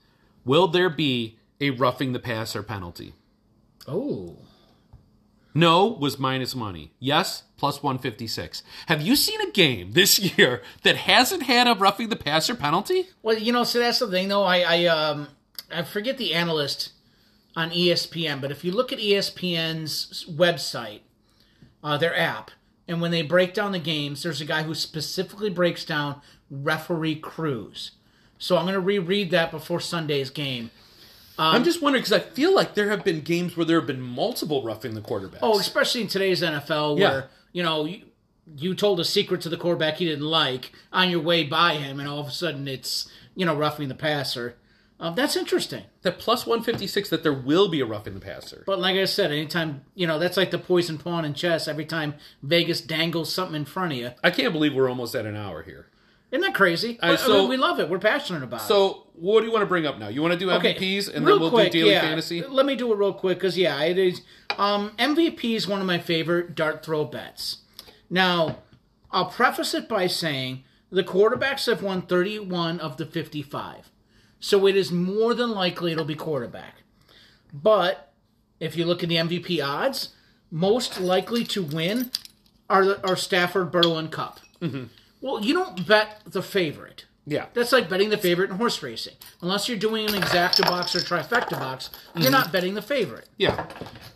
Will 0.45 0.67
there 0.67 0.91
be 0.91 1.39
a 1.61 1.71
roughing 1.71 2.13
the 2.13 2.19
passer 2.19 2.65
penalty? 2.65 3.15
oh, 3.87 4.39
No 5.55 5.87
was 5.87 6.19
minus 6.19 6.57
money. 6.57 6.91
Yes, 6.99 7.45
plus 7.57 7.81
156. 7.81 8.65
Have 8.87 9.03
you 9.03 9.15
seen 9.15 9.41
a 9.41 9.53
game 9.53 9.93
this 9.93 10.19
year 10.39 10.63
that 10.83 10.97
hasn't 10.97 11.45
had 11.45 11.69
a 11.69 11.75
roughing 11.75 12.09
the 12.09 12.17
passer 12.17 12.57
penalty? 12.57 13.07
well, 13.23 13.39
you 13.39 13.53
know, 13.53 13.63
so 13.63 13.79
that's 13.79 14.01
the 14.01 14.09
thing, 14.09 14.27
though. 14.29 14.43
I, 14.43 14.59
I 14.61 14.85
um, 14.87 15.29
I 15.73 15.83
forget 15.83 16.19
the 16.19 16.35
analyst 16.35 16.91
on 17.57 17.71
ESPN, 17.71 18.41
but 18.41 18.51
if 18.51 18.65
you 18.65 18.73
look 18.73 18.93
at 18.93 18.99
ESPN's 18.99 20.25
website, 20.31 21.01
uh, 21.83 21.97
their 21.97 22.17
app, 22.19 22.51
and 22.89 23.01
when 23.01 23.11
they 23.11 23.23
break 23.23 23.55
down 23.55 23.73
the 23.73 23.79
games, 23.79 24.23
there's 24.23 24.41
a 24.41 24.45
guy 24.45 24.63
who 24.65 24.75
specifically 24.75 25.51
breaks 25.51 25.85
down 25.85 26.21
referee 26.51 27.17
crews. 27.17 27.93
So 28.39 28.57
I'm 28.57 28.65
going 28.65 28.75
to 28.75 28.81
reread 28.81 29.31
that 29.31 29.51
before 29.51 29.81
Sunday's 29.81 30.31
game. 30.31 30.71
I'm 31.39 31.65
just 31.65 31.83
wondering 31.83 32.03
because 32.03 32.13
I 32.13 32.21
feel 32.21 32.55
like 32.55 32.75
there 32.75 32.91
have 32.91 33.03
been 33.05 33.21
games 33.21 33.57
where 33.57 33.67
there 33.67 33.79
have 33.79 33.87
been 33.89 34.01
multiple 34.01 34.63
roughing 34.63 34.95
the 34.95 35.01
quarterbacks. 35.01 35.39
Oh, 35.43 35.59
especially 35.59 36.03
in 36.03 36.07
today's 36.09 36.43
NFL, 36.43 36.99
Yeah. 36.99 37.11
where 37.11 37.31
you 37.53 37.63
know 37.65 37.87
you, 37.87 38.03
you 38.57 38.75
told 38.77 39.01
a 39.01 39.05
secret 39.05 39.41
to 39.41 39.49
the 39.49 39.57
quarterback 39.57 39.97
he 39.97 40.05
didn't 40.05 40.25
like 40.27 40.71
on 40.93 41.11
your 41.11 41.21
way 41.21 41.43
by 41.43 41.75
him, 41.75 41.99
and 41.99 42.09
all 42.09 42.21
of 42.21 42.29
a 42.29 42.31
sudden 42.31 42.69
it's 42.69 43.09
you 43.35 43.45
know 43.45 43.57
roughing 43.57 43.89
the 43.89 43.97
passer. 43.97 44.55
Um, 45.05 45.15
that's 45.15 45.37
interesting. 45.37 45.83
that 46.01 46.19
plus 46.19 46.47
156 46.47 47.11
that 47.11 47.23
there 47.23 47.33
will 47.35 47.69
be 47.69 47.81
a 47.81 47.85
roughing 47.85 48.15
the 48.15 48.21
passer. 48.21 48.65
But 48.67 48.79
like 48.79 48.97
I 48.97 49.05
said, 49.05 49.31
anytime 49.31 49.83
you 49.95 50.07
know 50.07 50.19
that's 50.19 50.39
like 50.39 50.51
the 50.51 50.59
poison 50.59 50.97
pawn 50.97 51.27
in 51.27 51.35
chess. 51.35 51.69
Every 51.69 51.85
time 51.85 52.15
Vegas 52.43 52.81
dangles 52.81 53.31
something 53.31 53.55
in 53.55 53.65
front 53.67 53.93
of 53.93 53.99
you, 53.99 54.13
I 54.25 54.31
can't 54.31 54.55
believe 54.55 54.75
we're 54.75 54.89
almost 54.89 55.15
at 55.15 55.27
an 55.27 55.37
hour 55.37 55.63
here. 55.63 55.89
isn't 56.31 56.41
that 56.41 56.55
crazy? 56.55 56.97
But, 56.99 57.11
I 57.11 57.17
so- 57.17 57.41
mean, 57.41 57.51
we 57.51 57.57
love 57.59 57.81
it. 57.81 57.91
We're 57.91 57.99
passionate 57.99 58.43
about 58.43 58.63
it. 58.63 58.65
So, 58.65 59.07
what 59.13 59.41
do 59.41 59.47
you 59.47 59.53
want 59.53 59.61
to 59.61 59.67
bring 59.67 59.85
up 59.85 59.99
now? 59.99 60.09
You 60.09 60.23
want 60.23 60.33
to 60.33 60.39
do 60.39 60.49
MVPs 60.49 61.15
and 61.15 61.27
then 61.27 61.39
we'll 61.39 61.51
quick, 61.51 61.71
do 61.71 61.81
daily 61.81 61.93
yeah. 61.93 62.01
fantasy? 62.01 62.43
Let 62.43 62.65
me 62.65 62.75
do 62.75 62.91
it 62.91 62.97
real 62.97 63.13
quick 63.13 63.37
because 63.37 63.59
yeah, 63.59 63.83
it 63.83 63.99
is. 63.99 64.23
Um, 64.57 64.93
MVP 64.99 65.55
is 65.55 65.69
one 65.69 65.83
of 65.83 65.87
my 65.87 65.99
favorite 65.99 66.55
dart 66.55 66.83
throw 66.83 67.05
bets. 67.05 67.59
Now, 68.09 68.61
I'll 69.11 69.27
preface 69.27 69.75
it 69.75 69.87
by 69.87 70.07
saying 70.07 70.65
the 70.89 71.05
quarterbacks 71.05 71.67
have 71.67 71.83
won 71.83 72.03
31 72.03 72.81
of 72.81 72.97
the 72.97 73.05
55, 73.05 73.91
so 74.45 74.67
it 74.67 74.77
is 74.77 74.93
more 74.93 75.33
than 75.33 75.53
likely 75.53 75.93
it'll 75.93 76.05
be 76.05 76.15
quarterback. 76.15 76.83
But 77.51 78.13
if 78.61 78.77
you 78.77 78.85
look 78.85 79.03
at 79.03 79.09
the 79.09 79.17
MVP 79.17 79.65
odds, 79.65 80.11
most 80.51 81.01
likely 81.01 81.45
to 81.45 81.63
win 81.63 82.11
are 82.69 82.85
the, 82.85 83.09
are 83.09 83.17
Stafford, 83.17 83.73
Burrow, 83.73 83.97
and 83.97 84.13
Kupp. 84.13 84.41
Mm-hmm. 84.61 84.85
Well, 85.23 85.43
you 85.43 85.55
don't 85.55 85.89
bet 85.89 86.21
the 86.27 86.43
favorite. 86.43 87.07
Yeah. 87.27 87.47
That's 87.55 87.73
like 87.73 87.89
betting 87.89 88.11
the 88.11 88.19
favorite 88.19 88.51
in 88.51 88.57
horse 88.57 88.83
racing. 88.83 89.15
Unless 89.41 89.67
you're 89.67 89.79
doing 89.79 90.11
an 90.11 90.13
exacta 90.13 90.61
box 90.61 90.95
or 90.95 90.99
trifecta 90.99 91.53
box, 91.53 91.89
you're 92.15 92.25
mm-hmm. 92.25 92.33
not 92.33 92.53
betting 92.53 92.75
the 92.75 92.83
favorite. 92.83 93.31
Yeah. 93.39 93.67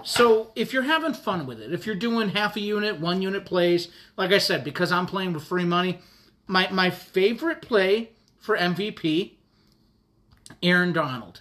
So 0.05 0.53
if 0.55 0.75
you're 0.75 0.83
having 0.83 1.15
fun 1.15 1.47
with 1.47 1.59
it, 1.59 1.73
if 1.73 1.87
you're 1.87 1.95
doing 1.95 2.29
half 2.29 2.55
a 2.55 2.61
unit, 2.61 3.01
one 3.01 3.23
unit 3.23 3.47
plays, 3.47 3.89
like 4.19 4.33
I 4.33 4.39
said, 4.39 4.63
because 4.63 4.93
I'm 4.93 5.07
playing 5.07 5.33
with 5.33 5.45
free 5.45 5.65
money, 5.65 6.01
my 6.47 6.69
my 6.71 6.91
favorite 6.91 7.63
play 7.63 8.11
for 8.39 8.59
MVP, 8.59 9.38
Aaron 10.63 10.93
Donald. 10.93 11.41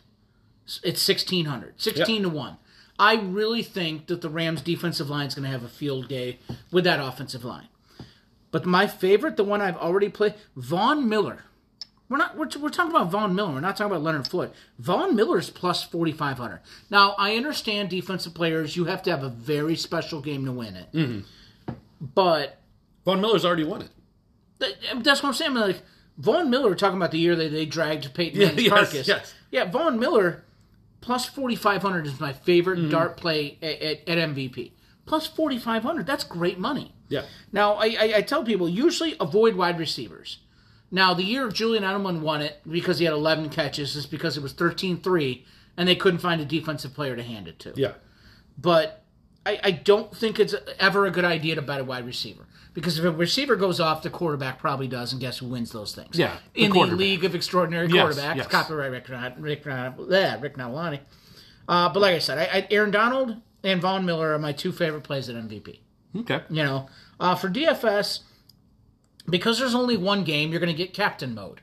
It's 0.83 1.01
sixteen 1.01 1.45
hundred, 1.45 1.79
sixteen 1.81 2.23
to 2.23 2.29
one. 2.29 2.57
I 2.99 3.15
really 3.15 3.63
think 3.63 4.07
that 4.07 4.21
the 4.21 4.29
Rams 4.29 4.61
defensive 4.61 5.09
line 5.09 5.27
is 5.27 5.35
going 5.35 5.45
to 5.45 5.51
have 5.51 5.63
a 5.63 5.69
field 5.69 6.07
day 6.07 6.39
with 6.71 6.83
that 6.83 6.99
offensive 6.99 7.45
line. 7.45 7.67
But 8.49 8.65
my 8.65 8.87
favorite, 8.87 9.37
the 9.37 9.43
one 9.43 9.61
I've 9.61 9.77
already 9.77 10.09
played, 10.09 10.33
Von 10.55 11.07
Miller. 11.07 11.43
We're 12.09 12.17
not. 12.17 12.37
We're, 12.37 12.47
we're 12.59 12.69
talking 12.69 12.91
about 12.91 13.11
Von 13.11 13.35
Miller. 13.35 13.53
We're 13.53 13.59
not 13.59 13.75
talking 13.77 13.91
about 13.91 14.01
Leonard 14.03 14.27
Floyd. 14.27 14.51
Von 14.79 15.15
Miller's 15.15 15.49
plus 15.49 15.83
forty 15.83 16.11
five 16.11 16.37
hundred. 16.37 16.61
Now 16.89 17.15
I 17.17 17.35
understand 17.35 17.89
defensive 17.89 18.33
players. 18.33 18.75
You 18.75 18.85
have 18.85 19.03
to 19.03 19.11
have 19.11 19.23
a 19.23 19.29
very 19.29 19.75
special 19.75 20.21
game 20.21 20.45
to 20.45 20.51
win 20.51 20.75
it. 20.75 20.91
Mm-hmm. 20.93 21.73
But 21.99 22.59
Von 23.05 23.21
Miller's 23.21 23.45
already 23.45 23.65
won 23.65 23.81
it. 23.81 23.89
th- 24.59 24.75
that's 25.03 25.21
what 25.21 25.29
I'm 25.29 25.35
saying. 25.35 25.53
Like 25.53 25.81
Von 26.17 26.49
Miller, 26.49 26.73
talking 26.75 26.97
about 26.97 27.11
the 27.11 27.19
year 27.19 27.35
that 27.35 27.51
they 27.51 27.65
dragged 27.65 28.13
Peyton 28.13 28.39
Manning's 28.39 28.63
yes, 28.63 28.69
carcass. 28.71 29.07
yes. 29.07 29.33
Yeah, 29.51 29.65
Von 29.65 29.99
Miller 29.99 30.43
plus 31.01 31.25
forty 31.25 31.55
five 31.55 31.81
hundred 31.81 32.07
is 32.07 32.19
my 32.19 32.33
favorite 32.33 32.79
Mm-hmm. 32.79 32.89
dart 32.89 33.17
play 33.17 33.57
at, 33.61 33.81
at, 33.81 34.09
at 34.09 34.29
MVP. 34.29 34.71
Plus 35.05 35.27
forty 35.27 35.57
five 35.59 35.83
hundred. 35.83 36.05
That's 36.07 36.23
great 36.23 36.59
money. 36.59 36.93
Yeah. 37.09 37.25
Now, 37.53 37.73
I, 37.75 37.85
I, 37.99 38.13
I 38.17 38.21
tell 38.21 38.43
people 38.43 38.67
usually 38.67 39.15
avoid 39.19 39.55
wide 39.55 39.79
receivers. 39.79 40.39
Now, 40.91 41.13
the 41.13 41.23
year 41.23 41.45
of 41.45 41.53
Julian 41.53 41.83
Edelman 41.83 42.19
won 42.21 42.41
it 42.41 42.59
because 42.69 42.99
he 42.99 43.05
had 43.05 43.13
11 43.13 43.49
catches 43.49 43.95
is 43.95 44.05
because 44.05 44.35
it 44.37 44.43
was 44.43 44.53
13 44.53 44.99
3 45.01 45.45
and 45.77 45.87
they 45.87 45.95
couldn't 45.95 46.19
find 46.19 46.41
a 46.41 46.45
defensive 46.45 46.93
player 46.93 47.15
to 47.15 47.23
hand 47.23 47.47
it 47.47 47.59
to. 47.59 47.73
Yeah. 47.75 47.93
But 48.57 49.03
I, 49.45 49.59
I 49.63 49.71
don't 49.71 50.13
think 50.15 50.39
it's 50.39 50.55
ever 50.79 51.05
a 51.05 51.11
good 51.11 51.23
idea 51.25 51.55
to 51.55 51.61
bet 51.61 51.79
a 51.79 51.83
wide 51.85 52.05
receiver 52.05 52.45
because 52.77 52.99
if 52.99 53.05
a 53.05 53.09
receiver 53.09 53.55
goes 53.55 53.79
off, 53.79 54.03
the 54.03 54.09
quarterback 54.11 54.59
probably 54.59 54.87
does, 54.87 55.11
and 55.11 55.19
guess 55.19 55.39
who 55.39 55.47
wins 55.47 55.71
those 55.71 55.95
things? 55.95 56.15
Yeah, 56.15 56.37
the 56.53 56.65
In 56.65 56.71
the. 56.71 56.85
League 56.85 57.25
of 57.25 57.33
Extraordinary 57.33 57.87
Yes, 57.87 58.15
Quarterbacks, 58.15 58.35
yes. 58.35 58.47
copyright 58.47 58.91
Rick, 58.91 59.09
Rick, 59.09 59.65
Rick, 59.65 59.65
Rick 59.65 60.57
Navalani. 60.57 60.99
Uh, 61.67 61.89
but 61.91 62.01
like 62.01 62.13
I 62.13 62.19
said, 62.19 62.37
I, 62.37 62.43
I, 62.43 62.67
Aaron 62.69 62.91
Donald 62.91 63.35
and 63.63 63.81
Von 63.81 64.05
Miller 64.05 64.31
are 64.31 64.37
my 64.37 64.51
two 64.51 64.71
favorite 64.71 65.01
plays 65.01 65.27
at 65.27 65.35
MVP. 65.35 65.79
Okay. 66.17 66.41
You 66.51 66.63
know, 66.63 66.87
uh, 67.19 67.33
for 67.33 67.49
DFS, 67.49 68.19
because 69.27 69.57
there's 69.57 69.73
only 69.73 69.97
one 69.97 70.23
game, 70.23 70.51
you're 70.51 70.59
going 70.59 70.71
to 70.71 70.77
get 70.77 70.93
captain 70.93 71.33
mode. 71.33 71.61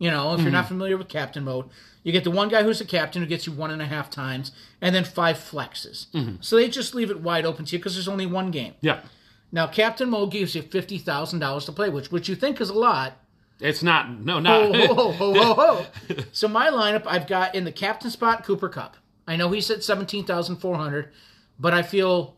You 0.00 0.10
know, 0.10 0.34
if 0.34 0.40
you're 0.40 0.50
not 0.50 0.66
familiar 0.66 0.96
with 0.96 1.06
captain 1.06 1.44
mode, 1.44 1.66
you 2.02 2.10
get 2.10 2.24
the 2.24 2.32
one 2.32 2.48
guy 2.48 2.64
who's 2.64 2.80
a 2.80 2.84
captain 2.84 3.22
who 3.22 3.28
gets 3.28 3.46
you 3.46 3.52
one 3.52 3.70
and 3.70 3.80
a 3.80 3.86
half 3.86 4.10
times, 4.10 4.50
and 4.80 4.92
then 4.92 5.04
five 5.04 5.36
flexes. 5.36 6.06
So 6.44 6.56
they 6.56 6.68
just 6.68 6.96
leave 6.96 7.10
it 7.10 7.20
wide 7.20 7.46
open 7.46 7.64
to 7.64 7.72
you 7.76 7.78
because 7.78 7.94
there's 7.94 8.08
only 8.08 8.26
one 8.26 8.50
game. 8.50 8.74
Yeah. 8.80 9.02
Now, 9.50 9.66
captain 9.66 10.10
mode 10.10 10.30
gives 10.30 10.54
you 10.54 10.62
fifty 10.62 10.98
thousand 10.98 11.38
dollars 11.38 11.64
to 11.66 11.72
play, 11.72 11.88
which 11.88 12.10
which 12.10 12.28
you 12.28 12.34
think 12.34 12.60
is 12.60 12.70
a 12.70 12.74
lot. 12.74 13.14
It's 13.60 13.82
not. 13.82 14.10
No, 14.20 14.34
Ho, 14.34 14.40
not. 14.40 14.86
ho, 14.86 15.12
ho, 15.12 15.34
ho, 15.34 15.54
ho. 15.54 15.86
so 16.32 16.46
my 16.48 16.68
lineup, 16.70 17.04
I've 17.06 17.26
got 17.26 17.54
in 17.54 17.64
the 17.64 17.72
captain 17.72 18.10
spot 18.10 18.44
Cooper 18.44 18.68
Kupp. 18.68 18.96
I 19.26 19.36
know 19.36 19.50
he's 19.50 19.70
at 19.70 19.82
seventeen 19.82 20.24
thousand 20.24 20.56
four 20.56 20.76
hundred, 20.76 21.10
but 21.58 21.74
I 21.74 21.82
feel 21.82 22.36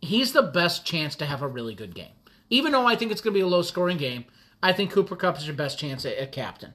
he's 0.00 0.32
the 0.32 0.42
best 0.42 0.84
chance 0.84 1.14
to 1.16 1.26
have 1.26 1.40
a 1.42 1.48
really 1.48 1.74
good 1.74 1.94
game. 1.94 2.12
Even 2.50 2.72
though 2.72 2.86
I 2.86 2.94
think 2.94 3.10
it's 3.10 3.20
going 3.20 3.32
to 3.32 3.38
be 3.38 3.42
a 3.42 3.46
low 3.46 3.62
scoring 3.62 3.96
game, 3.96 4.26
I 4.62 4.72
think 4.72 4.90
Cooper 4.90 5.16
Kupp 5.16 5.38
is 5.38 5.46
your 5.46 5.56
best 5.56 5.78
chance 5.78 6.04
at, 6.04 6.16
at 6.18 6.32
captain. 6.32 6.74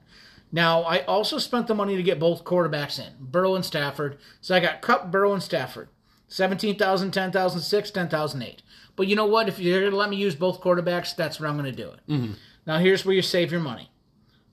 Now, 0.52 0.82
I 0.82 1.04
also 1.04 1.38
spent 1.38 1.68
the 1.68 1.74
money 1.76 1.96
to 1.96 2.02
get 2.02 2.18
both 2.18 2.42
quarterbacks 2.44 2.98
in, 2.98 3.12
Burrow 3.20 3.54
and 3.54 3.64
Stafford. 3.64 4.18
So 4.40 4.54
I 4.54 4.58
got 4.58 4.80
Kupp, 4.82 5.10
Burrow, 5.12 5.32
and 5.32 5.42
Stafford. 5.42 5.88
17,000, 6.30 7.10
10,006, 7.10 7.90
10,008. 7.90 8.62
But 8.96 9.06
you 9.08 9.16
know 9.16 9.26
what? 9.26 9.48
If 9.48 9.58
you're 9.58 9.80
going 9.80 9.90
to 9.90 9.96
let 9.96 10.08
me 10.10 10.16
use 10.16 10.34
both 10.34 10.60
quarterbacks, 10.60 11.14
that's 11.14 11.38
where 11.40 11.48
I'm 11.48 11.56
going 11.58 11.70
to 11.74 11.82
do 11.82 11.90
it. 11.90 12.00
Mm-hmm. 12.08 12.32
Now, 12.66 12.78
here's 12.78 13.04
where 13.04 13.14
you 13.14 13.22
save 13.22 13.50
your 13.50 13.60
money. 13.60 13.90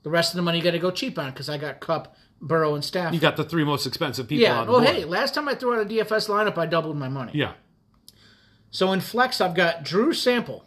The 0.02 0.10
rest 0.10 0.32
of 0.32 0.36
the 0.36 0.42
money 0.42 0.58
you 0.58 0.64
got 0.64 0.72
to 0.72 0.78
go 0.78 0.90
cheap 0.90 1.18
on 1.18 1.30
because 1.30 1.48
I 1.48 1.56
got 1.56 1.80
Kupp, 1.80 2.16
Burrow, 2.40 2.74
and 2.74 2.84
Stafford. 2.84 3.14
You 3.14 3.20
got 3.20 3.36
the 3.36 3.44
three 3.44 3.64
most 3.64 3.86
expensive 3.86 4.28
people 4.28 4.42
yeah. 4.42 4.60
on 4.60 4.66
the 4.66 4.72
Well, 4.72 4.82
board. 4.82 4.94
hey, 4.94 5.04
last 5.04 5.34
time 5.34 5.48
I 5.48 5.54
threw 5.54 5.74
out 5.74 5.82
a 5.82 5.84
DFS 5.88 6.28
lineup, 6.28 6.58
I 6.58 6.66
doubled 6.66 6.96
my 6.96 7.08
money. 7.08 7.32
Yeah. 7.34 7.52
So 8.70 8.92
in 8.92 9.00
flex, 9.00 9.40
I've 9.40 9.54
got 9.54 9.82
Drew 9.82 10.12
Sample, 10.12 10.66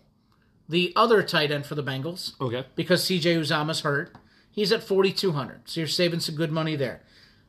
the 0.68 0.94
other 0.96 1.22
tight 1.24 1.52
end 1.52 1.66
for 1.66 1.76
the 1.76 1.84
Bengals, 1.84 2.40
Okay. 2.42 2.66
because 2.76 3.04
CJ 3.04 3.38
Uzomah's 3.40 3.82
hurt. 3.82 4.16
He's 4.50 4.72
at 4.72 4.84
4,200. 4.84 5.62
So 5.70 5.80
you're 5.82 5.88
saving 5.88 6.20
some 6.20 6.36
good 6.36 6.52
money 6.52 6.76
there. 6.76 7.02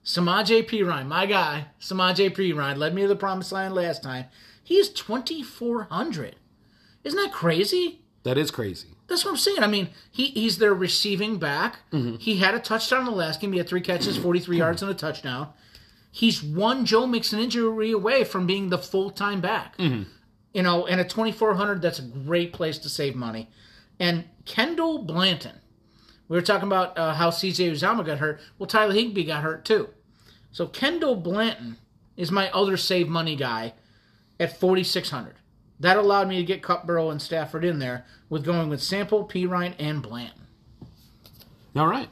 Samaje 0.04 0.86
Ryan, 0.86 1.08
my 1.08 1.26
guy, 1.26 1.66
Samaj 1.78 2.20
P. 2.34 2.52
Ryan, 2.52 2.78
led 2.78 2.94
me 2.94 3.02
to 3.02 3.08
the 3.08 3.16
promised 3.16 3.52
land 3.52 3.74
last 3.74 4.02
time. 4.02 4.26
He's 4.62 4.88
2,400. 4.88 6.36
Isn't 7.04 7.22
that 7.22 7.32
crazy? 7.32 8.00
That 8.24 8.38
is 8.38 8.50
crazy. 8.50 8.88
That's 9.08 9.24
what 9.24 9.32
I'm 9.32 9.36
saying. 9.36 9.62
I 9.62 9.66
mean, 9.66 9.88
he, 10.10 10.26
he's 10.26 10.58
their 10.58 10.74
receiving 10.74 11.38
back. 11.38 11.80
Mm-hmm. 11.92 12.16
He 12.16 12.38
had 12.38 12.54
a 12.54 12.60
touchdown 12.60 13.00
in 13.00 13.06
the 13.06 13.12
last 13.12 13.40
game. 13.40 13.52
He 13.52 13.58
had 13.58 13.68
three 13.68 13.80
catches, 13.80 14.16
43 14.16 14.56
yards, 14.56 14.82
and 14.82 14.90
a 14.90 14.94
touchdown. 14.94 15.48
He's 16.10 16.42
one 16.42 16.84
Joe 16.84 17.06
Mixon 17.06 17.40
injury 17.40 17.90
away 17.90 18.24
from 18.24 18.46
being 18.46 18.68
the 18.68 18.78
full 18.78 19.10
time 19.10 19.40
back. 19.40 19.76
Mm-hmm. 19.78 20.04
You 20.54 20.62
know, 20.62 20.86
and 20.86 21.00
at 21.00 21.10
2,400, 21.10 21.80
that's 21.80 21.98
a 21.98 22.02
great 22.02 22.52
place 22.52 22.78
to 22.78 22.88
save 22.88 23.16
money. 23.16 23.50
And 23.98 24.24
Kendall 24.44 24.98
Blanton, 24.98 25.58
we 26.32 26.38
were 26.38 26.42
talking 26.42 26.66
about 26.66 26.96
uh, 26.96 27.12
how 27.12 27.28
CJ 27.28 27.72
Uzomah 27.72 28.06
got 28.06 28.16
hurt. 28.16 28.40
Well, 28.58 28.66
Tyler 28.66 28.94
Higbee 28.94 29.24
got 29.24 29.42
hurt 29.42 29.66
too. 29.66 29.90
So 30.50 30.66
Kendall 30.66 31.14
Blanton 31.14 31.76
is 32.16 32.32
my 32.32 32.50
other 32.52 32.78
save 32.78 33.06
money 33.06 33.36
guy 33.36 33.74
at 34.40 34.58
4,600. 34.58 35.34
That 35.78 35.98
allowed 35.98 36.28
me 36.28 36.38
to 36.38 36.42
get 36.42 36.62
Kupp, 36.62 36.88
and 36.88 37.20
Stafford 37.20 37.66
in 37.66 37.80
there 37.80 38.06
with 38.30 38.46
going 38.46 38.70
with 38.70 38.82
Sample, 38.82 39.28
Perine, 39.28 39.74
and 39.78 40.02
Blanton. 40.02 40.46
All 41.76 41.86
right. 41.86 42.08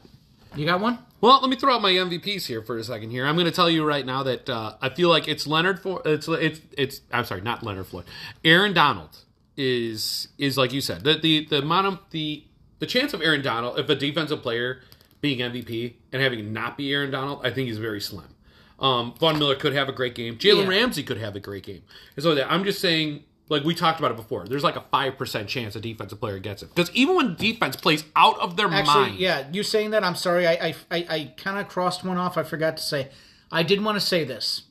You 0.55 0.67
got 0.67 0.81
one? 0.81 0.99
Well, 1.19 1.41
let 1.41 1.49
me 1.49 1.55
throw 1.55 1.73
out 1.73 1.81
my 1.81 1.91
MVPs 1.91 2.45
here 2.45 2.61
for 2.61 2.77
a 2.77 2.83
second. 2.83 3.09
Here, 3.09 3.25
I'm 3.25 3.33
going 3.33 3.45
to 3.45 3.51
tell 3.51 3.71
you 3.71 3.83
right 3.83 4.05
now 4.05 4.21
that 4.21 4.47
uh, 4.47 4.75
I 4.83 4.89
feel 4.89 5.09
like 5.09 5.27
it's 5.27 5.47
Leonard 5.47 5.79
for 5.79 5.99
it's 6.05 6.27
it's 6.27 6.61
it's. 6.77 7.01
I'm 7.11 7.25
sorry, 7.25 7.41
not 7.41 7.63
Leonard 7.63 7.87
Floyd. 7.87 8.05
Aaron 8.45 8.73
Donald 8.73 9.17
is 9.57 10.27
is 10.37 10.59
like 10.59 10.73
you 10.73 10.81
said 10.81 11.03
the 11.03 11.17
the 11.17 11.45
the 11.45 11.57
amount 11.57 11.87
of 11.87 11.99
the 12.11 12.43
the 12.81 12.85
chance 12.87 13.13
of 13.13 13.21
Aaron 13.21 13.41
Donald 13.41 13.79
if 13.79 13.87
a 13.87 13.95
defensive 13.95 14.41
player 14.41 14.81
being 15.21 15.39
MVP 15.39 15.93
and 16.11 16.21
having 16.21 16.51
not 16.51 16.77
be 16.77 16.91
Aaron 16.91 17.11
Donald, 17.11 17.45
I 17.45 17.51
think 17.51 17.69
is 17.69 17.77
very 17.77 18.01
slim. 18.01 18.35
Um, 18.79 19.13
Von 19.19 19.37
Miller 19.37 19.55
could 19.55 19.73
have 19.73 19.87
a 19.87 19.91
great 19.91 20.15
game. 20.15 20.37
Jalen 20.37 20.63
Yeah. 20.63 20.69
Ramsey 20.69 21.03
could 21.03 21.19
have 21.19 21.35
a 21.35 21.39
great 21.39 21.63
game. 21.63 21.83
And 22.15 22.23
so 22.23 22.33
that 22.33 22.51
I'm 22.51 22.63
just 22.63 22.81
saying, 22.81 23.23
like 23.47 23.63
we 23.63 23.75
talked 23.75 23.99
about 23.99 24.09
it 24.09 24.17
before, 24.17 24.47
there's 24.47 24.63
like 24.63 24.75
a 24.75 24.83
five 24.91 25.17
percent 25.17 25.47
chance 25.47 25.75
a 25.75 25.79
defensive 25.79 26.19
player 26.19 26.39
gets 26.39 26.63
it 26.63 26.73
because 26.73 26.89
even 26.95 27.15
when 27.15 27.35
defense 27.35 27.75
plays 27.75 28.03
out 28.15 28.39
of 28.39 28.57
their 28.57 28.67
Actually, 28.67 28.93
mind, 28.93 29.15
yeah, 29.19 29.47
you 29.51 29.61
saying 29.61 29.91
that, 29.91 30.03
I'm 30.03 30.15
sorry. 30.15 30.47
I, 30.47 30.53
I, 30.53 30.75
I, 30.89 30.97
I 31.09 31.33
kind 31.37 31.59
of 31.59 31.67
crossed 31.67 32.03
one 32.03 32.17
off. 32.17 32.37
I 32.37 32.43
forgot 32.43 32.77
to 32.77 32.83
say. 32.83 33.09
I 33.51 33.61
did 33.63 33.83
want 33.83 33.97
to 33.97 34.05
say 34.05 34.23
this. 34.23 34.63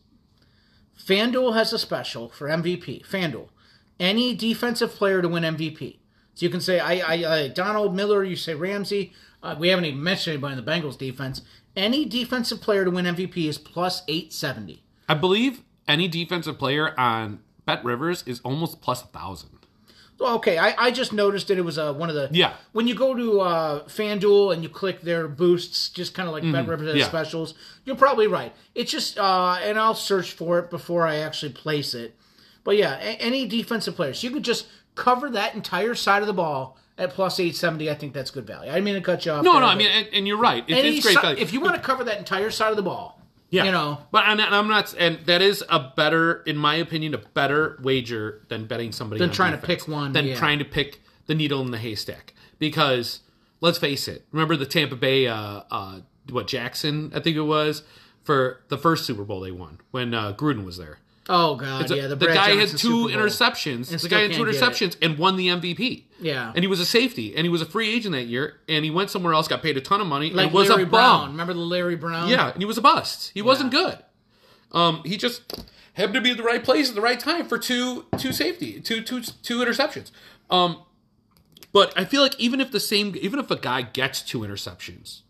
FanDuel 0.98 1.54
has 1.54 1.72
a 1.72 1.78
special 1.78 2.28
for 2.28 2.48
MVP. 2.48 3.06
FanDuel. 3.06 3.48
Any 3.98 4.34
defensive 4.34 4.90
player 4.94 5.22
to 5.22 5.28
win 5.28 5.42
MVP. 5.42 5.98
So 6.40 6.46
you 6.46 6.50
can 6.50 6.62
say, 6.62 6.80
I, 6.80 6.94
I, 7.00 7.34
I 7.42 7.48
Donald 7.48 7.94
Miller, 7.94 8.24
you 8.24 8.34
say 8.34 8.54
Ramsey. 8.54 9.12
Uh, 9.42 9.56
we 9.58 9.68
haven't 9.68 9.84
even 9.84 10.02
mentioned 10.02 10.32
anybody 10.32 10.56
in 10.58 10.64
the 10.64 10.70
Bengals 10.70 10.96
defense. 10.96 11.42
Any 11.76 12.06
defensive 12.06 12.62
player 12.62 12.82
to 12.86 12.90
win 12.90 13.04
MVP 13.04 13.46
is 13.46 13.58
plus 13.58 14.00
870. 14.08 14.82
I 15.06 15.12
believe 15.12 15.60
any 15.86 16.08
defensive 16.08 16.58
player 16.58 16.98
on 16.98 17.40
BetRivers 17.68 18.26
is 18.26 18.40
almost 18.40 18.80
plus 18.80 19.02
a 19.02 19.06
thousand. 19.08 19.50
Well, 20.18 20.36
okay, 20.36 20.56
I, 20.56 20.86
I 20.86 20.90
just 20.92 21.12
noticed 21.12 21.48
that 21.48 21.58
it 21.58 21.62
was 21.62 21.76
uh, 21.76 21.92
one 21.92 22.08
of 22.08 22.14
the 22.14 22.30
Yeah. 22.32 22.54
When 22.72 22.88
you 22.88 22.94
go 22.94 23.14
to 23.14 23.40
uh, 23.42 23.84
FanDuel 23.84 24.54
and 24.54 24.62
you 24.62 24.70
click 24.70 25.02
their 25.02 25.28
boosts, 25.28 25.90
just 25.90 26.14
kind 26.14 26.26
of 26.26 26.32
like 26.32 26.42
BetRivers 26.44 26.78
Mm-hmm. 26.88 26.96
yeah. 26.96 27.04
specials, 27.06 27.52
you're 27.84 27.96
probably 27.96 28.28
right. 28.28 28.54
It's 28.74 28.90
just, 28.90 29.18
uh, 29.18 29.58
and 29.62 29.78
I'll 29.78 29.94
search 29.94 30.32
for 30.32 30.58
it 30.58 30.70
before 30.70 31.06
I 31.06 31.16
actually 31.16 31.52
place 31.52 31.92
it. 31.92 32.16
But 32.64 32.76
yeah, 32.78 32.96
a- 32.98 33.16
any 33.20 33.46
defensive 33.46 33.94
players, 33.96 34.22
you 34.22 34.30
could 34.30 34.42
just 34.42 34.66
cover 35.00 35.30
that 35.30 35.54
entire 35.54 35.94
side 35.94 36.22
of 36.22 36.28
the 36.28 36.34
ball 36.34 36.76
at 36.98 37.10
plus 37.10 37.40
eight 37.40 37.56
seventy. 37.56 37.90
I 37.90 37.94
think 37.94 38.12
that's 38.12 38.30
good 38.30 38.46
value. 38.46 38.70
I 38.70 38.74
didn't 38.74 38.84
mean 38.84 38.94
to 38.94 39.00
cut 39.00 39.24
you 39.24 39.32
off. 39.32 39.42
No, 39.42 39.52
there, 39.52 39.62
no, 39.62 39.66
I 39.66 39.74
mean, 39.74 39.88
and, 39.88 40.06
and 40.12 40.28
you're 40.28 40.38
right. 40.38 40.62
It, 40.68 40.84
it's 40.84 41.04
great 41.04 41.16
si- 41.16 41.20
value. 41.20 41.42
if 41.42 41.52
you 41.52 41.60
want 41.60 41.74
to 41.74 41.80
cover 41.80 42.04
that 42.04 42.18
entire 42.18 42.50
side 42.50 42.70
of 42.70 42.76
the 42.76 42.82
ball, 42.82 43.20
yeah, 43.48 43.64
you 43.64 43.72
know, 43.72 43.98
but 44.12 44.24
I'm 44.26 44.36
not, 44.36 44.52
I'm 44.52 44.68
not, 44.68 44.94
and 44.98 45.18
that 45.26 45.42
is 45.42 45.64
a 45.68 45.92
better, 45.96 46.42
in 46.42 46.56
my 46.56 46.76
opinion, 46.76 47.14
a 47.14 47.18
better 47.18 47.80
wager 47.82 48.42
than 48.48 48.66
betting 48.66 48.92
somebody 48.92 49.18
Than 49.18 49.30
trying 49.30 49.52
to 49.58 49.66
pick 49.66 49.88
one, 49.88 50.12
than 50.12 50.26
yeah. 50.26 50.36
trying 50.36 50.58
to 50.60 50.64
pick 50.64 51.00
the 51.26 51.34
needle 51.34 51.60
in 51.62 51.70
the 51.70 51.78
haystack. 51.78 52.34
Because 52.58 53.20
let's 53.60 53.78
face 53.78 54.06
it, 54.06 54.26
remember 54.30 54.56
the 54.56 54.66
Tampa 54.66 54.96
Bay, 54.96 55.26
uh, 55.26 55.62
uh, 55.70 56.00
what 56.28 56.46
Jackson, 56.46 57.10
I 57.14 57.20
think 57.20 57.36
it 57.36 57.42
was 57.42 57.82
for 58.22 58.60
the 58.68 58.76
first 58.78 59.06
Super 59.06 59.24
Bowl 59.24 59.40
they 59.40 59.50
won 59.50 59.80
when 59.90 60.12
uh, 60.14 60.34
Gruden 60.34 60.64
was 60.64 60.76
there. 60.76 60.98
Oh 61.30 61.54
god, 61.54 61.88
yeah, 61.90 62.06
the, 62.08 62.16
the 62.16 62.26
guy 62.26 62.50
had 62.56 62.68
two 62.68 63.06
interceptions. 63.08 64.02
The 64.02 64.08
guy 64.08 64.20
had 64.22 64.32
two 64.32 64.42
interceptions 64.42 64.96
and 65.00 65.16
won 65.16 65.36
the 65.36 65.48
MVP. 65.48 66.04
Yeah. 66.20 66.52
and 66.54 66.62
he 66.62 66.66
was 66.66 66.80
a 66.80 66.84
safety, 66.84 67.34
and 67.34 67.46
he 67.46 67.48
was 67.48 67.62
a 67.62 67.66
free 67.66 67.90
agent 67.94 68.12
that 68.14 68.24
year, 68.26 68.58
and 68.68 68.84
he 68.84 68.90
went 68.90 69.08
somewhere 69.08 69.32
else, 69.32 69.48
got 69.48 69.62
paid 69.62 69.78
a 69.78 69.80
ton 69.80 70.02
of 70.02 70.06
money, 70.06 70.30
like 70.30 70.46
and 70.46 70.54
was 70.54 70.68
Larry 70.68 70.82
a 70.82 70.86
Brown. 70.86 71.20
bum. 71.20 71.30
Remember 71.30 71.54
the 71.54 71.60
Larry 71.60 71.96
Brown? 71.96 72.28
Yeah, 72.28 72.50
and 72.52 72.58
he 72.60 72.66
was 72.66 72.76
a 72.76 72.82
bust. 72.82 73.30
He 73.32 73.40
wasn't 73.40 73.70
good. 73.70 73.98
Um, 74.72 75.00
he 75.06 75.16
just 75.16 75.62
happened 75.94 76.14
to 76.14 76.20
be 76.20 76.32
at 76.32 76.36
the 76.36 76.42
right 76.42 76.62
place 76.62 76.88
at 76.90 76.94
the 76.94 77.00
right 77.00 77.18
time 77.18 77.46
for 77.46 77.58
two 77.58 78.04
two 78.18 78.32
safety, 78.32 78.80
two 78.80 79.00
two 79.02 79.22
two 79.22 79.58
interceptions. 79.60 80.10
Um, 80.50 80.82
but 81.72 81.92
I 81.96 82.04
feel 82.04 82.20
like 82.22 82.38
even 82.38 82.60
if 82.60 82.70
the 82.70 82.80
same, 82.80 83.14
even 83.20 83.38
if 83.40 83.50
a 83.50 83.56
guy 83.56 83.82
gets 83.82 84.20
two 84.22 84.40
interceptions, 84.40 85.20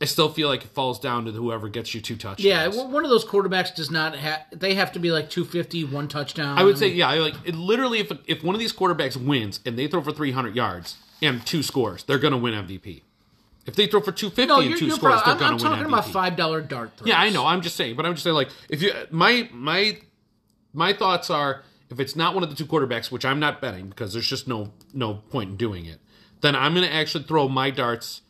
I 0.00 0.04
still 0.04 0.28
feel 0.28 0.48
like 0.48 0.62
it 0.62 0.70
falls 0.70 1.00
down 1.00 1.24
to 1.24 1.32
whoever 1.32 1.68
gets 1.68 1.94
you 1.94 2.02
two 2.02 2.16
touchdowns. 2.16 2.44
Yeah, 2.44 2.68
one 2.68 3.04
of 3.04 3.10
those 3.10 3.24
quarterbacks 3.24 3.74
does 3.74 3.90
not 3.90 4.14
have. 4.14 4.42
They 4.52 4.74
have 4.74 4.92
to 4.92 4.98
be 4.98 5.10
like 5.10 5.30
250, 5.30 5.84
one 5.84 6.06
touchdown. 6.06 6.58
I 6.58 6.64
would 6.64 6.76
say, 6.76 6.88
yeah, 6.88 7.08
I 7.08 7.18
like 7.18 7.34
it, 7.44 7.54
literally 7.54 8.00
if 8.00 8.12
if 8.26 8.44
one 8.44 8.54
of 8.54 8.58
these 8.58 8.74
quarterbacks 8.74 9.16
wins 9.16 9.60
and 9.64 9.78
they 9.78 9.86
throw 9.88 10.02
for 10.02 10.12
300 10.12 10.54
yards 10.54 10.96
and 11.22 11.44
two 11.46 11.62
scores, 11.62 12.04
they're 12.04 12.18
going 12.18 12.32
to 12.32 12.38
win 12.38 12.52
MVP. 12.52 13.02
If 13.64 13.74
they 13.74 13.86
throw 13.86 14.00
for 14.00 14.12
250 14.12 14.46
no, 14.46 14.60
and 14.60 14.78
two 14.78 14.90
scores, 14.90 15.22
probably, 15.22 15.24
they're 15.24 15.32
I'm, 15.32 15.38
going 15.38 15.52
I'm 15.52 15.58
to 15.58 15.64
win 15.64 15.72
talking 15.72 15.84
MVP. 15.86 15.98
about 15.98 16.12
five 16.12 16.36
dollar 16.36 16.60
dart 16.60 16.92
throws. 16.96 17.08
Yeah, 17.08 17.18
I 17.18 17.30
know. 17.30 17.46
I'm 17.46 17.62
just 17.62 17.76
saying, 17.76 17.96
but 17.96 18.04
I'm 18.06 18.12
just 18.12 18.22
saying, 18.24 18.36
like, 18.36 18.50
if 18.68 18.82
you 18.82 18.92
my 19.10 19.48
my 19.52 19.98
my 20.74 20.92
thoughts 20.92 21.30
are, 21.30 21.62
if 21.88 21.98
it's 21.98 22.14
not 22.14 22.34
one 22.34 22.42
of 22.44 22.50
the 22.50 22.54
two 22.56 22.66
quarterbacks, 22.66 23.10
which 23.10 23.24
I'm 23.24 23.40
not 23.40 23.62
betting 23.62 23.88
because 23.88 24.12
there's 24.12 24.28
just 24.28 24.46
no 24.46 24.72
no 24.92 25.14
point 25.14 25.50
in 25.50 25.56
doing 25.56 25.86
it, 25.86 26.00
then 26.42 26.54
I'm 26.54 26.74
going 26.74 26.86
to 26.86 26.94
actually 26.94 27.24
throw 27.24 27.48
my 27.48 27.70
darts 27.70 28.20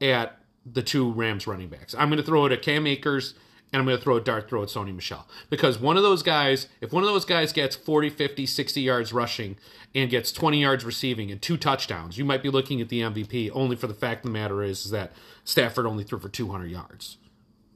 at 0.00 0.39
the 0.64 0.82
two 0.82 1.10
Rams 1.12 1.46
running 1.46 1.68
backs. 1.68 1.94
I'm 1.98 2.08
going 2.08 2.20
to 2.20 2.26
throw 2.26 2.46
it 2.46 2.52
at 2.52 2.62
Cam 2.62 2.86
Akers 2.86 3.34
and 3.72 3.80
I'm 3.80 3.86
going 3.86 3.96
to 3.96 4.02
throw 4.02 4.16
a 4.16 4.20
dart 4.20 4.48
throw 4.48 4.62
at 4.62 4.68
Sony 4.68 4.94
Michel 4.94 5.26
because 5.48 5.78
one 5.78 5.96
of 5.96 6.02
those 6.02 6.22
guys, 6.22 6.68
if 6.80 6.92
one 6.92 7.02
of 7.02 7.08
those 7.08 7.24
guys 7.24 7.52
gets 7.52 7.76
40, 7.76 8.10
50, 8.10 8.46
60 8.46 8.80
yards 8.80 9.12
rushing 9.12 9.56
and 9.94 10.10
gets 10.10 10.32
20 10.32 10.60
yards 10.60 10.84
receiving 10.84 11.30
and 11.30 11.40
two 11.40 11.56
touchdowns, 11.56 12.18
you 12.18 12.24
might 12.24 12.42
be 12.42 12.50
looking 12.50 12.80
at 12.80 12.88
the 12.88 13.00
MVP. 13.00 13.50
Only 13.54 13.76
for 13.76 13.86
the 13.86 13.94
fact 13.94 14.24
of 14.24 14.32
the 14.32 14.38
matter 14.38 14.62
is, 14.62 14.84
is 14.84 14.90
that 14.90 15.12
Stafford 15.44 15.86
only 15.86 16.04
threw 16.04 16.18
for 16.18 16.28
200 16.28 16.66
yards. 16.70 17.18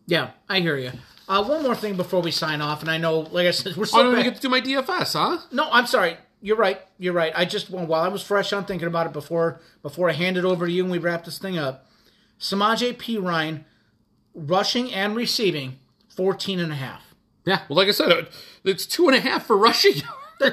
Yeah, 0.07 0.31
I 0.49 0.61
hear 0.61 0.77
you. 0.77 0.93
Uh, 1.27 1.43
one 1.43 1.63
more 1.63 1.75
thing 1.75 1.97
before 1.97 2.21
we 2.21 2.31
sign 2.31 2.61
off, 2.61 2.83
and 2.83 2.91
I 2.91 2.99
know, 2.99 3.21
like 3.21 3.47
I 3.47 3.51
said, 3.53 3.77
we're 3.77 3.85
Oh, 3.85 4.13
so 4.13 4.17
I 4.17 4.23
get 4.23 4.35
to 4.37 4.41
do 4.43 4.51
my 4.51 4.61
DFS, 4.61 5.15
huh? 5.15 5.39
No, 5.51 5.69
I'm 5.71 5.87
sorry. 5.87 6.19
You're 6.43 6.57
right. 6.57 6.79
You're 6.99 7.15
right. 7.15 7.33
I 7.35 7.47
just 7.47 7.71
well, 7.71 7.87
while 7.87 8.03
I 8.03 8.09
was 8.09 8.23
fresh 8.23 8.53
on 8.53 8.67
thinking 8.67 8.87
about 8.87 9.07
it 9.07 9.15
before 9.15 9.63
before 9.81 10.11
I 10.11 10.13
hand 10.13 10.37
it 10.37 10.45
over 10.45 10.67
to 10.67 10.73
you 10.73 10.83
and 10.83 10.93
we 10.93 10.99
wrap 10.99 11.25
this 11.25 11.39
thing 11.39 11.57
up. 11.57 11.87
Samaje 12.41 12.95
Perine, 12.97 13.65
rushing 14.35 14.93
and 14.93 15.17
receiving, 15.17 15.79
14 16.09 16.61
and 16.61 16.73
a 16.73 16.77
half. 16.77 17.15
Yeah. 17.45 17.61
Well, 17.69 17.77
like 17.77 17.89
I 17.89 17.93
said, 17.93 18.29
it's 18.65 18.87
two 18.87 19.07
and 19.09 19.17
a 19.17 19.21
half 19.21 19.47
for 19.47 19.57
rushing. 19.57 19.95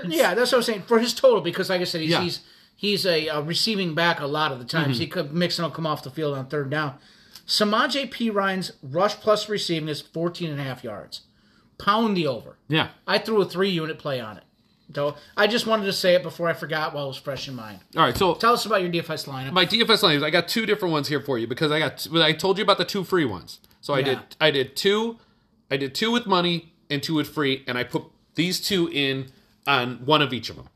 Yeah, 0.07 0.35
that's 0.35 0.51
what 0.51 0.59
I'm 0.59 0.63
saying 0.63 0.83
for 0.83 0.99
his 0.99 1.13
total 1.13 1.41
because, 1.41 1.69
like 1.69 1.81
I 1.81 1.85
said, 1.85 2.01
he's 2.01 2.11
Yeah. 2.11 2.21
he's, 2.21 2.39
he's 2.77 3.05
a, 3.05 3.27
uh 3.27 3.41
receiving 3.41 3.93
back 3.95 4.19
a 4.21 4.27
lot 4.27 4.51
of 4.53 4.59
the 4.59 4.63
times. 4.63 4.99
He 4.99 5.07
could 5.07 5.33
Mixon 5.33 5.63
will 5.65 5.71
come 5.71 5.87
off 5.87 6.03
the 6.03 6.11
field 6.11 6.37
on 6.37 6.45
third 6.45 6.69
down. 6.69 6.95
Samaje 7.47 8.09
Perine's 8.09 8.71
rush 8.83 9.15
plus 9.15 9.49
receiving 9.49 9.89
is 9.89 9.99
14 9.99 10.49
and 10.51 10.61
a 10.61 10.63
half 10.63 10.83
yards. 10.83 11.21
Pound 11.77 12.15
the 12.15 12.27
over. 12.27 12.57
yeah. 12.69 12.89
I 13.07 13.17
threw 13.17 13.41
a 13.41 13.45
three 13.45 13.71
unit 13.71 13.97
play 13.97 14.21
on 14.21 14.37
it. 14.37 14.43
So 14.93 15.15
I 15.37 15.47
just 15.47 15.65
wanted 15.67 15.85
to 15.85 15.93
say 15.93 16.15
it 16.15 16.23
before 16.23 16.47
I 16.47 16.53
forgot 16.53 16.93
while 16.93 17.05
it 17.05 17.07
was 17.09 17.17
fresh 17.17 17.47
in 17.47 17.55
mind. 17.55 17.79
All 17.95 18.03
right. 18.03 18.15
So 18.17 18.35
Tell 18.35 18.53
us 18.53 18.65
about 18.65 18.81
your 18.81 18.91
DFS 18.91 19.27
lineup. 19.27 19.51
my 19.51 19.65
DFS 19.65 20.03
lineup. 20.03 20.23
I 20.23 20.29
got 20.29 20.47
two 20.47 20.65
different 20.65 20.91
ones 20.91 21.07
here 21.07 21.19
for 21.21 21.37
you 21.37 21.47
because 21.47 21.71
I 21.71 21.79
got 21.79 22.07
I 22.13 22.33
told 22.33 22.57
you 22.57 22.63
about 22.63 22.77
the 22.77 22.85
two 22.85 23.03
free 23.03 23.25
ones. 23.25 23.59
So 23.81 23.93
I 23.93 23.99
Yeah. 23.99 24.05
did 24.05 24.19
I 24.39 24.51
did 24.51 24.75
two, 24.75 25.17
I 25.69 25.77
did 25.77 25.95
two 25.95 26.11
with 26.11 26.25
money 26.27 26.73
and 26.89 27.01
two 27.01 27.15
with 27.15 27.29
free, 27.29 27.63
and 27.67 27.77
I 27.77 27.83
put 27.83 28.03
these 28.35 28.59
two 28.59 28.89
in 28.91 29.31
on 29.67 30.05
one 30.05 30.21
of 30.21 30.33
each 30.33 30.49
of 30.49 30.55
them. 30.55 30.67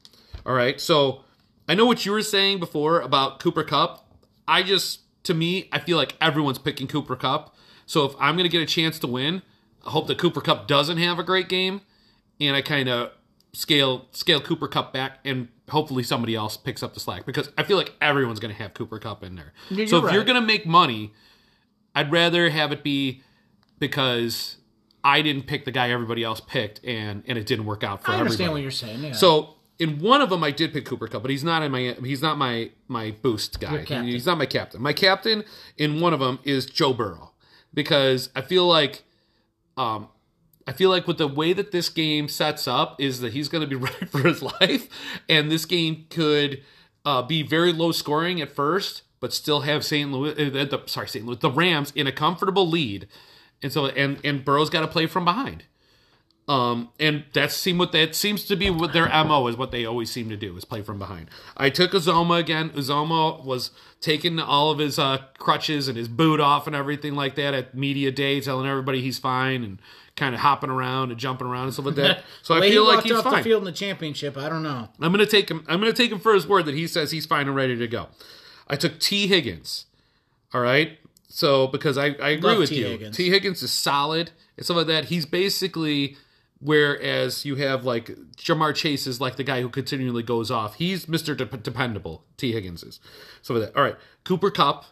All 0.45 0.53
right. 0.53 0.79
So 0.79 1.21
I 1.67 1.73
know 1.75 1.85
what 1.85 2.05
you 2.05 2.11
were 2.11 2.21
saying 2.21 2.59
before 2.59 3.01
about 3.01 3.39
Cooper 3.39 3.63
Kupp. 3.63 4.05
I 4.47 4.61
just 4.63 4.99
to 5.23 5.33
me, 5.33 5.67
I 5.71 5.79
feel 5.79 5.97
like 5.97 6.15
everyone's 6.21 6.59
picking 6.59 6.87
Cooper 6.87 7.15
Kupp. 7.15 7.55
So 7.87 8.05
if 8.05 8.13
I'm 8.19 8.35
going 8.35 8.43
to 8.45 8.49
get 8.49 8.61
a 8.61 8.65
chance 8.67 8.99
to 8.99 9.07
win, 9.07 9.41
I 9.85 9.89
hope 9.89 10.05
that 10.07 10.17
Cooper 10.19 10.39
Kupp 10.41 10.67
doesn't 10.67 10.97
have 10.97 11.17
a 11.17 11.23
great 11.23 11.49
game, 11.49 11.81
and 12.39 12.55
I 12.55 12.61
kind 12.61 12.87
of 12.87 13.11
scale 13.55 14.07
scale 14.11 14.41
Cooper 14.41 14.67
Kupp 14.67 14.93
back, 14.93 15.19
and 15.23 15.47
hopefully 15.69 16.03
somebody 16.03 16.35
else 16.35 16.57
picks 16.57 16.83
up 16.83 16.93
the 16.93 16.99
slack 16.99 17.25
because 17.25 17.49
I 17.57 17.63
feel 17.63 17.77
like 17.77 17.93
everyone's 18.01 18.39
going 18.39 18.53
to 18.53 18.61
have 18.61 18.73
Cooper 18.73 18.99
Kupp 18.99 19.23
in 19.23 19.35
there. 19.35 19.53
You're 19.69 19.87
so 19.87 20.05
if 20.05 20.13
you're 20.13 20.23
going 20.23 20.39
to 20.39 20.45
make 20.45 20.65
money, 20.65 21.13
I'd 21.95 22.11
rather 22.11 22.49
have 22.49 22.71
it 22.71 22.83
be 22.83 23.23
because 23.79 24.57
I 25.03 25.21
didn't 25.21 25.43
pick 25.43 25.65
the 25.65 25.71
guy 25.71 25.89
everybody 25.91 26.23
else 26.23 26.41
picked, 26.41 26.83
and 26.83 27.23
and 27.27 27.37
it 27.37 27.45
didn't 27.45 27.65
work 27.65 27.83
out 27.83 28.03
for 28.03 28.11
I 28.11 28.15
understand 28.15 28.49
everybody. 28.49 28.53
what 28.53 28.61
you're 28.61 28.71
saying. 28.71 29.03
Yeah. 29.03 29.11
So 29.13 29.55
in 29.79 29.99
one 29.99 30.21
of 30.21 30.29
them, 30.29 30.43
I 30.43 30.51
did 30.51 30.73
pick 30.73 30.85
Cooper 30.85 31.07
Kupp, 31.07 31.21
but 31.21 31.31
he's 31.31 31.43
not 31.43 31.63
in 31.63 31.71
my 31.71 31.95
he's 32.03 32.21
not 32.21 32.37
my 32.37 32.71
my 32.87 33.11
boost 33.21 33.59
guy. 33.59 33.83
He's 33.83 34.25
not 34.25 34.37
my 34.37 34.45
captain. 34.45 34.81
My 34.81 34.93
captain 34.93 35.43
in 35.77 36.01
one 36.01 36.13
of 36.13 36.19
them 36.19 36.39
is 36.43 36.65
Joe 36.65 36.93
Burrow 36.93 37.31
because 37.73 38.29
I 38.35 38.41
feel 38.41 38.67
like 38.67 39.03
um 39.77 40.09
I 40.67 40.73
feel 40.73 40.89
like 40.89 41.07
with 41.07 41.17
the 41.17 41.27
way 41.27 41.53
that 41.53 41.71
this 41.71 41.89
game 41.89 42.27
sets 42.27 42.67
up 42.67 42.99
is 42.99 43.19
that 43.19 43.33
he's 43.33 43.49
going 43.49 43.61
to 43.61 43.67
be 43.67 43.75
running 43.85 44.07
for 44.07 44.19
his 44.19 44.41
life, 44.41 44.89
and 45.29 45.51
this 45.51 45.65
game 45.65 46.05
could 46.09 46.63
uh, 47.05 47.21
be 47.21 47.43
very 47.43 47.71
low 47.71 47.91
scoring 47.91 48.41
at 48.41 48.51
first, 48.51 49.03
but 49.19 49.33
still 49.33 49.61
have 49.61 49.85
St. 49.85 50.11
Louis, 50.11 50.31
uh, 50.31 50.65
the, 50.65 50.81
sorry, 50.87 51.07
St. 51.07 51.25
Louis, 51.25 51.37
the 51.37 51.51
Rams 51.51 51.91
in 51.95 52.07
a 52.07 52.11
comfortable 52.11 52.67
lead, 52.67 53.07
and 53.61 53.71
so 53.71 53.87
and 53.87 54.19
and 54.23 54.43
Burrow's 54.43 54.69
got 54.69 54.81
to 54.81 54.87
play 54.87 55.05
from 55.05 55.25
behind. 55.25 55.63
Um, 56.47 56.89
and 56.99 57.23
that 57.33 57.51
seem 57.51 57.79
what 57.79 57.91
that 57.93 58.13
seems 58.13 58.45
to 58.45 58.55
be 58.55 58.69
what 58.69 58.93
their 58.93 59.07
mo 59.25 59.47
is. 59.47 59.57
What 59.57 59.71
they 59.71 59.85
always 59.85 60.11
seem 60.11 60.29
to 60.29 60.37
do 60.37 60.55
is 60.55 60.63
play 60.63 60.83
from 60.83 60.99
behind. 60.99 61.29
I 61.57 61.71
took 61.71 61.91
Uzomah 61.91 62.39
again. 62.39 62.69
Uzomah 62.71 63.43
was 63.43 63.71
taking 63.99 64.39
all 64.39 64.69
of 64.69 64.77
his 64.77 64.99
uh, 64.99 65.23
crutches 65.39 65.87
and 65.87 65.97
his 65.97 66.07
boot 66.07 66.39
off 66.39 66.67
and 66.67 66.75
everything 66.75 67.15
like 67.15 67.33
that 67.35 67.55
at 67.55 67.73
media 67.73 68.11
day, 68.11 68.41
telling 68.41 68.67
everybody 68.67 69.01
he's 69.01 69.17
fine 69.17 69.63
and 69.63 69.79
kind 70.15 70.33
of 70.33 70.41
hopping 70.41 70.69
around 70.69 71.11
and 71.11 71.19
jumping 71.19 71.47
around 71.47 71.65
and 71.65 71.73
stuff 71.73 71.85
like 71.85 71.95
that. 71.95 72.23
So 72.41 72.55
I 72.55 72.61
feel 72.61 72.85
he 72.85 72.95
like 72.95 73.03
he's 73.03 73.11
off 73.13 73.23
fine. 73.23 73.37
the 73.37 73.43
field 73.43 73.61
in 73.61 73.65
the 73.65 73.71
championship. 73.71 74.37
I 74.37 74.49
don't 74.49 74.63
know. 74.63 74.87
I'm 75.01 75.11
gonna 75.11 75.25
take 75.25 75.49
him. 75.49 75.65
I'm 75.67 75.79
gonna 75.79 75.93
take 75.93 76.11
him 76.11 76.19
for 76.19 76.33
his 76.33 76.47
word 76.47 76.65
that 76.65 76.75
he 76.75 76.87
says 76.87 77.11
he's 77.11 77.25
fine 77.25 77.47
and 77.47 77.55
ready 77.55 77.75
to 77.75 77.87
go. 77.87 78.07
I 78.67 78.75
took 78.75 78.99
Tee 78.99 79.27
Higgins. 79.27 79.85
All 80.53 80.61
right. 80.61 80.97
So 81.27 81.67
because 81.67 81.97
I, 81.97 82.05
I 82.21 82.29
agree 82.29 82.51
Love 82.51 82.59
with 82.59 82.69
T. 82.69 82.79
you, 82.79 82.87
Higgins. 82.87 83.17
Tee 83.17 83.29
Higgins 83.29 83.61
is 83.63 83.71
solid 83.71 84.31
and 84.57 84.65
stuff 84.65 84.77
like 84.77 84.87
that. 84.87 85.05
He's 85.05 85.25
basically 85.25 86.17
whereas 86.61 87.43
you 87.45 87.55
have 87.55 87.83
like 87.83 88.07
Ja'Marr 88.37 88.73
Chase 88.73 89.05
is 89.07 89.19
like 89.19 89.35
the 89.35 89.43
guy 89.43 89.61
who 89.61 89.69
continually 89.69 90.23
goes 90.23 90.49
off. 90.49 90.75
He's 90.75 91.07
Mister 91.07 91.35
Dep 91.35 91.61
dependable. 91.63 92.23
Tee 92.37 92.53
Higgins 92.53 92.83
is. 92.83 92.99
So 93.41 93.53
with 93.55 93.63
that, 93.63 93.75
all 93.75 93.83
right. 93.83 93.95
Cooper 94.23 94.51
Kupp 94.51 94.85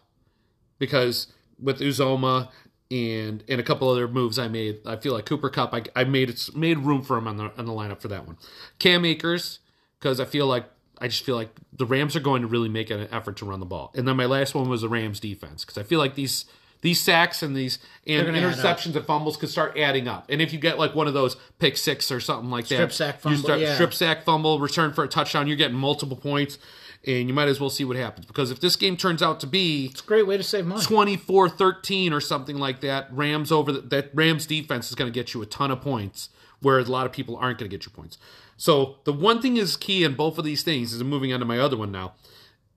because 0.79 1.27
with 1.61 1.79
Uzomah 1.79 2.49
and 2.93 3.43
and 3.47 3.59
a 3.59 3.63
couple 3.63 3.89
other 3.89 4.07
moves 4.07 4.37
I 4.37 4.47
made, 4.47 4.79
I 4.85 4.97
feel 4.97 5.13
like 5.13 5.25
Cooper 5.25 5.49
Kupp. 5.49 5.73
I, 5.73 5.83
I 5.95 6.03
made 6.03 6.29
it 6.29 6.49
made 6.55 6.77
room 6.77 7.01
for 7.01 7.17
him 7.17 7.27
on 7.27 7.37
the 7.37 7.51
on 7.57 7.65
the 7.65 7.73
lineup 7.73 7.99
for 7.99 8.07
that 8.09 8.27
one. 8.27 8.37
Cam 8.77 9.03
Akers 9.03 9.59
because 9.99 10.19
I 10.19 10.25
feel 10.25 10.45
like 10.45 10.65
I 10.99 11.07
just 11.07 11.25
feel 11.25 11.35
like 11.35 11.49
the 11.71 11.87
Rams 11.87 12.15
are 12.15 12.19
going 12.19 12.43
to 12.43 12.47
really 12.47 12.69
make 12.69 12.91
an 12.91 13.07
effort 13.11 13.37
to 13.37 13.45
run 13.45 13.59
the 13.59 13.65
ball. 13.65 13.91
And 13.95 14.07
then 14.07 14.15
my 14.15 14.25
last 14.25 14.53
one 14.53 14.69
was 14.69 14.81
the 14.81 14.89
Rams 14.89 15.19
defense 15.19 15.65
because 15.65 15.77
I 15.77 15.83
feel 15.83 15.97
like 15.97 16.13
these 16.13 16.45
these 16.81 17.01
sacks 17.01 17.41
and 17.41 17.55
these 17.55 17.79
and 18.05 18.27
gonna 18.27 18.37
add 18.37 18.43
up. 18.43 18.53
interceptions 18.53 18.95
and 18.95 19.05
fumbles 19.05 19.37
could 19.37 19.49
start 19.49 19.75
adding 19.75 20.07
up. 20.07 20.25
And 20.29 20.39
if 20.39 20.53
you 20.53 20.59
get 20.59 20.77
like 20.77 20.93
one 20.93 21.07
of 21.07 21.15
those 21.15 21.35
pick 21.57 21.77
six 21.77 22.11
or 22.11 22.19
something 22.19 22.51
like 22.51 22.65
Strip 22.65 22.89
that, 22.89 22.93
sack 22.93 23.25
you 23.25 23.37
start 23.37 23.59
yeah. 23.59 23.73
strip 23.73 23.93
sack 23.93 24.23
fumble, 24.23 24.59
return 24.59 24.93
for 24.93 25.03
a 25.03 25.07
touchdown, 25.07 25.47
you're 25.47 25.57
getting 25.57 25.77
multiple 25.77 26.17
points. 26.17 26.59
And 27.05 27.27
you 27.27 27.33
might 27.33 27.49
as 27.49 27.59
well 27.59 27.69
see 27.69 27.83
what 27.83 27.97
happens. 27.97 28.25
Because 28.25 28.49
if 28.49 28.61
this 28.61 28.75
game 28.75 28.95
turns 28.95 29.21
out 29.21 29.39
to 29.41 29.47
be 29.47 29.87
It's 29.87 30.01
a 30.01 30.05
great 30.05 30.25
way 30.25 30.37
to 30.37 30.43
save 30.43 30.65
money. 30.65 30.81
24-13 30.81 32.13
or 32.13 32.21
something 32.21 32.57
like 32.57 32.79
that 32.81 33.13
rams 33.13 33.51
over 33.51 33.71
the, 33.73 33.81
that 33.81 34.11
rams 34.13 34.45
defense 34.45 34.89
is 34.89 34.95
going 34.95 35.11
to 35.11 35.13
get 35.13 35.33
you 35.33 35.41
a 35.41 35.45
ton 35.45 35.69
of 35.69 35.81
points 35.81 36.29
where 36.61 36.79
a 36.79 36.83
lot 36.83 37.05
of 37.05 37.11
people 37.11 37.35
aren't 37.35 37.59
going 37.59 37.69
to 37.69 37.75
get 37.75 37.85
you 37.85 37.91
points. 37.91 38.17
So 38.55 38.97
the 39.03 39.11
one 39.11 39.41
thing 39.41 39.57
is 39.57 39.75
key 39.75 40.03
in 40.03 40.15
both 40.15 40.37
of 40.37 40.45
these 40.45 40.63
things 40.63 40.93
is 40.93 41.01
I'm 41.01 41.09
moving 41.09 41.33
on 41.33 41.39
to 41.41 41.45
my 41.45 41.59
other 41.59 41.75
one 41.75 41.91
now. 41.91 42.13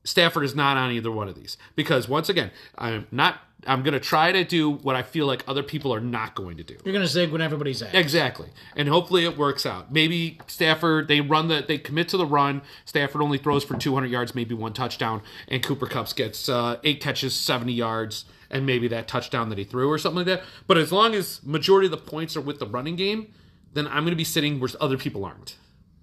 Stafford 0.02 0.44
is 0.44 0.54
not 0.54 0.76
on 0.76 0.90
either 0.90 1.10
one 1.10 1.28
of 1.28 1.36
these. 1.36 1.56
Because 1.76 2.08
once 2.08 2.28
again 2.28 2.50
i'm 2.76 3.06
not 3.12 3.40
i'm 3.66 3.82
going 3.82 3.94
to 3.94 4.00
try 4.00 4.32
to 4.32 4.44
do 4.44 4.70
what 4.70 4.96
i 4.96 5.02
feel 5.02 5.26
like 5.26 5.42
other 5.46 5.62
people 5.62 5.92
are 5.94 6.00
not 6.00 6.34
going 6.34 6.56
to 6.56 6.64
do 6.64 6.76
You're 6.84 6.92
gonna 6.92 7.06
zig 7.06 7.30
when 7.30 7.40
everybody's 7.40 7.82
at. 7.82 7.94
Exactly. 7.94 8.48
And 8.76 8.88
hopefully 8.88 9.24
it 9.24 9.36
works 9.36 9.66
out. 9.66 9.92
Maybe 9.92 10.38
Stafford 10.46 11.08
they 11.08 11.20
run 11.20 11.48
the 11.48 11.64
they 11.66 11.78
commit 11.78 12.08
to 12.10 12.16
the 12.16 12.26
run. 12.26 12.62
Stafford 12.84 13.22
only 13.22 13.38
throws 13.38 13.64
for 13.64 13.76
200 13.76 14.06
yards, 14.06 14.34
maybe 14.34 14.54
one 14.54 14.72
touchdown, 14.72 15.22
and 15.48 15.62
Cooper 15.62 15.86
Kupps 15.86 16.14
gets 16.14 16.48
uh, 16.48 16.78
eight 16.84 17.00
catches, 17.00 17.34
70 17.34 17.72
yards, 17.72 18.24
and 18.50 18.66
maybe 18.66 18.88
that 18.88 19.08
touchdown 19.08 19.48
that 19.48 19.58
he 19.58 19.64
threw 19.64 19.90
or 19.90 19.98
something 19.98 20.18
like 20.18 20.26
that. 20.26 20.42
But 20.66 20.78
as 20.78 20.92
long 20.92 21.14
as 21.14 21.42
majority 21.44 21.86
of 21.86 21.90
the 21.90 21.96
points 21.96 22.36
are 22.36 22.40
with 22.40 22.58
the 22.58 22.66
running 22.66 22.96
game, 22.96 23.32
then 23.72 23.86
I'm 23.86 24.04
going 24.04 24.10
to 24.10 24.16
be 24.16 24.24
sitting 24.24 24.60
where 24.60 24.70
other 24.80 24.98
people 24.98 25.24
aren't. 25.24 25.56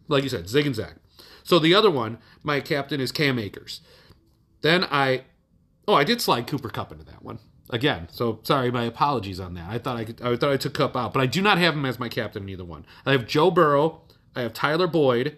Like 0.07 0.23
you 0.23 0.29
said, 0.29 0.49
zig 0.49 0.65
and 0.65 0.75
zag. 0.75 0.95
So 1.43 1.59
the 1.59 1.73
other 1.73 1.91
one, 1.91 2.19
my 2.43 2.59
captain 2.59 2.99
is 3.01 3.11
Cam 3.11 3.39
Akers. 3.39 3.81
Then 4.61 4.85
I, 4.85 5.23
oh, 5.87 5.93
I 5.93 6.03
did 6.03 6.21
slide 6.21 6.47
Cooper 6.47 6.69
Kupp 6.69 6.91
into 6.91 7.05
that 7.05 7.23
one 7.23 7.39
again. 7.73 8.07
So 8.11 8.39
sorry, 8.43 8.71
my 8.71 8.83
apologies 8.83 9.39
on 9.39 9.55
that. 9.55 9.69
I 9.69 9.79
thought 9.79 9.97
I 9.97 10.05
could, 10.05 10.21
I 10.21 10.37
thought 10.37 10.51
I 10.51 10.57
took 10.57 10.75
Kupp 10.75 10.95
out, 10.95 11.07
uh, 11.07 11.09
but 11.09 11.21
I 11.21 11.25
do 11.25 11.41
not 11.41 11.57
have 11.57 11.73
him 11.73 11.85
as 11.85 11.99
my 11.99 12.07
captain 12.07 12.43
in 12.43 12.49
either 12.49 12.63
one. 12.63 12.85
I 13.05 13.11
have 13.11 13.27
Joe 13.27 13.51
Burrow, 13.51 14.01
I 14.35 14.41
have 14.41 14.53
Tyler 14.53 14.87
Boyd, 14.87 15.35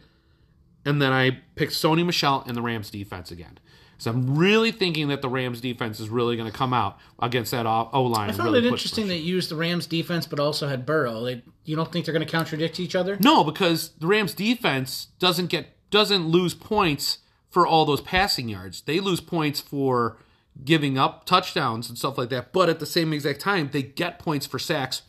and 0.83 1.01
then 1.01 1.11
I 1.11 1.39
picked 1.55 1.71
Sony 1.71 2.05
Michel 2.05 2.43
and 2.45 2.55
the 2.55 2.61
Rams 2.61 2.91
defense 2.91 3.31
again. 3.31 3.57
So 3.97 4.11
I'm 4.11 4.38
really 4.38 4.71
thinking 4.71 5.07
that 5.07 5.21
the 5.21 5.29
Rams 5.29 5.61
defense 5.61 6.01
is 6.01 6.09
really 6.09 6.36
going 6.36 6.51
to 6.51 6.55
come 6.55 6.73
out 6.73 6.99
against 7.19 7.51
that 7.51 7.65
O 7.65 8.03
line. 8.03 8.29
I 8.29 8.33
found 8.33 8.53
it 8.55 8.65
interesting 8.65 9.07
that 9.07 9.19
you 9.19 9.36
used 9.36 9.49
the 9.49 9.55
Rams 9.55 9.88
defense, 9.88 10.27
but 10.27 10.38
also 10.38 10.67
had 10.67 10.86
Burrow. 10.86 11.23
They, 11.23 11.43
you 11.63 11.77
don't 11.77 11.91
think 11.91 12.05
they're 12.05 12.13
going 12.13 12.25
to 12.25 12.31
contradict 12.31 12.77
each 12.79 12.93
other? 12.93 13.17
No, 13.21 13.45
because 13.45 13.91
the 13.91 14.07
Rams 14.07 14.33
defense 14.33 15.07
doesn't 15.19 15.47
get 15.47 15.67
doesn't 15.89 16.27
lose 16.27 16.53
points 16.53 17.19
for 17.49 17.65
all 17.65 17.86
those 17.86 18.01
passing 18.01 18.49
yards. 18.49 18.81
They 18.81 18.99
lose 18.99 19.21
points 19.21 19.61
for 19.61 20.17
giving 20.64 20.97
up 20.97 21.26
touchdowns 21.26 21.89
and 21.89 21.97
stuff 21.97 22.18
like 22.18 22.30
that. 22.30 22.53
But 22.53 22.70
at 22.70 22.80
the 22.80 22.86
same 22.86 23.14
exact 23.14 23.41
time, 23.41 23.70
they 23.72 23.84
get 23.84 24.20
points 24.20 24.45
for 24.45 24.60
sacks, 24.60 25.01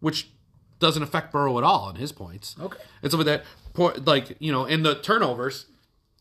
which 0.00 0.28
doesn't 0.78 1.02
affect 1.02 1.32
Burrow 1.32 1.58
at 1.58 1.64
all 1.64 1.90
in 1.90 1.96
his 1.96 2.12
points. 2.12 2.56
Okay. 2.60 2.78
And 3.02 3.10
some 3.10 3.20
of 3.20 3.26
that, 3.26 3.44
point, 3.74 4.04
like 4.04 4.36
you 4.38 4.52
know, 4.52 4.64
and 4.64 4.84
the 4.84 4.94
turnovers. 4.94 5.66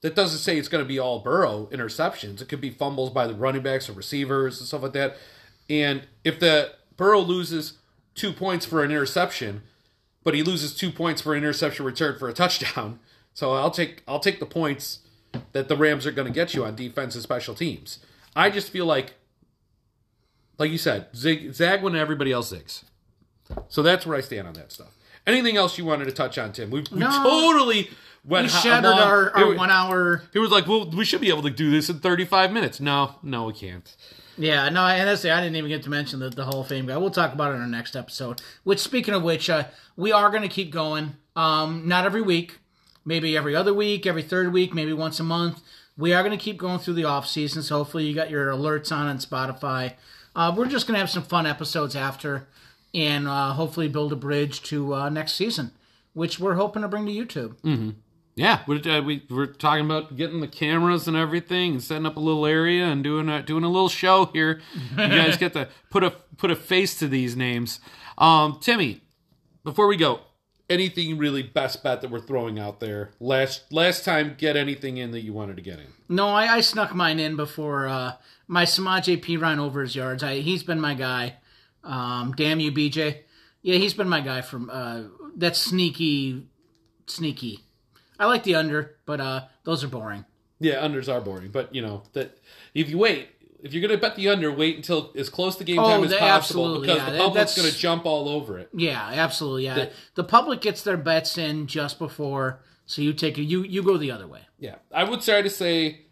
That 0.02 0.16
doesn't 0.16 0.40
say 0.40 0.58
it's 0.58 0.70
going 0.70 0.82
to 0.82 0.88
be 0.88 0.98
all 0.98 1.20
Burrow 1.20 1.68
interceptions. 1.74 2.42
It 2.42 2.48
could 2.48 2.62
be 2.62 2.70
fumbles 2.70 3.10
by 3.10 3.28
the 3.28 3.34
running 3.34 3.62
backs 3.62 3.90
or 3.90 3.92
receivers 3.92 4.58
and 4.58 4.66
stuff 4.66 4.82
like 4.82 4.94
that. 4.94 5.18
And 5.70 6.04
if 6.24 6.40
the 6.40 6.72
Burrow 6.96 7.20
loses 7.20 7.74
two 8.16 8.32
points 8.32 8.66
for 8.66 8.82
an 8.82 8.92
interception, 8.92 9.62
but 10.24 10.34
he 10.34 10.42
loses 10.42 10.74
two 10.74 10.90
points 10.92 11.22
for 11.22 11.34
an 11.34 11.40
interception 11.40 11.86
return 11.86 12.18
for 12.18 12.30
a 12.30 12.34
touchdown. 12.34 13.00
So 13.32 13.54
I'll 13.54 13.72
take 13.72 14.04
I'll 14.06 14.20
take 14.20 14.42
the 14.42 14.46
points 14.46 15.00
that 15.54 15.70
the 15.70 15.78
Rams 15.78 16.06
are 16.06 16.12
going 16.12 16.28
to 16.28 16.34
get 16.34 16.54
you 16.54 16.66
on 16.66 16.76
defense 16.76 17.14
and 17.16 17.24
special 17.24 17.56
teams. 17.56 18.00
I 18.36 18.50
just 18.50 18.70
feel 18.70 18.86
like, 18.86 19.14
like 20.58 20.72
you 20.72 20.78
said, 20.78 21.08
zig, 21.16 21.54
zag 21.54 21.82
when 21.84 21.96
everybody 21.96 22.32
else 22.32 22.52
zigs. 22.52 22.84
So 23.68 23.82
that's 23.82 24.06
where 24.06 24.18
I 24.18 24.22
stand 24.22 24.48
on 24.48 24.54
that 24.54 24.72
stuff. 24.72 24.96
Anything 25.26 25.58
else 25.58 25.78
you 25.78 25.86
wanted 25.86 26.06
to 26.06 26.12
touch 26.12 26.38
on, 26.38 26.52
Tim? 26.52 26.70
We, 26.70 26.82
we 26.92 27.00
No. 27.00 27.10
totally 27.24 27.90
went 28.26 28.46
We 28.46 28.50
shattered 28.50 28.86
along- 28.86 29.00
our, 29.00 29.32
our 29.38 29.46
was- 29.48 29.58
one 29.58 29.72
hour. 29.72 30.24
It 30.34 30.40
was 30.40 30.52
like, 30.52 30.68
well, 30.68 30.90
we 30.90 31.06
should 31.06 31.22
be 31.22 31.30
able 31.30 31.44
to 31.44 31.50
do 31.50 31.72
this 31.72 31.90
in 31.90 32.00
35 32.00 32.52
minutes. 32.52 32.80
No, 32.80 33.16
no, 33.24 33.46
we 33.46 33.54
can't. 33.54 33.96
Yeah, 34.38 34.70
no, 34.70 34.86
and 34.86 35.08
that's 35.08 35.26
I 35.26 35.42
didn't 35.42 35.58
even 35.58 35.70
get 35.70 35.84
to 35.84 35.90
mention 35.90 36.20
the, 36.20 36.30
the 36.30 36.46
Hall 36.46 36.62
of 36.62 36.68
Fame 36.68 36.86
guy. 36.86 36.96
We'll 36.98 37.10
talk 37.12 37.34
about 37.34 37.52
it 37.52 37.56
in 37.56 37.62
our 37.62 37.68
next 37.68 37.96
episode. 37.96 38.42
Which, 38.64 38.80
speaking 38.80 39.14
of 39.14 39.22
which, 39.22 39.50
uh, 39.50 39.66
we 39.98 40.14
are 40.14 40.30
going 40.30 40.44
to 40.44 40.48
keep 40.48 40.72
going. 40.72 41.16
Um, 41.36 41.88
not 41.88 42.06
every 42.06 42.22
week, 42.22 42.60
maybe 43.04 43.36
every 43.36 43.54
other 43.56 43.74
week, 43.74 44.06
every 44.06 44.22
third 44.24 44.54
week, 44.54 44.74
maybe 44.74 44.94
once 44.94 45.20
a 45.20 45.24
month. 45.24 45.62
We 46.00 46.14
are 46.14 46.24
going 46.24 46.38
to 46.38 46.41
keep 46.43 46.58
going 46.58 46.80
through 46.80 46.93
the 46.93 47.04
off 47.04 47.28
season. 47.28 47.62
So 47.62 47.78
hopefully, 47.78 48.06
you 48.06 48.16
got 48.16 48.30
your 48.30 48.47
alerts 48.52 48.91
on 48.91 49.08
on 49.08 49.18
Spotify. 49.18 49.95
Uh, 50.36 50.54
we're 50.56 50.68
just 50.68 50.88
going 50.88 50.93
to 50.95 51.00
have 51.00 51.10
some 51.10 51.24
fun 51.24 51.45
episodes 51.45 51.95
after, 51.95 52.47
and 52.93 53.28
uh, 53.28 53.52
hopefully 53.52 53.89
build 53.89 54.14
a 54.14 54.16
bridge 54.16 54.62
to 54.64 54.93
uh, 54.95 55.10
next 55.10 55.34
season, 55.34 55.72
which 56.14 56.39
we're 56.39 56.56
hoping 56.56 56.84
to 56.84 56.88
bring 56.88 57.06
to 57.06 57.12
YouTube. 57.12 57.95
Yeah, 58.36 58.62
we're, 58.68 58.80
uh, 58.89 59.02
we, 59.02 59.26
we're 59.30 59.47
talking 59.47 59.84
about 59.84 60.16
getting 60.16 60.39
the 60.39 60.47
cameras 60.47 61.10
and 61.10 61.18
everything, 61.18 61.74
and 61.74 61.84
setting 61.84 62.06
up 62.06 62.16
a 62.16 62.22
little 62.22 62.45
area 62.45 62.86
and 62.86 63.04
doing 63.04 63.28
a, 63.28 63.41
doing 63.41 63.66
a 63.66 63.68
little 63.68 63.89
show 63.89 64.26
here. 64.32 64.62
You 64.91 64.95
guys 64.95 65.36
get 65.38 65.52
to 65.54 65.68
put 65.89 66.06
a 66.06 66.12
put 66.38 66.50
a 66.50 66.56
face 66.56 66.97
to 67.00 67.10
these 67.10 67.36
names. 67.36 67.82
Um, 68.18 68.60
Timmy, 68.62 69.02
before 69.66 69.88
we 69.88 69.97
go, 69.97 70.22
anything 70.70 71.18
really 71.18 71.44
best 71.44 71.84
bet 71.84 72.02
that 72.02 72.12
we're 72.12 72.20
throwing 72.20 72.60
out 72.60 72.80
there? 72.80 73.12
Last 73.20 73.72
last 73.72 74.06
time, 74.06 74.36
get 74.38 74.56
anything 74.56 74.98
in 74.98 75.12
that 75.12 75.22
you 75.22 75.34
wanted 75.34 75.56
to 75.58 75.62
get 75.62 75.80
in? 75.80 75.88
No, 76.08 76.30
I, 76.30 76.56
I 76.56 76.62
snuck 76.62 76.94
mine 76.94 77.20
in 77.20 77.36
before 77.36 77.88
uh, 77.88 78.14
my 78.48 78.64
Samaje 78.64 79.22
Perine 79.24 79.60
over 79.60 79.82
his 79.82 79.96
yards. 79.96 80.24
I, 80.24 80.40
he's 80.40 80.64
been 80.64 80.80
my 80.80 80.94
guy. 80.94 81.36
Um, 81.84 82.34
damn 82.36 82.60
you, 82.60 82.72
BJ. 82.72 83.20
Yeah, 83.62 83.76
he's 83.76 83.94
been 83.94 84.10
my 84.10 84.22
guy 84.22 84.42
from 84.42 84.70
uh, 84.70 85.04
that 85.36 85.56
sneaky, 85.56 86.48
sneaky. 87.08 87.60
I 88.20 88.26
like 88.26 88.44
the 88.44 88.56
under, 88.56 88.96
but 89.06 89.20
uh, 89.20 89.46
those 89.64 89.84
are 89.84 89.88
boring. 89.88 90.26
Yeah, 90.60 90.86
unders 90.86 91.12
are 91.12 91.22
boring, 91.22 91.52
but 91.52 91.74
you 91.74 91.82
know 91.82 92.04
that 92.14 92.38
if 92.74 92.90
you 92.90 92.98
wait. 92.98 93.30
If 93.62 93.74
you're 93.74 93.82
going 93.86 93.97
to 93.97 94.01
bet 94.01 94.16
the 94.16 94.30
under, 94.30 94.51
wait 94.51 94.78
until 94.78 95.12
as 95.16 95.30
close 95.30 95.55
to 95.57 95.64
game 95.64 95.80
Oh, 95.80 95.84
time 95.89 96.03
as 96.05 96.14
possible 96.14 96.80
because 96.80 96.97
yeah, 96.97 97.10
the 97.12 97.18
public's 97.18 97.55
going 97.57 97.70
to 97.70 97.78
jump 97.78 98.05
all 98.05 98.30
over 98.30 98.57
it. 98.57 98.70
Yeah, 98.74 99.01
absolutely. 99.14 99.65
Yeah, 99.65 99.76
The- 99.76 99.91
the 100.15 100.23
public 100.23 100.61
gets 100.61 100.81
their 100.84 100.98
bets 100.98 101.38
in 101.38 101.68
just 101.68 101.99
before, 101.99 102.61
so 102.86 103.02
you 103.02 103.14
take 103.14 103.38
a, 103.38 103.41
you 103.44 103.64
you 103.64 103.84
go 103.84 103.98
the 103.98 104.11
other 104.11 104.27
way. 104.27 104.41
Yeah, 104.60 104.76
I 104.94 105.03
would 105.03 105.22
try 105.22 105.41
to 105.41 105.49
say 105.49 106.06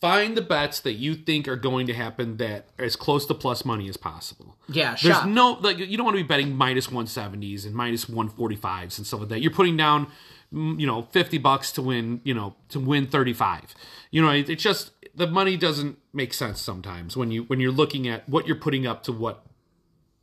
find 0.00 0.36
the 0.36 0.42
bets 0.42 0.80
that 0.80 0.92
you 0.92 1.14
think 1.14 1.48
are 1.48 1.56
going 1.56 1.86
to 1.86 1.94
happen 1.94 2.36
that 2.36 2.66
are 2.78 2.84
as 2.84 2.96
close 2.96 3.24
to 3.26 3.34
plus 3.34 3.64
money 3.64 3.88
as 3.88 3.96
possible. 3.96 4.56
Yeah, 4.68 4.90
There's 5.02 5.16
shop. 5.16 5.26
no 5.26 5.52
like 5.52 5.78
you 5.78 5.96
don't 5.96 6.04
want 6.04 6.16
to 6.16 6.22
be 6.22 6.26
betting 6.28 6.54
minus 6.54 6.88
170s 6.88 7.64
and 7.64 7.74
minus 7.74 8.04
145s 8.04 8.98
and 8.98 9.06
stuff 9.06 9.20
like 9.20 9.28
that. 9.30 9.40
You're 9.40 9.50
putting 9.52 9.76
down 9.76 10.08
mm, 10.52 10.78
you 10.78 10.86
know 10.86 11.02
50 11.10 11.38
bucks 11.38 11.72
to 11.72 11.82
win, 11.82 12.20
you 12.24 12.34
know, 12.34 12.54
to 12.68 12.78
win 12.80 13.06
35. 13.06 13.74
You 14.10 14.22
know, 14.22 14.30
it, 14.30 14.48
it 14.50 14.56
just 14.58 14.90
the 15.16 15.26
money 15.26 15.56
doesn't 15.56 15.98
make 16.12 16.32
sense 16.34 16.60
sometimes 16.60 17.16
when 17.16 17.30
you 17.30 17.44
when 17.44 17.58
you're 17.60 17.72
looking 17.72 18.06
at 18.06 18.28
what 18.28 18.46
you're 18.46 18.56
putting 18.56 18.86
up 18.86 19.02
to 19.04 19.12
what 19.12 19.44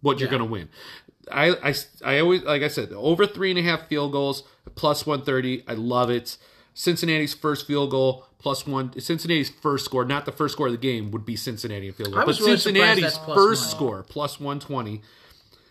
what 0.01 0.19
you're 0.19 0.27
Yeah. 0.27 0.37
going 0.37 0.47
to 0.47 0.51
win. 0.51 0.69
I, 1.31 1.51
I, 1.69 1.73
I 2.03 2.19
always, 2.19 2.43
like 2.43 2.63
I 2.63 2.67
said, 2.67 2.91
over 2.91 3.25
three 3.25 3.49
and 3.49 3.57
a 3.57 3.61
half 3.61 3.87
field 3.87 4.11
goals, 4.11 4.43
plus 4.75 5.05
130. 5.05 5.63
I 5.69 5.73
love 5.73 6.09
it. 6.09 6.37
Cincinnati's 6.73 7.33
first 7.33 7.65
field 7.65 7.91
goal, 7.91 8.25
plus 8.39 8.67
one. 8.67 8.99
Cincinnati's 8.99 9.49
first 9.49 9.85
score, 9.85 10.03
not 10.03 10.25
the 10.25 10.33
first 10.33 10.51
score 10.53 10.65
of 10.67 10.73
the 10.73 10.77
game, 10.77 11.11
would 11.11 11.25
be 11.25 11.37
Cincinnati 11.37 11.89
field 11.91 12.11
goal. 12.11 12.25
But 12.25 12.37
really 12.39 12.57
Cincinnati's 12.57 13.17
first 13.19 13.61
money. 13.61 13.71
score, 13.71 14.03
plus 14.03 14.39
120. 14.39 15.01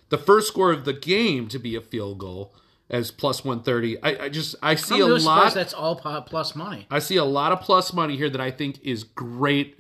The 0.09 0.17
first 0.19 0.49
score 0.49 0.73
of 0.73 0.87
the 0.87 0.95
game 0.95 1.49
to 1.49 1.59
be 1.59 1.77
a 1.77 1.81
field 1.83 2.17
goal 2.19 2.55
as 2.93 3.11
plus 3.11 3.45
130. 3.45 4.03
I, 4.03 4.25
I 4.25 4.29
just 4.29 4.55
I 4.63 4.75
see 4.75 5.01
a 5.01 5.07
lot. 5.07 5.55
that's 5.55 5.73
all 5.75 5.97
plus 5.97 6.55
money. 6.55 6.87
I 6.91 6.99
see 6.99 7.17
a 7.17 7.25
lot 7.25 7.51
of 7.51 7.61
plus 7.63 7.93
money 7.93 8.17
here 8.17 8.31
that 8.31 8.41
I 8.41 8.51
think 8.51 8.79
is 8.83 9.03
great 9.03 9.79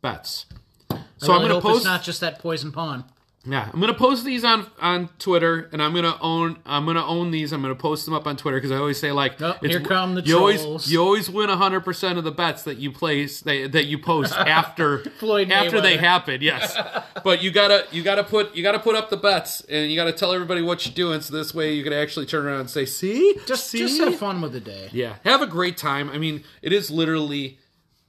bets. 0.00 0.46
I 0.90 1.00
So 1.18 1.32
I'm 1.32 1.40
really 1.42 1.48
going 1.48 1.48
to 1.48 1.54
hope 1.54 1.62
post 1.62 1.76
it's 1.78 1.84
not 1.84 2.02
just 2.02 2.20
that 2.22 2.38
poison 2.38 2.72
pawn. 2.72 3.04
Yeah, 3.46 3.68
I'm 3.72 3.80
gonna 3.80 3.94
post 3.94 4.24
these 4.24 4.42
on 4.44 4.66
on 4.80 5.08
Twitter, 5.18 5.68
and 5.72 5.82
I'm 5.82 5.94
gonna 5.94 6.16
own 6.20 6.58
I'm 6.64 6.86
gonna 6.86 7.04
own 7.06 7.30
these. 7.30 7.52
I'm 7.52 7.60
gonna 7.62 7.74
post 7.74 8.04
them 8.06 8.14
up 8.14 8.26
on 8.26 8.36
Twitter 8.36 8.56
because 8.58 8.70
I 8.72 8.76
always 8.76 8.98
say 8.98 9.12
like, 9.12 9.40
Oh, 9.42 9.56
here 9.60 9.80
come 9.80 10.14
the 10.14 10.22
you 10.22 10.38
always 10.38 10.62
trolls. 10.62 10.88
you 10.90 11.02
always 11.02 11.28
win 11.28 11.48
100 11.48 11.80
percent 11.80 12.18
of 12.18 12.24
the 12.24 12.30
bets 12.30 12.62
that 12.64 12.78
you 12.78 12.90
place 12.90 13.40
that, 13.42 13.72
that 13.72 13.84
you 13.84 13.98
post 13.98 14.32
after 14.36 15.02
after 15.50 15.80
they 15.80 15.96
happen. 15.96 16.40
Yes, 16.40 16.76
but 17.22 17.42
you 17.42 17.50
gotta 17.50 17.86
you 17.92 18.02
gotta 18.02 18.24
put 18.24 18.54
you 18.54 18.62
gotta 18.62 18.78
put 18.78 18.94
up 18.96 19.10
the 19.10 19.16
bets, 19.16 19.60
and 19.62 19.90
you 19.90 19.96
gotta 19.96 20.12
tell 20.12 20.32
everybody 20.32 20.62
what 20.62 20.86
you're 20.86 20.94
doing, 20.94 21.20
so 21.20 21.34
this 21.34 21.54
way 21.54 21.74
you 21.74 21.84
can 21.84 21.92
actually 21.92 22.26
turn 22.26 22.46
around 22.46 22.60
and 22.60 22.70
say, 22.70 22.84
see, 22.86 23.36
Just 23.46 23.66
see? 23.68 23.78
just 23.78 24.00
have 24.00 24.16
fun 24.16 24.40
with 24.40 24.52
the 24.52 24.60
day. 24.60 24.88
yeah, 24.92 25.16
have 25.24 25.42
a 25.42 25.46
great 25.46 25.76
time. 25.76 26.08
I 26.10 26.18
mean, 26.18 26.44
it 26.62 26.72
is 26.72 26.90
literally 26.90 27.58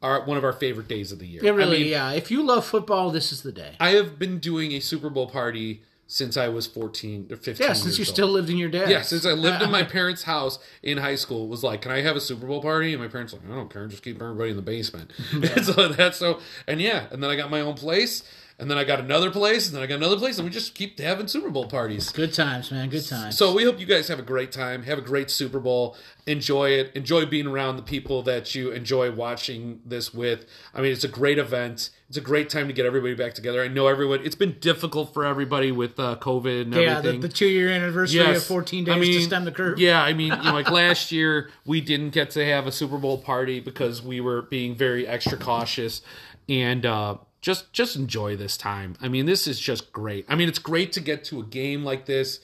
our 0.02 0.24
one 0.26 0.38
of 0.38 0.44
our 0.44 0.54
favorite 0.54 0.88
days 0.88 1.12
of 1.12 1.20
the 1.20 1.28
year. 1.28 1.44
It 1.44 1.52
really, 1.52 1.78
I 1.78 1.80
mean, 1.80 1.88
yeah. 1.90 2.12
If 2.12 2.32
you 2.32 2.44
love 2.44 2.66
football, 2.66 3.12
this 3.12 3.32
is 3.32 3.44
the 3.44 3.52
day. 3.52 3.76
I 3.80 3.90
have 3.92 4.20
been 4.20 4.40
doing 4.40 4.72
a 4.74 4.80
Super 4.80 5.10
Bowl 5.10 5.28
party 5.28 5.82
since 6.08 6.38
I 6.38 6.50
was 6.50 6.68
14 6.68 7.28
or 7.32 7.36
15. 7.36 7.66
Yeah, 7.66 7.74
since 7.74 7.98
you 7.98 8.04
old. 8.04 8.14
still 8.14 8.28
lived 8.28 8.50
in 8.50 8.58
your 8.58 8.70
dad's. 8.70 8.92
Yeah, 8.92 9.02
since 9.02 9.26
I 9.26 9.32
lived 9.32 9.64
in 9.64 9.72
my 9.72 9.84
parents' 9.98 10.24
house 10.24 10.60
in 10.84 11.00
high 11.00 11.16
school, 11.16 11.46
it 11.46 11.50
was 11.50 11.64
like, 11.64 11.82
can 11.82 11.92
I 11.92 12.02
have 12.02 12.16
a 12.16 12.22
Super 12.22 12.46
Bowl 12.46 12.62
party? 12.62 12.94
And 12.94 13.02
my 13.02 13.08
parents 13.08 13.34
were 13.34 13.40
like, 13.40 13.50
I 13.50 13.56
don't 13.56 13.74
care, 13.74 13.88
just 13.88 14.04
keep 14.04 14.22
everybody 14.22 14.52
in 14.52 14.56
the 14.56 14.62
basement. 14.62 15.12
And 15.34 15.66
so 15.66 15.90
that's 15.90 16.18
so, 16.18 16.40
and 16.68 16.80
yeah, 16.82 17.08
and 17.12 17.24
then 17.24 17.30
I 17.30 17.36
got 17.36 17.50
my 17.50 17.62
own 17.62 17.76
place, 17.76 18.24
and 18.57 18.72
then 18.72 18.77
I 18.77 18.86
got 18.86 18.99
another 19.02 19.32
place, 19.32 19.68
and 19.68 19.76
then 19.76 19.84
I 19.84 19.86
got 19.86 19.95
another 19.95 20.15
place, 20.15 20.38
and 20.38 20.45
we 20.45 20.52
just 20.52 20.76
keep 20.76 20.98
having 20.99 21.27
Super 21.27 21.49
Bowl 21.49 21.68
parties. 21.68 22.10
Good 22.11 22.34
times, 22.34 22.72
man. 22.72 22.88
Good 22.90 23.06
times. 23.06 23.38
So 23.38 23.53
we 23.53 23.65
hope 23.65 23.82
you 23.82 23.86
guys 23.86 24.07
have 24.07 24.18
a 24.18 24.23
great 24.23 24.53
time. 24.53 24.84
Have 24.84 24.98
a 24.98 25.02
great 25.02 25.30
Super 25.30 25.60
Bowl. 25.60 25.98
Enjoy 26.26 26.69
it. 26.69 26.95
Enjoy 26.95 27.26
being 27.26 27.48
around 27.48 27.76
the 27.76 27.82
people 27.82 28.22
that 28.23 28.56
you 28.56 28.72
enjoy 28.72 29.11
watching 29.11 29.82
this 29.86 30.14
with. 30.14 30.45
I 30.73 30.82
mean, 30.82 30.94
it's 30.94 31.03
a 31.03 31.10
great 31.10 31.38
event. 31.38 31.90
It's 32.07 32.18
a 32.18 32.22
great 32.22 32.49
time 32.49 32.68
to 32.68 32.73
get 32.73 32.86
everybody 32.86 33.14
back 33.14 33.34
together. 33.34 33.61
I 33.61 33.68
know 33.68 33.88
everyone. 33.88 34.22
It's 34.23 34.36
been 34.36 34.56
difficult 34.61 35.14
for 35.14 35.26
everybody 35.26 35.73
with 35.73 35.99
uh, 35.99 36.15
COVID 36.22 36.61
and 36.61 36.73
yeah, 36.73 36.80
the, 36.80 36.90
everything. 37.10 37.22
the 37.22 37.30
two 37.30 37.48
year 37.48 37.68
anniversary 37.69 38.36
of 38.36 38.41
14 38.41 38.86
days 38.86 38.95
I 38.95 38.99
mean, 38.99 39.19
to 39.19 39.22
stem 39.26 39.44
the 39.44 39.52
curve. 39.52 39.80
Yeah, 39.80 40.02
I 40.02 40.14
mean, 40.14 40.32
you 40.32 40.44
know, 40.44 40.53
like 40.53 40.72
last 40.72 41.11
year 41.11 41.49
we 41.65 41.82
didn't 41.82 42.11
get 42.11 42.30
to 42.32 42.45
have 42.45 42.68
a 42.68 42.72
Super 42.72 42.98
Bowl 42.98 43.18
party 43.18 43.60
because 43.60 44.02
we 44.02 44.22
were 44.22 44.44
being 44.44 44.76
very 44.76 45.06
extra 45.06 45.38
cautious 45.38 46.02
and 46.48 46.86
uh 46.86 47.15
just 47.46 47.72
just 47.74 47.96
enjoy 47.96 48.36
this 48.36 48.58
time. 48.58 48.96
I 49.00 49.08
mean, 49.08 49.28
this 49.28 49.46
is 49.46 49.60
just 49.60 49.94
great. 49.94 50.26
I 50.28 50.34
mean, 50.34 50.50
it's 50.50 50.58
great 50.58 50.92
to 50.94 51.00
get 51.00 51.24
to 51.26 51.40
a 51.40 51.44
game 51.44 51.84
like 51.84 52.08
this. 52.08 52.40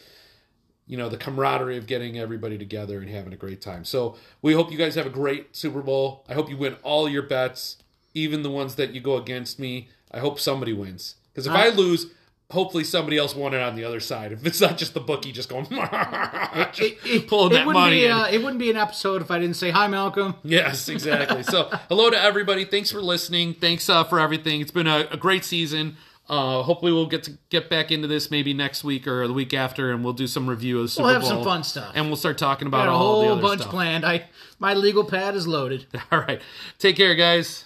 You 0.85 0.95
know, 0.95 1.09
the 1.09 1.17
camaraderie 1.17 1.77
of 1.77 1.87
getting 1.87 2.19
everybody 2.19 2.55
together 2.55 2.99
and 2.99 3.09
having 3.09 3.33
a 3.33 3.37
great 3.37 3.61
time. 3.61 3.83
So, 3.83 4.15
we 4.43 4.53
hope 4.53 4.71
you 4.71 4.77
guys 4.77 4.93
have 4.95 5.07
a 5.07 5.11
great 5.11 5.55
Super 5.55 5.81
Bowl. 5.81 6.23
I 6.29 6.33
hope 6.33 6.49
you 6.49 6.57
win 6.57 6.75
all 6.83 7.09
your 7.09 7.23
bets, 7.23 7.77
even 8.13 8.43
the 8.43 8.51
ones 8.51 8.75
that 8.75 8.93
you 8.93 9.01
go 9.01 9.17
against 9.17 9.57
me. 9.57 9.89
I 10.11 10.19
hope 10.19 10.39
somebody 10.39 10.73
wins. 10.73 11.15
Because 11.33 11.47
if 11.47 11.53
I 11.53 11.69
lose, 11.69 12.11
hopefully 12.51 12.83
somebody 12.83 13.17
else 13.17 13.35
won 13.35 13.53
it 13.53 13.61
on 13.61 13.75
the 13.75 13.83
other 13.83 13.99
side. 13.99 14.31
If 14.31 14.45
it's 14.45 14.61
not 14.61 14.77
just 14.77 14.93
the 14.93 14.99
bookie 14.99 15.31
just 15.31 15.49
going, 15.49 15.65
just 15.69 16.79
It, 16.81 16.97
it, 17.05 17.27
pulling 17.27 17.51
it 17.51 17.55
that 17.55 17.65
wouldn't 17.65 17.83
money 17.83 17.99
be, 18.01 18.05
in. 18.05 18.11
uh, 18.11 18.27
it 18.31 18.37
wouldn't 18.39 18.59
be 18.59 18.69
an 18.69 18.77
episode 18.77 19.21
if 19.21 19.31
I 19.31 19.39
didn't 19.39 19.55
say 19.55 19.69
hi, 19.71 19.87
Malcolm. 19.87 20.35
Yes, 20.43 20.87
exactly. 20.89 21.43
So, 21.43 21.69
hello 21.89 22.09
to 22.09 22.21
everybody. 22.21 22.65
Thanks 22.65 22.91
for 22.91 23.01
listening. 23.01 23.53
Thanks 23.55 23.89
uh, 23.89 24.03
for 24.03 24.19
everything. 24.19 24.61
It's 24.61 24.71
been 24.71 24.87
a, 24.87 25.07
a 25.11 25.17
great 25.17 25.43
season. 25.45 25.97
Uh, 26.29 26.61
hopefully, 26.63 26.93
we'll 26.93 27.07
get 27.07 27.23
to 27.23 27.37
get 27.49 27.69
back 27.69 27.91
into 27.91 28.07
this 28.07 28.31
maybe 28.31 28.53
next 28.53 28.83
week 28.85 29.05
or 29.05 29.27
the 29.27 29.33
week 29.33 29.53
after, 29.53 29.91
and 29.91 30.01
we'll 30.01 30.13
do 30.13 30.27
some 30.27 30.49
review 30.49 30.77
of 30.77 30.83
the 30.83 30.87
Super 30.89 31.03
We'll 31.05 31.13
have 31.13 31.21
Bowl. 31.23 31.29
some 31.31 31.43
fun 31.43 31.63
stuff. 31.63 31.91
and 31.93 32.05
we'll 32.07 32.15
start 32.15 32.37
talking 32.37 32.67
about 32.67 32.85
Got 32.85 32.89
a 32.89 32.91
all 32.91 33.19
the 33.21 33.25
whole 33.27 33.33
other 33.33 33.41
bunch 33.41 33.61
stuff. 33.61 33.71
planned. 33.73 34.05
I 34.05 34.29
my 34.57 34.73
legal 34.73 35.03
pad 35.03 35.35
is 35.35 35.45
loaded. 35.45 35.87
All 36.11 36.19
right, 36.19 36.39
take 36.79 36.95
care, 36.95 37.15
guys. 37.15 37.65